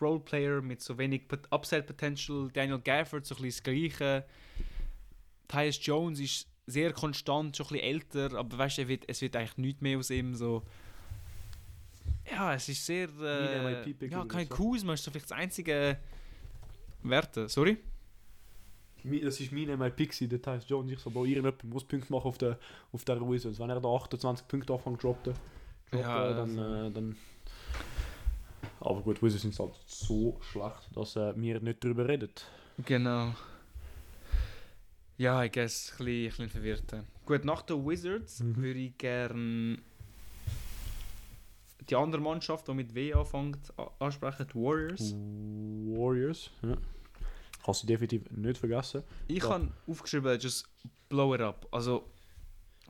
Roleplayer 0.00 0.62
mit 0.62 0.80
so 0.80 0.96
wenig 0.96 1.24
Upside 1.50 1.82
Potential, 1.82 2.48
Daniel 2.52 2.78
Gafford 2.78 3.26
so 3.26 3.34
ein 3.34 3.42
bisschen 3.42 3.64
das 3.64 3.98
Gleiche, 3.98 4.24
Tyus 5.48 5.78
Jones 5.84 6.20
ist 6.20 6.48
sehr 6.66 6.92
konstant, 6.92 7.56
schon 7.56 7.66
ein 7.66 7.72
bisschen 7.72 7.86
älter, 7.86 8.38
aber 8.38 8.56
weißt 8.56 8.78
du, 8.78 8.88
wird, 8.88 9.04
es 9.08 9.20
wird 9.20 9.36
eigentlich 9.36 9.58
nichts 9.58 9.80
mehr 9.82 9.98
aus 9.98 10.10
ihm, 10.10 10.34
so... 10.34 10.62
Ja, 12.30 12.54
es 12.54 12.68
ist 12.68 12.86
sehr... 12.86 13.08
Äh, 13.20 14.06
ja, 14.08 14.24
kein. 14.24 14.48
Kuzma 14.48 14.94
ist 14.94 15.04
so 15.04 15.10
vielleicht 15.10 15.30
das 15.30 15.36
einzige 15.36 15.98
Werte. 17.02 17.48
Sorry? 17.48 17.78
Das 19.04 19.40
war 19.40 19.48
mein 19.58 19.78
MIP, 19.78 19.96
gewesen, 19.96 20.28
der 20.28 20.40
Tyus 20.42 20.64
Jones. 20.68 20.92
Ich 20.92 20.98
so, 21.00 21.10
Bro, 21.10 21.24
irgendjemand 21.24 21.64
muss 21.64 21.84
Punkte 21.84 22.12
machen 22.12 22.26
auf 22.28 22.38
der, 22.38 22.58
auf 22.92 23.04
der 23.04 23.20
Wizards. 23.20 23.58
Wenn 23.58 23.70
er 23.70 23.80
da 23.80 23.88
28 23.88 24.46
Punkte 24.48 24.72
Anfang 24.72 24.96
droppte, 24.98 25.34
droppte 25.90 26.06
Ja, 26.08 26.32
dann, 26.32 26.58
also- 26.58 26.86
äh, 26.86 26.90
dann... 26.92 27.16
Aber 28.80 29.00
gut, 29.02 29.22
Wizards 29.22 29.42
sind 29.42 29.58
halt 29.58 29.74
so 29.86 30.38
schlecht, 30.40 30.88
dass 30.96 31.16
äh, 31.16 31.32
wir 31.36 31.60
nicht 31.60 31.84
darüber 31.84 32.08
reden. 32.08 32.30
Genau. 32.84 33.32
Ja, 35.18 35.44
ich 35.44 35.52
guess, 35.52 35.92
ein 35.98 36.04
bisschen, 36.04 36.44
ein 36.44 36.48
bisschen 36.48 36.50
verwirrt. 36.50 36.94
Gut, 37.26 37.44
nach 37.44 37.62
den 37.62 37.86
Wizards 37.86 38.40
Mhm. 38.40 38.56
würde 38.56 38.78
ich 38.80 38.98
gerne 38.98 39.78
die 41.88 41.96
andere 41.96 42.20
Mannschaft, 42.22 42.66
die 42.68 42.74
mit 42.74 42.94
W 42.94 43.12
anfängt, 43.14 43.58
ansprechen, 43.98 44.46
die 44.52 44.54
Warriors. 44.54 45.14
Warriors, 45.14 46.50
ja. 46.62 46.76
Ich 47.62 47.66
habe 47.68 47.76
sie 47.76 47.86
definitiv 47.86 48.28
nicht 48.32 48.58
vergessen. 48.58 49.02
Ich 49.28 49.42
Ja. 49.42 49.50
habe 49.50 49.68
aufgeschrieben, 49.86 50.38
just 50.38 50.68
blow 51.08 51.34
it 51.34 51.40
up. 51.40 51.66
Also, 51.70 52.10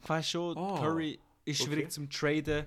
ich 0.03 0.09
weiß 0.09 0.29
schon, 0.31 0.57
Ah, 0.57 0.79
Curry 0.81 1.19
ist 1.45 1.61
okay. 1.61 1.71
schwierig 1.71 1.93
zum 1.93 2.09
Traden, 2.09 2.67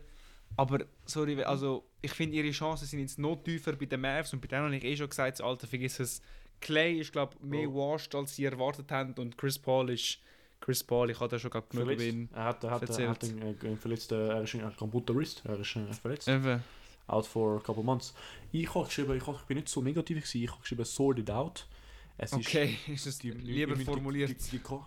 aber 0.55 0.85
sorry, 1.05 1.41
also 1.43 1.83
ich 2.01 2.11
finde 2.11 2.37
ihre 2.37 2.51
Chancen 2.51 2.85
sind 2.85 2.99
jetzt 2.99 3.17
noch 3.17 3.37
tiefer 3.43 3.73
bei 3.73 3.85
den 3.87 4.01
Mavs 4.01 4.31
und 4.33 4.39
bei 4.41 4.47
denen 4.47 4.65
habe 4.65 4.75
ich 4.77 4.83
eh 4.83 4.95
schon 4.95 5.09
gesagt, 5.09 5.41
Alter, 5.41 5.65
vergiss 5.67 5.99
es. 5.99 6.21
Clay 6.61 6.99
ist, 6.99 7.11
glaube 7.11 7.35
ich, 7.37 7.41
mehr 7.43 7.67
Bro. 7.67 7.93
washed, 7.95 8.13
als 8.15 8.35
sie 8.35 8.45
erwartet 8.45 8.89
haben 8.91 9.13
und 9.15 9.37
Chris 9.37 9.57
Paul 9.59 9.89
ist 9.89 10.19
Chris 10.61 10.83
Paul, 10.83 11.09
ich 11.09 11.19
hatte 11.19 11.37
schon 11.39 11.51
gerade 11.51 11.67
genug 11.69 11.89
über 11.91 12.01
ihn. 12.01 12.29
Er 12.33 12.43
hat, 12.45 12.63
er 12.63 12.71
hat, 12.71 12.89
er 12.89 13.09
hat 13.09 13.23
einen, 13.23 13.41
äh, 13.41 13.55
einen 13.67 13.77
verletzten, 13.77 14.29
er 14.29 14.41
ist 14.43 14.55
ein 14.55 14.75
kaputter 14.77 15.13
Wrist, 15.15 15.41
er 15.45 15.59
ist 15.59 15.75
äh, 15.75 15.91
verletzt. 15.93 16.27
Eben. 16.27 16.63
Out 17.07 17.27
for 17.27 17.57
a 17.57 17.59
couple 17.59 17.83
months. 17.83 18.13
Ich 18.51 18.73
habe 18.73 18.85
geschrieben, 18.85 19.15
ich, 19.17 19.27
hab, 19.27 19.35
ich 19.35 19.41
bin 19.41 19.57
nicht 19.57 19.69
so 19.69 19.81
negativ 19.81 20.17
gewesen, 20.17 20.43
ich 20.43 20.49
habe 20.49 20.61
geschrieben, 20.61 20.85
sorted 20.85 21.29
out. 21.29 21.67
Es 22.17 22.31
ist 22.31 22.47
Okay, 22.47 22.77
ist 22.87 23.05
es 23.07 23.19
die, 23.19 23.31
lieber 23.31 23.75
formuliert. 23.77 24.29
Die, 24.29 24.35
die, 24.35 24.59
die, 24.59 24.79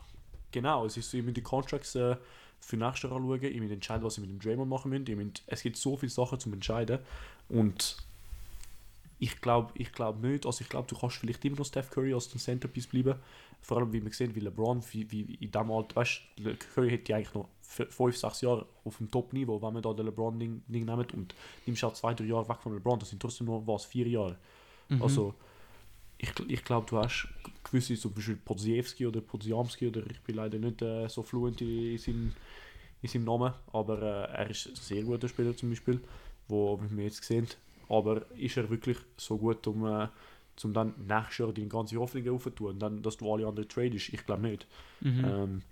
genau, 0.53 0.87
es 0.87 0.97
ist 0.97 1.11
so, 1.11 1.19
ich 1.19 1.25
muss 1.25 1.35
die 1.35 1.43
Contracts 1.43 1.95
äh, 1.95 2.17
für 2.61 2.77
nächstes 2.77 3.11
Jahr 3.11 3.19
anschauen, 3.19 3.43
ich 3.43 3.61
muss 3.61 3.71
entscheiden, 3.71 4.05
was 4.05 4.19
ich 4.19 4.21
mit 4.21 4.31
dem 4.31 4.41
Draymond 4.41 4.69
machen 4.69 4.91
müsste. 4.91 5.13
Ich 5.13 5.19
muss, 5.19 5.33
es 5.47 5.63
gibt 5.63 5.77
so 5.77 5.97
viele 5.97 6.11
Sachen 6.11 6.41
zum 6.41 6.53
entscheiden 6.55 6.99
und 7.49 7.97
ich 9.21 9.41
glaube 9.41 9.73
ich 9.75 9.93
glaub 9.93 10.23
nicht, 10.23 10.47
also 10.47 10.63
ich 10.63 10.69
glaube, 10.69 10.87
du 10.89 10.97
kannst 10.97 11.17
vielleicht 11.17 11.45
immer 11.45 11.57
noch 11.57 11.67
Steph 11.67 11.91
Curry 11.91 12.15
als 12.15 12.29
den 12.29 12.39
Centerpiece 12.39 12.87
bleiben, 12.87 13.17
vor 13.61 13.79
allem 13.79 13.93
wie 13.93 14.01
man 14.01 14.13
sieht, 14.13 14.35
wie 14.35 14.41
LeBron, 14.41 14.83
wie, 14.93 15.11
wie 15.11 15.35
in 15.35 15.51
diesem 15.51 15.71
Alter, 15.71 15.97
weißt 15.97 16.21
du, 16.37 16.57
Curry 16.75 16.91
hätte 16.91 17.15
eigentlich 17.15 17.35
noch 17.35 17.49
5, 17.63 18.17
6 18.17 18.41
Jahre 18.43 18.67
auf 18.85 18.97
dem 18.99 19.11
Top-Niveau, 19.11 19.61
wenn 19.61 19.75
man 19.75 19.83
da 19.83 19.93
den 19.93 20.07
LeBron-Ding 20.07 20.63
Ding 20.69 20.85
nimmt 20.85 21.15
und 21.15 21.35
nimmst 21.67 21.83
halt 21.83 21.97
2, 21.97 22.15
3 22.15 22.25
Jahre 22.25 22.49
weg 22.49 22.59
von 22.63 22.75
LeBron, 22.75 22.99
das 22.99 23.11
sind 23.11 23.21
trotzdem 23.21 23.49
noch, 23.49 23.63
was, 23.67 23.85
4 23.87 24.07
Jahre. 24.07 24.37
Mhm. 24.89 25.03
Also, 25.03 25.35
ich, 26.19 26.31
ich 26.49 26.65
glaube, 26.65 26.87
du 26.89 26.99
hast 26.99 27.29
gewisse, 27.65 27.97
zum 27.97 28.13
Beispiel 28.13 28.37
Podziewski 28.37 29.07
oder 29.07 29.21
Podziamski, 29.21 29.89
oder 29.89 30.03
ich 30.11 30.21
bin 30.21 30.37
leider 30.37 30.59
nicht 30.59 30.83
äh, 30.83 31.09
so 31.09 31.23
fluent 31.23 31.61
in, 31.61 31.93
in, 31.93 31.99
seinem, 31.99 32.33
in 33.03 33.09
seinem 33.09 33.25
Namen, 33.25 33.55
aber 33.73 34.03
äh, 34.03 34.37
er 34.37 34.51
ist 34.51 34.67
ein 34.67 34.75
sehr 34.75 35.03
guter 35.03 35.29
Spieler 35.29 35.57
zum 35.57 35.71
Beispiel, 35.71 36.01
wo 36.49 36.81
wir 36.91 37.05
jetzt 37.05 37.21
gesehen 37.21 37.49
aber 37.89 38.31
ist 38.37 38.57
er 38.57 38.69
wirklich 38.71 38.99
so 39.17 39.39
gut, 39.39 39.67
um, 39.67 39.87
äh, 39.87 40.09
um 40.63 40.73
dann 40.73 40.95
nächstes 41.07 41.39
Jahr 41.39 41.53
deine 41.53 41.69
ganze 41.69 41.97
Hoffnung 41.97 42.29
aufzutun 42.29 42.73
und 42.73 42.79
dann, 42.81 43.03
dass 43.03 43.17
du 43.17 43.33
alle 43.33 43.47
anderen 43.47 43.69
tradest? 43.69 44.11
Ich 44.13 44.25
glaube 44.27 44.43
nicht. 44.43 44.67
Mhm. 45.01 45.25
Ähm, 45.25 45.63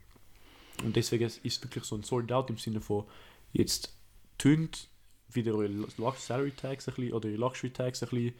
und 0.83 0.97
deswegen 0.97 1.25
ist 1.25 1.45
es 1.45 1.63
wirklich 1.63 1.85
so 1.85 1.97
ein 1.97 2.03
Sold 2.03 2.33
Out 2.33 2.51
im 2.51 2.59
Sinne 2.59 2.81
von, 2.81 3.05
jetzt 3.53 3.95
tönt 4.39 4.89
wieder 5.31 5.55
eure 5.55 5.87
Salary 6.17 6.53
Tags 6.53 6.89
ein 6.89 6.95
bisschen, 6.95 7.13
oder 7.13 7.29
eure 7.29 7.39
Luxury 7.39 7.71
Tags 7.71 8.03
ein 8.03 8.09
bisschen, 8.09 8.35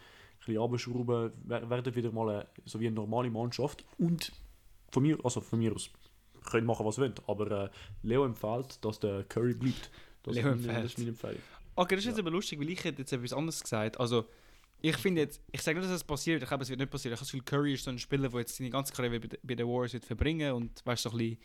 bisschen 0.47 0.61
runterschrauben, 0.63 1.33
wer- 1.45 1.69
werden 1.71 1.95
wieder 1.95 2.13
mal 2.13 2.29
eine, 2.31 2.47
so 2.65 2.81
wie 2.81 2.87
eine 2.87 2.97
normale 2.97 3.31
Mannschaft 3.31 3.85
und 3.99 4.33
von 4.91 5.03
mir, 5.03 5.19
also 5.25 5.41
von 5.41 5.59
mir 5.59 5.75
aus, 5.75 5.91
könnt 6.51 6.67
machen 6.67 6.87
was 6.87 6.97
ihr 6.99 7.03
wollt, 7.03 7.29
aber 7.29 7.65
äh, 7.65 7.71
Leo 8.03 8.25
empfiehlt, 8.25 8.85
dass 8.85 8.99
der 9.01 9.25
Curry 9.25 9.55
bleibt. 9.55 9.91
Das, 10.23 10.35
Leo 10.35 10.53
ist, 10.53 10.67
meine, 10.67 10.67
das 10.67 10.67
empfiehlt. 10.67 10.85
ist 10.87 10.99
meine 10.99 11.11
Empfehlung. 11.11 11.43
Okay, 11.75 11.95
das 11.97 12.05
ist 12.05 12.09
jetzt 12.09 12.17
Ja. 12.19 12.23
aber 12.23 12.31
lustig, 12.31 12.59
weil 12.61 12.71
ich 12.71 12.83
hätte 12.85 13.03
jetzt 13.03 13.13
etwas 13.13 13.33
anderes 13.33 13.63
gesagt. 13.63 14.01
Also, 14.01 14.25
ich 14.81 14.97
finde 14.97 15.23
jetzt, 15.23 15.41
ich 15.53 15.61
sage 15.63 15.79
nicht, 15.79 15.91
dass 15.91 16.01
das 16.01 16.05
passiert, 16.05 16.43
ich 16.43 16.49
glaube, 16.49 16.63
es 16.63 16.69
wird 16.71 16.79
nicht 16.81 16.91
passieren. 16.91 17.15
Ich 17.15 17.21
habe 17.21 17.25
das 17.25 17.33
Gefühl, 17.33 17.45
Curry 17.45 17.75
ist 17.75 17.85
so 17.85 17.91
ein 17.91 17.99
Spieler, 17.99 18.29
der 18.29 18.41
jetzt 18.41 18.57
seine 18.57 18.71
ganze 18.71 18.93
Karriere 18.93 19.21
bei, 19.21 19.29
bei 19.43 19.55
den 19.55 19.67
Warriors 19.67 19.93
wird 19.95 20.05
verbringen 20.05 20.53
und 20.53 20.85
weißt 20.87 21.05
du, 21.05 21.09
so 21.11 21.17
ein 21.17 21.19
bisschen 21.19 21.39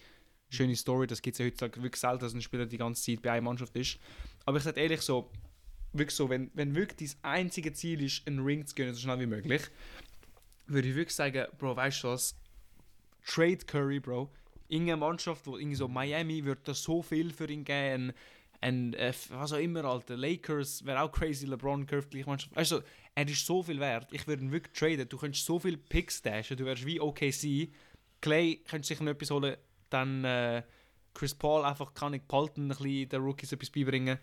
schöne 0.50 0.76
Story, 0.76 1.08
das 1.08 1.22
gibt 1.22 1.36
es 1.36 1.40
ja 1.40 1.46
heutzutage 1.46 1.82
wirklich 1.82 2.00
selten, 2.00 2.20
dass 2.20 2.34
ein 2.34 2.42
Spieler 2.42 2.66
die 2.66 2.78
ganze 2.78 3.02
Zeit 3.04 3.22
bei 3.22 3.32
einer 3.32 3.42
Mannschaft 3.42 3.76
ist. 3.76 3.98
Aber 4.46 4.58
ich 4.58 4.64
sage 4.64 4.80
ehrlich 4.82 5.02
so, 5.02 5.32
wirklich 5.94 6.16
so, 6.16 6.30
wenn, 6.30 6.52
wenn 6.54 6.76
wirklich 6.76 7.16
dein 7.22 7.32
einzige 7.34 7.74
Ziel 7.74 8.02
ist, 8.04 8.26
einen 8.28 8.40
Ring 8.40 8.66
zu 8.66 8.76
gewinnen, 8.76 8.94
so 8.94 9.02
schnell 9.02 9.20
wie 9.20 9.26
möglich, 9.26 9.62
würde 10.68 10.88
ich 10.88 10.96
wirklich 10.96 11.16
sagen, 11.16 11.46
Bro, 11.58 11.76
weißt 11.76 12.04
du 12.04 12.08
was, 12.10 12.36
Trade 13.26 13.58
Curry, 13.58 14.00
Bro. 14.00 14.32
Irgendeine 14.68 14.98
Mannschaft, 14.98 15.46
wo 15.46 15.58
irgendwie 15.58 15.76
so 15.76 15.88
Miami 15.88 16.46
wird 16.46 16.68
da 16.68 16.74
so 16.74 17.02
viel 17.02 17.32
für 17.32 17.50
ihn 17.50 17.64
geben. 17.66 18.14
Und 18.62 18.94
äh, 18.94 19.14
was 19.30 19.54
auch 19.54 19.58
immer, 19.58 19.84
Alter. 19.86 20.16
Lakers 20.16 20.86
wäre 20.86 21.02
auch 21.02 21.12
crazy, 21.12 21.46
LeBron 21.46 21.86
Curve 21.86 22.08
gleich 22.08 22.26
Mannschaft. 22.26 22.56
Also, 22.56 22.82
er 23.16 23.28
ist 23.28 23.46
so 23.46 23.64
viel 23.64 23.80
wert. 23.80 24.08
Ich 24.12 24.28
würde 24.28 24.44
ihn 24.44 24.52
wirklich 24.52 24.78
traden. 24.78 25.10
Du 25.10 25.18
könntest 25.18 25.46
so 25.46 25.60
viel 25.60 25.78
Picks 25.78 26.22
dashen. 26.22 26.58
Du 26.58 26.66
wärst 26.66 26.86
wie 26.86 27.00
OKC. 27.00 27.70
Clay 28.22 28.62
könntest 28.68 28.90
sicher 28.90 29.04
noch 29.04 29.12
etwas 29.12 29.32
holen. 29.32 29.58
Dann 29.90 30.24
äh, 30.24 30.64
Chris 31.14 31.36
Paul 31.36 31.66
einfach 31.66 31.94
kann 31.94 32.14
ich 32.14 32.22
behalten, 32.22 32.64
ein 32.64 32.68
bisschen 32.70 33.10
den 33.10 33.22
Rookies 33.22 33.52
etwas 33.52 33.72
beibringen. 33.72 34.20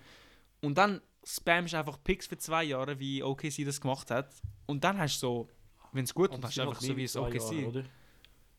Und 0.60 0.78
dann 0.78 1.02
spammst 1.36 1.74
einfach 1.74 1.98
Picks 2.02 2.26
für 2.26 2.38
zwei 2.38 2.64
Jahre, 2.64 2.98
wie 2.98 3.22
OKC 3.22 3.64
das 3.64 3.80
gemacht 3.80 4.10
hat. 4.10 4.30
Und 4.66 4.82
dann 4.84 4.98
hast 4.98 5.16
du 5.22 5.26
so, 5.26 5.48
wenn 5.92 6.04
es 6.04 6.14
gut 6.14 6.30
Aber 6.30 6.38
ist, 6.38 6.44
hast 6.44 6.56
du 6.58 6.62
einfach 6.62 6.80
so 6.80 6.96
wie 6.96 7.04
es 7.04 7.16
OKC. 7.16 7.34
Jahre, 7.34 7.66
oder? 7.66 7.84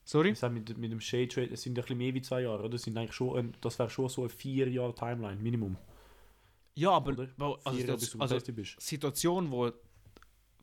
Sorry? 0.05 0.30
Ich 0.32 0.39
sage, 0.39 0.53
mit, 0.53 0.78
mit 0.78 0.91
dem 0.91 1.01
Shade 1.01 1.28
Trade, 1.28 1.49
es 1.53 1.61
sind 1.61 1.78
ein 1.78 1.82
bisschen 1.82 1.97
mehr 1.97 2.13
wie 2.13 2.22
zwei 2.22 2.41
Jahre, 2.41 2.63
oder? 2.63 2.76
Es 2.76 2.84
sind 2.84 2.97
eigentlich 2.97 3.13
schon 3.13 3.38
ein, 3.38 3.57
das 3.61 3.78
wäre 3.78 3.89
schon 3.89 4.09
so 4.09 4.22
eine 4.22 4.30
vier 4.30 4.70
Jahre 4.70 4.93
Timeline, 4.95 5.41
Minimum. 5.41 5.78
Ja, 6.76 6.91
aber 6.91 7.11
also, 7.11 7.86
das, 7.86 8.15
also 8.20 8.36
also, 8.36 8.51
die 8.51 8.63
Situation, 8.78 9.51
wo 9.51 9.72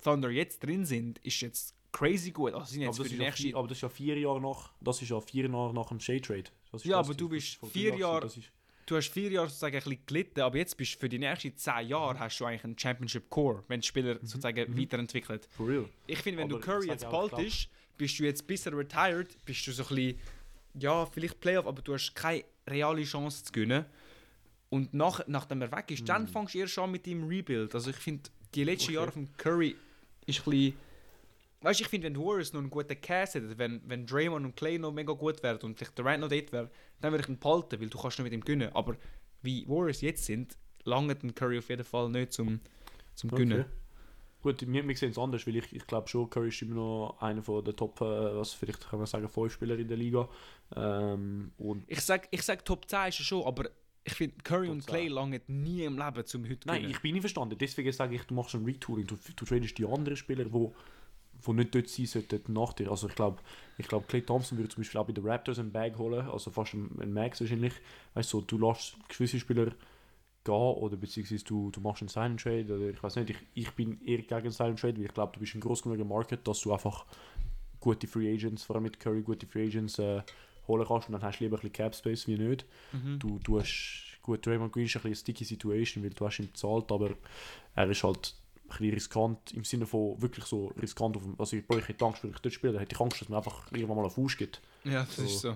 Thunder 0.03 0.31
jetzt 0.31 0.63
drin 0.65 0.85
sind, 0.85 1.19
ist 1.19 1.41
jetzt 1.41 1.75
crazy 1.93 2.31
gut. 2.31 2.55
Also 2.55 2.67
sind 2.73 2.83
Aber 2.83 2.87
jetzt 2.91 2.99
das, 2.99 3.07
für 3.07 3.13
ist 3.13 3.13
die 3.13 3.17
ja 3.19 3.25
nächste... 3.25 3.43
vier, 3.43 3.57
aber 3.57 3.69
das 3.69 3.79
ist 3.79 3.83
ja 3.83 3.89
vier 3.89 4.19
Jahre 4.19 4.41
nach, 4.41 4.71
das 4.81 5.03
ist 5.03 5.09
ja 5.09 5.21
vier 5.21 5.49
Jahre 5.49 5.75
nach 5.75 5.89
dem 5.89 6.01
Shade 6.01 6.21
Trade. 6.21 6.45
Das 6.73 6.85
Ja, 6.85 6.99
das 6.99 7.07
aber 7.07 7.15
du 7.17 7.29
bist 7.29 7.63
Das 7.63 7.71
vier 7.71 7.97
Jahre- 7.97 8.21
gewesen. 8.29 8.45
Du 8.87 8.95
hast 8.97 9.09
vier 9.13 9.31
Jahre 9.31 9.49
sozusagen 9.49 9.77
ein 9.77 9.83
bisschen 9.83 10.07
gelitten, 10.07 10.41
aber 10.41 10.59
jetzt 10.59 10.77
bist 10.77 10.95
du 10.95 10.99
für 11.01 11.09
die 11.09 11.19
nächsten 11.19 11.57
zehn 11.57 11.89
Jahre 11.89 12.19
hast 12.21 12.39
du 12.39 12.45
eigentlich 12.45 12.63
einen 12.65 12.79
Championship 12.79 13.29
Core, 13.29 13.65
wenn 13.67 13.81
die 13.81 13.87
Spieler 13.87 14.15
sozusagen 14.23 14.71
mhm. 14.73 14.81
weiterentwickelt. 14.81 15.49
for 15.57 15.69
real. 15.69 15.89
Ich 16.07 16.19
finde, 16.21 16.41
wenn 16.43 16.49
du 16.49 16.57
Aber 16.57 16.65
Curry 16.65 16.85
ich 16.85 16.91
jetzt 16.93 17.11
bald 17.11 17.31
klar. 17.31 17.43
ist, 17.43 17.69
bist 17.99 18.19
du 18.19 18.25
jetzt 18.25 18.47
bis 18.47 18.65
er 18.67 18.77
retired, 18.79 19.37
bist 19.45 19.67
du 19.67 19.73
so 19.73 19.83
ein 19.83 19.89
bisschen, 19.89 20.19
ja, 20.79 21.05
vielleicht 21.05 21.41
Playoff, 21.41 21.67
aber 21.67 21.83
du 21.83 21.95
hast 21.95 22.15
keine 22.15 22.45
reale 22.69 23.03
Chance 23.03 23.45
zu 23.45 23.53
gewinnen. 23.53 23.87
Und 24.69 24.95
nach, 24.95 25.21
nachdem 25.27 25.63
er 25.63 25.73
weg 25.73 25.91
ist, 25.91 26.03
Mhm. 26.03 26.07
dann 26.07 26.29
fängst 26.29 26.55
du 26.55 26.59
erst 26.59 26.79
an 26.79 26.91
mit 26.93 27.07
dem 27.07 27.27
Rebuild. 27.27 27.75
Also 27.75 27.91
ich 27.91 27.97
finde, 27.97 28.31
die 28.55 28.63
letzten 28.63 28.85
Okay. 28.91 28.95
Jahre 28.95 29.11
von 29.13 29.29
Curry 29.37 29.75
ist 30.27 30.41
ein 30.47 30.51
bisschen... 30.51 30.75
Weißt 31.67 31.81
du, 31.81 31.83
ich 31.83 31.89
finde, 31.89 32.07
wenn 32.07 32.15
die 32.15 32.21
Warriors 32.21 32.53
noch 32.53 32.61
einen 32.61 32.71
guten 32.71 33.01
Cast 33.01 33.35
hätten, 33.35 33.59
wenn, 33.59 33.81
wenn 33.87 34.07
Draymond 34.07 34.47
und 34.47 34.55
Clay 34.55 34.79
noch 34.79 34.93
mega 34.93 35.13
gut 35.15 35.43
wären 35.43 35.59
und 35.63 35.77
vielleicht 35.77 35.99
Durant 35.99 36.21
noch 36.21 36.29
dort 36.29 36.53
wäre, 36.53 36.71
dann 37.01 37.11
würde 37.11 37.25
ich 37.25 37.29
ihn 37.29 37.41
behalten, 37.41 37.81
weil 37.81 37.89
du 37.89 37.99
kannst 37.99 38.21
nicht 38.21 38.25
mit 38.25 38.33
ihm 38.33 38.41
gewinnen. 38.41 38.71
Aber 38.73 38.95
wie 39.43 39.63
die 39.63 39.69
Warriors 39.69 40.01
jetzt 40.01 40.27
sind, 40.27 40.57
lange 40.85 41.17
den 41.17 41.35
Curry 41.35 41.59
auf 41.59 41.69
jeden 41.69 41.83
Fall 41.83 42.09
nicht 42.09 42.33
zum, 42.33 42.61
zum 43.17 43.31
Gewinnen. 43.31 43.63
Okay. 43.63 43.71
Gut, 44.43 44.73
wir, 44.73 44.87
wir 44.87 44.97
sehen 44.97 45.11
es 45.11 45.19
anders, 45.19 45.45
weil 45.45 45.57
ich, 45.57 45.73
ich 45.73 45.85
glaube 45.89 46.07
schon, 46.07 46.31
Curry 46.31 46.51
ist 46.51 46.63
immer 46.63 46.77
noch 46.77 47.17
einer 47.19 47.43
von 47.43 47.65
der 47.65 47.75
Top, 47.75 48.01
äh, 48.01 48.05
was 48.05 48.53
vielleicht 48.53 48.89
kann 48.89 49.01
man 49.01 49.07
sagen, 49.07 49.29
fünf 49.29 49.53
Spieler 49.53 49.77
in 49.77 49.89
der 49.89 49.97
Liga. 49.97 50.29
Ähm, 50.77 51.51
und 51.59 51.83
Ich 51.89 52.01
sag, 52.01 52.29
ich 52.31 52.43
sag 52.43 52.65
Top 52.65 52.89
10 52.89 53.09
ist 53.09 53.19
er 53.19 53.25
schon, 53.25 53.45
aber 53.45 53.69
ich 54.05 54.13
finde 54.13 54.37
Curry 54.45 54.69
und 54.69 54.83
10. 54.83 54.87
Clay 54.87 55.09
lange 55.09 55.41
nie 55.49 55.83
im 55.83 55.99
Leben 55.99 56.25
zum 56.27 56.45
heute 56.45 56.69
Nein, 56.69 56.77
gewinnen. 56.77 56.91
ich 56.93 57.03
bin 57.03 57.13
nicht 57.15 57.23
verstanden. 57.23 57.59
Deswegen 57.59 57.91
sage 57.91 58.15
ich, 58.15 58.23
du 58.23 58.35
machst 58.35 58.55
ein 58.55 58.65
Retooling. 58.65 59.05
Du, 59.05 59.17
du 59.17 59.45
tradest 59.45 59.77
die 59.79 59.85
anderen 59.85 60.17
Spieler, 60.17 60.47
wo, 60.53 60.73
wo 61.43 61.53
nicht 61.53 61.75
dort 61.75 61.89
sein 61.89 62.07
sollten, 62.07 62.53
nach 62.53 62.73
dir. 62.73 62.91
Also 62.91 63.09
ich 63.09 63.15
glaube, 63.15 63.39
ich 63.79 63.87
glaube, 63.89 64.07
Clay 64.07 64.23
Thompson 64.23 64.59
würde 64.59 64.71
zum 64.71 64.83
Beispiel 64.83 65.01
auch 65.01 65.07
bei 65.07 65.13
den 65.13 65.27
Raptors 65.27 65.59
einen 65.59 65.73
Bag 65.73 65.99
holen, 65.99 66.29
also 66.29 66.51
fast 66.51 66.75
einen, 66.75 67.13
Max 67.13 67.41
wahrscheinlich. 67.41 67.75
Weißt 68.15 68.33
du, 68.33 68.41
so, 68.41 68.47
du 68.47 68.59
lässt 68.59 68.97
gewisse 69.09 69.39
Spieler 69.39 69.73
gehen 70.45 70.55
oder 70.55 70.97
beziehungsweise 70.97 71.45
du, 71.45 71.71
du 71.71 71.81
machst 71.81 72.03
einen 72.03 72.09
Sign 72.09 72.37
Trade 72.37 72.75
oder 72.75 72.91
ich 72.91 73.03
weiß 73.03 73.17
nicht. 73.17 73.31
Ich, 73.31 73.37
ich 73.55 73.71
bin 73.73 74.01
eher 74.05 74.23
gegen 74.23 74.51
Sign 74.51 74.77
Trade, 74.77 74.97
weil 74.97 75.05
ich 75.05 75.15
glaube, 75.15 75.33
du 75.35 75.41
bist 75.41 75.55
ein 75.55 75.61
groß 75.61 75.83
genuger 75.83 76.05
Market, 76.05 76.47
dass 76.47 76.61
du 76.61 76.73
einfach 76.73 77.05
gute 77.81 78.07
Free 78.07 78.33
Agents, 78.33 78.65
vor 78.65 78.77
allem 78.77 78.85
mit 78.85 78.99
Curry 78.99 79.23
gute 79.23 79.47
Free 79.47 79.67
Agents 79.67 79.99
äh, 79.99 80.23
holen 80.67 80.87
kannst 80.87 81.09
und 81.09 81.13
dann 81.13 81.23
hast 81.23 81.39
du 81.39 81.45
lieber 81.45 81.57
ein 81.57 81.61
bisschen 81.61 81.73
Cap 81.73 81.95
Space 81.95 82.27
wie 82.27 82.39
nicht 82.39 82.65
Mhm. 82.93 83.19
du, 83.19 83.39
du 83.43 83.61
hast, 83.61 84.19
gut, 84.23 84.45
Draymond 84.47 84.73
Green 84.73 84.87
ist 84.87 84.97
ein 84.97 85.03
bisschen 85.03 85.09
eine 85.09 85.17
sticky 85.17 85.45
Situation, 85.45 86.05
weil 86.05 86.11
du 86.11 86.27
hast 86.27 86.39
ihm 86.39 86.47
bezahlt, 86.47 86.91
aber 86.91 87.11
er 87.75 87.91
ist 87.91 88.03
halt 88.03 88.35
bisschen 88.69 88.95
riskant, 88.95 89.53
im 89.55 89.65
Sinne 89.65 89.87
von 89.87 90.21
wirklich 90.21 90.45
so 90.45 90.69
riskant, 90.81 91.17
auf 91.17 91.23
dem, 91.23 91.39
also 91.39 91.57
ich, 91.57 91.65
ich 91.69 91.89
hätte 91.89 92.05
Angst, 92.05 92.23
wenn 92.23 92.31
ich 92.31 92.39
dort 92.39 92.53
spiele, 92.55 92.79
hätte 92.81 92.95
ich 92.95 93.01
Angst, 93.01 93.21
dass 93.21 93.29
man 93.29 93.39
einfach 93.39 93.71
irgendwann 93.73 93.97
mal 93.97 94.03
einen 94.03 94.11
Fuß 94.11 94.37
gibt. 94.37 94.61
Ja, 94.85 95.05
das 95.05 95.17
So. 95.17 95.23
ist 95.23 95.41
so. 95.41 95.55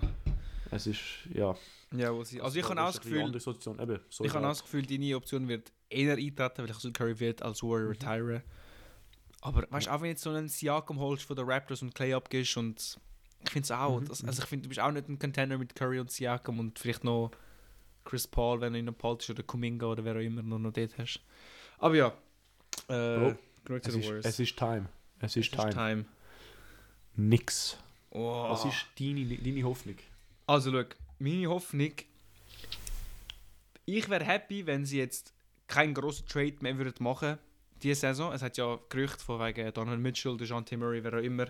Es 0.71 0.87
ist, 0.87 0.99
ja. 1.33 1.55
Ja, 1.93 2.13
wo 2.13 2.23
sie, 2.23 2.39
also 2.39 2.57
ich 2.57 2.63
habe 2.67 2.81
auch 2.81 2.85
das 2.91 3.01
Gefühl. 3.01 3.19
Eben, 3.19 3.99
so 4.09 4.23
ich 4.23 4.33
habe 4.33 4.45
auch 4.45 4.51
das 4.51 4.63
Gefühl, 4.63 4.85
deine 4.85 5.15
Option 5.17 5.47
wird 5.49 5.71
eher 5.89 6.13
eintreten, 6.13 6.59
weil 6.63 6.69
ich 6.69 6.77
so 6.77 6.91
Curry 6.91 7.19
wird 7.19 7.41
als 7.41 7.61
Warrior 7.61 7.87
Mhm. 7.89 7.89
retiren. 7.91 8.43
Aber 9.41 9.65
weißt 9.69 9.87
du, 9.87 9.91
auch 9.91 9.95
wenn 9.95 10.03
du 10.03 10.09
jetzt 10.09 10.21
so 10.21 10.29
einen 10.29 10.47
Siakam 10.47 10.99
holst 10.99 11.25
von 11.25 11.35
den 11.35 11.45
Raptors 11.49 11.81
und 11.81 11.93
Clay 11.95 12.13
abgibst 12.13 12.55
und 12.57 12.97
ich 13.43 13.49
finde 13.49 13.63
es 13.65 13.71
auch, 13.71 13.99
Mhm, 13.99 14.05
das, 14.05 14.23
also 14.23 14.43
ich 14.43 14.47
finde, 14.47 14.63
du 14.63 14.69
bist 14.69 14.79
auch 14.79 14.91
nicht 14.91 15.09
ein 15.09 15.17
Contender 15.19 15.57
mit 15.57 15.75
Curry 15.75 15.99
und 15.99 16.11
Siakam 16.11 16.59
und 16.59 16.77
vielleicht 16.79 17.03
noch 17.03 17.31
Chris 18.05 18.27
Paul, 18.27 18.61
wenn 18.61 18.73
du 18.73 18.79
ihn 18.79 18.85
noch 18.85 18.93
behaltest 18.93 19.31
oder 19.31 19.43
Kuminga 19.43 19.87
oder 19.87 20.05
wer 20.05 20.15
auch 20.15 20.19
immer 20.19 20.43
noch, 20.43 20.59
noch 20.59 20.71
dort 20.71 20.97
hast. 20.97 21.19
Aber 21.79 21.95
ja, 21.95 22.13
äh, 22.87 23.35
Bro, 23.63 23.75
es, 23.75 23.95
ist, 23.95 24.25
es 24.25 24.39
ist 24.39 24.57
Time. 24.57 24.87
Es 25.19 25.35
ist 25.35 25.53
Es 25.53 25.59
Time. 25.59 25.73
time. 25.73 26.05
Nix. 27.15 27.77
Oh. 28.09 28.49
Was 28.49 28.65
ist 28.65 28.87
deine, 28.99 29.25
deine 29.25 29.63
Hoffnung? 29.63 29.95
Also, 30.47 30.71
schau, 30.71 30.85
meine 31.19 31.47
Hoffnung. 31.47 31.93
Ich 33.85 34.09
wäre 34.09 34.23
happy, 34.23 34.65
wenn 34.65 34.85
sie 34.85 34.97
jetzt 34.99 35.33
keinen 35.67 35.93
grossen 35.93 36.27
Trade 36.27 36.55
mehr 36.61 36.77
würden 36.77 37.03
machen 37.03 37.37
diese 37.81 38.01
Saison. 38.01 38.33
Es 38.33 38.41
hat 38.41 38.57
ja 38.57 38.79
Gerüchte 38.89 39.23
von 39.23 39.39
wegen 39.39 39.73
Donovan 39.73 40.01
Mitchell, 40.01 40.37
DeJounte 40.37 40.77
Murray, 40.77 41.03
wer 41.03 41.13
auch 41.13 41.23
immer. 41.23 41.45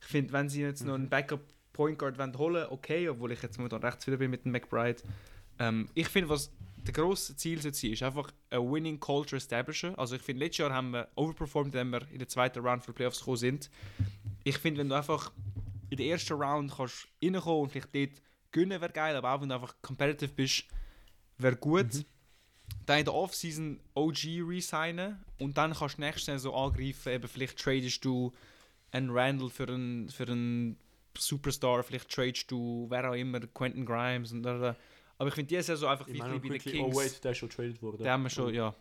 Ich 0.00 0.06
finde, 0.06 0.32
wenn 0.32 0.48
sie 0.48 0.62
jetzt 0.62 0.84
noch 0.84 0.94
einen 0.94 1.08
Backup 1.08 1.40
Point 1.72 1.98
Guard 1.98 2.18
wollen 2.18 2.36
holen, 2.36 2.66
okay, 2.70 3.08
obwohl 3.08 3.32
ich 3.32 3.42
jetzt 3.42 3.58
momentan 3.58 3.82
rechts 3.82 4.06
wieder 4.06 4.16
bin 4.16 4.30
mit 4.30 4.44
dem 4.44 4.52
McBride. 4.52 5.02
Ähm, 5.58 5.88
ich 5.94 6.08
finde, 6.08 6.30
was 6.30 6.50
der 6.90 7.04
grosse 7.04 7.36
Ziel 7.36 7.60
sollte 7.60 7.78
sein, 7.78 7.92
ist 7.92 8.02
einfach 8.02 8.32
eine 8.50 8.60
Winning 8.60 8.98
Culture 8.98 9.36
establishen. 9.36 9.94
Also 9.96 10.16
ich 10.16 10.22
finde, 10.22 10.44
letztes 10.44 10.58
Jahr 10.58 10.72
haben 10.72 10.90
wir 10.90 11.08
overperformed, 11.14 11.72
wenn 11.72 11.90
wir 11.90 12.02
in 12.10 12.18
der 12.18 12.28
zweiten 12.28 12.60
Round 12.60 12.84
für 12.84 12.92
die 12.92 12.96
Playoffs 12.96 13.18
gekommen 13.20 13.36
sind. 13.36 13.70
Ich 14.44 14.58
finde, 14.58 14.80
wenn 14.80 14.88
du 14.88 14.96
einfach 14.96 15.32
in 15.88 15.96
der 15.96 16.06
ersten 16.06 16.34
Round 16.34 16.72
kannst 16.76 17.08
reinkommen 17.22 17.62
und 17.62 17.70
vielleicht 17.70 17.94
dort 17.94 18.22
gewinnen, 18.50 18.80
wäre 18.80 18.92
geil, 18.92 19.16
aber 19.16 19.32
auch 19.32 19.40
wenn 19.40 19.48
du 19.48 19.54
einfach 19.54 19.74
competitive 19.82 20.32
bist, 20.32 20.64
wäre 21.38 21.56
gut. 21.56 22.04
Dann 22.86 22.98
in 22.98 23.04
der 23.04 23.14
Offseason 23.14 23.80
OG 23.94 24.24
resignen 24.48 25.24
und 25.38 25.56
dann 25.58 25.74
kannst 25.74 25.98
du 25.98 26.02
nächste 26.02 26.32
Saison 26.32 26.54
angreifen, 26.54 27.12
eben 27.12 27.28
vielleicht 27.28 27.58
tradest 27.58 28.04
du 28.04 28.32
einen 28.90 29.10
Randall 29.10 29.50
für 29.50 29.68
einen, 29.68 30.08
für 30.08 30.24
einen 30.24 30.76
Superstar, 31.16 31.82
vielleicht 31.82 32.10
tradest 32.10 32.50
du, 32.50 32.86
wer 32.88 33.10
auch 33.10 33.14
immer, 33.14 33.40
Quentin 33.40 33.84
Grimes 33.84 34.32
und 34.32 34.46
oder. 34.46 34.76
Aber 35.20 35.28
ich 35.28 35.34
finde 35.34 35.48
diese 35.48 35.62
Saison 35.62 35.90
einfach 35.90 36.08
Ich 36.08 36.14
wie 36.14 36.18
meine, 36.18 36.32
bei 36.34 36.38
den 36.40 36.50
quickly, 36.52 36.72
Kings. 36.72 36.96
oh 36.96 36.98
wait, 36.98 37.22
der 37.22 37.32
ist 37.32 37.38
schon 37.38 37.50
traded 37.50 37.82
worden. 37.82 37.98
den 37.98 38.08
haben 38.08 38.22
wir 38.22 38.30
schon, 38.30 38.54
ja. 38.54 38.74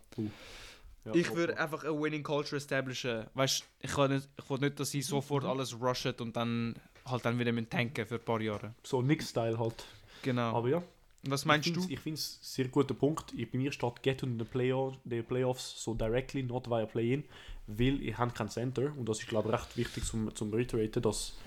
Ja, 1.05 1.13
Ich 1.13 1.31
oh, 1.31 1.35
würde 1.35 1.53
oh. 1.57 1.61
einfach 1.61 1.83
eine 1.83 2.01
Winning 2.01 2.23
Culture 2.23 2.55
establishen. 2.55 3.25
Weißt 3.33 3.65
ich 3.81 3.91
kann 3.91 4.13
nicht, 4.13 4.29
ich 4.37 4.49
will 4.49 4.57
nicht, 4.59 4.79
dass 4.79 4.91
sie 4.91 5.01
sofort 5.01 5.43
Mhm. 5.43 5.49
alles 5.49 5.79
rushen 5.81 6.13
und 6.21 6.35
dann 6.37 6.75
halt 7.05 7.25
dann 7.25 7.37
wieder 7.39 7.51
mit 7.51 7.69
tanken 7.69 8.05
für 8.05 8.15
ein 8.15 8.21
paar 8.23 8.39
Jahre. 8.39 8.73
So 8.83 9.01
Nix-Style 9.01 9.59
halt. 9.59 9.83
Genau. 10.21 10.55
Aber 10.55 10.69
ja. 10.69 10.81
Was 11.23 11.43
meinst 11.43 11.67
ich 11.67 11.73
du? 11.73 11.85
Ich 11.89 11.99
finde 11.99 12.17
es 12.19 12.35
ein 12.35 12.43
sehr 12.43 12.67
guter 12.69 12.93
Punkt. 12.93 13.33
Ich, 13.35 13.51
bei 13.51 13.57
mir 13.57 13.73
steht 13.73 14.01
Get 14.03 14.23
in 14.23 14.39
the, 14.39 14.45
Playoff, 14.45 14.95
Playoffs 15.27 15.83
so 15.83 15.93
directly, 15.93 16.43
not 16.43 16.69
via 16.69 16.85
Play-In, 16.85 17.25
weil 17.67 18.01
ich 18.01 18.17
habe 18.17 18.31
kein 18.31 18.49
Center 18.49 18.93
und 18.95 19.09
das 19.09 19.19
ist 19.19 19.27
glaube 19.27 19.49
ich 19.49 19.55
recht 19.55 19.75
wichtig 19.75 20.05
zum, 20.05 20.33
zum 20.33 20.53
reiteraten, 20.53 21.01
dass, 21.01 21.37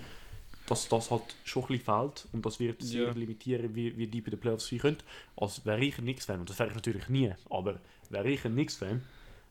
dass 0.67 0.87
das 0.87 1.11
halt 1.11 1.23
schon 1.43 1.63
ein 1.63 1.67
bisschen 1.67 1.85
fehlt 1.85 2.27
und 2.31 2.45
das 2.45 2.59
wird 2.59 2.81
sehr 2.81 3.07
Ja. 3.07 3.11
limitieren, 3.11 3.75
wie, 3.75 3.97
wie 3.97 4.07
die 4.07 4.21
bei 4.21 4.29
den 4.31 4.39
Playoffs 4.39 4.67
sein 4.69 4.79
können. 4.79 4.97
Als 5.35 5.65
wäre 5.65 5.83
ich 5.83 5.97
ein 5.97 6.05
Nix-Fan, 6.05 6.39
und 6.39 6.49
das 6.49 6.57
wäre 6.59 6.69
ich 6.69 6.75
natürlich 6.75 7.09
nie, 7.09 7.33
aber 7.49 7.79
wäre 8.09 8.29
ich 8.29 8.45
ein 8.45 8.55
Nix-Fan, 8.55 9.01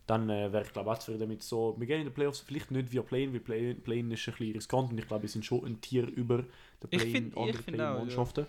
dann 0.07 0.29
äh, 0.31 0.53
wäre 0.53 0.65
ich 0.65 0.73
glaube 0.73 0.91
auch 0.91 0.99
zufrieden 0.99 1.29
mit 1.29 1.43
so, 1.43 1.75
wir 1.79 1.87
gehen 1.87 2.01
in 2.01 2.07
den 2.07 2.15
Playoffs 2.15 2.41
vielleicht 2.41 2.71
nicht 2.71 2.91
via 2.93 3.03
Play-In, 3.03 3.33
weil 3.33 3.41
Play-In 3.41 3.81
Play 3.83 4.01
ist 4.01 4.05
ein 4.29 4.35
bisschen 4.35 4.53
riskant 4.53 4.91
und 4.91 4.99
ich 4.99 5.07
glaube, 5.07 5.23
wir 5.23 5.29
sind 5.29 5.45
schon 5.45 5.65
ein 5.65 5.81
Tier 5.81 6.07
über 6.09 6.39
den 6.83 6.91
Play-In, 6.91 7.33
andere 7.37 7.41
auch, 7.41 7.47
ja. 7.47 7.53
Play-In-Mannschaften. 7.63 8.47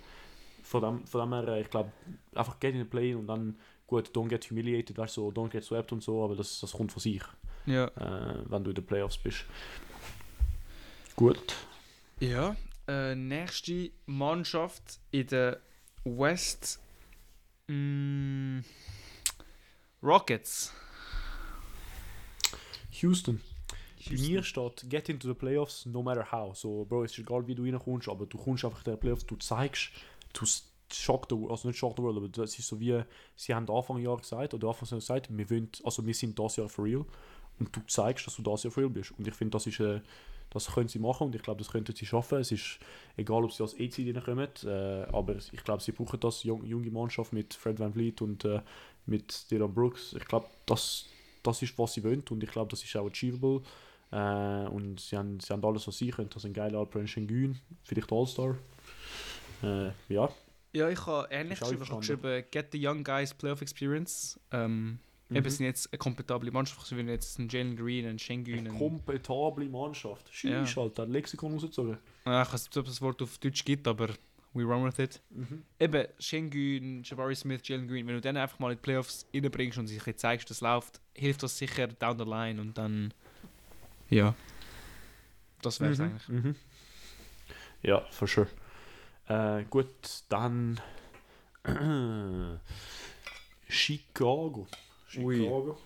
Von 0.64 0.82
dem, 0.82 1.06
von 1.06 1.22
dem 1.22 1.34
her, 1.34 1.48
äh, 1.56 1.62
ich 1.62 1.70
glaube, 1.70 1.92
einfach 2.34 2.60
get 2.60 2.74
in 2.74 2.80
the 2.80 2.86
play 2.86 3.14
und 3.14 3.28
dann, 3.28 3.58
gut, 3.86 4.10
don't 4.16 4.30
get 4.30 4.50
humiliated, 4.50 4.98
weißt 4.98 5.18
du, 5.18 5.30
so, 5.30 5.42
don't 5.42 5.50
get 5.50 5.64
swept 5.66 5.92
und 5.92 6.02
so, 6.02 6.24
aber 6.24 6.36
das, 6.38 6.62
das 6.62 6.72
kommt 6.72 6.92
von 6.94 7.02
sich, 7.02 7.22
Ja. 7.66 7.86
äh, 7.88 8.36
wenn 8.50 8.64
du 8.64 8.70
in 8.72 8.76
den 8.76 8.86
Playoffs 8.86 9.18
bist. 9.18 9.44
Gut. 11.16 11.54
Ja. 12.20 12.56
Äh, 12.88 13.16
nächste 13.16 13.92
Mannschaft 14.06 15.00
in 15.12 15.28
der 15.28 15.60
West. 16.04 16.80
Mm, 17.68 18.60
Rockets. 20.02 20.74
Houston. 23.02 23.42
Bei 24.10 24.16
mir 24.16 24.44
steht, 24.44 24.90
get 24.90 25.08
into 25.08 25.28
the 25.30 25.34
playoffs 25.34 25.86
no 25.86 26.02
matter 26.04 26.30
how. 26.30 26.56
So, 26.56 26.86
Bro, 26.86 27.06
es 27.06 27.14
ist 27.14 27.20
egal, 27.20 27.48
wie 27.48 27.56
du 27.56 27.64
reinkommst, 27.64 28.10
aber 28.10 28.26
du 28.26 28.38
kommst 28.38 28.66
einfach 28.66 28.86
in 28.86 28.92
den 28.92 29.00
Playoffs, 29.00 29.26
du 29.26 29.38
zeigst, 29.38 29.92
du 30.34 30.46
shock 30.92 31.28
the, 31.30 31.38
also 31.50 31.70
nicht 31.70 31.78
shock 31.78 31.96
the 31.96 32.04
world, 32.04 32.18
aber 32.18 32.28
das 32.28 32.60
ist 32.60 32.68
so 32.68 32.80
wie, 32.80 33.02
sie 33.36 33.54
haben 33.54 33.70
Anfang 33.70 34.00
Jahr 34.00 34.18
gesagt, 34.18 34.54
oder 34.54 34.70
Anfang 34.70 34.90
gesagt, 34.90 35.28
wir, 35.30 35.50
wollen, 35.50 35.70
also 35.84 36.06
wir 36.06 36.14
sind 36.14 36.38
das 36.38 36.58
Jahr 36.58 36.68
for 36.68 36.86
real 36.86 37.06
und 37.60 37.76
du 37.76 37.82
zeigst, 37.88 38.28
dass 38.28 38.36
du 38.36 38.42
das 38.42 38.64
Jahr 38.64 38.72
for 38.72 38.84
real 38.84 38.90
bist. 38.90 39.12
Und 39.12 39.28
ich 39.28 39.34
finde, 39.34 39.52
das 39.52 39.68
ist, 39.68 39.80
äh, 39.80 40.02
das 40.54 40.68
können 40.68 40.88
sie 40.88 41.00
machen 41.00 41.28
und 41.28 41.36
ich 41.36 41.42
glaube, 41.42 41.60
das 41.60 41.72
könnten 41.72 41.96
sie 41.96 42.06
schaffen. 42.06 42.40
Es 42.40 42.52
ist 42.52 42.80
egal, 43.18 43.44
ob 43.44 43.52
sie 43.52 43.64
als 43.64 43.80
E-Seed 43.80 44.16
reinkommen, 44.16 44.50
äh, 44.66 45.04
aber 45.12 45.36
ich 45.36 45.64
glaube, 45.64 45.82
sie 45.82 45.92
brauchen 45.92 46.20
das, 46.20 46.44
jung, 46.44 46.64
junge 46.66 46.92
Mannschaft 46.92 47.34
mit 47.34 47.54
Fred 47.54 47.80
Van 47.80 47.94
Vliet 47.94 48.22
und 48.22 48.46
äh, 48.46 48.62
mit 49.06 49.50
Dylan 49.52 49.74
Brooks. 49.74 50.14
Ich 50.14 50.26
glaube, 50.26 50.48
das, 50.66 51.06
das 51.42 51.62
ist, 51.62 51.78
was 51.78 51.94
sie 51.94 52.04
wollen 52.04 52.24
und 52.30 52.44
ich 52.44 52.52
glaube, 52.52 52.70
das 52.70 52.84
ist 52.84 52.96
auch 52.96 53.10
achievable. 53.10 53.62
Äh, 54.12 54.68
und 54.68 55.00
sie 55.00 55.18
haben, 55.18 55.40
sie 55.40 55.52
haben 55.52 55.66
alles, 55.66 55.88
was 55.88 55.98
sie 55.98 56.12
können. 56.12 56.30
Das 56.30 56.44
ist 56.44 56.46
ein 56.46 56.54
geiler 56.54 56.80
Alperen 56.80 57.08
Şengün, 57.08 57.60
vielleicht 57.84 58.12
All-Star. 58.12 58.58
Äh, 59.64 59.92
ja, 60.10 60.30
Ja, 60.76 60.90
ich 60.90 61.06
habe 61.06 61.28
ähnlich 61.30 61.60
geschrieben. 61.60 61.84
Ich 61.84 61.90
habe 61.90 62.00
geschrieben, 62.00 62.44
get 62.50 62.70
the 62.72 62.84
young 62.84 63.04
guys 63.04 63.32
Playoff 63.34 63.62
Experience. 63.62 64.40
Ähm, 64.52 65.00
Mhm. 65.34 65.38
Eben 65.38 65.50
sind 65.50 65.66
jetzt 65.66 65.92
eine 65.92 65.98
kompetable 65.98 66.52
Mannschaft, 66.52 66.86
so 66.86 66.96
wie 66.98 67.02
jetzt 67.02 67.38
ein 67.40 67.50
Jalen 67.50 67.76
Green, 67.76 68.06
ein 68.08 68.20
Schengen. 68.20 68.58
eine 68.60 68.70
Ein, 68.70 68.78
kompetable 68.78 69.66
Mannschaft. 69.70 70.34
Scheiße, 70.34 70.80
Ja. 70.80 70.88
der 70.90 71.04
hat 71.06 71.10
Lexikon 71.12 71.54
rausgezogen. 71.54 71.98
ja, 72.26 72.42
ich 72.44 72.54
weiß 72.54 72.66
nicht, 72.66 72.78
ob 72.78 72.86
es 72.86 72.92
das 72.94 73.02
Wort 73.02 73.22
auf 73.22 73.38
Deutsch 73.40 73.64
gibt, 73.66 73.88
aber 73.88 74.10
we 74.54 74.64
run 74.64 74.86
with 74.86 75.00
it. 75.00 75.22
Mhm. 75.32 75.64
Eben, 75.80 76.08
Shengun, 76.20 77.02
Jabari 77.04 77.36
Smith, 77.36 77.62
Jalen 77.64 77.88
Green, 77.88 78.06
wenn 78.08 78.16
du 78.16 78.22
dann 78.22 78.38
einfach 78.38 78.60
mal 78.60 78.72
in 78.72 78.78
die 78.78 78.82
Playoffs 78.82 79.26
reinbringst 79.34 79.78
und 79.80 79.88
sich 79.88 80.06
jetzt 80.06 80.22
zeigst, 80.22 80.50
dass 80.50 80.58
es 80.58 80.62
läuft, 80.62 81.02
hilft 81.16 81.42
das 81.44 81.58
sicher 81.58 81.88
down 81.88 82.18
the 82.20 82.26
line 82.26 82.62
und 82.62 82.78
dann. 82.78 83.14
Ja. 84.10 84.36
Das 85.62 85.80
wäre 85.80 85.92
es 85.94 86.00
Mhm. 86.00 86.04
eigentlich. 86.06 86.28
Mhm. 86.30 86.56
Ja, 87.82 88.02
for 88.12 88.28
sure. 88.28 88.48
Äh, 89.28 89.64
gut, 89.70 89.88
dann 90.30 90.80
Chicago. 93.68 94.68
Ui. 95.18 95.38
Chicago. 95.38 95.78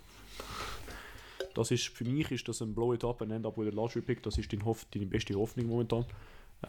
Das 1.54 1.72
ist, 1.72 1.88
für 1.88 2.04
mich 2.06 2.30
ist 2.32 2.48
das 2.48 2.62
ein 2.62 2.74
Blow 2.76 2.94
It 2.94 3.04
Up 3.04 3.22
and 3.22 3.32
End 3.32 3.46
Up 3.46 3.58
with 3.58 3.68
a 3.68 3.76
Lottery 3.76 4.02
Pick. 4.02 4.22
Das 4.24 4.38
ist 4.38 4.52
deine, 4.54 4.64
Hoff 4.66 4.86
deine 4.94 5.06
beste 5.08 5.34
Hoffnung 5.36 5.68
momentan. 5.68 6.06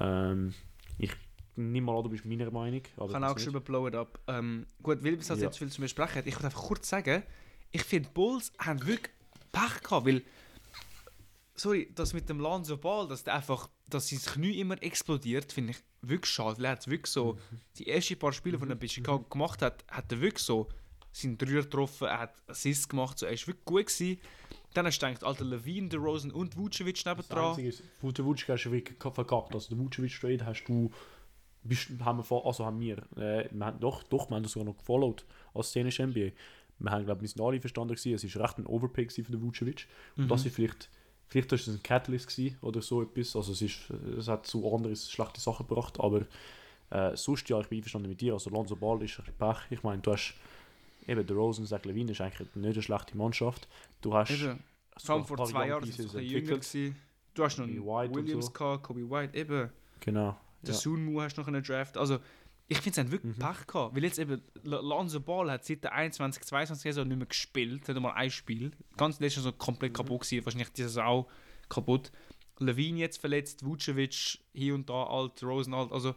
Ähm, 0.00 0.54
ich 0.98 1.10
nehme 1.56 1.86
mal 1.86 1.96
an, 1.98 2.04
du 2.04 2.10
bist 2.10 2.24
meiner 2.24 2.50
Meinung. 2.50 2.80
Aber 2.96 3.08
Ich 3.10 3.14
habe 3.14 3.28
auch 3.28 3.34
geschrieben, 3.34 3.60
blow 3.62 3.86
it 3.86 3.94
up. 3.94 4.18
Ähm, 4.28 4.66
gut, 4.82 5.04
weil 5.04 5.14
es 5.14 5.28
halt 5.28 5.40
Ja. 5.40 5.46
jetzt 5.46 5.58
viel 5.58 5.70
zu 5.70 5.80
besprechen 5.82 6.16
hat, 6.16 6.26
ich 6.26 6.34
würde 6.36 6.46
einfach 6.46 6.62
kurz 6.62 6.88
sagen, 6.88 7.22
ich 7.70 7.82
finde, 7.82 8.08
Bulls 8.14 8.50
haben 8.58 8.86
wirklich 8.86 9.12
Pech 9.52 9.82
gehabt, 9.82 10.06
weil, 10.06 10.22
sorry, 11.54 11.90
das 11.94 12.12
mit 12.14 12.28
dem 12.28 12.38
Lonzo 12.40 12.76
Ball, 12.76 13.08
dass 13.08 13.24
der 13.24 13.34
einfach, 13.34 13.68
dass 13.88 14.08
sein 14.08 14.20
Knie 14.20 14.58
immer 14.60 14.82
explodiert, 14.82 15.52
finde 15.52 15.72
ich 15.72 15.78
wirklich 16.00 16.32
schade. 16.32 16.62
Er 16.64 16.70
hat 16.72 16.86
wirklich 16.88 17.12
so, 17.12 17.34
Mhm. 17.34 17.60
die 17.76 17.88
ersten 17.88 18.18
paar 18.18 18.32
Spiele, 18.32 18.56
die 18.58 18.68
er 18.68 18.74
bei 18.76 18.88
Chicago 18.88 19.24
gemacht 19.28 19.60
hat, 19.60 19.84
hat 19.88 20.10
er 20.12 20.20
wirklich 20.20 20.42
so 20.44 20.68
seinen 21.18 21.38
Dreier 21.38 21.62
getroffen, 21.62 22.06
er 22.08 22.18
hat 22.20 22.34
Assists 22.46 22.88
gemacht, 22.88 23.18
so, 23.18 23.26
er 23.26 23.32
ist 23.32 23.46
wirklich 23.46 23.64
gut 23.64 23.86
gewesen. 23.86 24.18
Dann 24.74 24.86
hast 24.86 24.98
du 25.00 25.06
gedacht, 25.06 25.24
alter 25.24 25.44
Levine, 25.44 25.88
DeRozan 25.88 26.30
und 26.30 26.56
Vucevic 26.56 26.96
Das 27.02 27.06
nebendran. 27.06 27.50
Einzige 27.50 27.68
ist, 27.68 27.82
hast 28.02 28.64
du 28.64 28.70
wirklich 28.72 28.96
verkackt. 29.00 29.54
Also 29.54 29.74
der 29.74 29.78
Vucevic 29.78 30.20
Trade 30.20 30.44
hast 30.44 30.64
du, 30.64 30.90
bist, 31.64 31.88
haben 32.00 32.18
wir 32.18 32.24
vor, 32.24 32.46
also 32.46 32.64
haben 32.64 32.78
wir, 32.80 32.98
äh, 33.16 33.48
wir 33.50 33.66
haben, 33.66 33.80
doch, 33.80 34.02
doch, 34.04 34.28
wir 34.30 34.36
haben 34.36 34.42
das 34.42 34.52
sogar 34.52 34.66
noch 34.66 34.76
gefollowt 34.76 35.24
als 35.54 35.68
szenische 35.68 36.06
NBA. 36.06 36.30
Wir 36.80 36.90
haben, 36.92 37.04
glaube 37.06 37.18
ich, 37.18 37.22
wir 37.22 37.28
sind 37.28 37.40
alle 37.44 37.60
verstanden 37.60 37.94
gewesen, 37.94 38.14
es 38.14 38.24
ist 38.24 38.36
recht 38.36 38.58
ein 38.58 38.66
Overpay 38.66 39.08
für 39.08 39.22
den 39.22 39.42
Vucevic. 39.42 39.86
Und 40.16 40.24
Mhm. 40.24 40.28
das 40.28 40.44
ist 40.46 40.54
vielleicht, 40.54 40.90
vielleicht 41.26 41.52
ist 41.52 41.66
es 41.66 41.74
ein 41.76 41.82
Catalyst 41.82 42.28
gewesen 42.28 42.56
oder 42.60 42.80
so 42.82 43.02
etwas. 43.02 43.34
Also 43.34 43.52
es 43.52 43.62
ist, 43.62 43.90
es 44.18 44.28
hat 44.28 44.46
zu 44.46 44.72
andere 44.72 44.94
schlechte 44.94 45.40
Sachen 45.40 45.66
gebracht, 45.66 45.98
aber 45.98 46.26
äh, 46.90 47.16
sonst 47.16 47.48
ja, 47.48 47.58
ich 47.60 47.66
bin 47.68 47.78
einverstanden 47.78 48.08
mit 48.08 48.20
dir. 48.20 48.34
Also 48.34 48.50
Lonzo 48.50 48.76
Ball 48.76 49.02
ist 49.02 49.20
Pech. 49.38 49.56
Ich 49.70 49.82
meine, 49.82 50.00
du 50.02 50.12
hast 50.12 50.34
eben 51.08 51.26
der 51.26 51.36
Rosen, 51.36 51.66
Zach 51.66 51.84
Levine 51.84 52.12
ist 52.12 52.20
eigentlich 52.20 52.54
nicht 52.54 52.74
eine 52.74 52.82
schlechte 52.82 53.16
Mannschaft. 53.16 53.66
Du 54.00 54.14
hast 54.14 54.30
Eben. 54.30 54.62
Vor 54.98 55.14
allem 55.14 55.24
vor 55.24 55.44
zwei 55.46 55.68
Jahren 55.68 55.84
sie 55.84 55.92
Pieces 55.92 56.14
ein 56.16 56.24
jünger 56.24 56.56
gewesen. 56.58 56.96
Du 57.34 57.44
hast 57.44 57.56
noch 57.58 57.66
einen 57.66 57.84
White 57.84 58.14
Williams 58.14 58.46
so. 58.46 58.52
gehabt, 58.52 58.82
Kobe 58.82 59.08
White, 59.08 59.36
eben. 59.38 59.70
Genau. 60.00 60.36
Der 60.62 60.74
Ja. 60.74 60.80
Sunmu 60.80 61.20
hast 61.20 61.36
noch 61.36 61.46
einen 61.46 61.62
Draft. 61.62 61.96
Also, 61.96 62.18
ich 62.66 62.78
finde, 62.80 62.94
sie 62.96 63.00
haben 63.02 63.12
wirklich 63.12 63.36
Mhm. 63.36 63.40
Pech 63.40 63.66
gehabt. 63.68 63.94
Weil 63.94 64.02
jetzt 64.04 64.18
eben, 64.18 64.42
Lonzo 64.64 65.20
Ball 65.20 65.50
hat 65.52 65.64
seit 65.64 65.84
der 65.84 65.92
21, 65.92 66.42
22 66.44 66.82
Saison 66.82 67.06
nicht 67.06 67.16
mehr 67.16 67.26
gespielt. 67.28 67.88
Hat 67.88 68.00
mal 68.00 68.10
ein 68.12 68.30
Spiel. 68.30 68.72
Ganz 68.96 69.20
letztes 69.20 69.44
so 69.44 69.52
komplett 69.52 69.92
Mhm. 69.92 69.96
kaputt 69.96 70.22
gewesen. 70.22 70.44
Wahrscheinlich 70.44 70.70
diese 70.72 70.88
Saison 70.88 71.04
auch 71.04 71.28
kaputt. 71.68 72.10
Levine 72.58 72.98
jetzt 72.98 73.18
verletzt, 73.18 73.64
Vucevic 73.64 74.40
hier 74.52 74.74
und 74.74 74.90
da 74.90 75.04
alt, 75.04 75.40
Rosen 75.44 75.74
alt. 75.74 75.92
Also, 75.92 76.16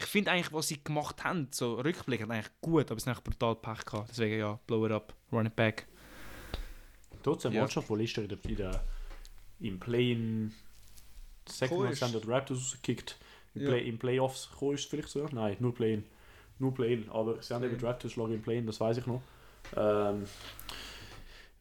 ich 0.00 0.06
finde 0.06 0.30
eigentlich, 0.30 0.52
was 0.52 0.68
sie 0.68 0.82
gemacht 0.82 1.22
haben, 1.24 1.48
so 1.50 1.74
rückblickend 1.74 2.30
eigentlich 2.30 2.50
gut, 2.60 2.90
aber 2.90 2.96
es 2.96 3.02
ist 3.04 3.08
eigentlich 3.08 3.24
brutal 3.24 3.54
Pech 3.56 3.84
gehabt. 3.84 4.08
Deswegen 4.10 4.38
ja, 4.38 4.58
blow 4.66 4.86
it 4.86 4.92
up, 4.92 5.14
run 5.30 5.46
it 5.46 5.54
back. 5.54 5.86
Trotzdem 7.22 7.52
Ja. 7.52 7.60
Mannschaft, 7.60 7.88
die 7.90 7.94
letztes 7.94 8.16
Jahr 8.16 8.40
in 8.44 8.56
der, 8.56 8.84
im 9.60 9.78
Play-in 9.78 10.54
Second 11.46 11.90
ist. 11.90 11.98
Standard 11.98 12.26
Raptors 12.26 12.58
rausgekickt. 12.58 13.16
Im, 13.54 13.62
Ja. 13.62 13.68
Play, 13.68 13.88
Im 13.88 13.98
Playoffs 13.98 14.50
gekommen 14.50 14.74
ist 14.74 14.80
es 14.84 14.86
vielleicht 14.86 15.08
so. 15.08 15.28
Nein, 15.32 15.56
nur 15.60 15.74
Play-in. 15.74 16.04
Nur 16.58 16.72
Play-in. 16.72 17.10
Aber 17.10 17.42
sie 17.42 17.52
haben 17.52 17.64
eben. 17.64 17.78
Raptors 17.84 18.12
schlagen 18.12 18.32
im 18.34 18.42
Play-in, 18.42 18.66
das 18.66 18.80
weiß 18.80 18.98
ich 18.98 19.06
noch. 19.06 19.22
Ähm, 19.76 20.24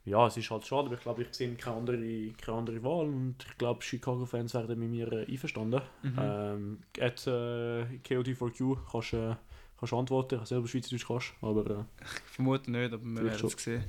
ja, 0.06 0.26
es 0.28 0.38
ist 0.38 0.50
halt 0.50 0.66
schade, 0.66 0.88
aber 0.88 0.96
ich 0.96 1.02
glaube, 1.02 1.22
ich 1.24 1.28
sehe 1.34 1.54
keine 1.56 1.76
andere, 1.78 2.32
keine 2.42 2.58
andere 2.58 2.84
Wahl 2.84 3.06
und 3.08 3.36
ich 3.48 3.58
glaube, 3.58 3.82
Chicago-Fans 3.84 4.54
werden 4.54 4.80
mit 4.80 4.90
mir 4.90 5.12
äh, 5.12 5.26
einverstanden. 5.32 5.82
Mhm. 6.04 6.16
Ähm, 6.20 6.80
at 7.00 7.28
äh, 7.28 7.84
KOD4Q 8.08 8.78
kannst 8.92 9.14
du 9.14 9.18
äh, 9.18 9.36
kannst 9.80 9.94
antworten, 9.94 10.40
ich 10.42 10.48
selber 10.48 10.68
Schweizerdeutsch 10.68 11.08
kannst, 11.08 11.34
aber 11.42 11.70
äh, 11.70 11.84
Ich 12.04 12.22
vermute 12.34 12.72
nicht, 12.72 12.94
aber 12.94 13.04
wir 13.04 13.24
werden 13.24 13.46
es 13.46 13.64
sehen. 13.64 13.84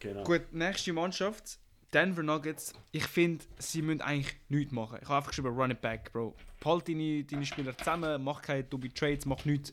genau. 0.00 0.24
Gut, 0.24 0.42
nächste 0.52 0.92
Mannschaft. 0.92 1.58
Denver 1.92 2.24
Nuggets. 2.24 2.72
Ich 2.90 3.04
finde, 3.06 3.44
sie 3.58 3.80
müssen 3.80 4.00
eigentlich 4.00 4.34
nichts 4.48 4.72
machen. 4.72 4.98
Ich 5.00 5.04
habe 5.08 5.16
einfach 5.18 5.30
geschrieben, 5.30 5.48
run 5.54 5.70
it 5.70 5.80
back, 5.80 6.12
Bro. 6.12 6.34
Behalt 6.58 6.88
deine, 6.88 7.22
deine 7.22 7.46
Spieler 7.46 7.76
zusammen, 7.78 8.24
mach 8.24 8.42
keine 8.42 8.64
dumme 8.64 8.92
Trades, 8.92 9.26
mach 9.26 9.44
nichts. 9.44 9.72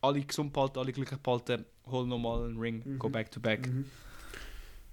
Alle 0.00 0.20
gesund 0.20 0.52
behalten, 0.52 0.78
alle 0.80 0.92
glücklich 0.92 1.20
behalten, 1.20 1.64
hol 1.86 2.06
nochmal 2.08 2.44
einen 2.46 2.58
Ring, 2.58 2.82
Mhm. 2.84 2.98
go 2.98 3.08
back 3.08 3.30
to 3.30 3.38
back. 3.38 3.68
Mhm. 3.68 3.84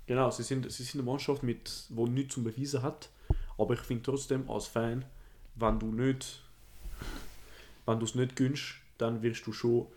Genau, 0.08 0.32
sie 0.32 0.44
sind, 0.44 0.72
sie 0.72 0.84
sind 0.84 1.02
eine 1.02 1.10
Mannschaft, 1.10 1.44
mit, 1.44 1.70
die 1.90 2.04
nichts 2.10 2.34
zum 2.34 2.44
Beweisen 2.44 2.82
hat. 2.82 3.10
Aber 3.58 3.74
ich 3.74 3.82
finde 3.82 4.04
trotzdem 4.04 4.50
als 4.50 4.68
Fan, 4.68 5.04
wenn 5.56 5.80
du 5.80 5.88
nicht, 5.88 6.42
wenn 7.86 8.00
du 8.00 8.06
es 8.06 8.16
nicht 8.16 8.36
gönnst, 8.36 8.76
dann 8.98 9.22
wirst 9.22 9.46
du 9.46 9.52
schon 9.52 9.88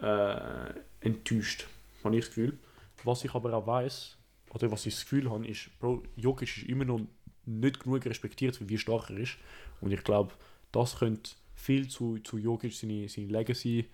äh, 0.00 0.72
enttäuscht, 1.00 1.66
habe 2.02 2.16
ich 2.16 2.24
das 2.24 2.34
Gefühl. 2.34 2.58
Was 3.04 3.24
ich 3.24 3.34
aber 3.34 3.54
auch 3.54 3.66
weiß, 3.66 4.16
oder 4.52 4.70
was 4.70 4.86
ich 4.86 4.94
das 4.94 5.04
Gefühl 5.04 5.30
habe, 5.30 5.46
ist, 5.46 5.70
Bro, 5.78 6.02
Jokic 6.16 6.56
ist 6.56 6.68
immer 6.68 6.84
noch 6.84 7.00
nicht 7.46 7.80
genug 7.80 8.04
respektiert, 8.06 8.58
wie 8.68 8.78
stark 8.78 9.10
er 9.10 9.18
ist. 9.18 9.36
Und 9.80 9.92
ich 9.92 10.02
glaube, 10.02 10.32
das 10.72 10.98
könnte 10.98 11.30
viel 11.54 11.88
zu, 11.88 12.18
zu 12.18 12.38
Jokic 12.38 12.72
seine, 12.74 13.08
seine 13.08 13.28
Legacy 13.28 13.88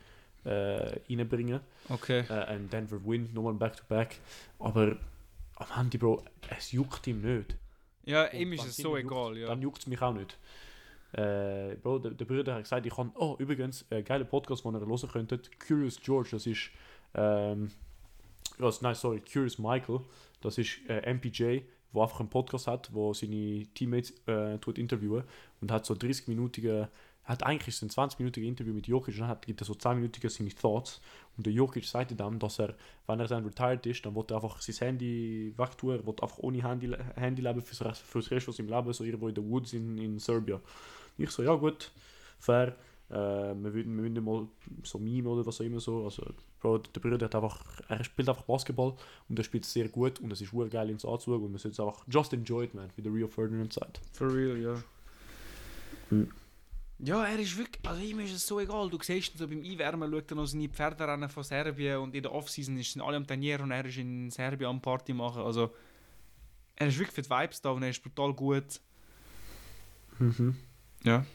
äh, 0.45 0.99
reinbringen 1.09 1.61
Okay. 1.89 2.25
äh, 2.29 2.33
ein 2.33 2.71
Denver 2.71 3.05
Win, 3.05 3.29
nochmal 3.35 3.55
Back-to-Back. 3.55 4.19
Aber 4.59 4.97
am 5.57 5.67
Ende, 5.81 5.99
Bro, 5.99 6.25
es 6.57 6.73
juckt 6.73 7.07
ihm 7.07 7.21
nicht. 7.21 7.57
Ja, 8.05 8.25
Und 8.25 8.35
ihm 8.35 8.53
ist 8.53 8.67
es 8.67 8.77
so 8.77 8.97
juckt, 8.97 9.11
egal, 9.11 9.39
ja. 9.39 9.49
Dann 9.49 9.61
juckt 9.61 9.81
es 9.81 9.87
mich 9.87 10.01
auch 10.01 10.13
nicht. 10.15 10.39
Äh, 11.13 11.77
Bro, 11.77 11.99
der, 12.01 12.13
der 12.13 12.25
Bruder 12.25 12.55
hat 12.55 12.63
gesagt, 12.63 12.87
ich 12.87 12.95
kann, 12.95 13.11
oh, 13.15 13.37
übrigens, 13.39 13.85
ein 13.91 14.05
geiler 14.05 14.25
Podcast, 14.25 14.65
den 14.65 14.75
ihr 14.75 14.81
hören 14.81 15.09
könntet, 15.11 15.51
Curious 15.61 16.01
George, 16.01 16.31
das 16.33 16.47
ist, 16.47 16.71
ähm, 17.15 17.71
ja, 18.59 18.71
nein, 18.81 18.95
sorry, 18.95 19.21
Curious 19.21 19.59
Michael, 19.59 20.01
das 20.41 20.59
ist 20.59 20.79
äh, 20.89 21.13
MPJ, 21.13 21.61
der 21.95 22.03
einfach 22.03 22.21
einen 22.21 22.29
Podcast 22.29 22.67
hat, 22.67 22.93
wo 22.93 23.15
seine 23.15 23.67
Teammates 23.75 24.13
äh, 24.27 24.59
tut 24.59 24.79
interviewen 24.79 25.25
und 25.61 25.73
hat 25.73 25.87
so 25.87 25.95
30-minütige, 25.95 26.89
hat 27.27 27.43
eigentlich 27.43 27.75
es 27.75 27.83
ein 27.83 27.91
20-minütiges 27.91 28.47
Interview 28.47 28.73
mit 28.73 28.87
Jokic 28.87 29.15
und 29.15 29.21
dann 29.21 29.29
hat, 29.29 29.47
gibt 29.47 29.61
er 29.61 29.65
so 29.65 29.75
10-minütige 29.75 30.31
seine 30.31 30.51
Thoughts 30.51 31.01
und 31.37 31.45
der 31.45 31.53
Jokic 31.53 31.85
sagt 31.85 32.19
dann, 32.19 32.39
dass 32.39 32.61
er, 32.61 32.75
wenn 33.07 33.21
er 33.21 33.27
dann 33.27 33.45
retired 33.45 33.85
ist, 33.87 34.07
dann 34.07 34.15
wird 34.15 34.31
er 34.31 34.37
einfach 34.37 34.61
sein 34.61 34.77
Handy 34.77 35.53
wegtun, 35.57 35.97
er 35.97 36.07
wird 36.07 36.23
einfach 36.23 36.39
ohne 36.39 36.63
Handy, 36.63 36.93
Handy 37.17 37.43
leben 37.43 37.61
fürs 37.63 37.85
Rest, 37.85 38.03
fürs 38.03 38.31
Rest 38.31 38.45
von 38.47 38.55
seinem 38.55 38.69
Leben, 38.69 38.93
so 38.93 39.05
irgendwo 39.05 39.29
in 39.29 39.35
den 39.35 39.51
Woods 39.51 39.73
in, 39.73 39.99
in 39.99 40.19
Serbien. 40.19 40.61
Ich 41.19 41.31
so, 41.31 41.43
ja 41.43 41.55
gut, 41.55 41.91
fair, 42.39 42.77
äh, 43.11 43.15
wir 43.15 43.75
würden, 43.75 43.97
wir 43.97 44.05
würden 44.05 44.25
mal 44.25 44.47
so 44.85 44.99
Meme 44.99 45.29
oder 45.29 45.45
was 45.45 45.61
auch 45.61 45.65
immer 45.65 45.81
so, 45.81 46.05
also 46.05 46.25
Bro, 46.61 46.79
der 46.79 47.01
Bruder 47.01 47.27
hat 47.27 47.35
einfach, 47.35 47.65
er 47.89 48.05
spielt 48.05 48.29
einfach 48.29 48.45
Basketball 48.45 48.95
und 49.29 49.39
er 49.39 49.45
spielt 49.45 49.65
es 49.65 49.73
sehr 49.73 49.89
gut 49.89 50.21
und 50.21 50.33
es 50.33 50.41
ist 50.41 50.53
ur 50.53 50.69
geil 50.69 50.91
ins 50.91 51.05
Anzuschauen 51.05 51.43
und 51.43 51.51
man 51.51 51.59
sollte 51.59 51.75
es 51.75 51.81
einfach 51.81 52.05
just 52.09 52.33
enjoy 52.33 52.65
it, 52.65 52.75
man, 52.75 52.89
wie 52.95 53.03
der 53.03 53.13
Rio 53.13 53.27
Ferdinand 53.27 53.73
sagt. 53.73 54.01
For 54.13 54.33
real, 54.33 54.57
ja. 54.59 54.75
Hm. 56.11 56.31
Ja, 56.99 57.25
er 57.27 57.39
ist 57.39 57.57
wirklich, 57.59 57.87
also 57.87 58.01
ihm 58.01 58.21
ist 58.21 58.33
es 58.33 58.47
so 58.47 58.59
egal. 58.59 58.89
Du 58.89 58.99
siehst 59.03 59.37
so 59.37 59.47
beim 59.47 59.63
Einwärmen, 59.63 60.11
schaut 60.11 60.31
er 60.31 60.37
noch 60.37 60.47
seine 60.47 60.69
Pferderennen 60.69 61.29
von 61.29 61.43
Serbien 61.43 61.99
und 61.99 62.15
in 62.15 62.23
der 62.23 62.33
Offseason 62.33 62.83
sind 62.83 63.03
alle 63.03 63.19
am 63.19 63.27
Trainieren 63.27 63.65
und 63.65 63.71
er 63.71 63.85
ist 63.85 63.99
in 63.99 64.31
Serbien 64.31 64.71
am 64.71 64.81
Party 64.81 65.13
machen. 65.13 65.43
Also, 65.43 65.75
er 66.75 66.87
ist 66.87 66.99
wirklich 66.99 67.15
für 67.15 67.23
die 67.23 67.31
Vibes 67.31 67.61
da 67.61 67.71
und 67.71 67.83
er 67.83 67.91
ist 67.91 68.03
brutal 68.03 68.33
gut. 68.33 68.81
Ja. 71.05 71.27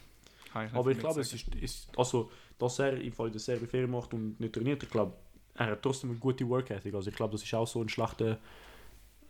Kann 0.51 0.63
nicht 0.63 0.75
Aber 0.75 0.91
ich 0.91 0.99
glaube, 0.99 1.21
es 1.21 1.31
ist, 1.31 1.47
ist, 1.55 1.89
also, 1.95 2.31
dass 2.57 2.79
er 2.79 2.99
im 2.99 3.13
Fall 3.13 3.29
der 3.29 3.39
Serbien 3.39 3.69
Ferien 3.69 3.91
macht 3.91 4.13
und 4.13 4.39
nicht 4.39 4.53
trainiert, 4.53 4.81
ich 4.81 4.89
glaube, 4.89 5.13
er 5.55 5.67
hat 5.67 5.81
trotzdem 5.81 6.09
eine 6.09 6.19
gute 6.19 6.47
Work 6.49 6.71
Ethic. 6.71 6.93
Also 6.93 7.09
ich 7.09 7.15
glaube, 7.15 7.33
das 7.33 7.43
ist 7.43 7.53
auch 7.53 7.67
so 7.67 7.81
ein 7.81 7.89
schlechter, 7.89 8.39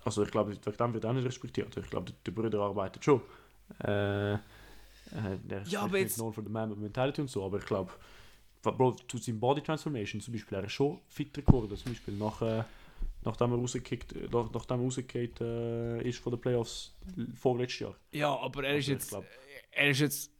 also 0.03 0.23
ich 0.23 0.31
glaube, 0.31 0.51
wegen 0.51 0.77
dem 0.77 0.93
wird 0.93 1.03
er 1.03 1.09
auch 1.09 1.13
nicht 1.13 1.25
respektiert. 1.25 1.75
Ich 1.75 1.89
glaube, 1.89 2.11
der, 2.11 2.15
der 2.25 2.31
Bruder 2.31 2.59
arbeitet 2.61 3.03
schon. 3.03 3.21
Äh, 3.79 4.37
äh, 5.11 5.37
der 5.43 5.61
ist 5.63 5.71
Ja, 5.71 5.81
aber 5.81 5.97
jetzt- 5.99 6.15
known 6.15 6.33
for 6.33 6.43
the 6.43 6.49
man 6.49 6.69
with 6.71 6.77
mentality 6.77 7.21
und 7.21 7.29
so, 7.29 7.45
aber 7.45 7.57
ich 7.59 7.65
glaube, 7.65 7.91
Bro, 8.63 8.91
zu 9.07 9.17
seinem 9.17 9.39
Body 9.39 9.61
Transformation 9.61 10.21
zum 10.21 10.33
Beispiel, 10.33 10.57
er 10.59 10.63
ist 10.65 10.73
schon 10.73 10.99
fitter 11.07 11.41
geworden, 11.41 11.75
zum 11.75 11.93
Beispiel 11.93 12.13
nach, 12.15 12.41
äh, 12.43 12.63
nachdem 13.23 13.51
er 13.53 13.57
rausgekickt, 13.57 14.13
äh, 14.13 14.27
nach, 14.31 14.51
nachdem 14.53 14.79
er 14.79 14.83
rausgekickt 14.83 15.41
äh, 15.41 16.01
ist 16.07 16.19
von 16.19 16.31
den 16.33 16.41
Playoffs 16.41 16.93
vorletztes 17.35 17.79
Jahr. 17.79 17.95
Ja, 18.11 18.35
aber 18.37 18.63
er 18.63 18.77
ist 18.77 18.87
Also, 18.89 19.17
jetzt, 19.17 19.27
er 19.71 19.89
ist 19.89 19.99
jetzt 19.99 20.31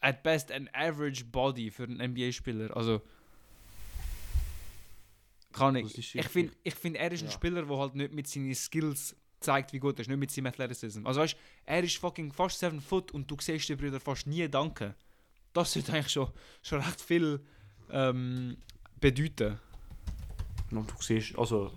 at 0.00 0.22
best 0.22 0.52
an 0.52 0.68
average 0.72 1.24
body 1.24 1.70
für 1.72 1.84
einen 1.84 2.00
NBA-Spieler. 2.12 2.76
Also 2.76 3.00
kann 5.52 5.74
ich. 5.76 6.14
Ich 6.14 6.28
finde, 6.28 6.52
ich 6.62 6.74
find, 6.74 6.96
er 6.96 7.10
ist 7.10 7.22
ein 7.22 7.26
Ja. 7.26 7.32
Spieler, 7.32 7.62
der 7.64 7.76
halt 7.78 7.94
nicht 7.94 8.12
mit 8.12 8.28
seinen 8.28 8.54
Skills 8.54 9.16
zeigt, 9.40 9.72
wie 9.72 9.78
gut 9.78 9.96
er 9.98 10.00
ist, 10.00 10.08
nicht 10.08 10.18
mit 10.18 10.30
seinem 10.30 10.46
Athleticism. 10.46 11.06
Also 11.06 11.20
weißt, 11.20 11.36
er 11.64 11.82
ist 11.84 11.98
fucking 11.98 12.32
fast 12.32 12.58
7 12.60 12.80
Foot 12.80 13.12
und 13.12 13.30
du 13.30 13.36
siehst 13.40 13.68
den 13.68 13.76
Brüder 13.78 14.00
fast 14.00 14.26
nie 14.26 14.48
danken. 14.48 14.94
das 15.52 15.72
sollte 15.72 15.92
eigentlich 15.92 16.12
schon, 16.12 16.30
schon 16.62 16.80
recht 16.80 17.00
viel 17.00 17.40
ähm, 17.90 18.56
bedeuten. 19.00 19.58
Und 20.70 20.90
du 20.90 20.94
siehst, 21.02 21.38
also, 21.38 21.68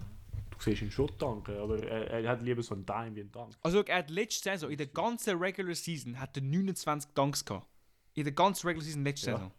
du 0.49 0.57
siehst 0.59 0.81
ihn 0.81 0.91
schon 0.91 1.09
danken, 1.17 1.55
aber 1.57 1.81
er, 1.83 2.09
er 2.23 2.29
hat 2.29 2.41
lieber 2.41 2.63
so 2.63 2.73
einen 2.73 2.85
Dime 2.85 3.15
wie 3.15 3.21
einen 3.21 3.31
Dank. 3.31 3.53
Also 3.61 3.83
er 3.83 3.97
hat 3.99 4.09
letzte 4.09 4.49
Saison, 4.49 4.69
in 4.71 4.77
der 4.77 4.87
ganzen 4.87 5.37
Regular 5.37 5.75
Season, 5.75 6.19
hat 6.19 6.35
er 6.37 6.43
29 6.43 7.11
Dunks 7.13 7.45
gehabt. 7.45 7.67
In 8.15 8.23
der 8.23 8.33
ganzen 8.33 8.67
Regular 8.67 8.83
Season 8.85 9.03
letzte 9.03 9.31
Ja. 9.31 9.37
Saison. 9.37 9.51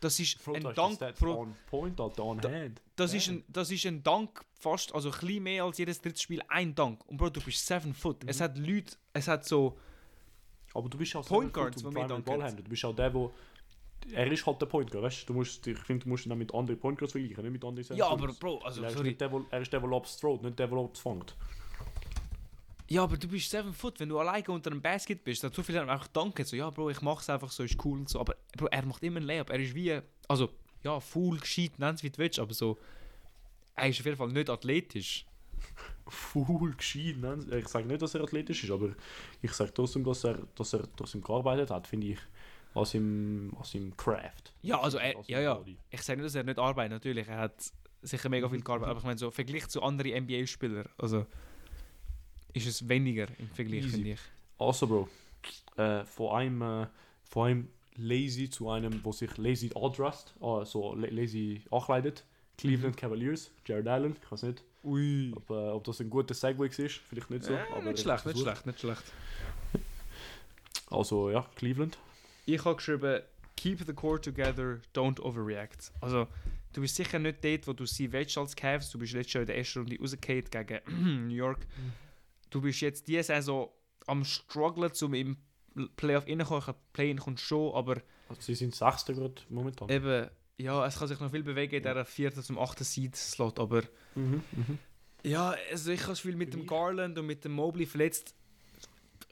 Das 0.00 0.20
ist 0.20 0.42
Bro, 0.44 0.54
ein 0.54 0.62
da 0.62 0.70
ist 0.88 1.00
Dank 1.00 1.16
pro... 1.16 1.40
on 1.40 1.54
point, 1.66 2.00
Alter, 2.00 2.24
on 2.24 2.40
hand. 2.42 2.80
Das 2.94 3.14
ist, 3.14 3.28
ein, 3.28 3.44
das 3.48 3.70
ist 3.70 3.84
ein 3.84 4.02
Dank 4.02 4.44
fast, 4.54 4.94
also 4.94 5.10
ein 5.10 5.18
bisschen 5.18 5.42
mehr 5.42 5.64
als 5.64 5.78
jedes 5.78 6.00
dritte 6.00 6.20
Spiel, 6.20 6.40
ein 6.48 6.74
Dank. 6.74 7.04
Und 7.08 7.16
Bro, 7.16 7.30
du 7.30 7.40
bist 7.40 7.66
7 7.66 7.92
Foot. 7.94 8.22
Mhm. 8.22 8.28
Es 8.28 8.40
hat 8.40 8.56
Leute, 8.58 8.96
es 9.12 9.26
hat 9.26 9.44
so... 9.44 9.76
Aber 10.74 10.88
du 10.88 10.98
bist 10.98 11.16
auch 11.16 11.26
Point 11.26 11.52
Guards, 11.52 11.82
die 11.82 11.90
Dank 11.90 12.24
Ball. 12.24 12.52
Du 12.54 12.62
bist 12.62 12.84
auch 12.84 12.94
der, 12.94 13.12
wo... 13.12 13.32
Er 14.12 14.30
ist 14.30 14.46
halt 14.46 14.60
der 14.60 14.66
Point 14.66 14.90
Guard, 14.90 15.04
weißt 15.04 15.28
du? 15.28 15.34
Musst, 15.34 15.66
ich 15.66 15.78
finde, 15.78 16.04
du 16.04 16.10
musst 16.10 16.24
ihn 16.26 16.28
dann 16.30 16.38
mit 16.38 16.54
anderen 16.54 16.78
Point 16.78 16.98
Guards 16.98 17.12
vergleichen, 17.12 17.42
nicht 17.42 17.52
mit 17.52 17.64
anderen 17.64 17.84
Ja, 17.96 18.08
Center. 18.08 18.24
aber 18.24 18.32
Bro, 18.34 18.58
also 18.58 18.82
er, 18.82 18.88
ist 18.88 18.94
sorry. 18.94 19.08
nicht 19.08 19.20
der, 19.20 19.32
wo, 19.32 19.44
er 19.50 19.60
ist 19.60 19.72
der, 19.72 19.80
der 19.80 19.88
Lobs 19.88 20.16
throwt, 20.16 20.42
nicht 20.42 20.58
der, 20.58 20.68
der 20.68 20.76
Lobs 20.76 21.00
fängt. 21.00 21.34
Ja, 22.90 23.02
aber 23.02 23.18
du 23.18 23.28
bist 23.28 23.50
7 23.50 23.72
Foot, 23.74 24.00
wenn 24.00 24.08
du 24.08 24.18
alleine 24.18 24.48
unter 24.48 24.70
einem 24.70 24.80
Basket 24.80 25.22
bist, 25.22 25.44
dann 25.44 25.52
zu 25.52 25.62
viele 25.62 25.82
einfach 25.82 26.08
Danke, 26.08 26.44
so, 26.44 26.56
ja 26.56 26.70
Bro, 26.70 26.88
ich 26.90 27.02
mach's 27.02 27.28
einfach 27.28 27.50
so, 27.50 27.62
ist 27.62 27.76
cool 27.84 27.98
und 27.98 28.08
so, 28.08 28.18
aber 28.18 28.36
Bro, 28.56 28.68
er 28.68 28.86
macht 28.86 29.02
immer 29.02 29.20
ein 29.20 29.24
Layup, 29.24 29.50
er 29.50 29.60
ist 29.60 29.74
wie, 29.74 30.00
also, 30.26 30.48
ja, 30.82 30.98
full, 30.98 31.38
gescheit, 31.38 31.72
nenn's 31.78 32.02
wie 32.02 32.08
du 32.08 32.16
willst, 32.16 32.38
aber 32.38 32.54
so, 32.54 32.78
er 33.74 33.88
ist 33.90 34.00
auf 34.00 34.06
jeden 34.06 34.16
Fall 34.16 34.28
nicht 34.28 34.48
athletisch. 34.48 35.26
Full 36.08 36.74
gescheit, 36.76 37.18
ne? 37.18 37.38
Ich 37.58 37.68
sage 37.68 37.86
nicht, 37.86 38.00
dass 38.00 38.14
er 38.14 38.22
athletisch 38.22 38.64
ist, 38.64 38.70
aber 38.70 38.94
ich 39.42 39.52
sage 39.52 39.74
trotzdem, 39.74 40.04
dass 40.04 40.24
er, 40.24 40.38
dass 40.54 40.72
er, 40.72 40.86
dass 40.96 41.14
ihm 41.14 41.22
gearbeitet 41.22 41.70
hat, 41.70 41.86
finde 41.86 42.06
ich, 42.06 42.18
als 42.74 42.94
im, 42.94 43.54
als 43.58 43.74
im 43.74 43.94
Craft. 43.98 44.54
Ja, 44.62 44.80
also 44.80 44.96
er, 44.96 45.14
ja, 45.26 45.40
ja, 45.40 45.62
ich 45.90 46.00
sage 46.00 46.22
nicht, 46.22 46.28
dass 46.28 46.34
er 46.34 46.44
nicht 46.44 46.58
arbeitet, 46.58 46.92
natürlich, 46.92 47.28
er 47.28 47.38
hat 47.38 47.70
sicher 48.00 48.30
mega 48.30 48.48
viel 48.48 48.60
gearbeitet, 48.64 48.90
aber 48.90 49.00
ich 49.00 49.04
meine 49.04 49.18
so, 49.18 49.30
Vergleich 49.30 49.68
zu 49.68 49.82
anderen 49.82 50.24
NBA-Spielern, 50.24 50.88
also, 50.96 51.26
ist 52.66 52.82
es 52.82 52.88
weniger 52.88 53.26
im 53.38 53.48
Vergleich, 53.50 53.86
finde 53.86 54.10
ich. 54.12 54.20
Also, 54.58 54.86
Bro, 54.86 55.08
äh, 55.76 56.04
von 56.04 56.36
einem, 56.36 56.62
äh, 56.62 56.86
von 57.24 57.48
einem 57.48 57.68
Lazy 57.96 58.48
zu 58.50 58.68
einem, 58.70 59.00
wo 59.04 59.12
sich 59.12 59.36
Lazy 59.36 59.70
andrust, 59.74 60.34
äh, 60.40 60.64
so 60.64 60.94
la- 60.94 61.08
Lazy 61.10 61.62
ankleidet. 61.70 62.24
Cleveland 62.56 62.96
Cavaliers, 62.96 63.50
Jared 63.66 63.86
Allen, 63.86 64.16
ich 64.20 64.32
weiß 64.32 64.42
nicht, 64.42 64.64
Ui. 64.82 65.32
ob, 65.36 65.48
äh, 65.50 65.52
ob 65.52 65.84
das 65.84 66.00
ein 66.00 66.10
guter 66.10 66.34
Segway 66.34 66.66
ist, 66.66 66.80
vielleicht 67.08 67.30
nicht 67.30 67.44
so. 67.44 67.52
Äh, 67.52 67.58
aber 67.72 67.82
nicht 67.84 67.94
ich 67.98 68.00
schlecht, 68.02 68.26
nicht 68.26 68.38
schlecht, 68.40 68.66
nicht 68.66 68.80
schlecht. 68.80 69.02
Also, 70.90 71.30
ja, 71.30 71.46
Cleveland. 71.56 71.98
Ich 72.46 72.64
habe 72.64 72.76
geschrieben, 72.76 73.20
keep 73.56 73.84
the 73.86 73.92
core 73.92 74.20
together, 74.20 74.80
don't 74.94 75.20
overreact. 75.20 75.92
Also, 76.00 76.26
du 76.72 76.80
bist 76.80 76.96
sicher 76.96 77.18
nicht 77.18 77.44
dort, 77.44 77.66
wo 77.66 77.72
du 77.74 77.84
sie 77.86 78.10
willst 78.10 78.38
als 78.38 78.56
Cavs. 78.56 78.90
Du 78.90 78.98
bist 78.98 79.12
letztes 79.12 79.34
Jahr 79.34 79.42
in 79.42 79.46
der 79.48 79.58
ersten 79.58 79.80
Runde 79.80 79.98
rausgefallen 80.00 80.44
gegen 80.50 81.26
New 81.28 81.34
York. 81.34 81.66
Du 82.50 82.60
bist 82.60 82.80
jetzt 82.80 83.08
diese 83.08 83.22
Saison 83.24 83.70
am 84.06 84.24
strugglen, 84.24 84.90
um 85.02 85.14
im 85.14 85.36
Playoff 85.96 86.26
reinzukommen. 86.26 86.64
Play-In 86.92 87.18
kommt 87.18 87.40
schon, 87.40 87.74
aber 87.74 87.96
Also, 88.28 88.40
sie 88.42 88.54
sind 88.54 88.74
Sechster 88.74 89.12
gerade 89.14 89.42
momentan. 89.48 89.88
eben, 89.90 90.28
ja, 90.56 90.84
es 90.86 90.98
kann 90.98 91.08
sich 91.08 91.20
noch 91.20 91.30
viel 91.30 91.42
bewegen 91.42 91.76
in 91.76 91.82
dieser 91.82 92.04
vierten 92.04 92.42
zum 92.42 92.58
achten 92.58 92.84
Seed-Slot, 92.84 93.60
aber 93.60 93.82
Mhm, 94.14 94.42
mhm. 94.52 94.78
ja, 95.22 95.54
also 95.70 95.92
ich 95.92 96.00
habe 96.02 96.12
das 96.12 96.24
mit 96.24 96.52
dem 96.54 96.66
Garland 96.66 97.16
und 97.18 97.26
mit 97.26 97.44
dem 97.44 97.52
Mobley 97.52 97.86
verletzt, 97.86 98.34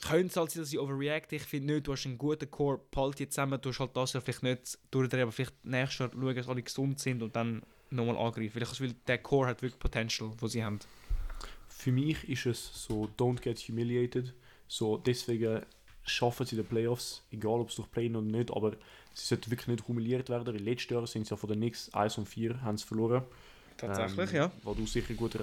könnte 0.02 0.26
es 0.26 0.36
halt 0.36 0.50
sein, 0.50 0.62
dass 0.62 0.72
ich 0.72 0.78
overreact. 0.78 1.32
Ich 1.32 1.42
finde 1.42 1.74
nicht, 1.74 1.86
du 1.86 1.92
hast 1.92 2.06
einen 2.06 2.18
guten 2.18 2.50
Core, 2.50 2.80
behalte 2.90 3.16
die 3.24 3.28
zusammen, 3.28 3.60
du 3.60 3.70
hast 3.70 3.80
halt 3.80 3.96
das 3.96 4.12
Jahr 4.12 4.20
vielleicht 4.20 4.42
nicht 4.42 4.78
durchdrehen, 4.90 5.22
aber 5.22 5.32
vielleicht 5.32 5.64
nächstes 5.64 5.98
Jahr 6.00 6.10
schauen, 6.12 6.34
dass 6.36 6.48
alle 6.48 6.62
gesund 6.62 7.00
sind 7.00 7.22
und 7.22 7.34
dann 7.34 7.62
nochmal 7.90 8.16
angreifen. 8.16 8.54
Weil 8.54 8.62
ich 8.62 8.68
habe 8.68 8.76
das 8.76 8.78
Gefühl, 8.78 8.94
der 9.06 9.18
Core 9.18 9.48
hat 9.48 9.62
wirklich 9.62 9.78
Potential, 9.80 10.30
wo 10.38 10.46
sie 10.48 10.62
haben. 10.62 10.78
Für 11.86 11.92
mich 11.92 12.28
ist 12.28 12.46
es 12.46 12.84
so, 12.84 13.08
don't 13.16 13.40
get 13.40 13.60
humiliated. 13.60 14.34
So, 14.66 14.96
deswegen 14.96 15.62
schaffen 16.02 16.44
sie 16.44 16.56
die 16.56 16.64
Playoffs, 16.64 17.22
egal 17.30 17.60
ob 17.60 17.68
es 17.68 17.76
durch 17.76 17.88
Play 17.92 18.10
oder 18.10 18.22
nicht, 18.22 18.50
aber 18.50 18.72
sie 19.14 19.24
sollten 19.26 19.52
wirklich 19.52 19.68
nicht 19.68 19.86
humiliert 19.86 20.28
werden, 20.28 20.48
weil 20.48 20.56
letztes 20.56 20.90
Jahr 20.90 21.06
sind 21.06 21.28
sie 21.28 21.30
ja 21.30 21.36
von 21.36 21.48
den 21.48 21.60
Knicks 21.60 21.94
1 21.94 22.18
und 22.18 22.28
4 22.28 22.60
haben 22.62 22.76
sie 22.76 22.84
verloren. 22.84 23.22
Tatsächlich, 23.76 24.30
Ähm, 24.30 24.36
ja. 24.36 24.52
Wo 24.64 24.74
du 24.74 24.84
sicher 24.84 25.14
gut, 25.14 25.38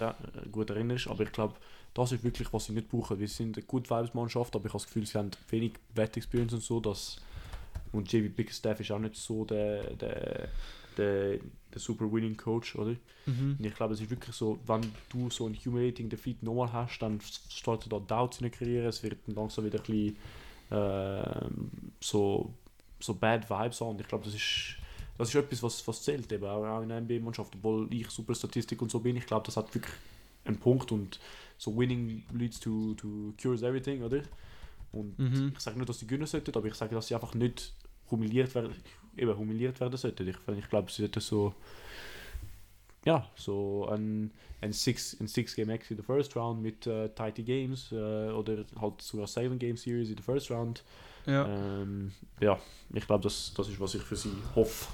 gut 0.51 0.69
erinnerst, 0.69 1.07
aber 1.07 1.23
ich 1.23 1.31
glaube, 1.31 1.55
das 1.93 2.11
ist 2.11 2.25
wirklich, 2.25 2.51
was 2.51 2.65
sie 2.65 2.73
nicht 2.73 2.89
brauchen. 2.89 3.17
Wir 3.17 3.29
sind 3.29 3.55
eine 3.55 3.65
gute 3.65 3.89
Vibes-Mannschaft, 3.89 4.53
aber 4.53 4.65
ich 4.65 4.73
habe 4.73 4.83
das 4.83 4.87
Gefühl, 4.87 5.05
sie 5.05 5.17
haben 5.17 5.31
wenig 5.49 5.75
Wett-Experience 5.95 6.55
und 6.55 6.63
so, 6.63 6.81
dass 6.81 7.21
und 7.93 8.11
JB 8.11 8.35
Bickerstaff 8.35 8.81
ist 8.81 8.91
auch 8.91 8.99
nicht 8.99 9.15
so 9.15 9.45
der, 9.45 9.93
der, 9.93 10.49
der, 10.97 11.37
der 11.73 11.79
super 11.79 12.11
winning 12.11 12.37
Coach, 12.37 12.75
oder? 12.75 12.95
Mhm. 13.25 13.55
Und 13.59 13.65
ich 13.65 13.73
glaube, 13.75 13.93
es 13.93 14.01
ist 14.01 14.09
wirklich 14.09 14.35
so, 14.35 14.59
wenn 14.65 14.81
du 15.09 15.29
so 15.29 15.45
einen 15.45 15.55
humiliating 15.55 16.09
Defeat 16.09 16.43
nochmal 16.43 16.71
hast, 16.73 16.99
dann 16.99 17.19
startet 17.49 17.91
da 17.91 17.99
Doubts 17.99 18.39
in 18.39 18.49
der 18.49 18.51
Karriere, 18.57 18.87
es 18.87 19.01
wird 19.03 19.17
dann 19.25 19.35
langsam 19.35 19.65
wieder 19.65 19.79
ein 19.79 19.83
bisschen 19.85 20.17
ähm, 20.71 21.71
so, 21.99 22.53
so 22.99 23.13
bad 23.13 23.49
Vibes 23.49 23.81
an. 23.81 23.89
Und 23.89 24.01
ich 24.01 24.07
glaube, 24.07 24.25
das 24.25 24.33
ist, 24.33 24.75
das 25.17 25.29
ist 25.29 25.35
etwas, 25.35 25.63
was, 25.63 25.87
was 25.87 26.03
zählt, 26.03 26.31
eben 26.31 26.43
auch 26.45 26.65
auch 26.65 26.81
in 26.81 26.91
einer 26.91 27.01
NBA-Mannschaft. 27.01 27.55
Obwohl 27.55 27.87
ich 27.93 28.09
super 28.09 28.35
Statistik 28.35 28.81
und 28.81 28.91
so 28.91 28.99
bin, 28.99 29.15
ich 29.15 29.25
glaube, 29.25 29.45
das 29.45 29.57
hat 29.57 29.73
wirklich 29.73 29.93
einen 30.45 30.57
Punkt 30.57 30.91
und 30.91 31.19
so 31.57 31.77
winning 31.77 32.23
leads 32.33 32.59
to, 32.59 32.93
to 32.95 33.33
cures 33.41 33.61
everything, 33.61 34.03
oder? 34.03 34.21
Und 34.91 35.17
Mhm. 35.17 35.51
ich 35.53 35.59
sage 35.59 35.77
nicht, 35.77 35.89
dass 35.89 35.99
sie 35.99 36.07
gewinnen 36.07 36.27
sollten, 36.27 36.55
aber 36.55 36.67
ich 36.67 36.75
sage, 36.75 36.93
dass 36.95 37.07
sie 37.07 37.15
einfach 37.15 37.33
nicht 37.33 37.73
humiliert 38.11 38.53
werden, 38.53 38.73
eben 39.17 39.37
humiliert 39.37 39.79
werden 39.79 39.97
sollten. 39.97 40.27
Ich, 40.27 40.37
ich 40.57 40.69
glaube, 40.69 40.91
sie 40.91 41.03
sollten 41.03 41.19
so 41.19 41.53
ja, 43.05 43.27
so 43.35 43.87
ein, 43.89 44.31
ein 44.61 44.71
Six, 44.71 45.19
ein 45.19 45.27
Six 45.27 45.55
Game 45.55 45.69
X 45.69 45.91
in 45.91 45.97
der 45.97 46.05
First 46.05 46.35
Round 46.35 46.61
mit 46.61 46.87
äh, 46.87 47.09
tighty 47.09 47.43
Games 47.43 47.91
äh, 47.91 47.95
oder 47.95 48.65
halt 48.79 49.01
sogar 49.01 49.27
Seven 49.27 49.59
Game 49.59 49.77
Series 49.77 50.09
in 50.09 50.15
der 50.15 50.23
First 50.23 50.49
Round. 50.51 50.83
Ja. 51.25 51.45
Ähm, 51.47 52.11
ja, 52.39 52.59
ich 52.93 53.05
glaube, 53.05 53.23
das, 53.23 53.53
das 53.55 53.67
ist, 53.69 53.79
was 53.79 53.95
ich 53.95 54.01
für 54.01 54.15
sie 54.15 54.33
hoffe. 54.55 54.87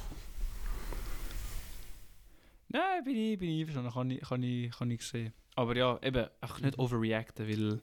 Nein, 2.70 3.04
bin 3.04 3.16
ich, 3.16 3.40
bin 3.40 3.50
ich 3.50 3.60
einverstanden, 3.62 3.92
kann 3.92 4.12
ich, 4.12 4.22
kann, 4.22 4.44
ich, 4.44 4.72
kann 4.72 4.92
ich 4.92 5.02
sehen. 5.02 5.34
Aber 5.56 5.76
ja, 5.76 6.00
eben, 6.02 6.28
auch 6.42 6.60
nicht 6.60 6.78
overreacten, 6.78 7.48
weil... 7.48 7.80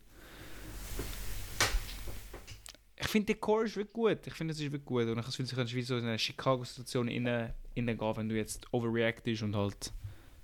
Ich 3.07 3.12
finde, 3.12 3.26
der 3.26 3.36
Core 3.36 3.66
ist 3.66 3.76
wirklich 3.76 3.92
gut. 3.92 4.26
Ich 4.26 4.34
finde, 4.34 4.52
es 4.52 4.59
ist 4.59 4.64
wirklich 4.64 4.84
gut. 4.84 5.02
Und 5.02 5.11
ich 5.11 5.16
habe 5.16 5.26
das 5.26 5.36
Gefühl, 5.36 5.46
sie 5.46 5.54
können 5.54 5.70
wie 5.70 5.82
so 5.82 5.96
in 5.96 6.07
eine 6.07 6.18
Chicago-Situation 6.18 7.09
rein, 7.09 7.28
reingehen, 7.28 8.16
wenn 8.16 8.28
du 8.28 8.34
jetzt 8.34 8.66
overreactest 8.72 9.44
und 9.44 9.54
halt 9.54 9.92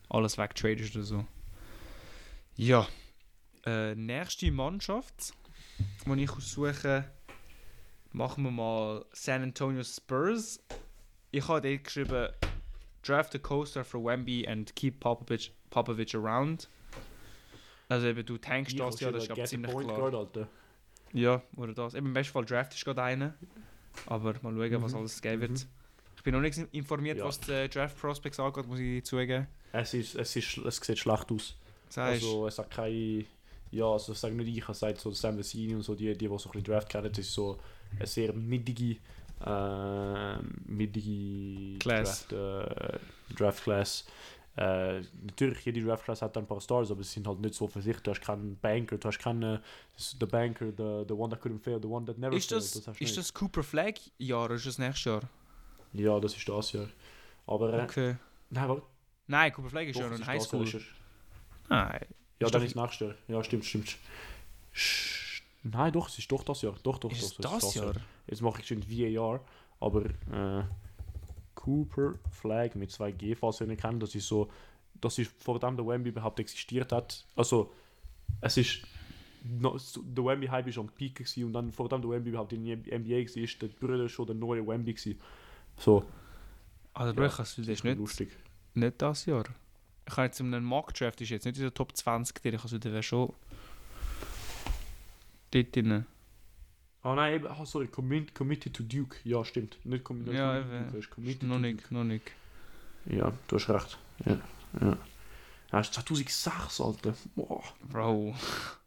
alles 0.08 0.38
wegtradest 0.38 0.94
oder 0.94 1.04
so. 1.04 1.26
Ja. 2.54 2.86
Äh, 3.66 3.96
nächste 3.96 4.52
Mannschaft, 4.52 5.34
die 6.06 6.22
ich 6.22 6.30
aussuche, 6.30 7.10
machen 8.12 8.44
wir 8.44 8.52
mal 8.52 9.04
San 9.12 9.42
Antonio 9.42 9.82
Spurs. 9.82 10.62
Ich 11.32 11.48
habe 11.48 11.68
dort 11.68 11.82
geschrieben, 11.82 12.28
draft 13.02 13.34
a 13.34 13.38
co-star 13.38 13.82
for 13.82 14.04
Wemby 14.04 14.46
and 14.46 14.72
keep 14.76 15.00
Popovich, 15.00 15.52
Popovich 15.70 16.14
around. 16.14 16.68
Also 17.88 18.06
eben, 18.06 18.24
du 18.24 18.38
tankst 18.38 18.78
das 18.78 19.00
ja, 19.00 19.10
das 19.10 19.24
ist 19.24 19.26
glaube 19.26 19.42
ich 19.42 19.48
ziemlich 19.48 19.76
klar. 19.76 19.98
Guard, 19.98 20.14
Alter. 20.14 20.48
Ja, 21.12 21.42
oder 21.56 21.72
das. 21.74 21.94
Eben, 21.94 22.06
Im 22.06 22.12
besten 22.14 22.32
Fall 22.32 22.44
draft 22.44 22.74
ist 22.74 22.84
gerade 22.84 23.02
einer. 23.02 23.34
Aber 24.06 24.34
mal 24.42 24.54
schauen, 24.70 24.82
was 24.82 24.92
Mhm. 24.92 24.98
alles 24.98 25.20
geben 25.22 25.40
wird. 25.42 25.50
Mhm. 25.50 25.56
Ich 26.16 26.22
bin 26.22 26.34
noch 26.34 26.40
nicht 26.40 26.56
informiert, 26.72 27.18
Ja. 27.18 27.24
was 27.24 27.40
die 27.40 27.68
Draft 27.68 27.98
Prospects 28.00 28.38
angeht, 28.40 28.66
muss 28.66 28.78
ich 28.78 29.04
zugeben. 29.04 29.46
Es, 29.72 29.92
ist, 29.94 30.14
es, 30.14 30.36
ist, 30.36 30.56
es 30.58 30.76
sieht 30.76 30.98
schlecht 30.98 31.30
aus. 31.32 31.56
Sagst 31.88 32.22
Also, 32.24 32.46
es 32.46 32.58
hat 32.58 32.70
keine. 32.70 33.24
Ja, 33.70 33.86
also, 33.86 34.12
ich 34.12 34.18
sage 34.18 34.34
nicht 34.34 34.48
ich, 34.48 34.68
ich 34.68 34.76
sage 34.76 34.98
so 34.98 35.10
Sam 35.12 35.36
Vecini 35.38 35.74
und 35.74 35.82
so, 35.82 35.94
die, 35.94 36.12
die, 36.12 36.18
die 36.18 36.26
so 36.26 36.34
ein 36.34 36.38
bisschen 36.52 36.64
Draft 36.64 36.88
kennen, 36.90 37.08
das 37.08 37.18
ist 37.18 37.32
so 37.32 37.58
eine 37.96 38.06
sehr 38.06 38.32
mittige, 38.34 38.96
äh, 39.44 40.36
mittige 40.66 41.78
Class. 41.78 42.26
Draft, 42.28 42.32
äh, 42.32 43.34
Draft 43.34 43.64
Class. 43.64 44.04
Äh, 44.57 45.00
natürlich, 45.22 45.64
jede 45.64 45.80
Draft 45.82 46.05
Class 46.05 46.20
hat 46.20 46.36
ein 46.36 46.46
paar 46.46 46.61
Stars, 46.61 46.90
aber 46.90 47.03
sie 47.03 47.11
sind 47.14 47.26
halt 47.26 47.40
nicht 47.40 47.55
so 47.55 47.64
offensichtlich. 47.64 48.03
Du 48.03 48.11
hast 48.11 48.20
keinen 48.20 48.57
Banker, 48.59 48.98
du 48.98 49.09
hast 49.09 49.18
keinen. 49.18 49.61
The 49.96 50.26
Banker, 50.26 50.66
the, 50.66 51.05
the 51.09 51.14
one 51.14 51.30
that 51.30 51.42
couldn't 51.42 51.61
fail, 51.61 51.78
the 51.80 51.88
one 51.88 52.05
that 52.05 52.18
never 52.18 52.36
ist 52.36 52.50
failed. 52.50 52.62
das, 52.62 52.72
du 52.84 52.92
ist 53.05 53.16
das 53.16 53.32
Cooper 53.32 53.62
Flag 53.62 53.94
Jahr 54.18 54.44
oder 54.44 54.55
ist 54.57 54.66
das 54.66 54.78
nächstes 54.78 55.05
Jahr? 55.05 55.22
Ja, 55.94 56.20
das 56.20 56.36
ist 56.36 56.46
das 56.48 56.72
Jahr. 56.72 56.88
Aber. 57.46 57.72
Äh, 57.72 57.82
Okay. 57.84 58.16
Nein, 58.50 58.68
warte. 58.68 58.82
Nein, 59.26 59.53
Cooper 59.55 59.70
Flag 59.70 59.84
ist 59.86 59.96
doch, 59.96 60.03
ja 60.03 60.09
noch 60.11 60.18
das 60.18 60.28
in 60.28 60.34
ist 60.34 60.53
das 60.53 60.53
Highschool. 60.53 60.66
Jahr, 60.68 60.80
ist. 60.80 60.86
Nein. 61.70 62.07
Ja, 62.40 62.46
Ist 62.46 62.55
dann 62.55 62.62
ist 62.64 62.76
nächstes 62.76 63.00
Jahr. 63.09 63.14
Ja, 63.28 63.44
stimmt, 63.44 63.64
stimmt. 63.64 63.96
Sch- 64.74 65.42
Nein, 65.64 65.92
doch, 65.92 66.09
es 66.09 66.18
ist 66.18 66.30
doch 66.30 66.42
das 66.42 66.61
Jahr. 66.62 66.74
Doch, 66.82 66.98
doch, 66.98 67.11
Ist 67.11 67.38
doch, 67.42 67.57
es 67.57 67.61
das 67.62 67.74
Jahr? 67.76 67.94
Jetzt 68.26 68.42
mache 68.42 68.61
ich 68.61 68.66
schon 68.66 68.82
VAR, 68.82 69.40
aber 69.80 70.05
äh, 70.05 70.64
Cooper 71.62 72.14
Flag 72.30 72.74
mit 72.74 72.90
2G, 72.90 73.36
falls 73.36 73.60
ihr 73.60 73.68
ihn 73.68 73.76
kennt, 73.76 74.02
das 74.02 74.14
ist 74.14 74.26
so, 74.26 74.50
das 75.00 75.18
ist 75.18 75.30
vor 75.42 75.58
dem 75.60 75.76
der 75.76 75.86
Wemby 75.86 76.08
überhaupt 76.10 76.40
existiert 76.40 76.90
hat. 76.92 77.24
Also, 77.36 77.72
es 78.40 78.56
ist, 78.56 78.82
no, 79.44 79.78
so- 79.78 80.02
der 80.02 80.24
Wemby-Hype 80.24 80.66
ist 80.68 80.78
am 80.78 80.88
Peak 80.88 81.14
gewesen 81.16 81.44
und 81.44 81.52
dann 81.52 81.70
vor 81.72 81.88
dem 81.88 82.00
der 82.02 82.10
Wemby 82.10 82.30
überhaupt 82.30 82.52
in 82.52 82.64
der 82.64 82.98
NBA 82.98 83.16
war, 83.16 83.36
ist 83.42 83.62
der 83.62 83.68
Brüder 83.68 84.08
schon 84.08 84.26
der 84.26 84.34
neue 84.34 84.66
Wemby 84.66 84.92
gewesen. 84.94 85.20
So, 85.78 86.04
Also, 86.94 87.14
Ja, 87.20 87.26
ich 87.26 87.34
das 87.36 87.56
nicht, 87.58 87.68
ist 87.68 87.84
lustig. 87.84 88.36
nicht 88.74 89.00
das 89.00 89.24
Jahr. 89.26 89.44
Ich 90.06 90.16
habe 90.16 90.26
jetzt 90.26 90.40
in 90.40 90.52
einem 90.52 90.66
Mock-Draft, 90.66 91.20
ist 91.20 91.30
jetzt 91.30 91.44
nicht 91.46 91.56
in 91.56 91.62
der 91.62 91.72
Top 91.74 91.96
20 91.96 92.42
drin, 92.42 92.54
ich 92.54 92.58
habe 92.62 92.66
es 92.74 92.84
wieder 92.84 93.02
schon 93.02 93.32
dort 95.52 95.76
drin. 95.76 96.06
Ah 97.05 97.14
nein, 97.16 97.34
eben, 97.34 97.46
ah, 97.48 97.64
sorry, 97.66 97.88
Commit, 97.88 98.34
Committed 98.34 98.74
to 98.74 98.82
Duke. 98.84 99.16
Ja, 99.24 99.44
stimmt. 99.44 99.76
Nicht 99.84 100.05
committed 100.05 100.34
Ja, 100.34 100.61
to. 100.61 100.84
Duke, 100.86 100.98
ist 100.98 101.11
committed 101.11 101.42
Noch 101.48 101.59
nicht, 101.59 101.90
noch 101.90 102.05
nicht. 102.05 102.30
Ja, 103.07 103.32
du 103.48 103.57
hast 103.57 103.68
recht. 103.68 103.98
Ja, 104.24 104.38
ja. 104.80 104.96
Ja, 105.72 105.80
ist 105.80 105.94
2006, 105.94 106.80
Alter. 106.80 107.14
Boah. 107.34 107.62
Bro. 107.90 108.34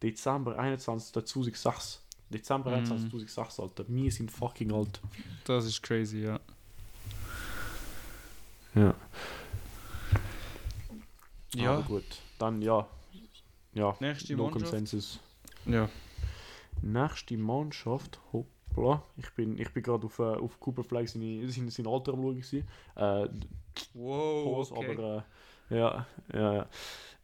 Dezember 0.01 0.57
21, 0.57 1.11
2006. 1.13 1.99
Dezember 2.29 2.69
Mhm. 2.71 2.77
21, 2.77 3.09
2006, 3.09 3.59
Alter. 3.59 3.85
Wir 3.87 4.11
sind 4.11 4.31
fucking 4.31 4.71
alt. 4.71 5.01
Das 5.45 5.65
ist 5.65 5.81
crazy, 5.83 6.19
ja. 6.19 6.39
Ja. 8.75 8.93
Ja, 11.55 11.71
Aber 11.73 11.83
gut. 11.83 12.03
Dann, 12.39 12.61
ja. 12.61 12.87
Ja, 13.73 13.95
nächste 13.99 14.35
no 14.35 14.43
Mannschaft. 14.43 14.65
Consensus. 14.71 15.19
Ja. 15.65 15.89
Nächste 16.85 17.35
Mannschaft, 17.35 18.19
hoppla. 18.31 19.03
Ich 19.17 19.31
bin, 19.31 19.57
ich 19.57 19.73
bin 19.73 19.81
gerade 19.81 20.05
auf, 20.05 20.19
äh, 20.19 20.23
auf 20.23 20.59
Cooper 20.59 20.83
Flag 20.83 21.07
seine, 21.07 21.49
seine, 21.49 21.71
sein 21.71 21.87
Alter 21.87 22.13
am 22.13 22.21
schauen. 22.43 22.63
Äh, 22.95 23.27
Wow, 23.93 24.69
Pause, 24.69 24.75
aber 24.75 25.25
äh, 25.69 25.77
ja, 25.77 26.07
ja, 26.31 26.67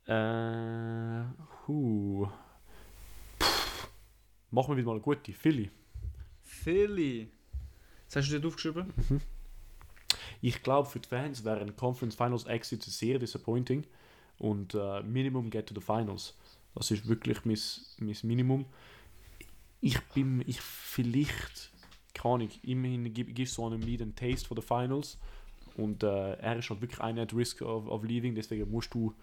ja. 0.08 1.22
Äh, 1.22 1.26
hu. 1.68 2.28
Pff. 3.40 3.90
Machen 4.50 4.72
wir 4.72 4.78
wieder 4.78 4.88
mal 4.88 4.94
eine 4.94 5.02
gute. 5.02 5.32
Philly. 5.32 5.70
Philly. 6.44 7.32
Was 8.08 8.18
hast 8.18 8.30
du 8.30 8.40
dort 8.40 8.48
aufgeschrieben? 8.48 8.92
Ich 10.42 10.64
glaube, 10.64 10.90
für 10.90 11.00
die 11.00 11.08
Fans 11.08 11.46
wäre 11.46 11.62
ein 11.62 11.76
Conference 11.76 12.16
Finals 12.16 12.46
Exit 12.46 12.82
sehr 12.82 13.20
disappointing. 13.20 13.86
Und 14.40 14.74
äh, 14.74 15.04
Minimum 15.04 15.52
get 15.52 15.68
to 15.68 15.76
the 15.76 15.82
Finals. 15.82 16.36
Das 16.74 16.90
ist 16.90 17.08
wirklich 17.08 17.46
mein, 17.46 17.60
mein 18.00 18.18
Minimum. 18.24 18.66
Ich 19.82 20.00
bin, 20.14 20.44
ich 20.48 20.62
vielleicht, 20.62 21.72
keine 22.14 22.36
Ahnung, 22.36 22.50
immerhin 22.64 23.12
gib- 23.14 23.34
gibst 23.36 23.58
du 23.58 23.66
einem 23.66 23.82
Lead 23.82 24.02
einen 24.02 24.16
Taste 24.16 24.48
for 24.48 24.56
the 24.56 24.66
Finals. 24.66 25.18
Und 25.76 26.04
äh, 26.04 26.34
er 26.34 26.58
ist 26.58 26.70
halt 26.70 26.82
wirklich 26.82 27.02
einer 27.02 27.24
at 27.24 27.34
risk 27.34 27.62
of, 27.62 27.88
of 27.88 28.04
leaving, 28.04 28.36
deswegen 28.36 28.70
musst 28.70 28.94
du 28.94 29.14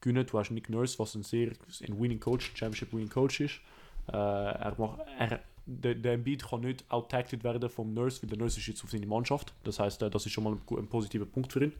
gewinnen. 0.00 0.26
Du 0.26 0.38
hast 0.38 0.50
Nick 0.50 0.68
Nurse, 0.68 0.98
was 0.98 1.14
ein 1.14 1.22
sehr 1.22 1.52
ein 1.86 2.00
winning 2.00 2.18
Coach, 2.18 2.52
Championship 2.54 2.92
winning 2.92 3.10
Coach 3.10 3.40
ist. 3.40 3.60
Äh, 4.08 4.16
er 4.16 4.74
macht, 4.78 5.00
er, 5.18 5.40
der, 5.66 5.94
der 5.94 6.14
Embiid 6.14 6.42
kann 6.42 6.62
nicht 6.62 6.90
outtacted 6.90 7.44
werden 7.44 7.68
vom 7.68 7.92
Nurse, 7.92 8.22
weil 8.22 8.30
der 8.30 8.38
Nurse 8.38 8.58
ist 8.58 8.66
jetzt 8.66 8.82
auf 8.82 8.90
seine 8.90 9.06
Mannschaft. 9.06 9.52
Das 9.62 9.78
heißt, 9.78 10.02
äh, 10.02 10.10
das 10.10 10.26
ist 10.26 10.32
schon 10.32 10.44
mal 10.44 10.54
ein, 10.54 10.78
ein 10.78 10.88
positiver 10.88 11.26
Punkt 11.26 11.52
für 11.52 11.64
ihn. 11.64 11.72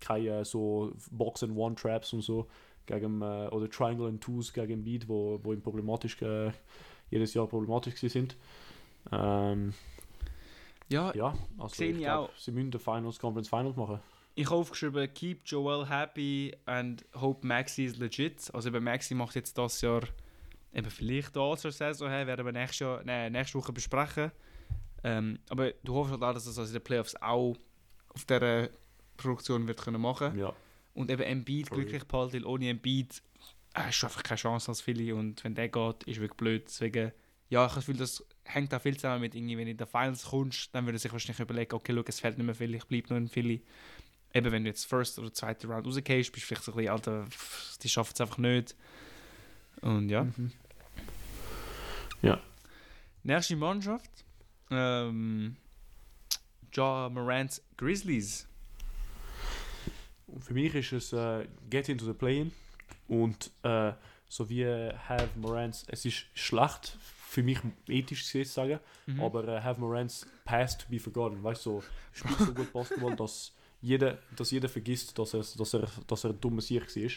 Keine 0.00 0.28
äh, 0.40 0.44
so 0.44 0.92
Box 1.10 1.42
and 1.42 1.56
One 1.56 1.74
Traps 1.74 2.12
und 2.12 2.22
so 2.22 2.46
gegen 2.86 3.20
äh, 3.22 3.48
oder 3.50 3.68
Triangle 3.68 4.06
and 4.06 4.22
Twos 4.22 4.52
gegen 4.52 4.72
Embiid, 4.72 5.08
wo, 5.08 5.40
wo 5.42 5.52
ihm 5.52 5.60
problematisch 5.60 6.22
äh, 6.22 6.52
jedes 7.14 7.32
Jahr 7.34 7.46
problematisch 7.46 7.94
gewesen 7.94 8.12
sind. 8.12 8.36
Ähm, 9.12 9.72
Ja, 10.88 11.14
ja, 11.14 11.34
also 11.58 11.82
ich 11.82 11.90
ich 11.90 11.98
glaub, 11.98 12.28
auch. 12.28 12.36
sie 12.36 12.52
müssen 12.52 12.70
den 12.70 12.80
Finals 12.80 13.18
Conference 13.18 13.48
Finals 13.48 13.76
machen. 13.76 14.00
ich 14.34 14.46
habe 14.46 14.56
aufgeschrieben, 14.56 15.08
keep 15.14 15.40
Joel 15.46 15.88
happy 15.88 16.54
and 16.66 17.04
hope 17.14 17.46
Maxi 17.46 17.84
is 17.84 17.96
legit. 17.96 18.50
Also 18.52 18.68
eben 18.68 18.84
Maxi 18.84 19.14
macht 19.14 19.34
jetzt 19.36 19.56
das 19.56 19.80
Jahr 19.80 20.02
eben 20.74 20.90
vielleicht 20.90 21.36
die 21.36 21.56
zur 21.56 21.70
Saison 21.72 22.10
haben, 22.10 22.26
werden 22.26 22.44
wir 22.44 22.52
nächstes 22.52 22.80
Jahr, 22.80 23.00
nein, 23.04 23.32
nächste 23.32 23.58
Woche 23.58 23.72
besprechen. 23.72 24.32
Ähm, 25.04 25.38
aber 25.48 25.72
du 25.84 25.94
hoffst 25.94 26.12
halt 26.12 26.22
auch, 26.22 26.32
dass 26.34 26.44
das 26.46 26.58
in 26.68 26.72
den 26.72 26.82
Playoffs 26.82 27.14
auch 27.16 27.54
auf 28.08 28.24
dieser 28.24 28.68
Produktion 29.16 29.66
wird 29.68 29.80
können 29.80 30.00
machen 30.00 30.36
Ja, 30.38 30.52
und 30.94 31.10
eben 31.10 31.22
Embiid 31.22 31.70
glücklich 31.70 32.04
behalten, 32.04 32.32
weil 32.34 32.44
ohne 32.46 32.68
Embiid 32.68 33.22
hast 33.74 34.00
du 34.00 34.06
einfach 34.06 34.22
keine 34.22 34.38
Chance 34.38 34.70
als 34.70 34.80
Philly 34.80 35.12
und 35.12 35.42
wenn 35.44 35.54
der 35.54 35.68
geht, 35.68 36.04
ist 36.04 36.20
wirklich 36.20 36.36
blöd. 36.36 36.64
Deswegen, 36.66 37.12
ja, 37.48 37.66
ich 37.66 37.70
habe 37.70 37.74
das 37.74 37.86
Gefühl, 37.86 37.96
das 37.96 38.24
hängt 38.44 38.72
auch 38.72 38.80
viel 38.80 38.96
zusammen 38.96 39.20
mit 39.22 39.34
irgendwie, 39.34 39.58
wenn 39.58 39.66
du 39.66 39.72
in 39.72 39.76
der 39.76 39.86
Finals 39.86 40.24
kommst, 40.24 40.74
dann 40.74 40.86
würde 40.86 40.98
sich 40.98 41.12
wahrscheinlich 41.12 41.40
überlegen, 41.40 41.74
okay, 41.74 41.92
schau, 41.94 42.02
es 42.06 42.20
fällt 42.20 42.38
nicht 42.38 42.46
mehr 42.46 42.54
viel, 42.54 42.74
ich 42.74 42.84
bleibe 42.84 43.08
noch 43.10 43.16
in 43.16 43.28
Philly. 43.28 43.62
Eben, 44.32 44.50
wenn 44.50 44.64
du 44.64 44.70
jetzt 44.70 44.86
First 44.86 45.18
oder 45.18 45.32
zweite 45.32 45.68
Round 45.68 45.86
rausgehst, 45.86 46.32
bist 46.32 46.44
du 46.44 46.46
vielleicht 46.48 46.64
so 46.64 46.72
ein 46.72 46.76
bisschen, 46.76 46.92
Alter, 46.92 47.26
die 47.82 47.88
schaffen 47.88 48.12
es 48.14 48.20
einfach 48.20 48.38
nicht. 48.38 48.74
Und 49.80 50.08
ja. 50.08 50.24
Mhm. 50.24 50.52
Nächste 53.26 53.56
Mannschaft. 53.56 54.10
Ähm, 54.70 55.56
Ja 56.74 57.08
Morants 57.08 57.62
Grizzlies. 57.78 58.46
Und 60.26 60.44
für 60.44 60.52
mich 60.52 60.74
ist 60.74 60.92
es 60.92 61.12
äh, 61.14 61.46
Get 61.70 61.88
into 61.88 62.04
the 62.04 62.12
Play-In 62.12 62.52
und 63.22 63.50
äh, 63.62 63.92
so 64.28 64.48
wie 64.48 64.62
äh, 64.62 64.92
Have 65.08 65.28
Morans, 65.36 65.84
es 65.88 66.04
ist 66.04 66.26
schlecht 66.34 66.96
für 67.28 67.42
mich 67.42 67.58
ethisch 67.88 68.22
gesehen 68.22 68.44
zu 68.44 68.52
sagen, 68.52 68.80
Mhm. 69.06 69.20
aber 69.20 69.46
äh, 69.48 69.60
Have 69.60 69.80
Morans 69.80 70.26
Past 70.44 70.80
to 70.82 70.86
be 70.88 70.98
forgotten, 71.00 71.42
weißt 71.42 71.66
du, 71.66 71.80
so, 71.80 71.84
spielt 72.12 72.38
so 72.38 72.54
gut 72.54 72.72
Basketball, 72.72 73.14
dass 73.16 73.52
jeder, 73.80 74.18
dass 74.36 74.50
jeder 74.50 74.68
vergisst, 74.68 75.18
dass 75.18 75.34
er, 75.34 75.40
dass 75.40 75.74
er, 75.74 75.88
dass 76.06 76.24
er 76.24 76.30
ein 76.30 76.40
dummer 76.40 76.62
Sieg 76.62 76.82
war. 76.96 77.10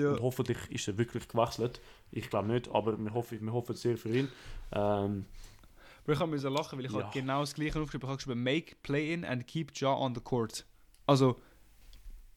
ja. 0.00 0.10
Und 0.12 0.20
hoffentlich 0.20 0.58
ist 0.70 0.86
er 0.88 0.96
wirklich 0.98 1.26
gewechselt. 1.28 1.80
Ich 2.12 2.28
glaube 2.30 2.48
nicht, 2.48 2.68
aber 2.68 2.96
wir 2.98 3.12
hoffen, 3.12 3.40
wir 3.44 3.52
hoffen 3.52 3.74
sehr 3.76 3.96
für 3.98 4.08
ihn. 4.10 4.28
Ähm, 4.72 5.24
Aber 6.04 6.12
ich 6.14 6.26
musste 6.26 6.48
lachen, 6.48 6.78
weil 6.78 6.86
ich 6.86 6.92
Ja. 6.92 7.10
genau 7.12 7.40
das 7.40 7.54
gleiche 7.54 7.78
aufgeschrieben 7.80 8.08
habe. 8.08 8.18
Ich 8.20 8.26
habe 8.26 8.34
geschrieben, 8.34 8.42
make, 8.42 8.76
play 8.82 9.12
in 9.14 9.24
and 9.24 9.46
keep 9.46 9.70
Ja 9.74 9.92
on 9.94 10.14
the 10.14 10.20
court. 10.20 10.64
Also, 11.06 11.40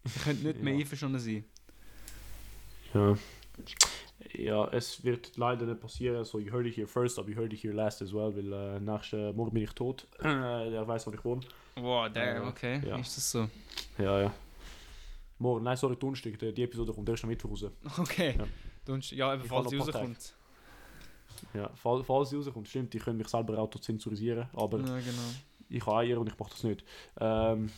ich 0.03 0.24
könnte 0.24 0.45
nicht 0.47 0.61
mehr 0.61 0.74
Ja. 0.74 0.80
einverstanden 0.82 1.20
sein. 1.20 1.45
Ja. 2.96 3.16
ja, 4.34 4.68
es 4.70 5.04
wird 5.04 5.38
leider 5.38 5.66
nicht 5.66 5.80
passieren. 5.82 6.24
So, 6.26 6.39
you 6.39 6.52
heard 6.52 6.66
it 6.66 6.76
here 6.76 6.88
first, 6.88 7.20
aber 7.20 7.30
you 7.30 7.36
heard 7.36 7.54
it 7.54 7.62
here 7.64 7.74
last 7.74 8.02
as 8.02 8.14
well, 8.14 8.36
weil 8.36 8.52
äh, 8.52 8.80
nächsten 8.80 9.36
Morgen 9.36 9.54
bin 9.54 9.64
ich 9.64 9.72
tot. 9.74 10.08
Äh, 10.20 10.70
der 10.72 10.88
weiß, 10.88 11.06
wo 11.08 11.12
ich 11.12 11.24
wohne. 11.24 11.41
Wow, 11.76 12.10
damn, 12.12 12.43
Äh, 12.43 12.48
okay. 12.48 12.82
ja. 12.88 12.98
Ist 12.98 13.18
das 13.18 13.32
so? 13.32 13.48
Ja, 13.98 14.22
ja. 14.22 14.34
Morgen, 15.38 15.64
nein, 15.66 15.76
sorry, 15.78 15.96
Donnerstag. 15.98 16.39
Die, 16.39 16.54
die 16.54 16.64
Episode 16.64 16.93
kommt 16.93 17.10
erst 17.10 17.24
am 17.24 17.30
Mittwoch 17.30 17.52
raus. 17.52 17.66
Okay. 17.98 18.36
Ja. 18.38 18.46
Dann, 18.86 19.02
ja, 19.02 19.34
eben, 19.34 19.43
Ich 19.43 19.50
falls 19.50 19.70
sie 19.70 19.78
rauskommt. 19.78 20.34
Ja, 21.54 21.70
fall, 21.76 22.04
falls 22.04 22.30
sie 22.30 22.38
rauskommt, 22.38 22.68
stimmt, 22.70 22.96
ich 22.96 23.04
könnte 23.04 23.18
mich 23.18 23.28
selber 23.28 23.58
auch 23.60 23.70
zensurisieren, 23.70 24.48
aber 24.54 24.78
Ja, 24.80 24.86
genau. 24.86 25.22
ich 25.68 25.86
habe 25.86 25.98
Eier 25.98 26.20
und 26.20 26.30
ich 26.30 26.39
mache 26.39 26.52
das 26.52 26.64
nicht. 26.64 26.86
Ähm, 27.20 27.70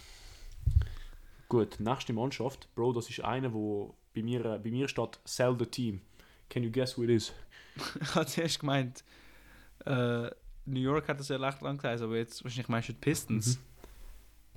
gut, 1.49 1.79
nächste 1.79 2.13
Mannschaft. 2.13 2.67
Bro, 2.75 2.93
das 2.93 3.09
ist 3.09 3.21
einer, 3.23 3.51
wo 3.53 3.95
bei 4.17 4.23
mir, 4.23 4.45
äh, 4.45 4.59
bei 4.59 4.69
mir 4.71 4.87
steht 4.87 5.19
Sell 5.25 5.55
the 5.57 5.65
Team. 5.65 6.01
Can 6.49 6.63
you 6.63 6.71
guess 6.71 6.97
who 6.97 7.03
it 7.03 7.09
is? 7.09 7.33
Ich 8.01 8.15
habe 8.15 8.25
zuerst 8.25 8.59
gemeint, 8.59 9.03
äh, 9.85 10.29
New 10.65 10.79
York 10.81 11.07
hat 11.07 11.19
das 11.19 11.27
ja 11.29 11.37
recht 11.37 11.61
lang 11.61 11.77
gesagt, 11.77 12.01
aber 12.01 12.17
jetzt 12.17 12.43
wahrscheinlich 12.43 12.67
meinst 12.69 12.89
du 12.89 12.93
die 12.93 12.99
Pistons. 12.99 13.59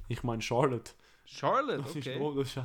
Ich 0.09 0.23
meine 0.23 0.43
Charlotte. 0.43 0.93
Charlotte, 1.25 1.83
Das, 1.83 1.91
okay. 1.97 2.13
ist, 2.15 2.19
Bro, 2.19 2.35
das, 2.35 2.49
ist, 2.49 2.59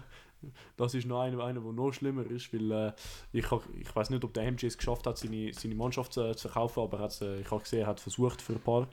das 0.78 0.94
ist 0.96 1.06
noch 1.08 1.22
einer, 1.22 1.44
einer, 1.44 1.60
der 1.60 1.72
noch 1.74 1.92
schlimmer 1.92 2.26
ist, 2.26 2.52
weil 2.54 2.72
äh, 2.72 2.94
ich, 3.34 3.50
hab- 3.52 3.68
ich 3.80 3.94
weiß 3.96 4.10
nicht, 4.10 4.24
ob 4.24 4.34
der 4.34 4.50
MJ 4.52 4.66
es 4.68 4.78
geschafft 4.78 5.06
hat, 5.06 5.18
seine, 5.18 5.54
seine 5.54 5.76
Mannschaft 5.76 6.14
zu, 6.14 6.34
zu 6.34 6.48
verkaufen, 6.48 6.80
aber 6.82 6.98
er 7.00 7.04
hat's, 7.04 7.22
äh, 7.22 7.42
ich 7.42 7.52
habe 7.52 7.62
gesehen, 7.62 7.82
er 7.82 7.88
hat 7.88 8.00
versucht 8.00 8.42
für 8.42 8.54
ein 8.54 8.62
paar, 8.62 8.84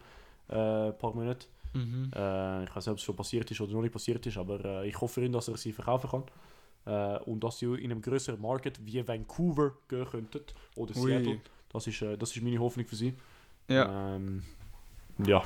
äh, 0.49 0.93
paar 0.93 1.15
Monate. 1.15 1.47
Mhm. 1.75 2.11
Äh, 2.15 2.65
ich 2.65 2.77
weiß 2.77 2.87
nicht, 2.87 2.93
ob 2.93 2.99
es 2.99 3.03
schon 3.05 3.17
passiert 3.17 3.51
ist 3.51 3.61
oder 3.61 3.73
noch 3.73 3.81
nicht 3.83 3.93
passiert 3.93 4.27
ist, 4.27 4.37
aber 4.37 4.63
äh, 4.65 4.89
ich 4.89 5.01
hoffe 5.01 5.15
für 5.21 5.25
ihn, 5.25 5.33
dass 5.33 5.49
er 5.49 5.57
sie 5.57 5.73
verkaufen 5.73 6.11
kann. 6.11 6.25
Äh, 6.85 7.19
und 7.21 7.43
dass 7.45 7.59
sie 7.59 7.67
in 7.67 7.91
einem 7.91 8.03
größeren 8.03 8.41
Market 8.41 8.85
wie 8.85 9.07
Vancouver 9.07 9.77
gehen 9.89 10.07
könnten 10.07 10.43
oder 10.77 10.97
Ui. 10.97 11.11
Seattle. 11.11 11.41
Das 11.69 11.87
ist, 11.87 12.03
äh, 12.03 12.17
das 12.17 12.35
ist 12.35 12.43
meine 12.43 12.59
Hoffnung 12.59 12.87
für 12.87 12.97
sie. 12.97 13.15
Ja. 13.69 14.15
Ähm, 14.17 14.43
ja, 15.25 15.45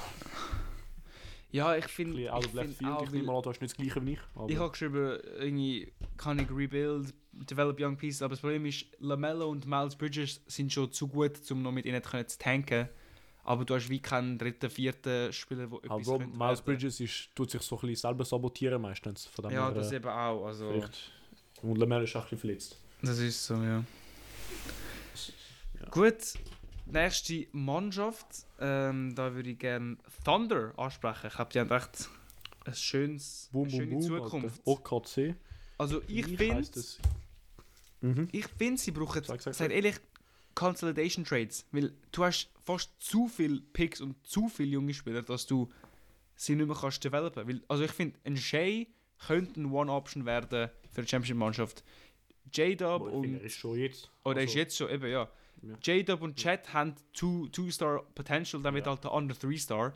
ja, 1.57 1.77
ich 1.77 1.87
finde. 1.87 2.31
of 2.31 2.53
left 2.53 2.75
field. 2.75 2.91
auch, 2.91 3.03
Ich 3.03 3.11
nehme 3.13 3.33
an, 3.33 3.43
du 3.43 3.51
hast 3.51 3.61
nicht 3.61 3.73
das 3.73 3.77
gleiche 3.77 4.05
wie 4.05 4.13
ich. 4.13 4.21
Aber 4.35 4.51
ich 4.51 4.59
habe 4.59 4.71
geschrieben, 4.71 5.19
irgendwie 5.39 5.93
kann 6.17 6.39
ich 6.39 6.51
rebuild, 6.51 7.15
develop 7.33 7.81
young 7.81 7.97
pieces, 7.97 8.23
aber 8.23 8.31
das 8.31 8.41
Problem 8.41 8.67
ist, 8.67 8.87
Lamello 8.99 9.49
und 9.49 9.67
Miles 9.67 9.97
Bridges 9.97 10.43
sind 10.47 10.73
schon 10.73 10.93
zu 10.93 11.09
gut, 11.09 11.51
um 11.51 11.63
noch 11.63 11.73
mit 11.73 11.87
ihnen 11.87 12.03
zu 12.03 12.39
tanken. 12.39 12.89
Aber 13.45 13.65
du 13.65 13.75
hast 13.75 13.89
wie 13.89 14.01
keinen 14.01 14.39
dritten, 14.39 14.69
vierten 14.69 15.33
Spieler, 15.33 15.69
der 15.69 15.79
aber 15.79 15.85
etwas 15.85 16.07
könnte 16.07 16.27
Miles 16.27 16.41
werden. 16.41 16.63
Bridges 16.65 17.01
ist, 17.01 17.35
tut 17.35 17.51
sich 17.51 17.63
so 17.63 17.77
ein 17.77 17.81
bisschen 17.83 17.97
selber 17.97 18.25
sabotieren 18.25 18.83
meistens. 18.83 19.27
Von 19.27 19.45
dem 19.45 19.53
Ja, 19.53 19.67
her, 19.67 19.75
das 19.75 19.93
äh, 19.93 19.97
eben 19.97 20.09
auch. 20.09 20.47
Also, 20.47 20.69
vielleicht. 20.69 21.13
Und 21.63 21.79
Lemel 21.79 22.05
ist 22.05 22.15
auch 22.17 22.21
ein 22.25 22.25
bisschen 22.25 22.39
verletzt. 22.39 22.79
das 23.03 23.19
ist 23.19 23.45
so, 23.45 23.55
ja. 23.55 23.83
Ja. 25.81 25.89
Gut, 25.91 26.17
nächste 26.87 27.47
Mannschaft. 27.53 28.27
Ähm, 28.61 29.15
da 29.15 29.35
würde 29.35 29.51
ich 29.51 29.59
gerne 29.59 29.97
Thunder 30.25 30.73
ansprechen. 30.79 31.27
Ich 31.29 31.35
glaube, 31.35 31.53
die 31.53 31.61
haben 31.61 31.71
echt 31.71 32.09
ein 32.65 32.75
schönes, 32.75 33.49
Boom, 33.53 33.69
eine 33.69 33.77
schöne 33.77 33.91
boom. 33.93 34.03
Zukunft. 34.03 34.61
Alter. 34.67 34.93
OKC. 34.93 35.35
Also 35.79 36.03
ich 36.09 36.27
finde? 36.27 36.69
Mhm. 38.01 38.29
ich 38.33 38.47
finde, 38.59 38.81
sie 38.81 38.91
brauchen, 38.91 39.23
Sag, 39.25 39.43
sag, 39.43 39.55
seid 39.55 39.69
sag. 39.69 39.71
ehrlich, 39.77 39.97
Consolidation 40.55 41.25
Trades. 41.25 41.67
Weil 41.73 41.93
du 42.13 42.25
hast 42.25 42.49
fast 42.65 42.91
zu 42.99 43.29
viele 43.29 43.61
Picks 43.61 44.01
und 44.01 44.17
zu 44.27 44.49
viele 44.49 44.71
junge 44.71 44.95
Spieler, 44.95 45.23
dass 45.23 45.47
du 45.47 45.69
sie 46.35 46.55
nicht 46.55 46.67
mehr 46.67 46.77
kannst 46.77 47.05
developen. 47.05 47.47
Weil, 47.47 47.63
also 47.69 47.85
ich 47.85 47.93
finde, 47.93 48.19
ein 48.25 48.37
Shay 48.37 48.89
könnte 49.27 49.61
ein 49.61 49.71
One-Option 49.73 50.25
werden 50.27 50.71
für 50.93 51.03
die 51.03 51.09
Championship-Mannschaft. 51.09 51.83
J-Dub 52.53 53.03
und... 53.03 53.35
er 53.35 53.41
ist 53.43 53.57
schon 53.59 53.79
jetzt. 53.79 54.11
Oder 54.25 54.41
ist 54.43 54.49
Also, 54.51 54.59
jetzt 54.59 54.77
schon, 54.77 54.91
eben, 54.91 55.11
ja. 55.11 55.29
Ja. 55.63 55.75
J-Dub 55.83 56.23
und 56.23 56.37
Chat 56.37 56.73
haben 56.73 56.95
two- 57.13 57.49
Two-Star 57.49 58.03
Potential, 58.15 58.63
dann 58.63 58.75
wird 58.75 58.87
Ja. 58.87 58.93
halt 58.93 59.05
der 59.05 59.13
andere 59.13 59.39
Three-Star. 59.39 59.93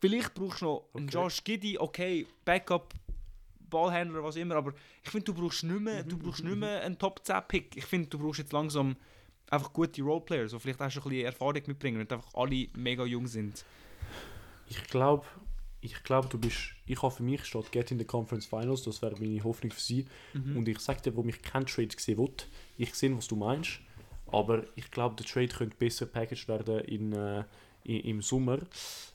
Vielleicht 0.00 0.34
brauchst 0.34 0.62
du 0.62 0.66
noch 0.66 0.88
einen 0.94 1.06
Okay. 1.08 1.14
Josh 1.18 1.44
Giddy, 1.44 1.78
okay, 1.78 2.26
Backup, 2.44 2.92
Ballhändler, 3.70 4.22
was 4.24 4.36
immer, 4.36 4.56
aber 4.56 4.72
ich 5.02 5.10
finde, 5.10 5.24
du 5.26 5.34
brauchst 5.34 5.62
nicht 5.64 5.80
mehr, 5.80 6.02
Mhm, 6.04 6.08
du 6.08 6.18
brauchst 6.18 6.42
nicht 6.44 6.56
mehr 6.56 6.82
einen 6.82 6.98
Top 6.98 7.20
10 7.24 7.36
Pick. 7.48 7.76
Ich 7.76 7.84
finde, 7.86 8.08
du 8.08 8.18
brauchst 8.18 8.38
jetzt 8.40 8.52
langsam 8.52 8.96
einfach 9.48 9.72
gute 9.72 10.02
Roleplayer, 10.02 10.48
so 10.48 10.58
vielleicht 10.58 10.80
auch 10.82 10.90
schon 10.90 11.02
ein 11.04 11.08
bisschen 11.10 11.26
Erfahrung 11.26 11.62
mitbringen, 11.66 11.98
wenn 11.98 12.10
einfach 12.10 12.34
alle 12.34 12.66
mega 12.74 13.04
jung 13.04 13.26
sind. 13.26 13.64
Ich 14.68 14.82
glaube, 14.84 15.24
ich 15.82 16.02
glaube, 16.04 16.28
du 16.28 16.38
bist. 16.38 16.58
Ich 16.86 17.02
habe 17.02 17.12
für 17.14 17.22
mich 17.22 17.44
statt 17.44 17.70
Get 17.72 17.90
in 17.90 17.98
the 17.98 18.04
Conference 18.04 18.46
Finals, 18.46 18.82
das 18.84 19.02
wäre 19.02 19.14
meine 19.20 19.42
Hoffnung 19.44 19.72
für 19.72 19.80
sie. 19.80 20.06
Mhm. 20.32 20.56
Und 20.56 20.68
ich 20.68 20.78
sage 20.78 21.02
dir, 21.02 21.16
wo 21.16 21.22
mich 21.22 21.42
kein 21.42 21.66
Trade 21.66 21.88
gesehen 21.88 22.18
wird. 22.18 22.48
Ich 22.78 22.94
sehe, 22.94 23.14
was 23.16 23.28
du 23.28 23.36
meinst. 23.36 23.80
Aber 24.28 24.64
ich 24.76 24.90
glaube, 24.90 25.16
der 25.16 25.26
Trade 25.26 25.48
könnte 25.48 25.76
besser 25.76 26.06
packaged 26.06 26.48
werden 26.48 26.80
in, 26.84 27.12
äh, 27.12 27.44
i- 27.84 28.00
im 28.08 28.22
Sommer. 28.22 28.58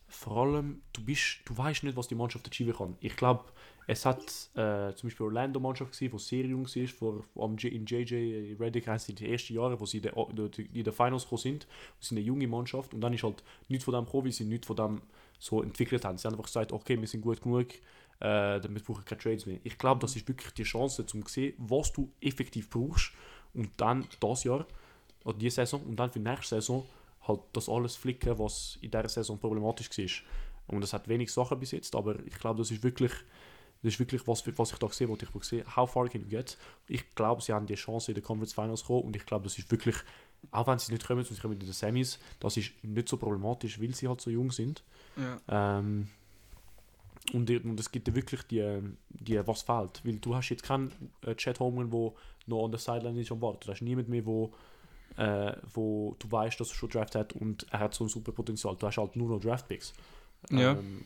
Vor 0.09 0.37
allem, 0.37 0.81
du 0.93 1.03
bist, 1.03 1.39
du 1.45 1.57
weißt 1.57 1.83
nicht, 1.83 1.97
was 1.97 2.07
die 2.07 2.15
Mannschaft 2.15 2.47
achieve 2.47 2.73
kann. 2.73 2.95
Ich 3.01 3.15
glaube, 3.15 3.45
es 3.87 4.05
hat 4.05 4.19
äh, 4.55 4.93
zum 4.95 5.07
Beispiel 5.09 5.25
Orlando 5.25 5.59
Mannschaft 5.59 5.91
gesehen, 5.91 6.11
die 6.13 6.19
sehr 6.19 6.45
jung 6.45 6.65
war, 6.67 6.87
vor, 6.87 7.23
am 7.43 7.55
J, 7.57 7.71
in 7.71 7.85
JJ 7.85 8.55
Redick 8.59 8.87
haben 8.87 8.99
sie 8.99 9.15
die 9.15 9.31
ersten 9.31 9.53
Jahre, 9.53 9.79
wo 9.79 9.85
sie 9.85 9.97
in 9.97 10.03
der, 10.03 10.13
in 10.73 10.83
der 10.83 10.93
Finals 10.93 11.23
gekommen 11.23 11.41
sind. 11.41 11.67
Sie 11.99 12.09
sind 12.09 12.17
eine 12.17 12.25
junge 12.27 12.47
Mannschaft 12.47 12.93
und 12.93 13.01
dann 13.01 13.13
ist 13.13 13.23
halt 13.23 13.43
nichts 13.69 13.85
von 13.85 13.93
dem 13.93 14.05
gekommen, 14.05 14.31
sie 14.31 14.43
nichts 14.45 14.67
von 14.67 14.75
dem 14.75 15.01
so 15.39 15.61
entwickelt 15.61 16.05
haben. 16.05 16.17
Sie 16.17 16.27
haben 16.27 16.33
einfach 16.33 16.45
gesagt, 16.45 16.71
okay, 16.71 16.99
wir 16.99 17.07
sind 17.07 17.21
gut 17.21 17.41
genug, 17.41 17.67
äh, 18.19 18.59
damit 18.59 18.83
brauche 18.83 19.01
ich 19.01 19.05
keine 19.05 19.21
Trades 19.21 19.45
mehr. 19.45 19.59
Ich 19.63 19.77
glaube, 19.77 20.01
das 20.01 20.15
ist 20.15 20.27
wirklich 20.27 20.53
die 20.53 20.63
Chance, 20.63 21.03
um 21.13 21.25
zu 21.25 21.33
sehen, 21.33 21.53
was 21.57 21.93
du 21.93 22.11
effektiv 22.21 22.69
brauchst 22.69 23.11
und 23.53 23.69
dann 23.77 24.07
das 24.19 24.43
Jahr 24.43 24.65
oder 25.23 25.37
diese 25.37 25.57
Saison 25.57 25.81
und 25.83 25.95
dann 25.97 26.11
für 26.11 26.19
die 26.19 26.29
nächste 26.29 26.55
Saison 26.55 26.85
halt 27.27 27.41
das 27.53 27.69
alles 27.69 27.95
flicken, 27.95 28.39
was 28.39 28.77
in 28.81 28.91
dieser 28.91 29.09
Saison 29.09 29.37
problematisch 29.37 29.89
war. 29.89 30.75
Und 30.75 30.83
es 30.83 30.93
hat 30.93 31.07
wenig 31.07 31.31
Sachen 31.31 31.59
bis 31.59 31.71
jetzt, 31.71 31.95
aber 31.95 32.17
ich 32.25 32.37
glaube, 32.39 32.59
das 32.59 32.71
ist 32.71 32.83
wirklich, 32.83 33.11
das 33.83 33.93
ist 33.93 33.99
wirklich 33.99 34.27
was, 34.27 34.45
was 34.57 34.71
ich 34.71 34.77
da 34.79 34.89
sehe, 34.89 35.09
was 35.09 35.19
ich 35.21 35.43
sehe. 35.43 35.75
How 35.75 35.89
far 35.89 36.09
can 36.09 36.21
you 36.21 36.27
get? 36.27 36.57
Ich 36.87 37.15
glaube, 37.15 37.41
sie 37.41 37.53
haben 37.53 37.65
die 37.65 37.75
Chance 37.75 38.11
in 38.11 38.15
der 38.15 38.23
Conference 38.23 38.53
Finals 38.53 38.81
zu 38.81 38.87
kommen 38.87 39.03
und 39.03 39.15
ich 39.15 39.25
glaube, 39.25 39.43
das 39.43 39.57
ist 39.57 39.71
wirklich, 39.71 39.95
auch 40.51 40.67
wenn 40.67 40.79
sie 40.79 40.91
nicht 40.93 41.05
kommen, 41.05 41.19
und 41.19 41.27
sie 41.27 41.39
kommen 41.39 41.53
in 41.53 41.59
den 41.59 41.73
Semis, 41.73 42.19
das 42.39 42.57
ist 42.57 42.71
nicht 42.83 43.09
so 43.09 43.17
problematisch, 43.17 43.81
weil 43.81 43.93
sie 43.93 44.07
halt 44.07 44.21
so 44.21 44.29
jung 44.29 44.51
sind. 44.51 44.83
Ja. 45.15 45.79
Ähm, 45.79 46.07
und, 47.33 47.49
und 47.49 47.79
es 47.79 47.91
gibt 47.91 48.13
wirklich 48.13 48.41
die, 48.43 48.79
die, 49.09 49.45
was 49.45 49.63
fehlt. 49.63 50.01
Weil 50.03 50.15
du 50.15 50.35
hast 50.35 50.49
jetzt 50.49 50.63
keinen 50.63 50.91
äh, 51.21 51.35
Chat 51.35 51.59
Holmgren, 51.59 51.91
der 51.91 52.13
noch 52.47 52.65
an 52.65 52.71
der 52.71 52.79
Sideline 52.79 53.19
ist 53.19 53.31
am 53.31 53.41
Warten. 53.41 53.59
Du 53.65 53.71
hast 53.71 53.81
niemand 53.81 54.07
mehr, 54.07 54.25
wo, 54.25 54.53
äh, 55.17 55.53
wo 55.73 56.15
du 56.19 56.31
weißt, 56.31 56.59
dass 56.59 56.69
er 56.69 56.75
schon 56.75 56.89
Draft 56.89 57.15
hat 57.15 57.33
und 57.33 57.65
er 57.71 57.79
hat 57.79 57.93
so 57.93 58.05
ein 58.05 58.09
super 58.09 58.31
Potenzial. 58.31 58.75
Du 58.77 58.87
hast 58.87 58.97
halt 58.97 59.15
nur 59.15 59.29
noch 59.29 59.41
Draft 59.41 59.67
Picks. 59.67 59.93
Ja. 60.49 60.73
Ähm, 60.73 61.03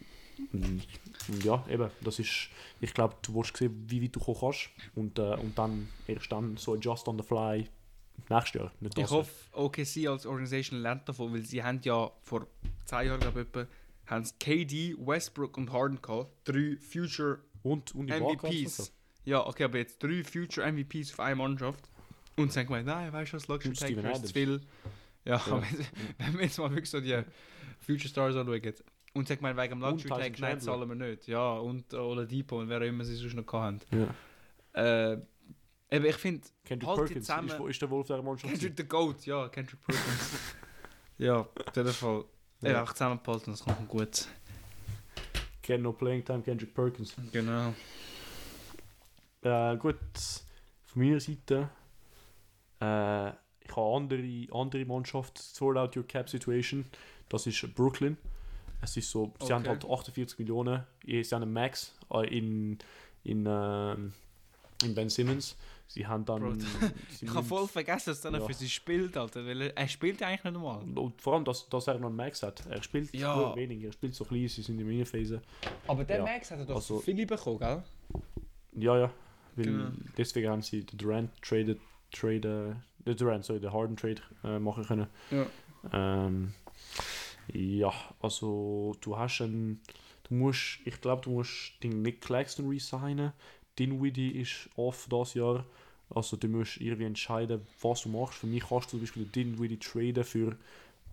und, 0.54 0.88
und 1.28 1.44
ja, 1.44 1.64
eben, 1.70 1.90
das 2.02 2.20
ist, 2.20 2.50
ich 2.80 2.94
glaube, 2.94 3.16
du 3.22 3.36
willst 3.36 3.58
sehen, 3.58 3.86
wie 3.88 4.04
weit 4.04 4.16
du 4.16 4.20
kommen 4.20 4.38
kannst 4.40 4.70
und, 4.96 5.20
äh, 5.20 5.36
und 5.36 5.58
dann 5.58 5.88
erst 6.08 6.32
dann 6.32 6.58
so 6.58 6.76
just 6.76 7.08
on 7.08 7.18
the 7.18 7.24
fly 7.24 7.68
nächstes 8.30 8.62
Jahr. 8.62 8.72
Nicht 8.80 8.98
Ich 8.98 9.10
hoffe, 9.10 9.32
OKC 9.54 10.08
als 10.08 10.26
Organisation 10.26 10.82
lernt 10.82 11.08
davon, 11.08 11.34
weil 11.34 11.42
sie 11.42 11.64
haben 11.64 11.80
ja 11.84 12.12
vor 12.22 12.48
zwei 12.86 13.06
Jahren, 13.06 13.20
glaube 13.20 13.42
ich, 13.42 13.68
haben 14.12 14.30
KD, 14.40 14.96
Westbrook 14.98 15.58
und 15.58 15.72
Harden 15.72 16.02
gehabt. 16.02 16.32
Drei 16.44 16.78
Future 16.78 17.40
und, 17.64 17.94
und. 17.96 18.10
MVPs. 18.10 18.92
Ja, 19.24 19.46
okay, 19.46 19.66
aber 19.66 19.78
jetzt 19.78 20.02
drei 20.02 20.24
Future 20.24 20.70
MVPs 20.72 21.14
auf 21.14 21.20
eine 21.20 21.36
Mannschaft. 21.36 21.88
Und 22.36 22.52
sie 22.52 22.60
haben 22.60 22.68
gemeint, 22.68 22.88
nein, 22.88 23.12
weißt 23.14 23.34
du 23.34 23.38
was, 23.38 23.48
Luxury 23.48 23.74
Taker 23.76 24.12
ist 24.12 24.28
zu 24.28 24.34
viel. 24.34 24.62
Ja, 25.26 25.36
Ja. 25.48 25.62
wenn 26.18 26.34
wir 26.34 26.44
jetzt 26.44 26.58
mal 26.58 26.70
wirklich 26.72 26.90
so 26.90 27.00
die 27.00 27.22
Future 27.80 28.10
Stars 28.10 28.36
anschauen. 28.36 28.74
Und 29.14 29.30
haben 29.30 29.38
gemeint, 29.38 29.58
wegen 29.58 29.80
dem 29.80 29.82
Luxury 29.82 30.10
Taker, 30.10 30.42
nein, 30.42 30.60
zahlen 30.60 30.88
wir 30.90 30.96
nicht. 30.96 31.28
Ja, 31.28 31.54
und 31.58 31.94
äh, 31.94 31.98
Oladipo 31.98 32.60
und 32.60 32.70
wer 32.70 32.82
immer 32.82 33.04
sie 33.04 33.16
sonst 33.16 33.36
noch 33.36 33.54
hatten. 33.54 33.82
Ja. 34.74 35.12
Äh, 35.14 35.22
eben, 35.92 36.06
ich 36.06 36.16
finde, 36.16 36.48
Kendrick 36.64 36.88
Halt 36.90 36.98
Perkins 37.00 37.26
zusammen. 37.28 37.50
ist, 37.50 37.60
ist 37.70 37.82
der 37.82 37.90
Wolf 37.90 38.08
der 38.08 38.22
Mannschaft. 38.22 38.52
Kendrick 38.52 38.74
the 38.78 38.84
Goat, 38.88 39.26
ja, 39.26 39.48
Kendrick 39.50 39.82
Perkins. 39.82 40.30
ja, 41.18 41.40
auf 41.42 41.76
jeden 41.76 41.94
Fall. 41.94 42.26
Ja, 42.62 42.72
Ja. 42.72 42.80
einfach 42.82 42.94
zusammengehalten, 42.94 43.54
das 43.54 43.64
kommt 43.64 43.88
gut. 43.88 44.28
Ken 45.62 45.82
no 45.82 45.94
playing 45.94 46.24
time, 46.26 46.42
Kendrick 46.42 46.74
Perkins. 46.74 47.16
Genau. 47.32 47.74
Äh, 49.44 49.78
gut, 49.78 49.98
von 50.86 51.02
meiner 51.02 51.20
Seite, 51.20 51.70
äh, 52.80 53.30
ich 53.64 53.76
habe 53.76 53.96
andere, 53.96 54.48
andere 54.52 54.86
Mannschaft, 54.86 55.38
sort 55.38 55.78
out 55.78 55.96
your 55.98 56.06
cap 56.06 56.30
situation, 56.30 56.86
das 57.30 57.48
ist 57.48 57.74
Brooklyn. 57.76 58.18
Es 58.82 58.98
ist 58.98 59.10
so, 59.12 59.34
sie 59.40 59.54
haben 59.54 59.62
Okay. 59.62 59.70
halt 59.70 59.86
48 59.86 60.40
Millionen, 60.40 60.84
sie 61.06 61.24
haben 61.32 61.44
einen 61.44 61.54
Max 61.54 61.96
äh, 62.12 62.28
in, 62.38 62.80
in, 63.24 63.46
ähm, 63.48 64.14
in 64.84 64.96
Ben 64.96 65.10
Simmons. 65.10 65.56
Sie 65.94 66.08
haben 66.08 66.24
dann... 66.24 66.42
Bro, 66.42 66.54
sie 67.10 67.26
Ich 67.26 67.34
habe 67.34 67.46
voll 67.46 67.68
vergessen, 67.68 68.12
dass 68.12 68.24
er 68.24 68.32
Ja. 68.32 68.40
für 68.46 68.54
sie 68.54 68.70
spielt, 68.70 69.18
Alter. 69.18 69.46
Weil 69.46 69.62
er, 69.62 69.78
er 69.78 69.88
spielt 69.90 70.22
ja 70.22 70.28
eigentlich 70.28 70.44
nicht 70.46 70.54
normal. 70.54 70.84
Und 70.98 71.22
vor 71.22 71.34
allem, 71.34 71.44
dass, 71.44 71.68
dass 71.68 71.88
er 71.88 72.00
noch 72.00 72.08
einen 72.08 72.16
Max 72.16 72.42
hat. 72.44 72.66
Er 72.68 72.82
spielt 72.82 73.14
Ja. 73.14 73.36
nur 73.36 73.56
weniger, 73.58 73.88
er 73.88 73.92
spielt 73.94 74.16
so 74.16 74.24
klein, 74.24 74.48
sie 74.48 74.62
sind 74.62 74.80
in 74.80 74.88
der 74.98 75.06
Phase. 75.06 75.42
Aber 75.88 76.04
der 76.06 76.18
Ja. 76.20 76.24
Max 76.24 76.50
hat 76.52 76.60
er 76.60 76.66
doch 76.66 76.76
Also- 76.76 77.00
viele 77.00 77.26
bekommen, 77.26 77.60
gell? 77.60 77.84
Ja, 78.78 78.98
ja. 78.98 79.12
Weil 79.58 79.66
Genau. 79.66 79.92
deswegen 80.18 80.50
haben 80.50 80.62
sie 80.62 80.86
den 80.86 80.98
Durant 80.98 81.30
traded, 81.42 81.80
trade, 82.14 82.78
äh, 83.06 83.14
Durant, 83.16 83.44
sorry, 83.44 83.60
den 83.60 83.74
Harden 83.74 83.98
Trade 83.98 84.22
äh, 84.46 84.60
machen 84.60 84.86
können. 84.86 85.08
Ja. 85.30 85.46
Ähm, 85.92 86.54
ja, 87.54 87.92
also 88.22 88.96
du 89.02 89.18
hast 89.18 89.42
einen, 89.42 89.82
du 90.30 90.36
musst, 90.36 90.80
ich 90.86 91.02
glaube, 91.02 91.22
du 91.24 91.32
musst 91.32 91.74
den 91.84 92.02
Nick 92.02 92.22
Claxton 92.22 92.70
resignen. 92.70 93.34
Dinwiddie 93.80 94.40
ist 94.40 94.70
off 94.76 95.08
das 95.10 95.34
Jahr. 95.34 95.66
Also 96.16 96.38
du 96.38 96.48
musst 96.48 96.78
irgendwie 96.78 97.06
entscheiden, 97.06 97.62
was 97.82 98.04
du 98.04 98.10
machst. 98.10 98.40
Für 98.40 98.48
mich 98.48 98.64
kannst 98.68 98.88
du 98.88 98.92
zum 98.92 99.00
Beispiel 99.02 99.26
den 99.26 99.56
Dinwiddie 99.56 99.78
traden 99.78 100.24
für 100.24 100.52
ein 100.52 100.58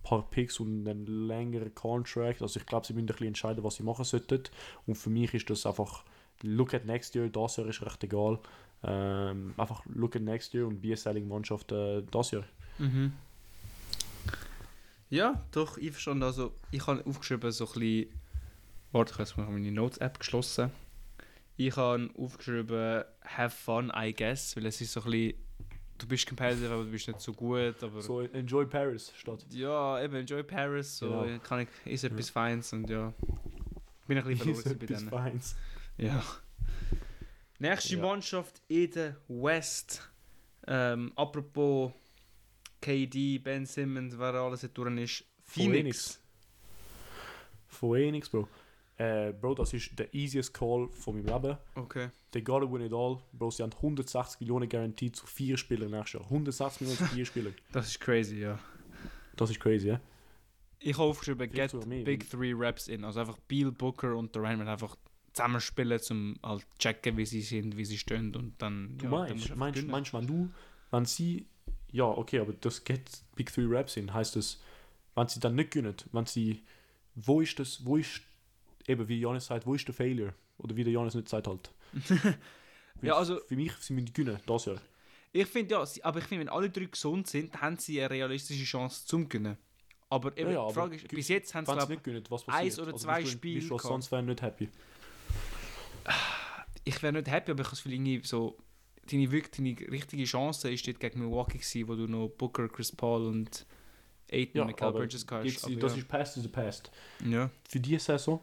paar 0.02 0.22
Picks 0.30 0.60
und 0.60 0.86
einen 0.86 1.26
längeren 1.26 1.74
Contract. 1.74 2.42
Also 2.42 2.60
ich 2.60 2.66
glaube, 2.66 2.86
sie 2.86 2.92
müssen 2.92 3.04
ein 3.04 3.06
bisschen 3.06 3.26
entscheiden, 3.28 3.64
was 3.64 3.76
sie 3.76 3.82
machen 3.82 4.04
sollten. 4.04 4.42
Und 4.86 4.96
für 4.96 5.10
mich 5.10 5.34
ist 5.34 5.50
das 5.50 5.66
einfach, 5.66 6.04
look 6.42 6.74
at 6.74 6.84
next 6.86 7.14
year, 7.14 7.28
das 7.28 7.56
Jahr 7.56 7.66
ist 7.66 7.82
recht 7.82 8.02
egal. 8.04 8.38
Ähm, 8.82 9.54
einfach 9.56 9.84
look 9.86 10.14
at 10.14 10.22
next 10.22 10.54
year 10.54 10.66
und 10.66 10.80
be 10.80 10.92
a 10.92 10.96
selling 10.96 11.26
Mannschaft 11.26 11.72
äh, 11.72 12.02
das 12.10 12.30
Jahr. 12.30 12.44
Mhm. 12.78 13.12
Ja, 15.10 15.42
doch, 15.52 15.78
einverstanden. 15.78 16.22
Also, 16.22 16.52
ich 16.70 16.86
habe 16.86 17.04
aufgeschrieben, 17.06 17.50
so 17.50 17.64
ein 17.64 17.72
bisschen. 17.72 18.06
Warte, 18.92 19.22
ich 19.22 19.36
habe 19.36 19.50
meine 19.50 19.72
Notes-App 19.72 20.18
geschlossen. 20.18 20.70
Ich 21.60 21.76
habe 21.76 22.08
aufgeschrieben, 22.16 23.02
have 23.24 23.50
fun, 23.50 23.92
I 23.94 24.14
guess, 24.14 24.56
weil 24.56 24.64
es 24.66 24.80
ist 24.80 24.92
so 24.92 25.00
ein 25.02 25.10
bisschen. 25.10 25.34
Du 25.98 26.06
bist 26.06 26.28
competitive, 26.28 26.72
aber 26.72 26.84
du 26.84 26.90
bist 26.92 27.08
nicht 27.08 27.20
so 27.20 27.32
gut. 27.32 27.82
Aber 27.82 28.00
So 28.00 28.20
enjoy 28.20 28.64
Paris 28.66 29.12
statt. 29.16 29.44
ja, 29.50 30.00
eben, 30.00 30.14
enjoy 30.14 30.44
Paris, 30.44 30.98
so 30.98 31.08
Genau. 31.22 31.38
kann 31.40 31.60
ich, 31.84 31.92
ist 31.92 32.04
etwas 32.04 32.30
Feins 32.30 32.72
und 32.72 32.88
ja. 32.88 33.12
Bin 34.06 34.16
ein 34.18 34.24
bisschen 34.24 34.54
verloren 34.54 34.78
bei 34.78 34.86
denen. 34.86 35.08
Feins. 35.08 35.56
Ja. 35.96 36.22
Nächste 37.58 37.96
Ja. 37.96 38.02
Mannschaft 38.02 38.62
in 38.68 38.90
der 38.92 39.16
West. 39.26 40.08
Ähm, 40.68 41.10
apropos 41.16 41.90
KD, 42.80 43.38
Ben 43.38 43.66
Simmons, 43.66 44.16
wer 44.16 44.34
alles 44.34 44.60
hier 44.60 44.68
durch 44.68 44.96
ist. 45.00 45.24
Phoenix. 45.42 46.20
Von 47.66 47.96
Phoenix, 47.96 48.28
Bro. 48.28 48.46
Äh, 48.98 49.32
Bro, 49.32 49.54
das 49.54 49.72
ist 49.72 49.96
der 49.96 50.12
easiest 50.12 50.52
Call 50.52 50.88
von 50.90 51.14
meinem 51.14 51.26
Leben. 51.26 51.56
Okay. 51.76 52.10
They 52.32 52.42
gotta 52.42 52.70
win 52.70 52.82
it 52.82 52.92
all. 52.92 53.18
Bro, 53.32 53.52
sie 53.52 53.62
haben 53.62 53.72
160 53.72 54.40
Millionen 54.40 54.68
Garantie 54.68 55.12
zu 55.12 55.24
vier 55.26 55.56
Spielern 55.56 55.92
nächstes 55.92 56.14
Jahr. 56.14 56.24
160 56.24 56.80
Millionen 56.80 56.98
zu 56.98 57.14
vier 57.14 57.24
Spielern. 57.24 57.54
Das 57.72 57.86
ist 57.86 58.00
crazy, 58.00 58.40
ja. 58.40 58.58
Das 59.36 59.50
ist 59.50 59.60
crazy, 59.60 59.88
ja? 59.88 60.00
Ich 60.80 60.94
habe 60.94 61.08
aufgeschrieben, 61.08 61.50
get 61.50 61.72
Big 62.04 62.28
Three 62.28 62.52
Reps 62.52 62.88
in. 62.88 63.04
Also 63.04 63.20
einfach 63.20 63.38
Beal, 63.46 63.70
Booker 63.70 64.16
und 64.16 64.34
Durant 64.34 64.58
müssen 64.58 64.68
einfach 64.68 64.96
zusammenspielen, 65.32 66.00
um 66.10 66.36
halt 66.42 66.66
checken, 66.80 67.16
wie 67.16 67.26
sie 67.26 67.42
sind, 67.42 67.76
wie 67.76 67.84
sie 67.84 67.98
stehen 67.98 68.34
und 68.34 68.54
dann... 68.58 68.98
Du 68.98 69.04
ja, 69.04 69.10
dann 69.10 69.20
meinst, 69.20 69.44
einfach 69.44 69.56
meinst, 69.56 69.86
meinst, 69.86 70.14
wenn 70.14 70.26
du, 70.26 70.50
wenn 70.90 71.04
sie, 71.04 71.46
ja, 71.92 72.04
okay, 72.04 72.40
aber 72.40 72.52
das 72.54 72.82
geht 72.82 73.22
Big 73.36 73.52
Three 73.52 73.66
Raps 73.68 73.96
in, 73.96 74.12
heißt 74.12 74.34
das, 74.34 74.60
wenn 75.14 75.28
sie 75.28 75.38
dann 75.38 75.54
nicht 75.54 75.70
gewinnen, 75.70 75.94
wenn 76.12 76.26
sie, 76.26 76.62
wo 77.14 77.40
ist 77.40 77.58
das, 77.60 77.84
wo 77.84 77.96
ist, 77.96 78.22
eben 78.88 79.06
wie 79.08 79.20
Janis 79.20 79.46
sagt, 79.46 79.66
wo 79.66 79.74
ist 79.74 79.86
der 79.86 79.94
Failure? 79.94 80.34
Oder 80.58 80.74
wie 80.74 80.82
der 80.82 80.92
Janis 80.92 81.14
nicht 81.14 81.28
sagt 81.28 81.46
halt. 81.46 81.70
Ja, 83.00 83.14
also- 83.16 83.38
Für 83.46 83.54
mich, 83.54 83.72
sie 83.74 83.92
müssen 83.92 84.12
gewinnen, 84.12 84.40
das 84.44 84.64
Jahr. 84.64 84.80
Ich 85.30 85.46
finde 85.46 85.74
ja, 85.76 85.84
aber 86.02 86.18
ich 86.18 86.24
finde, 86.24 86.40
wenn 86.46 86.48
alle 86.48 86.68
drei 86.68 86.86
gesund 86.86 87.28
sind, 87.28 87.60
haben 87.60 87.76
sie 87.76 88.00
eine 88.00 88.10
realistische 88.10 88.64
Chance 88.64 89.06
zum 89.06 89.28
Gewinnen. 89.28 89.56
Aber 90.10 90.36
eben, 90.36 90.50
Ja, 90.50 90.62
ja, 90.62 90.66
die 90.68 90.74
Frage 90.74 90.96
ist, 90.96 91.06
bis 91.06 91.28
jetzt 91.28 91.54
haben 91.54 91.64
sie, 91.64 91.72
glaube 91.72 91.92
nicht 91.92 92.02
gewinnen, 92.02 92.24
was 92.28 92.42
passiert? 92.42 92.64
eins 92.64 92.78
oder 92.80 92.92
Also 92.94 93.04
zwei 93.04 93.24
Spiele 93.24 93.60
als 93.60 93.68
gehabt. 93.68 93.82
Suns-Fan 93.84 94.26
nicht 94.26 94.42
happy? 94.42 94.68
ich 96.84 97.02
wäre 97.02 97.12
nicht 97.12 97.28
happy, 97.30 97.50
aber 97.52 97.60
ich 97.60 97.66
habe 97.66 97.76
Gefühl, 97.76 97.92
irgendwie 97.92 98.20
so, 98.26 98.56
deine, 99.10 99.30
wirklich, 99.30 99.76
deine 99.78 99.92
richtige 99.92 100.24
Chance 100.24 100.70
ist 100.72 100.86
dort 100.86 101.00
gegen 101.00 101.20
Milwaukee 101.20 101.58
gewesen, 101.58 101.88
wo 101.88 101.94
du 101.94 102.06
noch 102.06 102.28
Booker, 102.30 102.68
Chris 102.68 102.90
Paul 102.90 103.26
und 103.26 103.66
Aiton, 104.32 104.58
Ja, 104.58 104.64
Michael 104.64 104.92
Bridges 104.92 105.26
aber 105.28 105.44
das 105.44 105.62
ja. 105.92 105.98
ist 105.98 106.08
past 106.08 106.36
is 106.36 106.42
the 106.42 106.48
past. 106.48 106.90
ja. 107.24 107.50
Für 107.68 107.80
diese 107.80 107.98
Saison, 108.00 108.40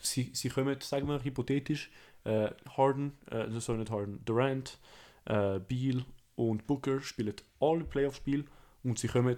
sie, 0.00 0.30
sie 0.32 0.48
kommen, 0.48 0.80
sagen 0.80 1.08
wir 1.08 1.22
hypothetisch, 1.22 1.90
äh, 2.24 2.50
Harden, 2.76 3.12
äh, 3.30 3.48
sorry, 3.60 3.78
nicht 3.78 3.90
Harden, 3.90 4.24
Durant, 4.24 4.78
äh, 5.24 5.58
Beal 5.60 6.04
und 6.36 6.66
Booker 6.66 7.00
spielen 7.00 7.34
alle 7.60 7.84
Playoff-Spiele 7.84 8.44
und 8.84 8.98
sie 8.98 9.08
kommen 9.08 9.36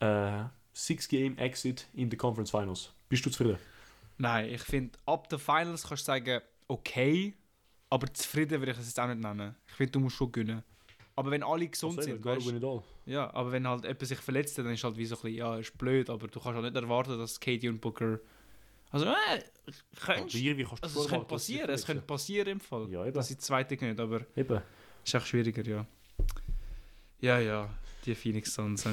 äh, 0.00 0.44
Six-Game-Exit 0.74 1.88
in 1.94 2.10
the 2.10 2.16
Conference 2.16 2.50
Finals. 2.50 2.92
Bist 3.08 3.24
du 3.26 3.30
zufrieden? 3.30 3.58
Nein, 4.18 4.50
ich 4.50 4.62
finde, 4.62 4.98
ab 5.06 5.28
den 5.28 5.38
Finals 5.38 5.86
kannst 5.86 6.02
du 6.02 6.12
sagen, 6.12 6.40
okay, 6.68 7.34
aber 7.90 8.12
zufrieden 8.12 8.60
würde 8.60 8.72
ich 8.72 8.78
es 8.78 8.86
jetzt 8.86 9.00
auch 9.00 9.06
nicht 9.06 9.20
nennen. 9.20 9.54
Ich 9.66 9.74
finde, 9.74 9.92
du 9.92 10.00
musst 10.00 10.16
schon 10.16 10.32
gewinnen. 10.32 10.62
Aber 11.14 11.30
wenn 11.30 11.42
alle 11.42 11.68
gesund 11.68 11.98
Also, 11.98 12.10
sind, 12.10 12.24
weißt, 12.24 12.52
ja, 13.04 13.32
aber 13.34 13.52
wenn 13.52 13.68
halt 13.68 13.84
jemand 13.84 14.06
sich 14.06 14.18
verletzt, 14.18 14.56
dann 14.56 14.72
ist 14.72 14.82
halt 14.82 14.96
wie 14.96 15.04
so 15.04 15.16
ein 15.16 15.22
bisschen, 15.22 15.36
ja, 15.36 15.58
ist 15.58 15.76
blöd, 15.76 16.08
aber 16.08 16.26
du 16.28 16.40
kannst 16.40 16.58
auch 16.58 16.62
nicht 16.62 16.74
erwarten, 16.74 17.18
dass 17.18 17.38
KD 17.38 17.68
und 17.68 17.80
Booker, 17.80 18.18
also, 18.92 19.06
äh, 19.06 19.42
könntest, 20.00 20.36
irgendwie 20.36 20.64
kannst 20.64 20.82
du 20.82 20.86
also 20.86 21.02
es 21.02 21.08
könnte 21.08 21.26
passieren, 21.26 21.70
es 21.70 21.86
könnte 21.86 22.02
passieren 22.02 22.48
im 22.48 22.60
Fall, 22.60 22.88
Ja, 22.90 23.04
eben. 23.04 23.14
dass 23.14 23.28
sie 23.28 23.38
zweite 23.38 23.76
gewinnen, 23.76 23.98
aber 23.98 24.20
Eben. 24.36 24.60
ist 25.04 25.14
auch 25.16 25.24
schwieriger, 25.24 25.64
ja. 25.66 25.86
Ja, 27.20 27.38
ja, 27.38 27.70
die 28.04 28.14
Phoenix 28.14 28.54
Suns. 28.54 28.86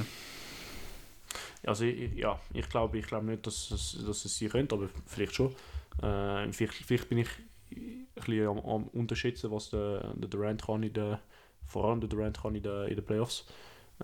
Also 1.65 1.83
ich, 1.85 2.13
ja, 2.15 2.39
ich 2.53 2.69
glaube 2.69 2.97
ich 2.99 3.05
glaube 3.07 3.25
nicht, 3.25 3.45
dass 3.45 3.71
es, 3.71 3.97
dass 4.05 4.23
es 4.25 4.37
sie 4.37 4.47
könnte, 4.47 4.75
aber 4.75 4.89
vielleicht 5.05 5.35
schon. 5.35 5.53
Äh, 6.01 6.51
vielleicht, 6.53 6.73
vielleicht 6.73 7.09
bin 7.09 7.17
ich 7.17 7.29
ein 7.71 8.07
bisschen 8.15 8.47
am, 8.47 8.59
am 8.59 8.87
unterschätzen, 8.89 9.51
was 9.51 9.69
der, 9.69 10.13
der 10.15 10.29
Durant 10.29 10.63
kann 10.63 10.83
in 10.83 10.93
der, 10.93 11.21
vor 11.65 11.85
allem 11.85 11.99
der 11.99 12.09
Durant 12.09 12.41
kann 12.41 12.55
in 12.55 12.63
den 12.63 12.87
in 12.87 12.95
der 12.95 13.01
Playoffs. 13.01 13.45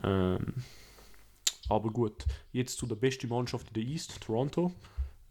Ähm, 0.03 0.55
aber 1.69 1.89
gut, 1.89 2.25
jetzt 2.51 2.77
zu 2.77 2.85
der 2.85 2.95
besten 2.95 3.29
Mannschaft 3.29 3.67
in 3.69 3.73
der 3.75 3.83
East, 3.83 4.19
Toronto. 4.21 4.73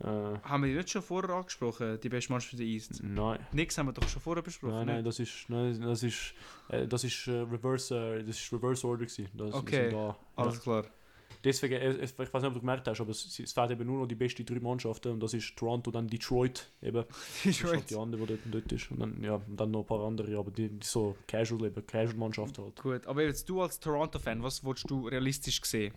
Äh, 0.00 0.06
Haben 0.06 0.64
wir 0.64 0.70
die 0.70 0.76
nicht 0.76 0.90
schon 0.90 1.02
vorher 1.02 1.30
angesprochen, 1.36 1.98
die 2.02 2.08
beste 2.08 2.32
Mannschaft 2.32 2.50
für 2.50 2.56
die 2.56 2.74
East? 2.74 3.00
nein, 3.02 3.38
Nix 3.52 3.78
haben 3.78 3.86
wir 3.86 3.92
doch 3.92 4.08
schon 4.08 4.20
vorher 4.20 4.42
besprochen, 4.42 4.74
nein, 4.74 4.86
nein, 4.86 4.96
nicht? 4.96 5.06
das 5.06 5.20
ist, 5.20 5.48
nein, 5.48 5.80
das 5.80 6.02
ist, 6.02 6.34
äh, 6.68 6.86
das 6.86 7.04
ist, 7.04 7.28
äh, 7.28 7.32
Reverse, 7.32 8.16
äh, 8.16 8.24
das 8.24 8.36
ist 8.36 8.52
Reverse 8.52 8.86
Order 8.86 9.04
gewesen. 9.06 9.28
Das, 9.34 9.54
Okay, 9.54 9.90
Da. 9.90 10.16
Alles 10.36 10.60
klar. 10.60 10.84
Deswegen, 11.44 11.74
äh, 11.74 11.92
ich 12.04 12.18
weiß 12.18 12.32
nicht, 12.32 12.44
ob 12.44 12.54
du 12.54 12.60
gemerkt 12.60 12.88
hast, 12.88 13.00
aber 13.00 13.10
es, 13.10 13.38
es 13.38 13.52
fehlt 13.52 13.70
eben 13.70 13.86
nur 13.86 14.00
noch 14.00 14.06
die 14.06 14.14
besten 14.14 14.46
drei 14.46 14.58
Mannschaften 14.58 15.12
und 15.12 15.20
das 15.20 15.34
ist 15.34 15.54
Toronto, 15.56 15.90
dann 15.90 16.08
Detroit 16.08 16.70
eben. 16.82 17.04
Das 17.44 17.46
ist 17.46 17.64
halt 17.64 17.90
die 17.90 17.96
andere, 17.96 18.22
die 18.22 18.28
dort, 18.28 18.40
dort 18.50 18.72
ist. 18.72 18.90
Und 18.90 19.00
dann, 19.00 19.22
ja, 19.22 19.34
und 19.34 19.60
dann 19.60 19.70
noch 19.70 19.80
ein 19.80 19.86
paar 19.86 20.00
andere, 20.04 20.36
aber 20.38 20.50
die, 20.50 20.70
die 20.70 20.86
so 20.86 21.16
Casual 21.28 21.66
eben, 21.66 21.86
Casual-Mannschaften 21.86 22.64
halt. 22.64 22.82
Gut, 22.82 23.06
aber 23.06 23.22
jetzt 23.22 23.48
du 23.48 23.60
als 23.60 23.78
Toronto-Fan, 23.78 24.42
was 24.42 24.64
willst 24.64 24.90
du 24.90 25.06
realistisch 25.06 25.62
sehen? 25.64 25.92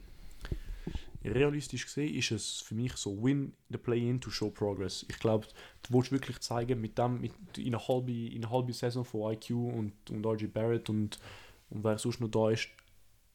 Realistisch 1.24 1.86
gesehen 1.86 2.16
ist 2.16 2.32
es 2.32 2.62
für 2.62 2.76
mich 2.76 2.94
so, 2.94 3.22
win 3.22 3.54
the 3.70 3.78
play-in 3.78 4.22
to 4.22 4.30
show 4.30 4.50
progress. 4.50 5.06
Ich 5.10 5.20
glaube, 5.20 5.48
du 5.84 5.94
willst 5.94 6.12
wirklich 6.12 6.40
zeigen, 6.40 6.80
mit 6.80 6.98
dem, 6.98 7.20
mit, 7.22 7.34
in 7.58 7.74
einer 7.74 7.88
halben 7.88 8.28
in 8.28 8.44
einer 8.44 8.52
halben 8.52 8.72
Saison 8.72 9.04
von 9.04 9.34
IQ 9.34 9.52
und, 9.52 9.94
und 10.10 10.26
RG 10.26 10.48
Barrett 10.48 10.90
und, 10.90 11.20
und 11.70 11.84
wer 11.84 11.98
sonst 11.98 12.22
noch 12.22 12.30
da 12.30 12.52
ist, 12.52 12.70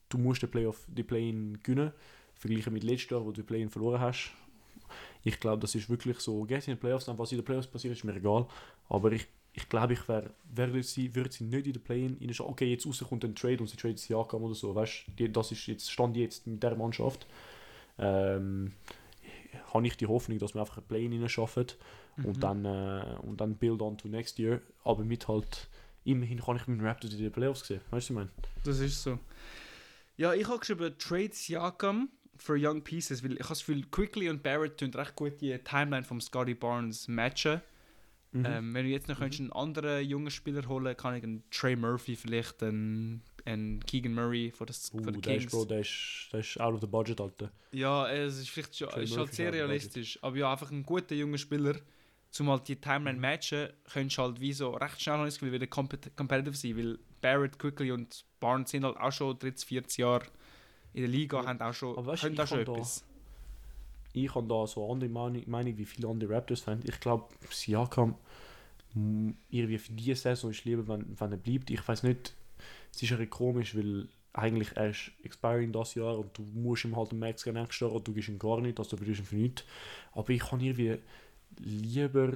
du 0.08 0.18
musst 0.18 0.42
den 0.42 0.50
Playoff, 0.50 0.86
die 0.88 1.02
Play-in 1.02 1.58
gewinnen. 1.62 1.92
Vergleichen 2.34 2.72
mit 2.72 2.82
letztes 2.82 3.10
Jahr, 3.10 3.20
wo 3.24 3.26
du 3.26 3.42
die 3.42 3.46
Play-in 3.46 3.70
verloren 3.70 4.00
hast. 4.00 4.32
Ich 5.22 5.38
glaube, 5.38 5.60
das 5.60 5.74
ist 5.74 5.88
wirklich 5.88 6.18
so, 6.18 6.42
gehst 6.42 6.68
in 6.68 6.74
den 6.74 6.80
Playoffs, 6.80 7.06
dann 7.06 7.18
was 7.18 7.30
in 7.32 7.38
den 7.38 7.44
Playoffs 7.44 7.68
passiert, 7.68 7.96
ist 7.96 8.04
mir 8.04 8.16
egal. 8.16 8.46
Aber 8.88 9.12
ich, 9.12 9.26
ich 9.52 9.68
glaube, 9.68 9.92
ich 9.92 10.08
wäre, 10.08 10.30
würde 10.54 10.82
sie, 10.82 11.14
würde 11.14 11.30
sie 11.30 11.44
nicht 11.44 11.66
in 11.66 11.72
den 11.72 11.82
Play-in 11.82 12.18
reinschauen. 12.20 12.50
Okay, 12.50 12.70
jetzt 12.70 12.86
rauskommt 12.86 13.24
ein 13.24 13.34
Trade 13.34 13.58
und 13.58 13.68
sie 13.68 13.76
tradet 13.76 13.98
sie 13.98 14.12
Jakam 14.12 14.42
oder 14.42 14.54
so, 14.54 14.74
weißt 14.74 15.04
das 15.16 15.52
ist 15.52 15.66
jetzt, 15.66 15.90
Stand 15.90 16.16
jetzt 16.16 16.46
mit 16.46 16.62
der 16.62 16.74
Mannschaft. 16.74 17.26
Ähm, 17.98 18.72
habe 19.72 19.86
ich 19.86 19.96
die 19.96 20.06
Hoffnung, 20.06 20.38
dass 20.38 20.54
wir 20.54 20.60
einfach 20.60 20.78
ein 20.78 20.84
Play-in 20.84 21.28
schaffen 21.28 21.66
Mhm. 22.16 22.24
und 22.26 22.42
dann 22.42 22.64
äh, 22.64 23.16
und 23.22 23.40
dann 23.40 23.56
build 23.56 23.80
on 23.80 23.96
to 23.96 24.08
next 24.08 24.38
year. 24.38 24.60
Aber 24.84 25.04
mit 25.04 25.28
halt, 25.28 25.68
immerhin 26.04 26.40
kann 26.40 26.56
ich 26.56 26.66
mit 26.66 26.78
den 26.78 26.86
Raptors 26.86 27.14
in 27.14 27.20
den 27.20 27.32
Playoffs 27.32 27.66
sehen. 27.66 27.80
Weißt 27.90 28.10
du, 28.10 28.14
was 28.14 28.26
ich 28.26 28.30
meine? 28.30 28.30
Das 28.64 28.78
ist 28.80 29.02
so. 29.02 29.18
Ja, 30.16 30.34
ich 30.34 30.46
habe 30.46 30.58
geschrieben 30.58 30.94
Trade 30.98 31.30
Siakam 31.32 32.10
for 32.36 32.56
Young 32.58 32.82
Pieces, 32.82 33.24
weil 33.24 33.32
ich 33.32 33.38
habe 33.40 33.48
das 33.50 33.60
Gefühl, 33.60 33.84
Quickly 33.90 34.28
und 34.28 34.42
Barrett 34.42 34.78
tun 34.78 34.92
recht 34.92 35.16
gut 35.16 35.40
die 35.40 35.56
Timeline 35.58 36.04
vom 36.04 36.20
Scotty 36.20 36.54
Barnes 36.54 37.08
matchen. 37.08 37.62
Mhm. 38.32 38.44
Ähm, 38.46 38.74
wenn 38.74 38.84
du 38.84 38.90
jetzt 38.90 39.08
noch 39.08 39.18
könntest 39.18 39.40
einen 39.40 39.52
anderen 39.52 40.04
jungen 40.06 40.30
Spieler 40.30 40.66
holen 40.66 40.96
kann 40.96 41.14
ich 41.14 41.22
einen 41.22 41.42
Trey 41.50 41.76
Murphy 41.76 42.16
vielleicht, 42.16 42.62
einen, 42.62 43.22
einen 43.44 43.80
Keegan 43.80 44.14
Murray 44.14 44.50
von, 44.50 44.66
das, 44.66 44.92
Uh, 44.94 44.98
ist, 45.10 45.22
Kings. 45.22 45.50
Bro, 45.52 45.64
der 45.66 45.80
ist, 45.80 46.28
der 46.32 46.40
ist 46.40 46.60
out 46.60 46.74
of 46.74 46.80
the 46.80 46.86
budget, 46.86 47.20
Alter. 47.20 47.50
Ja, 47.72 48.08
es 48.10 48.38
ist 48.38 48.50
vielleicht 48.50 48.76
schon, 48.76 48.88
ist 49.00 49.16
halt 49.16 49.34
sehr 49.34 49.52
realistisch. 49.52 50.18
Aber 50.22 50.36
ja, 50.36 50.52
einfach 50.52 50.70
ein 50.70 50.84
guter 50.84 51.14
junger 51.14 51.38
Spieler, 51.38 51.76
zum 52.30 52.48
halt 52.50 52.66
die 52.68 52.76
Timeline 52.76 53.16
Mhm. 53.16 53.20
matchen, 53.22 53.68
könntest 53.92 54.18
du 54.18 54.22
halt 54.22 54.40
wie 54.40 54.52
so 54.52 54.70
recht 54.70 55.00
schnell 55.02 55.24
Gefühl, 55.26 55.52
wieder 55.52 55.66
compet 55.66 56.16
competitive 56.16 56.56
sein, 56.56 56.76
weil 56.76 56.98
Barrett, 57.20 57.58
Quickly 57.58 57.92
und 57.92 58.24
Barnes 58.40 58.70
sind 58.70 58.84
halt 58.84 58.96
auch 58.96 59.12
schon 59.12 59.38
30, 59.38 59.66
40 59.68 59.98
Jahre 59.98 60.24
in 60.94 61.02
der 61.02 61.10
Liga, 61.10 61.40
Ja. 61.42 61.46
haben 61.46 61.60
auch 61.60 61.72
schon, 61.74 61.96
Aber 61.96 62.06
weißt 62.12 62.22
können 62.22 62.34
ich 62.34 62.40
auch 62.40 62.46
schon 62.46 62.64
da- 62.64 62.72
etwas. 62.72 63.04
Ich 64.14 64.34
habe 64.34 64.46
da 64.46 64.66
so 64.66 64.90
andere 64.92 65.08
Meinung, 65.10 65.42
Meinung 65.46 65.76
wie 65.78 65.84
viele 65.86 66.06
andere 66.08 66.34
Raptors-Fans. 66.34 66.84
Ich 66.86 67.00
glaube, 67.00 67.28
Siakam 67.50 68.14
irgendwie 68.94 69.78
für 69.78 69.92
diese 69.92 70.16
Saison 70.16 70.50
ist 70.50 70.64
lieber, 70.66 70.86
wenn, 70.86 71.18
wenn 71.18 71.32
er 71.32 71.38
bleibt. 71.38 71.70
Ich 71.70 71.86
weiß 71.86 72.02
nicht, 72.02 72.34
es 72.94 73.02
ist 73.02 73.12
ein 73.12 73.30
komisch, 73.30 73.76
weil 73.76 74.08
eigentlich 74.32 74.76
er 74.76 74.90
ist 74.90 75.12
expiring 75.22 75.72
das 75.72 75.94
Jahr 75.94 76.18
und 76.18 76.36
du 76.36 76.42
musst 76.54 76.84
ihm 76.84 76.96
halt 76.96 77.10
einen 77.10 77.20
Max 77.20 77.44
geben 77.44 77.58
nächstes 77.58 77.80
Jahr 77.80 77.92
oder 77.92 78.04
du 78.04 78.12
gibst 78.12 78.28
ihm 78.28 78.38
gar 78.38 78.60
nicht, 78.60 78.78
also 78.78 78.96
du 78.96 79.04
ihn 79.04 79.14
für 79.14 79.36
nichts. 79.36 79.64
Aber 80.12 80.30
ich 80.30 80.40
kann 80.40 80.60
irgendwie 80.60 80.98
lieber 81.58 82.32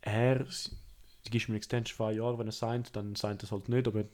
er, 0.00 0.38
du 0.40 1.30
gibst 1.30 1.48
eine 1.48 1.56
Extension 1.56 1.96
für 1.96 2.06
ein 2.06 2.16
Jahr, 2.16 2.38
wenn 2.38 2.46
er 2.46 2.52
signed, 2.52 2.94
dann 2.94 3.16
signed 3.16 3.42
es 3.42 3.50
halt 3.50 3.68
nicht, 3.68 3.88
aber 3.88 4.04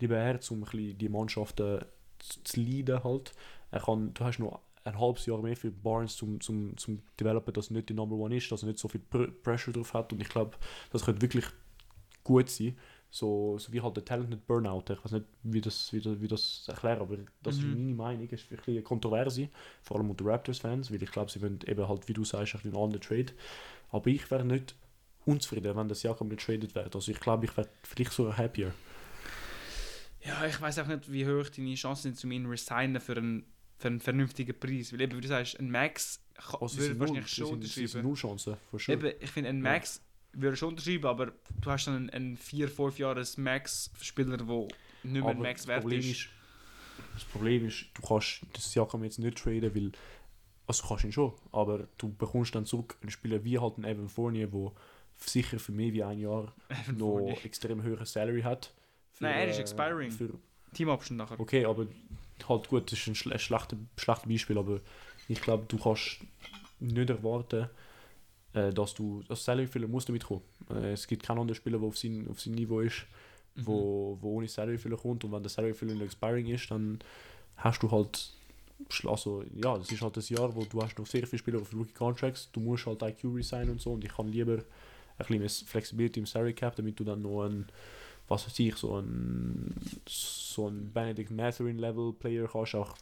lieber 0.00 0.16
er, 0.16 0.38
um 0.50 0.58
ein 0.58 0.60
bisschen 0.64 0.98
die 0.98 1.08
Mannschaften 1.08 1.80
zu, 2.18 2.42
zu 2.44 2.60
leiden 2.60 3.02
halt. 3.04 3.32
Er 3.70 3.80
kann, 3.80 4.12
du 4.12 4.24
hast 4.24 4.38
noch 4.38 4.60
ein 4.84 4.98
halbes 4.98 5.26
Jahr 5.26 5.42
mehr 5.42 5.56
für 5.56 5.70
Barnes 5.70 6.16
zum, 6.16 6.40
zum, 6.40 6.76
zum 6.76 7.02
Developen, 7.18 7.52
dass 7.54 7.70
er 7.70 7.74
nicht 7.74 7.88
die 7.88 7.94
Number 7.94 8.16
One 8.16 8.36
ist, 8.36 8.50
dass 8.52 8.62
er 8.62 8.68
nicht 8.68 8.78
so 8.78 8.88
viel 8.88 9.00
Pr 9.00 9.28
Pressure 9.42 9.72
drauf 9.72 9.94
hat 9.94 10.12
und 10.12 10.20
ich 10.20 10.28
glaube, 10.28 10.56
das 10.92 11.04
könnte 11.04 11.22
wirklich 11.22 11.46
gut 12.22 12.48
sein. 12.48 12.76
So, 13.18 13.56
so 13.58 13.72
wie 13.72 13.80
halt 13.80 13.96
der 13.96 14.04
Talented 14.04 14.46
Burnout. 14.46 14.84
Ich 14.92 15.02
weiß 15.02 15.12
nicht, 15.12 15.24
wie 15.42 15.62
das, 15.62 15.90
wie 15.94 16.00
das, 16.00 16.20
wie 16.20 16.28
das 16.28 16.64
erklären, 16.68 17.00
aber 17.00 17.16
das 17.42 17.56
Mhm. 17.56 17.70
ist 17.70 17.76
meine 17.78 17.94
Meinung. 17.94 18.28
Es 18.30 18.42
ist 18.42 18.50
ein 18.52 18.56
bisschen 18.56 18.74
eine 18.74 18.82
Kontroverse, 18.82 19.48
vor 19.82 19.96
allem 19.96 20.10
unter 20.10 20.26
Raptors-Fans, 20.26 20.90
weil 20.90 21.02
ich 21.02 21.10
glaube, 21.10 21.30
sie 21.30 21.40
wollen 21.40 21.58
eben 21.66 21.88
halt, 21.88 22.08
wie 22.08 22.12
du 22.12 22.24
sagst, 22.24 22.54
ein 22.54 22.60
bisschen 22.60 22.76
anderen 22.76 23.00
Trade. 23.00 23.32
Aber 23.90 24.06
ich 24.08 24.30
wäre 24.30 24.44
nicht 24.44 24.74
unzufrieden, 25.24 25.74
wenn 25.76 25.88
das 25.88 26.02
Jakob 26.02 26.28
nicht 26.28 26.44
traded 26.44 26.74
wird. 26.74 26.94
Also 26.94 27.10
ich 27.10 27.18
glaube, 27.20 27.46
ich 27.46 27.56
wäre 27.56 27.68
vielleicht 27.84 28.12
sogar 28.12 28.36
happier. 28.36 28.74
Ja, 30.24 30.44
ich 30.46 30.60
weiß 30.60 30.78
auch 30.80 30.86
nicht, 30.86 31.10
wie 31.10 31.26
hoch 31.26 31.48
deine 31.48 31.74
Chancen 31.74 32.14
sind, 32.14 32.24
um 32.24 32.32
ihn 32.32 32.46
resignen 32.46 33.00
für 33.00 33.16
einen, 33.16 33.46
für 33.78 33.88
einen 33.88 34.00
vernünftigen 34.00 34.58
Preis. 34.58 34.92
Weil 34.92 35.00
eben, 35.02 35.16
wie 35.16 35.20
du 35.20 35.28
sagst, 35.28 35.58
ein 35.58 35.70
Max 35.70 36.20
ka- 36.34 36.58
Also 36.60 36.80
sie 36.80 36.88
würde 36.88 36.98
null, 36.98 37.00
wahrscheinlich 37.00 37.30
schon 37.30 37.46
sind, 37.46 37.64
sie 37.64 37.86
sind 37.86 38.02
unterschreiben. 38.02 38.02
null 38.02 38.16
Chancen, 38.16 38.56
for 38.70 38.78
sure. 38.80 38.98
Eben, 38.98 39.12
ich 39.20 39.30
finde, 39.30 39.50
ein. 39.50 39.62
Max 39.62 40.02
würde 40.40 40.56
schon 40.56 40.70
unterschreiben, 40.70 41.06
aber 41.06 41.32
du 41.60 41.70
hast 41.70 41.86
dann 41.86 41.96
einen, 41.96 42.10
einen 42.10 42.38
4-5 42.38 42.98
Jahres 42.98 43.36
Max-Spieler, 43.36 44.36
der 44.36 44.46
nicht 44.46 44.68
mehr 45.02 45.22
Aber 45.22 45.34
Max 45.34 45.66
wert 45.66 45.82
Problem 45.82 46.00
ist. 46.00 46.28
das 47.14 47.24
Problem 47.24 47.66
ist, 47.66 47.86
du 47.94 48.02
kannst 48.02 48.42
das 48.52 48.72
Siakam 48.72 49.04
jetzt 49.04 49.18
nicht 49.18 49.38
traden, 49.38 49.74
weil 49.74 49.92
also 50.66 50.82
du 50.82 50.88
kannst 50.88 51.04
ihn 51.04 51.12
schon, 51.12 51.32
aber 51.52 51.86
du 51.98 52.12
bekommst 52.12 52.54
dann 52.54 52.66
zurück 52.66 52.96
einen 53.00 53.10
Spieler 53.10 53.44
wie 53.44 53.58
halt 53.58 53.76
einen 53.76 53.84
Evan 53.84 54.08
Fournier, 54.08 54.48
der 54.48 54.72
sicher 55.18 55.58
für 55.58 55.72
mehr 55.72 55.92
wie 55.92 56.02
ein 56.02 56.18
Jahr 56.18 56.52
Evan 56.68 56.96
noch 56.96 57.18
Fournier. 57.18 57.44
extrem 57.44 57.82
höhere 57.82 58.06
Salary 58.06 58.42
hat. 58.42 58.72
Für, 59.12 59.24
Nein, 59.24 59.34
er 59.34 59.48
ist 59.48 59.58
äh, 59.58 59.62
expiring. 59.62 60.10
Für, 60.10 60.30
Team-Option 60.74 61.16
nachher. 61.16 61.40
okay, 61.40 61.64
aber 61.64 61.86
halt 62.48 62.68
gut, 62.68 62.92
das 62.92 62.98
ist 62.98 63.06
ein, 63.06 63.14
schle 63.14 63.32
ein 63.32 63.38
schlechter, 63.38 63.76
schlechtes 63.96 64.28
Beispiel, 64.28 64.58
aber 64.58 64.80
ich 65.28 65.40
glaube, 65.40 65.64
du 65.68 65.78
kannst 65.78 66.18
nicht 66.80 67.08
erwarten, 67.08 67.70
dass 68.72 68.94
du 68.94 69.22
das 69.28 69.44
Salary 69.44 69.66
Filler 69.66 69.88
muss 69.88 70.04
damit 70.06 70.24
kommen. 70.24 70.42
Äh, 70.70 70.92
es 70.92 71.06
gibt 71.06 71.22
keinen 71.22 71.38
anderen 71.40 71.54
Spieler, 71.56 71.78
der 71.78 71.88
auf 71.88 71.98
sein, 71.98 72.26
auf 72.30 72.40
sein 72.40 72.54
Niveau 72.54 72.80
ist 72.80 73.06
Mhm. 73.58 73.64
wo, 73.64 74.18
wo 74.20 74.36
ohne 74.36 74.48
Salary 74.48 74.76
Filler 74.76 74.98
kommt 74.98 75.24
und 75.24 75.32
wenn 75.32 75.42
der 75.42 75.48
Salary 75.48 75.72
Filler 75.72 75.98
expiring 76.02 76.46
ist, 76.48 76.70
dann 76.70 76.98
hast 77.56 77.82
du 77.82 77.90
halt 77.90 78.30
also 79.06 79.42
ja, 79.54 79.78
das 79.78 79.90
ist 79.90 80.02
halt 80.02 80.14
das 80.18 80.28
Jahr, 80.28 80.54
wo 80.54 80.62
du 80.64 80.82
hast 80.82 80.98
noch 80.98 81.06
sehr 81.06 81.26
viele 81.26 81.38
Spieler 81.38 81.60
auf 81.62 81.72
Rookie 81.72 81.94
Contracts, 81.94 82.50
du 82.52 82.60
musst 82.60 82.84
halt 82.84 83.00
IQ 83.00 83.34
resignen 83.34 83.70
und 83.70 83.80
so 83.80 83.92
und 83.94 84.04
ich 84.04 84.14
kann 84.14 84.28
lieber 84.28 84.56
ein 84.58 84.64
bisschen 85.16 85.38
mehr 85.38 85.48
Flexibility 85.48 86.20
im 86.20 86.26
Salary 86.26 86.52
Cap, 86.52 86.76
damit 86.76 87.00
du 87.00 87.04
dann 87.04 87.22
noch 87.22 87.44
ein 87.46 87.66
was 88.28 88.44
weiß 88.46 88.58
ich, 88.58 88.74
so 88.76 88.98
ein 88.98 89.74
so 90.06 90.68
ein 90.68 90.90
Benedict 90.92 91.30
Mathurin 91.30 91.78
Level 91.78 92.12
Player 92.12 92.46
kannst 92.52 92.74
auch 92.74 92.94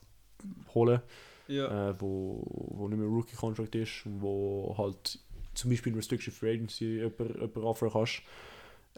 holen 0.72 1.00
Ja. 1.48 1.90
äh, 1.90 1.94
wo, 2.00 2.44
wo 2.46 2.86
nicht 2.86 2.98
mehr 2.98 3.08
Rookie-Contract 3.08 3.74
ist 3.74 4.06
und 4.06 4.22
wo 4.22 4.72
halt 4.78 5.18
zum 5.54 5.70
Beispiel 5.70 5.92
in 5.92 5.96
Restriction 5.98 6.32
Free 6.32 6.54
Agency 6.54 6.84
jemand, 6.96 7.18
jemand 7.20 7.56
offern 7.58 7.90
kannst. 7.92 8.22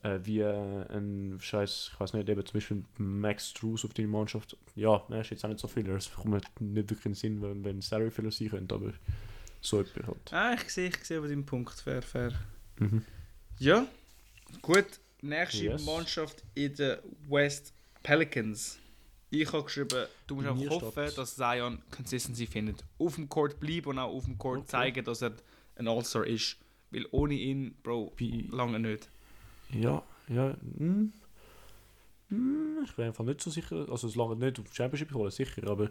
Äh, 0.02 0.18
wie 0.24 0.40
äh, 0.40 0.86
ein 0.94 1.38
Scheiß, 1.40 1.90
ich 1.94 2.00
weiß 2.00 2.12
nicht, 2.12 2.28
eben 2.28 2.44
zum 2.44 2.52
Beispiel 2.54 2.84
Max 2.98 3.54
Drews 3.54 3.84
auf 3.84 3.94
deine 3.94 4.09
Mannschaft. 4.09 4.57
Ja, 4.74 5.02
er 5.09 5.22
ist 5.22 5.30
jetzt 5.30 5.42
auch 5.44 5.48
nicht 5.48 5.61
so 5.61 5.68
viel, 5.68 5.88
es 5.90 6.12
kommt 6.12 6.26
mir 6.26 6.40
nicht 6.61 6.90
wirklich 6.90 7.07
in 7.07 7.12
den 7.12 7.14
Sinn, 7.14 7.42
wenn, 7.42 7.64
wenn 7.64 7.80
Salary 7.80 8.11
Filler 8.11 8.30
sein 8.30 8.50
könnte, 8.50 8.74
aber 8.74 8.92
so 9.62 9.78
jemand 9.82 10.07
halt. 10.07 10.32
Ah, 10.32 10.54
ich 10.54 10.68
sehe, 10.70 10.90
ich 10.90 11.02
sehe 11.02 11.16
aber 11.16 11.28
deinen 11.28 11.46
Punkt. 11.46 11.72
Fair, 11.80 12.02
fair. 12.02 12.32
Mhm. 12.78 13.04
Ja, 13.59 13.86
gut. 14.61 14.84
Nächste 15.22 15.64
Yes. 15.64 15.84
Mannschaft 15.86 16.42
in 16.54 16.74
den 16.74 16.98
West 17.28 17.72
Pelicans. 18.02 18.78
Ich 19.30 19.50
habe 19.50 19.64
geschrieben, 19.64 20.07
du 20.26 20.36
musst 20.36 20.46
einfach 20.48 20.70
hoffen, 20.82 21.11
dass 21.16 21.34
Zion 21.36 21.82
Consistency 21.90 22.46
findet. 22.46 22.84
Auf 22.98 23.14
dem 23.16 23.28
Court 23.30 23.59
bleiben 23.59 23.86
und 23.88 23.98
auch 23.98 24.12
auf 24.14 24.26
dem 24.26 24.36
Court 24.38 24.59
Okay. 24.61 24.68
zeigen, 24.68 25.04
dass 25.04 25.22
er 25.22 25.32
ein 25.77 25.89
All-Star 25.89 26.27
ist. 26.27 26.57
Weil 26.91 27.07
ohne 27.11 27.35
ihn, 27.35 27.74
Bro, 27.83 28.12
Bei, 28.18 28.45
lange 28.51 28.79
nicht. 28.79 29.09
Ja, 29.70 30.03
ja. 30.29 30.57
Hm. 30.79 31.12
Hm, 32.29 32.79
ich 32.85 32.95
bin 32.95 33.07
einfach 33.07 33.24
nicht 33.24 33.41
so 33.41 33.51
sicher. 33.51 33.87
Also, 33.91 34.09
es 34.09 34.16
lange 34.16 34.37
nicht 34.37 34.59
auf 34.59 34.68
die 34.68 34.74
Championship 34.74 35.12
holen, 35.12 35.31
sicher. 35.31 35.68
Aber 35.68 35.91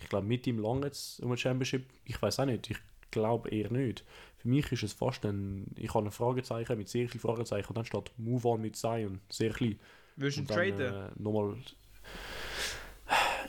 ich 0.00 0.08
glaube, 0.08 0.26
mit 0.26 0.46
ihm 0.46 0.58
lange 0.58 0.86
jetzt 0.86 1.20
um 1.20 1.28
eine 1.28 1.36
Championship. 1.36 1.86
Ich 2.04 2.20
weiß 2.20 2.40
auch 2.40 2.46
nicht. 2.46 2.70
Ich 2.70 2.78
glaube 3.10 3.50
eher 3.50 3.70
nicht. 3.70 4.04
Für 4.38 4.48
mich 4.48 4.70
ist 4.72 4.82
es 4.82 4.92
fast 4.92 5.24
ein. 5.26 5.66
Ich 5.76 5.92
habe 5.94 6.06
ein 6.06 6.12
Fragezeichen 6.12 6.78
mit 6.78 6.88
sehr 6.88 7.08
vielen 7.08 7.20
Fragezeichen. 7.20 7.68
Und 7.68 7.76
dann 7.76 7.84
steht 7.84 8.10
Move 8.18 8.48
on 8.48 8.62
mit 8.62 8.76
Zion. 8.76 9.20
Sehr 9.28 9.50
klein. 9.50 9.78
Willst 10.16 10.38
du 10.38 10.42
ihn 10.42 10.46
traden? 10.46 10.80
Äh, 10.80 11.10
nochmal. 11.16 11.56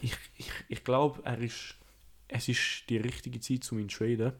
Ich, 0.01 0.17
ich, 0.37 0.51
ich 0.67 0.83
glaube, 0.83 1.21
er 1.23 1.39
ist. 1.39 1.75
Es 2.27 2.47
ist 2.47 2.85
die 2.89 2.97
richtige 2.97 3.39
Zeit, 3.39 3.69
um 3.71 3.79
ihn 3.79 3.89
zu 3.89 3.99
traden. 3.99 4.33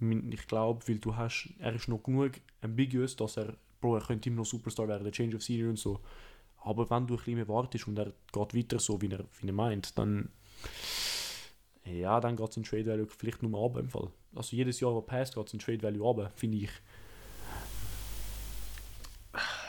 Ich 0.00 0.46
glaube, 0.46 0.86
weil 0.88 0.98
du 0.98 1.16
hast. 1.16 1.48
Er 1.58 1.74
ist 1.74 1.88
noch 1.88 2.02
genug 2.02 2.32
ambiguous, 2.60 3.16
dass 3.16 3.36
er. 3.38 3.56
Bro, 3.80 3.96
er 3.96 4.02
könnte 4.02 4.28
immer 4.28 4.38
noch 4.38 4.46
Superstar 4.46 4.88
werden, 4.88 5.10
Change 5.12 5.36
of 5.36 5.42
Scenery 5.42 5.68
und 5.68 5.78
so. 5.78 6.00
Aber 6.58 6.88
wenn 6.90 7.06
du 7.06 7.14
ein 7.14 7.18
bisschen 7.18 7.34
mehr 7.36 7.48
wartest 7.48 7.86
und 7.86 7.98
er 7.98 8.12
geht 8.32 8.54
weiter 8.54 8.78
so, 8.78 9.00
wie 9.00 9.10
er, 9.10 9.24
wie 9.40 9.46
er 9.46 9.52
meint, 9.52 9.96
dann. 9.98 10.30
Ja, 11.84 12.18
dann 12.20 12.36
geht 12.36 12.50
es 12.50 12.56
in 12.56 12.64
Trade 12.64 12.86
Value 12.86 13.06
vielleicht 13.06 13.42
nur 13.42 13.64
ab 13.64 13.76
im 13.76 13.88
Fall. 13.88 14.10
Also 14.34 14.56
jedes 14.56 14.80
Jahr, 14.80 14.94
das 14.94 15.06
passt, 15.06 15.34
geht 15.34 15.46
es 15.46 15.52
in 15.52 15.60
Trade 15.60 15.82
Value 15.82 16.08
ab, 16.08 16.32
finde 16.34 16.58
ich. 16.58 16.70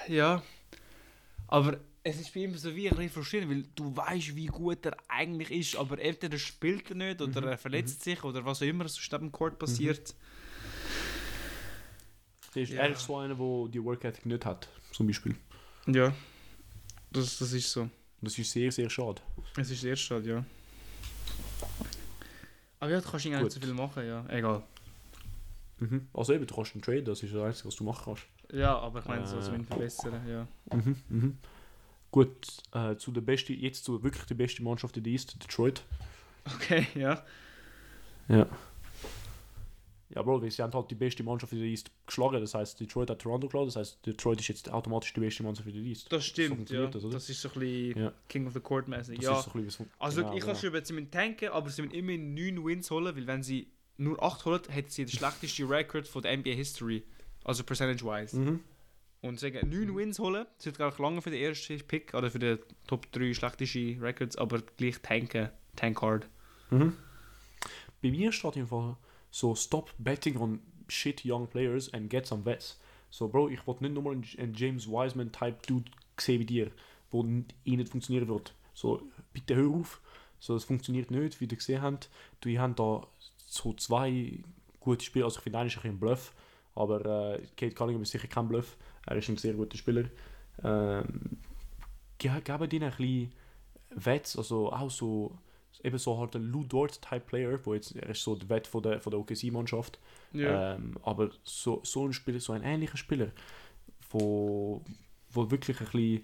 Ja. 0.08 0.42
Aber 1.48 1.80
es 2.10 2.20
ist 2.22 2.34
bei 2.34 2.42
ihm 2.42 2.56
so 2.58 2.74
wie 2.76 2.90
ein 2.90 2.96
bisschen 2.96 3.12
frustrierend, 3.12 3.50
weil 3.52 3.64
du 3.76 3.96
weißt, 3.96 4.36
wie 4.36 4.46
gut 4.48 4.86
er 4.86 4.96
eigentlich 5.10 5.52
ist, 5.52 5.76
aber 5.76 6.00
entweder 6.00 6.38
spielt 6.38 6.90
er 6.90 6.96
nicht 6.96 7.22
oder 7.22 7.42
Mhm, 7.42 7.48
er 7.48 7.58
verletzt 7.58 8.04
sich 8.04 8.24
oder 8.24 8.44
was 8.46 8.62
auch 8.62 8.66
immer 8.68 8.88
sonst 8.88 9.12
neben 9.12 9.26
dem 9.28 9.32
Court 9.32 9.60
passiert. 9.60 10.16
Er 12.56 12.62
ist, 12.62 12.72
Ja. 12.72 12.82
er 12.84 12.90
ist 12.92 13.02
so 13.06 13.18
einer, 13.18 13.36
der 13.36 13.68
die 13.70 13.84
Work 13.84 14.04
Ethic 14.04 14.26
nicht 14.26 14.46
hat, 14.46 14.68
zum 14.94 15.08
Beispiel. 15.08 15.36
Ja. 15.86 16.14
Das, 17.12 17.38
das 17.40 17.52
ist 17.54 17.72
so. 17.72 17.90
Das 18.22 18.38
ist 18.38 18.52
sehr, 18.52 18.72
sehr 18.72 18.90
schade. 18.90 19.22
Es 19.58 19.70
ist 19.70 19.82
sehr 19.82 19.96
schade, 19.96 20.28
ja. 20.30 20.46
Aber 22.80 22.92
ja, 22.92 23.02
du 23.02 23.10
kannst 23.10 23.26
irgendwie 23.26 23.44
nicht 23.44 23.54
so 23.54 23.60
viel 23.60 23.74
machen, 23.74 24.06
ja. 24.08 24.26
Egal. 24.30 24.64
Mhm. 25.80 26.08
Also 26.14 26.34
eben, 26.34 26.48
du 26.48 26.56
kannst 26.56 26.74
einen 26.74 26.82
Trade, 26.82 27.04
das 27.04 27.22
ist 27.22 27.34
das 27.34 27.42
Einzige, 27.44 27.68
was 27.68 27.76
du 27.76 27.84
machen 27.84 28.04
kannst. 28.06 28.24
Ja, 28.52 28.78
aber 28.80 29.00
ich 29.00 29.06
meine, 29.06 29.28
so 29.28 29.38
Äh. 29.38 29.42
zumindest 29.42 29.68
verbessern, 29.70 30.28
ja. 30.28 30.48
Mhm. 30.76 30.96
Mhm. 31.10 31.38
Gut, 32.12 32.48
äh, 32.74 32.96
zu 32.96 33.12
der 33.12 33.22
beste, 33.22 33.54
jetzt 33.54 33.84
zu 33.84 34.02
wirklich 34.04 34.24
der 34.26 34.36
beste 34.36 34.64
Mannschaft 34.64 34.96
in 34.98 35.04
der 35.04 35.14
East, 35.14 35.42
Detroit. 35.44 35.84
Okay, 36.56 36.88
ja. 36.96 37.24
Ja. 38.30 38.48
Ja, 40.10 40.22
Bro, 40.22 40.42
wir- 40.42 40.50
sie 40.50 40.62
haben 40.64 40.72
halt 40.74 40.90
die 40.90 40.96
beste 40.96 41.22
Mannschaft 41.22 41.52
in 41.52 41.60
der 41.60 41.68
East 41.68 41.92
geschlagen. 42.06 42.40
Das 42.40 42.54
heißt, 42.54 42.80
Detroit 42.80 43.10
hat 43.10 43.20
Toronto 43.20 43.48
geschlagen. 43.48 43.66
Das 43.68 43.76
heißt, 43.76 44.06
Detroit 44.06 44.40
ist 44.40 44.48
jetzt 44.48 44.72
automatisch 44.72 45.12
die 45.14 45.20
beste 45.20 45.44
Mannschaft 45.44 45.68
in 45.68 45.74
der 45.76 45.84
East. 45.84 46.12
Das 46.12 46.26
stimmt, 46.26 46.70
ja. 46.70 46.88
das? 46.88 47.04
Das 47.10 47.30
ist 47.30 47.42
so 47.42 47.50
ein 47.50 47.60
bisschen 47.60 48.02
Ja. 48.04 48.14
King 48.30 48.48
of 48.48 48.54
the 48.54 48.62
Court 48.62 48.88
mäßig. 48.88 49.22
Ja. 49.22 49.42
so 49.42 49.52
bisschen, 49.52 49.88
Also 50.00 50.22
genau, 50.22 50.34
ich 50.34 50.42
habe 50.44 50.54
genau. 50.54 50.54
geschrieben, 50.54 50.86
sie 50.86 50.94
müssen 50.94 51.12
tanken, 51.12 51.50
aber 51.50 51.70
sie 51.70 51.82
müssen 51.82 51.94
immerhin 51.94 52.34
9 52.34 52.64
Wins 52.66 52.90
holen, 52.90 53.14
weil 53.18 53.28
wenn 53.28 53.44
sie 53.44 53.68
nur 53.98 54.22
8 54.24 54.46
holen, 54.46 54.62
hätten 54.70 54.90
sie 54.90 55.04
den 55.04 55.12
schlechtesten 55.12 55.68
Record 55.70 56.08
von 56.08 56.22
der 56.22 56.38
NBA 56.38 56.52
History. 56.52 57.04
Also 57.44 57.64
percentage-wise. 57.66 58.38
Mhm. 58.38 58.60
Und 59.22 59.40
sagen 59.40 59.68
9 59.70 59.96
Wins 59.96 60.20
holen, 60.20 60.46
das 60.58 60.68
wird 60.68 60.78
gar 60.78 60.88
nicht 60.88 61.00
lange 61.00 61.22
für 61.22 61.32
den 61.32 61.42
ersten 61.42 61.80
Pick 61.80 62.14
oder 62.14 62.30
für 62.30 62.40
den 62.40 62.60
Top 62.86 63.12
3 63.12 63.34
schlechtesten 63.34 64.00
Records, 64.00 64.38
aber 64.38 64.62
gleich 64.78 65.00
tanken, 65.02 65.50
tank 65.76 66.02
hard. 66.02 66.28
Mhm. 66.70 66.94
Bei 68.02 68.12
mir 68.12 68.32
steht 68.32 68.56
im 68.58 68.68
Fall 68.68 68.96
so 69.32 69.56
Stop 69.56 69.92
betting 69.98 70.38
on 70.38 70.60
shit 70.88 71.26
young 71.26 71.48
players 71.48 71.94
and 71.94 72.10
get 72.10 72.28
some 72.28 72.46
vets. 72.46 72.80
So, 73.10 73.28
Bro, 73.28 73.50
ich 73.50 73.66
wollte 73.66 73.84
nicht 73.84 73.96
nochmal 73.96 74.14
einen, 74.14 74.54
James 74.54 74.88
Wiseman-Type 74.88 75.58
Dude 75.66 75.92
sehen 76.20 76.40
wie 76.42 76.46
dir, 76.46 76.72
wo 77.10 77.24
eh 77.24 77.76
nicht 77.76 77.90
funktionieren 77.90 78.28
wird. 78.28 78.54
So, 78.74 79.02
bitte 79.34 79.56
hör 79.56 79.70
auf. 79.70 80.02
So, 80.40 80.54
das 80.54 80.66
funktioniert 80.66 81.10
nicht, 81.10 81.40
wie 81.40 81.46
ihr 81.46 81.56
gesehen 81.56 81.82
habt. 81.82 82.10
Du, 82.42 82.50
ihr 82.50 82.62
habt 82.62 82.80
da 82.80 83.08
so 83.48 83.74
zwei 83.74 84.44
gute 84.80 85.04
Spieler. 85.04 85.26
Also, 85.26 85.38
ich 85.38 85.44
finde, 85.44 85.60
einer 85.60 85.68
ist 85.68 85.78
ein 85.78 85.82
bisschen 85.82 85.96
ein 85.96 86.00
Bluff, 86.00 86.34
aber 86.76 87.36
äh, 87.36 87.42
Kate 87.56 87.74
Cunningham 87.74 88.04
ist 88.04 88.12
sicher 88.12 88.28
kein 88.28 88.48
Bluff. 88.48 88.78
Er 89.08 89.16
ist 89.18 89.30
ein 89.30 89.38
sehr 89.38 89.54
guter 89.54 89.78
Spieler. 89.78 90.06
Ähm, 90.64 91.38
ge- 92.18 92.42
geben 92.42 92.70
ihnen 92.72 92.84
ein 92.92 92.98
bisschen 92.98 93.32
Vets, 93.90 94.38
also 94.38 94.72
auch 94.72 94.90
so 94.92 95.38
eben 95.84 95.98
so 95.98 96.18
halt 96.20 96.36
ein 96.36 96.44
Lou 96.52 96.64
Dort 96.64 97.02
Type 97.02 97.22
Player, 97.22 97.60
wo 97.64 97.74
jetzt 97.74 97.96
er 97.96 98.10
ist 98.10 98.24
so 98.24 98.36
der 98.36 98.50
Wett 98.50 98.68
von 98.68 98.82
der 98.84 99.00
von 99.00 99.12
der 99.12 99.20
OKC 99.20 99.52
Mannschaft, 99.52 100.00
ähm, 100.76 100.98
aber 101.04 101.30
so 101.44 101.82
so 101.84 102.06
ein 102.06 102.14
Spieler, 102.14 102.40
so 102.40 102.54
ein 102.54 102.64
ähnlicher 102.64 102.98
Spieler, 102.98 103.32
wo 104.12 104.82
wo 105.32 105.52
wirklich 105.52 105.80
ein 105.80 105.86
bisschen, 105.86 106.16
ein 106.18 106.24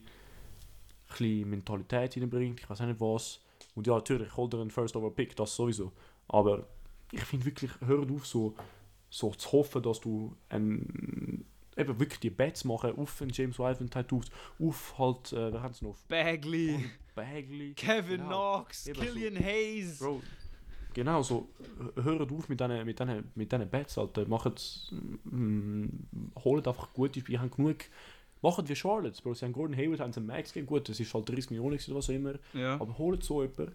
bisschen 1.10 1.50
Mentalität 1.50 2.14
hineinbringt, 2.16 2.60
ich 2.62 2.70
weiß 2.70 2.82
auch 2.82 2.86
nicht 2.86 3.00
was. 3.02 3.40
Und 3.76 3.88
ja, 3.88 3.94
natürlich 3.96 4.36
holt 4.38 4.54
er 4.54 4.62
einen 4.62 4.72
First 4.72 4.96
Over 4.96 5.12
Pick, 5.12 5.36
das 5.36 5.56
sowieso. 5.56 5.92
Aber 6.28 6.66
ich 7.12 7.24
finde 7.24 7.46
wirklich, 7.46 7.72
hör 7.86 8.00
auf 8.12 8.26
so, 8.26 8.56
so 9.10 9.32
zu 9.32 9.52
hoffen, 9.52 9.84
dass 9.84 10.00
du 10.00 10.36
ein, 10.50 11.33
eben 11.78 12.00
wirklich 12.00 12.20
die 12.20 12.30
Bets 12.30 12.64
machen 12.66 12.98
auf 12.98 13.22
einen 13.22 13.32
James 13.32 13.58
Wiseman 13.60 13.90
Type 13.90 14.20
auf, 14.60 14.94
halt, 14.98 15.34
äh, 15.34 15.52
wer 15.54 15.62
haben 15.62 15.74
sie 15.74 15.86
noch? 15.86 15.98
Bagley, 16.08 16.86
Bagley. 17.16 17.74
Kevin 17.74 18.22
Genau. 18.22 18.58
Knox, 18.60 18.88
Eben 18.88 19.00
so. 19.00 19.04
Killian 19.06 19.36
Hayes. 19.44 20.00
Bro, 20.00 20.22
genau 20.94 21.22
so. 21.22 21.48
Hört 22.02 22.32
auf 22.32 22.50
mit 22.50 22.60
diesen 22.60 22.86
mit 22.86 23.00
diesen 23.00 23.32
mit 23.36 23.52
diesen 23.52 23.70
Bets, 23.70 23.98
Alter. 23.98 24.28
Macht, 24.28 24.92
mm, 25.24 25.86
holt 26.44 26.68
einfach 26.68 26.94
gute 26.94 27.20
Spiele. 27.20 27.40
haben 27.40 27.52
genug. 27.52 27.78
Machen 28.42 28.68
wie 28.68 28.76
Charlotte, 28.76 29.22
Bro. 29.22 29.36
Sie 29.36 29.46
haben 29.46 29.54
Gordon 29.54 29.78
Hayward, 29.78 30.02
haben 30.02 30.12
sie 30.12 30.20
Max 30.20 30.52
gegeben. 30.52 30.68
Gut, 30.68 30.90
das 30.90 31.00
ist 31.00 31.14
halt 31.14 31.30
30 31.30 31.52
Millionen 31.52 31.80
oder 31.88 31.96
was 31.96 32.10
auch 32.10 32.14
immer. 32.14 32.34
Ja, 32.54 32.74
Aber 32.80 32.98
holt 32.98 33.24
so 33.24 33.42
jemanden. 33.42 33.74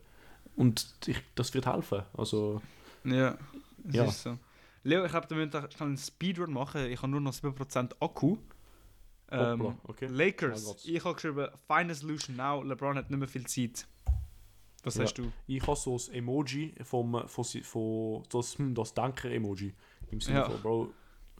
Und 0.56 0.94
ich, 1.06 1.16
das 1.34 1.54
wird 1.54 1.66
helfen. 1.66 2.02
Also, 2.16 2.60
ja, 3.04 3.38
das 3.84 3.94
Ja. 3.94 4.04
ist 4.04 4.22
so. 4.24 4.38
Leo, 4.89 5.05
ich 5.05 5.12
habe 5.12 5.27
damit 5.27 5.52
schnell 5.52 5.89
einen 5.89 5.98
Speedrun 5.98 6.52
machen. 6.52 6.86
Ich 6.86 6.98
habe 7.02 7.09
nur 7.10 7.20
noch 7.20 7.32
7% 7.32 7.93
Akku. 8.01 8.39
Ähm, 9.31 9.60
hoppla, 9.62 9.77
okay. 9.85 10.06
Lakers. 10.06 10.85
Ich 10.86 11.05
habe 11.05 11.15
geschrieben, 11.15 11.48
Final 11.66 11.94
Solution 11.94 12.36
now. 12.36 12.62
LeBron 12.62 12.97
hat 12.97 13.10
nicht 13.10 13.19
mehr 13.19 13.28
viel 13.28 13.47
Zeit. 13.47 13.86
Was 14.85 14.94
Ja. 14.94 15.05
hast 15.05 15.15
du? 15.19 15.31
Ich 15.47 15.60
habe 15.66 15.77
so 15.77 15.93
das 15.94 16.09
Emoji 16.09 16.74
vom, 16.85 17.23
von, 17.28 17.44
von 17.44 18.23
das, 18.31 18.56
das 18.59 18.94
Denker-Emoji. 18.94 19.74
Im 20.10 20.20
Sinne 20.23 20.39
Ja. 20.39 20.48
von, 20.48 20.62
Bro, 20.62 20.93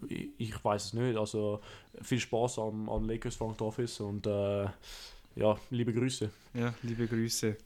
ich, 0.09 0.29
ich 0.37 0.65
weiß 0.65 0.85
es 0.85 0.93
nicht. 0.93 1.17
Also, 1.17 1.63
viel 2.03 2.21
Spaß 2.21 2.59
am, 2.59 2.89
am 2.91 3.09
Lakers 3.09 3.37
Front 3.37 3.63
Office 3.63 4.01
und 4.01 4.27
äh, 4.27 4.65
ja, 5.37 5.57
liebe 5.71 5.95
Grüße. 5.95 6.31
Ja, 6.53 6.75
liebe 6.83 7.07
Grüße. 7.07 7.57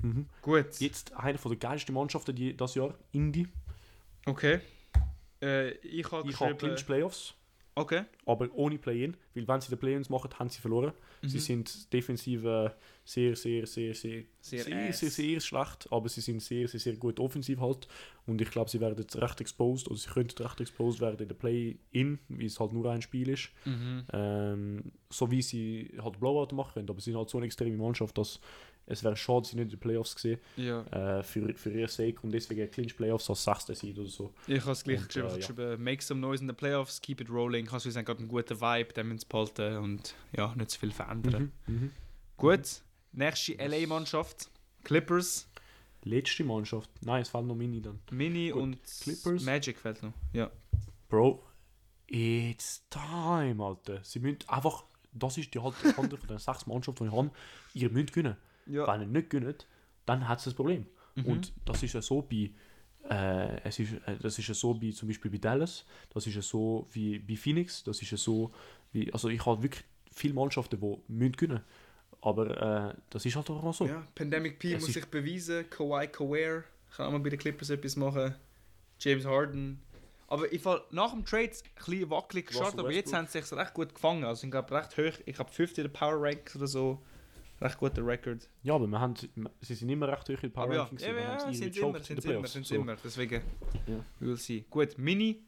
Mhm. 0.00 0.24
Gut. 0.40 0.80
Jetzt 0.80 1.12
eine 1.14 1.36
von 1.36 1.50
der 1.50 1.58
geilsten 1.58 1.94
Mannschaften 1.94 2.34
die, 2.34 2.56
das 2.56 2.74
Jahr, 2.74 2.94
Indy. 3.12 3.46
Okay. 4.26 4.60
Äh, 5.42 5.70
ich 5.78 6.10
habe 6.12 6.28
Ich 6.28 6.38
habe. 6.40 6.54
Clinch 6.54 6.84
Playoffs, 6.84 7.34
Okay. 7.74 8.02
aber 8.26 8.48
ohne 8.52 8.78
Play-In. 8.78 9.16
Weil 9.34 9.48
wenn 9.48 9.60
sie 9.60 9.70
die 9.70 9.76
Play-Ins 9.76 10.10
machen, 10.10 10.30
haben 10.38 10.50
sie 10.50 10.60
verloren. 10.60 10.92
Sie 11.22 11.36
Mhm. 11.36 11.40
sind 11.40 11.92
defensiv 11.92 12.44
äh, 12.44 12.70
sehr, 13.04 13.36
sehr, 13.36 13.66
sehr, 13.66 13.94
sehr, 13.94 14.24
Sehr 14.40 14.64
sehr, 14.64 14.92
sehr, 14.92 15.10
sehr 15.10 15.40
schlecht. 15.40 15.86
Aber 15.90 16.08
sie 16.08 16.20
sind 16.22 16.40
sehr, 16.42 16.66
sehr, 16.68 16.80
sehr 16.80 16.96
gut 16.96 17.20
offensiv 17.20 17.60
halt. 17.60 17.88
Und 18.26 18.40
ich 18.40 18.50
glaube, 18.50 18.70
sie 18.70 18.80
werden 18.80 18.98
jetzt 18.98 19.16
recht 19.20 19.40
exposed, 19.40 19.88
oder 19.88 19.96
sie 19.98 20.08
könnten 20.08 20.42
recht 20.42 20.60
exposed 20.60 21.00
werden 21.00 21.18
in 21.20 21.28
der 21.28 21.34
Play-In, 21.34 22.18
wie 22.28 22.46
es 22.46 22.58
halt 22.60 22.72
nur 22.72 22.90
ein 22.90 23.02
Spiel 23.02 23.28
ist. 23.30 23.50
Mhm. 23.64 24.04
Ähm, 24.12 24.92
so 25.10 25.30
wie 25.30 25.42
sie 25.42 25.90
halt 26.02 26.18
Blowout 26.20 26.54
machen 26.54 26.72
können. 26.74 26.88
Aber 26.90 27.00
sie 27.00 27.10
sind 27.10 27.18
halt 27.18 27.28
so 27.30 27.38
eine 27.38 27.46
extreme 27.46 27.76
Mannschaft, 27.76 28.16
dass 28.18 28.40
es 28.90 29.02
wäre 29.04 29.16
schade, 29.16 29.46
sie 29.46 29.56
nicht 29.56 29.64
in 29.64 29.68
den 29.70 29.80
Playoffs 29.80 30.14
gesehen 30.14 30.40
Ja. 30.56 30.82
äh, 31.18 31.22
für, 31.22 31.54
für 31.54 31.70
ihr 31.70 31.88
Sake. 31.88 32.20
Und 32.22 32.32
deswegen 32.32 32.70
Clinch 32.70 32.96
Playoffs 32.96 33.30
als 33.30 33.44
sechster 33.44 33.74
Seed 33.74 33.98
oder 33.98 34.08
so. 34.08 34.34
Ich 34.46 34.60
habe 34.62 34.72
es 34.72 34.84
gleich 34.84 34.98
Und, 35.00 35.06
geschrieben. 35.08 35.28
äh, 35.28 35.38
ich 35.38 35.48
habe 35.48 35.54
geschrieben, 35.62 35.84
make 35.84 36.02
some 36.02 36.20
noise 36.20 36.42
in 36.42 36.48
the 36.48 36.54
playoffs, 36.54 37.00
keep 37.00 37.20
it 37.20 37.30
rolling. 37.30 37.66
Kannst 37.66 37.86
du 37.86 37.90
sagen, 37.90 38.04
gerade 38.04 38.18
einen 38.20 38.28
guten 38.28 38.60
Vibe, 38.60 38.92
den 38.92 39.08
müssen 39.08 39.28
behalten 39.28 39.76
und 39.78 40.14
ja, 40.36 40.54
nicht 40.56 40.70
zu 40.70 40.78
viel 40.80 40.90
verändern. 40.92 41.52
Mhm. 41.66 41.74
Mhm. 41.74 41.90
Gut. 42.36 42.82
Nächste 43.12 43.54
LA-Mannschaft. 43.54 44.50
Clippers. 44.84 45.48
letzte 46.04 46.44
Mannschaft. 46.44 46.90
Nein, 47.02 47.22
es 47.22 47.28
fehlt 47.28 47.44
noch 47.46 47.54
Mini 47.54 47.80
dann. 47.82 48.00
Mini 48.10 48.50
Gut, 48.50 48.62
und 48.62 48.78
Clippers. 49.02 49.42
Magic 49.42 49.78
fällt 49.78 50.02
noch. 50.02 50.12
Ja. 50.32 50.50
Bro, 51.08 51.42
it's 52.06 52.82
time, 52.88 53.62
Alter. 53.62 54.00
Sie 54.04 54.20
müssen 54.20 54.38
einfach, 54.48 54.84
das 55.12 55.36
ist 55.38 55.52
die 55.54 55.58
halt 55.60 55.74
andere 55.96 56.16
von 56.18 56.28
den 56.28 56.38
sechs 56.38 56.66
Mannschaften, 56.66 57.04
die 57.04 57.10
ich 57.10 57.16
habe. 57.16 57.30
Ihr 57.74 57.90
müsst 57.90 58.12
gewinnen. 58.12 58.36
Ja. 58.70 58.86
Wenn 58.86 59.02
ihr 59.02 59.06
nicht 59.06 59.30
gewinnt, 59.30 59.66
dann 60.06 60.28
hat 60.28 60.40
es 60.40 60.46
ein 60.46 60.54
Problem. 60.54 60.86
Mhm. 61.14 61.26
Und 61.26 61.52
das 61.64 61.82
ist 61.82 61.92
ja 61.92 62.02
so 62.02 62.22
bei, 62.22 62.50
äh, 63.08 63.60
es 63.62 63.78
ist, 63.78 63.92
äh, 64.06 64.16
das 64.20 64.38
ist 64.38 64.48
ja 64.48 64.54
so 64.54 64.74
bei 64.74 64.90
zum 64.90 65.08
Beispiel 65.08 65.30
bei 65.30 65.38
Dallas, 65.38 65.84
das 66.12 66.26
ist 66.26 66.34
ja 66.34 66.42
so 66.42 66.86
wie 66.92 67.18
bei 67.18 67.36
Phoenix, 67.36 67.82
das 67.84 68.00
ist 68.02 68.10
ja 68.10 68.16
so 68.16 68.50
wie, 68.92 69.12
also 69.12 69.28
ich 69.28 69.44
habe 69.44 69.62
wirklich 69.62 69.84
viele 70.12 70.34
Mannschaften, 70.34 70.80
die 70.80 71.12
müssen 71.12 71.32
gewinnen. 71.32 71.60
Aber 72.22 72.90
äh, 72.90 72.94
das 73.08 73.24
ist 73.24 73.36
halt 73.36 73.48
einfach 73.48 73.62
mal 73.62 73.72
so. 73.72 73.86
ja. 73.86 74.06
Pandemic 74.14 74.58
P 74.58 74.74
Es 74.74 74.82
muss 74.82 74.92
sich 74.92 75.06
beweisen. 75.06 75.68
Kawhi 75.70 76.06
Kaware 76.08 76.64
kann 76.94 77.06
auch 77.06 77.12
mal 77.12 77.20
bei 77.20 77.30
den 77.30 77.38
Clippers 77.38 77.70
etwas 77.70 77.96
machen. 77.96 78.34
James 78.98 79.24
Harden. 79.24 79.80
Aber 80.26 80.52
ich 80.52 80.62
fall 80.62 80.82
nach 80.90 81.12
dem 81.12 81.24
Trade 81.24 81.50
ein 81.50 81.74
bisschen 81.76 82.10
wackelig 82.10 82.46
gestartet, 82.46 82.78
aber 82.78 82.92
jetzt 82.92 83.12
haben 83.12 83.26
sie 83.26 83.40
sich 83.40 83.52
recht 83.52 83.74
gut 83.74 83.94
gefangen. 83.94 84.24
Also 84.24 84.44
ich 84.46 84.50
glaube 84.50 84.72
recht 84.74 84.96
hoch. 84.96 85.18
Ich 85.26 85.38
habe 85.38 85.50
50 85.50 85.78
in 85.78 85.90
der 85.90 85.98
Power 85.98 86.22
Ranks 86.22 86.54
oder 86.54 86.66
so. 86.66 87.02
Recht 87.60 87.78
guter 87.78 88.06
Record. 88.06 88.48
Ja, 88.62 88.74
aber 88.74 88.86
wir 88.86 88.98
haben, 89.00 89.14
sie 89.60 89.74
sind 89.74 89.88
immer 89.90 90.08
recht 90.08 90.22
hoch 90.24 90.28
in 90.30 90.36
den 90.40 90.52
Power 90.52 90.64
Aber 90.64 90.74
ja, 90.74 90.80
Rankings. 90.82 91.02
ja, 91.02 91.12
ja, 91.12 91.26
haben 91.40 91.52
sie 91.52 91.58
sind 91.58 91.76
immer, 91.76 91.98
sind 92.00 92.24
immer, 92.24 92.46
sind 92.46 92.66
So. 92.66 92.74
immer. 92.74 92.96
Deswegen, 93.04 93.42
Ja. 93.86 94.04
we'll 94.20 94.36
see. 94.36 94.64
Gut, 94.70 94.96
Mini, 94.96 95.42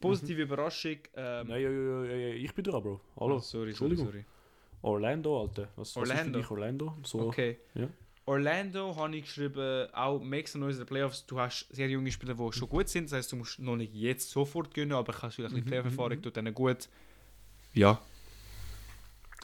positive 0.00 0.42
Überraschung. 0.42 0.96
Ähm, 1.14 1.46
Nein, 1.48 1.62
ja, 1.62 1.70
ja, 1.70 2.04
ja, 2.04 2.16
ja, 2.28 2.34
ich 2.34 2.52
bin 2.54 2.64
dran, 2.64 2.82
Bro. 2.82 3.00
Hallo. 3.18 3.36
oh, 3.36 3.38
sorry, 3.38 3.42
sorry, 3.42 3.68
Entschuldigung. 3.70 4.06
sorry. 4.06 4.24
Orlando, 4.82 5.40
Alter. 5.40 5.68
Was, 5.76 5.76
was 5.76 5.88
ist 5.88 5.92
für 5.94 6.00
Orlando. 6.00 6.38
dich 6.40 6.50
Orlando? 6.50 6.96
So, 7.04 7.20
Okay. 7.28 7.58
ja. 7.74 7.88
Orlando 8.24 8.94
habe 8.96 9.16
ich 9.16 9.22
geschrieben, 9.24 9.88
auch 9.92 10.20
makes 10.20 10.54
noise 10.54 10.78
in 10.80 10.84
den 10.84 10.86
Playoffs. 10.88 11.26
Du 11.26 11.38
hast 11.40 11.66
sehr 11.70 11.88
junge 11.88 12.10
Spieler, 12.12 12.34
die 12.34 12.52
schon 12.52 12.68
gut 12.68 12.88
sind. 12.88 13.04
Das 13.04 13.12
heißt, 13.18 13.32
du 13.32 13.36
musst 13.36 13.58
noch 13.58 13.76
nicht 13.76 13.92
jetzt 13.94 14.30
sofort 14.30 14.72
gewinnen, 14.74 14.92
aber 14.92 15.12
kannst 15.12 15.36
vielleicht 15.36 15.54
ein 15.54 15.62
bisschen 15.62 15.64
Mhm, 15.66 15.70
Playoff-Erfahrung, 15.70 16.18
mhm. 16.18 16.22
tut 16.22 16.36
denen 16.36 16.54
gut. 16.54 16.88
Ja. 17.74 18.00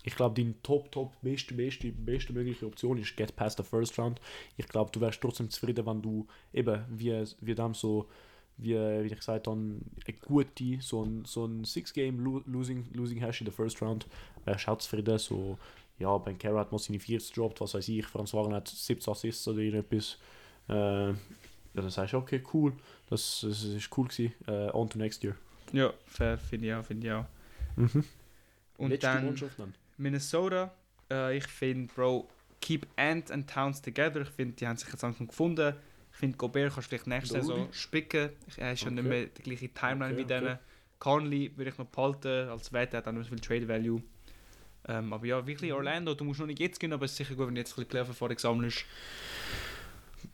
Ich 0.09 0.17
glaube, 0.17 0.41
deine 0.41 0.55
top, 0.63 0.91
top, 0.91 1.13
beste, 1.21 1.53
beste, 1.53 1.93
beste 1.93 2.33
mögliche 2.33 2.65
Option 2.65 2.97
ist 2.97 3.15
Get 3.15 3.37
Past 3.37 3.59
the 3.59 3.63
First 3.63 3.99
Round. 3.99 4.19
Ich 4.57 4.67
glaube, 4.67 4.91
du 4.91 5.03
wärst 5.03 5.21
trotzdem 5.21 5.51
zufrieden, 5.51 5.85
wenn 5.85 6.01
du 6.01 6.27
eben, 6.55 6.83
wie, 6.89 7.13
wie 7.43 7.55
dem 7.55 7.75
so, 7.75 8.09
wie, 8.57 8.73
wie 8.73 9.07
ich 9.07 9.15
gesagt 9.15 9.47
habe, 9.47 9.59
eine 9.59 10.17
gute, 10.23 10.79
so 10.81 11.05
ein, 11.05 11.27
so 11.27 11.45
ein 11.45 11.63
Six-Game-Losing 11.63 12.87
Losing 12.95 13.21
hast 13.21 13.41
in 13.41 13.45
der 13.45 13.53
First 13.53 13.83
Round, 13.83 14.07
wärst 14.47 14.67
du 14.67 14.71
auch 14.71 14.79
zufrieden. 14.79 15.19
So, 15.19 15.59
ja, 15.99 16.17
Ben 16.17 16.39
Carroll 16.39 16.61
hat 16.61 16.73
mal 16.73 16.79
seine 16.79 17.01
40 17.01 17.35
gedroppt, 17.35 17.61
was 17.61 17.75
weiß 17.75 17.87
ich, 17.89 18.07
Franz 18.07 18.33
Wagner 18.33 18.57
hat 18.57 18.69
17 18.69 19.13
Assists 19.13 19.47
oder 19.47 19.59
irgendetwas. 19.59 20.17
Äh, 20.71 21.09
ja, 21.11 21.17
dann 21.75 21.91
sagst 21.91 22.15
du, 22.15 22.17
okay, 22.17 22.43
cool, 22.55 22.73
das, 23.11 23.41
das 23.43 23.63
ist 23.63 23.91
cool 23.99 24.09
gewesen, 24.09 24.33
äh, 24.47 24.71
on 24.73 24.89
to 24.89 24.97
next 24.97 25.23
year. 25.23 25.37
Ja, 25.75 25.93
fair, 26.07 26.39
finde 26.39 26.69
ich 26.69 26.73
auch, 26.73 26.83
finde 26.83 27.07
ich 27.07 27.13
auch. 27.13 27.27
Mhm. 27.77 28.05
Und 28.79 28.89
Letzte 28.89 29.07
dann 29.09 29.27
Mannschaft 29.27 29.59
dann. 29.59 29.75
Minnesota. 29.99 30.73
Äh, 31.11 31.37
ich 31.37 31.47
finde, 31.47 31.93
Bro, 31.93 32.29
keep 32.61 32.87
Ant 32.97 33.31
and 33.31 33.49
Towns 33.49 33.81
together. 33.83 34.23
Ich 34.23 34.29
finde, 34.31 34.55
die 34.55 34.67
haben 34.67 34.77
sich 34.77 34.89
jetzt 34.89 35.03
langsam 35.03 35.27
gefunden. 35.29 35.75
Ich 36.13 36.19
finde, 36.19 36.37
Gobert 36.37 36.73
kannst 36.75 36.87
du 36.87 36.91
vielleicht 36.91 37.07
nächste 37.07 37.35
Der 37.35 37.43
Saison 37.43 37.69
spicken. 37.73 38.31
Er 38.57 38.73
ist 38.73 38.83
ja 38.83 38.91
nicht 38.91 39.01
Okay. 39.01 39.09
mehr 39.09 39.27
die 39.27 39.43
gleiche 39.43 39.69
Timeline 39.73 40.15
Okay, 40.15 40.17
wie 40.19 40.25
okay. 40.25 40.41
denen. 40.45 40.59
Conley 40.99 41.53
würde 41.57 41.71
ich 41.71 41.79
noch 41.79 41.87
behalten. 41.87 42.49
Als 42.49 42.73
Wette 42.73 42.97
hat 42.97 43.07
auch 43.07 43.13
nicht 43.13 43.25
so 43.25 43.37
viel 43.37 43.41
Trade 43.41 43.69
Value. 43.69 44.03
Ähm, 44.89 45.13
aber 45.13 45.27
ja, 45.27 45.47
wirklich 45.47 45.73
Orlando. 45.73 46.15
Du 46.15 46.25
musst 46.25 46.41
noch 46.41 46.47
nicht 46.47 46.59
jetzt 46.59 46.81
gehen, 46.81 46.93
aber 46.93 47.05
es 47.05 47.13
ist 47.13 47.19
sicher 47.19 47.35
gut, 47.37 47.47
wenn 47.47 47.55
du 47.55 47.61
jetzt 47.61 47.73
ein 47.73 47.77
bisschen 47.77 47.89
Playoff-Erfahrung 47.91 48.39
sammelst. 48.39 48.85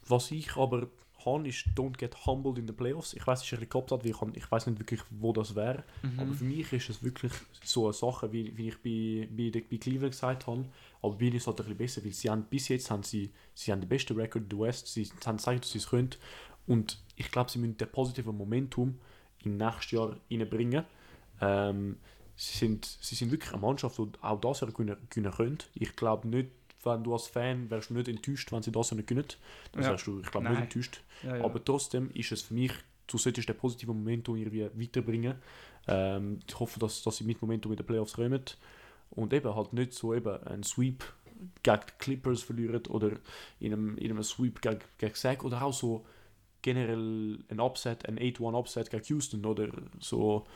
Was 0.06 0.30
ich 0.30 0.56
aber 0.56 0.88
habe, 1.26 1.48
ist 1.48 1.66
Don't 1.76 1.96
get 1.98 2.26
humbled 2.26 2.58
in 2.58 2.66
the 2.66 2.72
Playoffs. 2.72 3.14
Ich 3.14 3.26
weiß, 3.26 3.42
es 3.42 3.52
ist 3.52 3.58
ein 3.60 3.68
gehabt, 3.68 3.90
weil 3.90 4.06
ich, 4.06 4.16
ich 4.36 4.50
weiß 4.50 4.66
nicht 4.66 4.78
wirklich, 4.78 5.00
wo 5.10 5.32
das 5.32 5.54
wäre. 5.54 5.84
Aber 6.16 6.26
Mhm. 6.26 6.34
für 6.34 6.44
mich 6.44 6.72
ist 6.72 6.90
es 6.90 7.02
wirklich 7.02 7.32
so 7.62 7.84
eine 7.84 7.92
Sache, 7.92 8.32
wie, 8.32 8.56
wie 8.56 8.68
ich 8.68 8.78
bei, 8.82 9.28
bei, 9.34 9.60
bei 9.70 9.76
Cleveland 9.78 10.12
gesagt 10.12 10.46
habe. 10.46 10.64
Aber 11.02 11.14
bei 11.16 11.26
ihnen 11.26 11.36
ist 11.36 11.42
es 11.42 11.46
halt 11.46 11.60
ein 11.60 11.64
bisschen 11.64 11.78
besser, 11.78 12.04
weil 12.04 12.12
sie 12.12 12.30
haben, 12.30 12.44
bis 12.44 12.68
jetzt 12.68 12.90
haben 12.90 13.02
sie, 13.02 13.30
sie 13.54 13.72
haben 13.72 13.80
den 13.80 13.88
besten 13.88 14.16
Record 14.18 14.44
in 14.44 14.48
der 14.50 14.58
West. 14.60 14.86
Sie 14.88 15.04
haben 15.24 15.36
gezeigt, 15.36 15.64
dass 15.64 15.72
sie 15.72 15.78
es 15.78 15.88
können. 15.88 16.10
Und 16.66 16.98
ich 17.16 17.30
glaube, 17.30 17.50
sie 17.50 17.58
müssen 17.58 17.76
das 17.76 17.90
positive 17.90 18.32
Momentum 18.32 18.98
in 19.44 19.56
nächstes 19.58 19.90
Jahr 19.92 20.16
reinbringen. 20.30 20.84
Ähm, 21.40 21.98
sie, 22.36 22.56
sind, 22.58 22.84
sie 23.00 23.14
sind 23.14 23.30
wirklich 23.30 23.52
eine 23.52 23.60
Mannschaft, 23.60 23.98
die 23.98 24.08
auch 24.22 24.40
das 24.40 24.60
Jahr 24.60 24.70
gewinnen, 24.72 24.96
gewinnen 25.10 25.32
könnte. 25.32 25.66
Ich 25.74 25.94
glaube 25.94 26.26
nicht, 26.28 26.50
wenn 26.86 27.02
du 27.04 27.12
als 27.12 27.26
Fan 27.26 27.70
wärst 27.70 27.90
du 27.90 27.94
nicht 27.94 28.08
enttäuscht, 28.08 28.50
wenn 28.52 28.62
sie 28.62 28.72
das 28.72 28.92
nicht 28.92 29.06
gewinnen. 29.06 29.28
Dann 29.72 29.82
Ja. 29.82 29.90
sagst 29.90 30.06
du, 30.06 30.20
ich 30.20 30.30
glaube 30.30 30.48
nicht 30.50 30.60
enttäuscht. 30.60 31.00
Ja, 31.22 31.36
ja. 31.36 31.44
Aber 31.44 31.64
trotzdem 31.64 32.10
ist 32.14 32.32
es 32.32 32.42
für 32.42 32.54
mich, 32.54 32.72
du 33.06 33.18
solltest 33.18 33.48
den 33.48 33.56
positiven 33.56 33.96
Momentum 33.96 34.36
irgendwie 34.36 34.68
weiterbringen. 34.74 35.36
Ähm, 35.86 36.40
ich 36.46 36.58
hoffe, 36.58 36.78
dass, 36.80 37.02
dass 37.02 37.16
sie 37.18 37.24
mit 37.24 37.40
Momentum 37.42 37.72
in 37.72 37.76
den 37.76 37.86
Playoffs 37.86 38.14
kommen. 38.14 38.42
Und 39.10 39.32
eben 39.32 39.54
halt 39.54 39.72
nicht 39.72 39.92
so 39.92 40.14
eben 40.14 40.42
einen 40.44 40.62
Sweep 40.62 41.04
gegen 41.62 41.80
die 41.80 41.92
Clippers 41.98 42.42
verlieren 42.42 42.82
oder 42.88 43.12
in 43.60 43.72
einem, 43.72 43.96
in 43.98 44.10
einem 44.10 44.22
Sweep 44.22 44.60
gegen, 44.62 44.80
gegen 44.98 45.14
Sack 45.14 45.44
oder 45.44 45.62
auch 45.62 45.72
so 45.74 46.04
generell 46.62 47.38
ein 47.50 47.60
Upset, 47.60 48.08
ein 48.08 48.18
8-1 48.18 48.58
Upset 48.58 48.90
gegen 48.90 49.04
Houston 49.04 49.44
oder 49.44 49.68
so, 50.00 50.46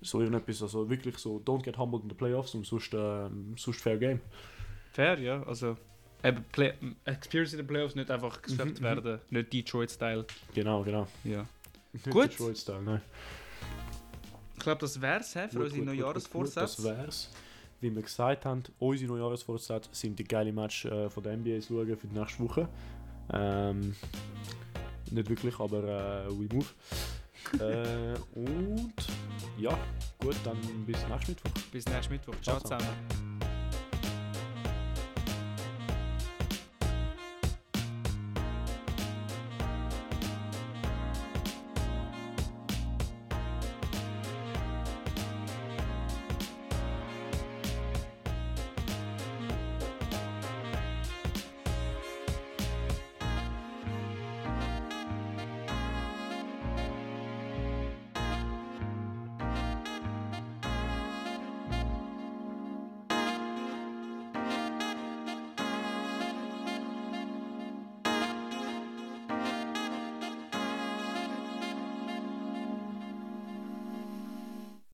so 0.00 0.20
irgendetwas. 0.20 0.62
Also 0.62 0.88
wirklich 0.88 1.18
so, 1.18 1.36
don't 1.44 1.62
get 1.62 1.76
humbled 1.76 2.02
in 2.02 2.08
the 2.08 2.14
Playoffs 2.16 2.54
und 2.54 2.66
sonst, 2.66 2.94
ähm, 2.94 3.54
sonst 3.58 3.80
fair 3.82 3.98
game. 3.98 4.20
Fair, 4.92 5.18
ja. 5.18 5.42
Also, 5.44 5.76
eben, 6.22 6.44
Play 6.52 6.74
Experience 7.04 7.52
in 7.52 7.58
den 7.58 7.66
Playoffs 7.66 7.94
nicht 7.94 8.10
einfach 8.10 8.40
Mhm, 8.48 8.56
mhm. 8.56 8.80
werden. 8.80 9.20
Nicht 9.30 9.52
Detroit-Style. 9.52 10.26
Genau, 10.54 10.82
genau. 10.82 11.06
Ja. 11.24 11.46
Nicht 11.92 12.10
Gut. 12.10 12.32
Detroit-Style, 12.32 12.82
nein. 12.82 13.00
Ich 14.56 14.62
glaube, 14.62 14.80
das 14.80 15.00
wär's 15.00 15.32
he, 15.32 15.48
für 15.48 15.58
Gut, 15.58 15.64
unsere 15.66 15.84
Neujahrsvorsätze. 15.86 16.82
Das 16.82 16.84
wär's. 16.84 17.30
Wie 17.80 17.94
wir 17.94 18.02
gesagt 18.02 18.44
haben, 18.44 18.62
unsere 18.78 19.10
Neujahrsvorsätze 19.16 19.88
sind 19.92 20.18
die 20.18 20.24
geile 20.24 20.52
Match 20.52 20.84
äh, 20.84 21.08
von 21.08 21.22
der 21.22 21.36
NBA 21.36 21.60
zu 21.60 21.74
schauen 21.74 21.96
für 21.96 22.06
die 22.06 22.18
nächste 22.18 22.44
Woche. 22.44 22.68
Ähm, 23.32 23.96
nicht 25.10 25.28
wirklich, 25.30 25.58
aber 25.58 26.26
äh, 26.26 26.28
we 26.30 26.46
move. 26.52 26.66
äh, 27.58 28.38
und 28.38 28.92
ja, 29.58 29.78
gut, 30.18 30.36
dann 30.44 30.58
bis 30.84 30.98
nächsten 31.08 31.32
Mittwoch. 31.32 31.50
Bis 31.72 31.86
nächsten 31.86 32.12
Mittwoch. 32.12 32.34
Ciao 32.42 32.60
Ciao 32.60 32.78
zusammen. 32.78 33.29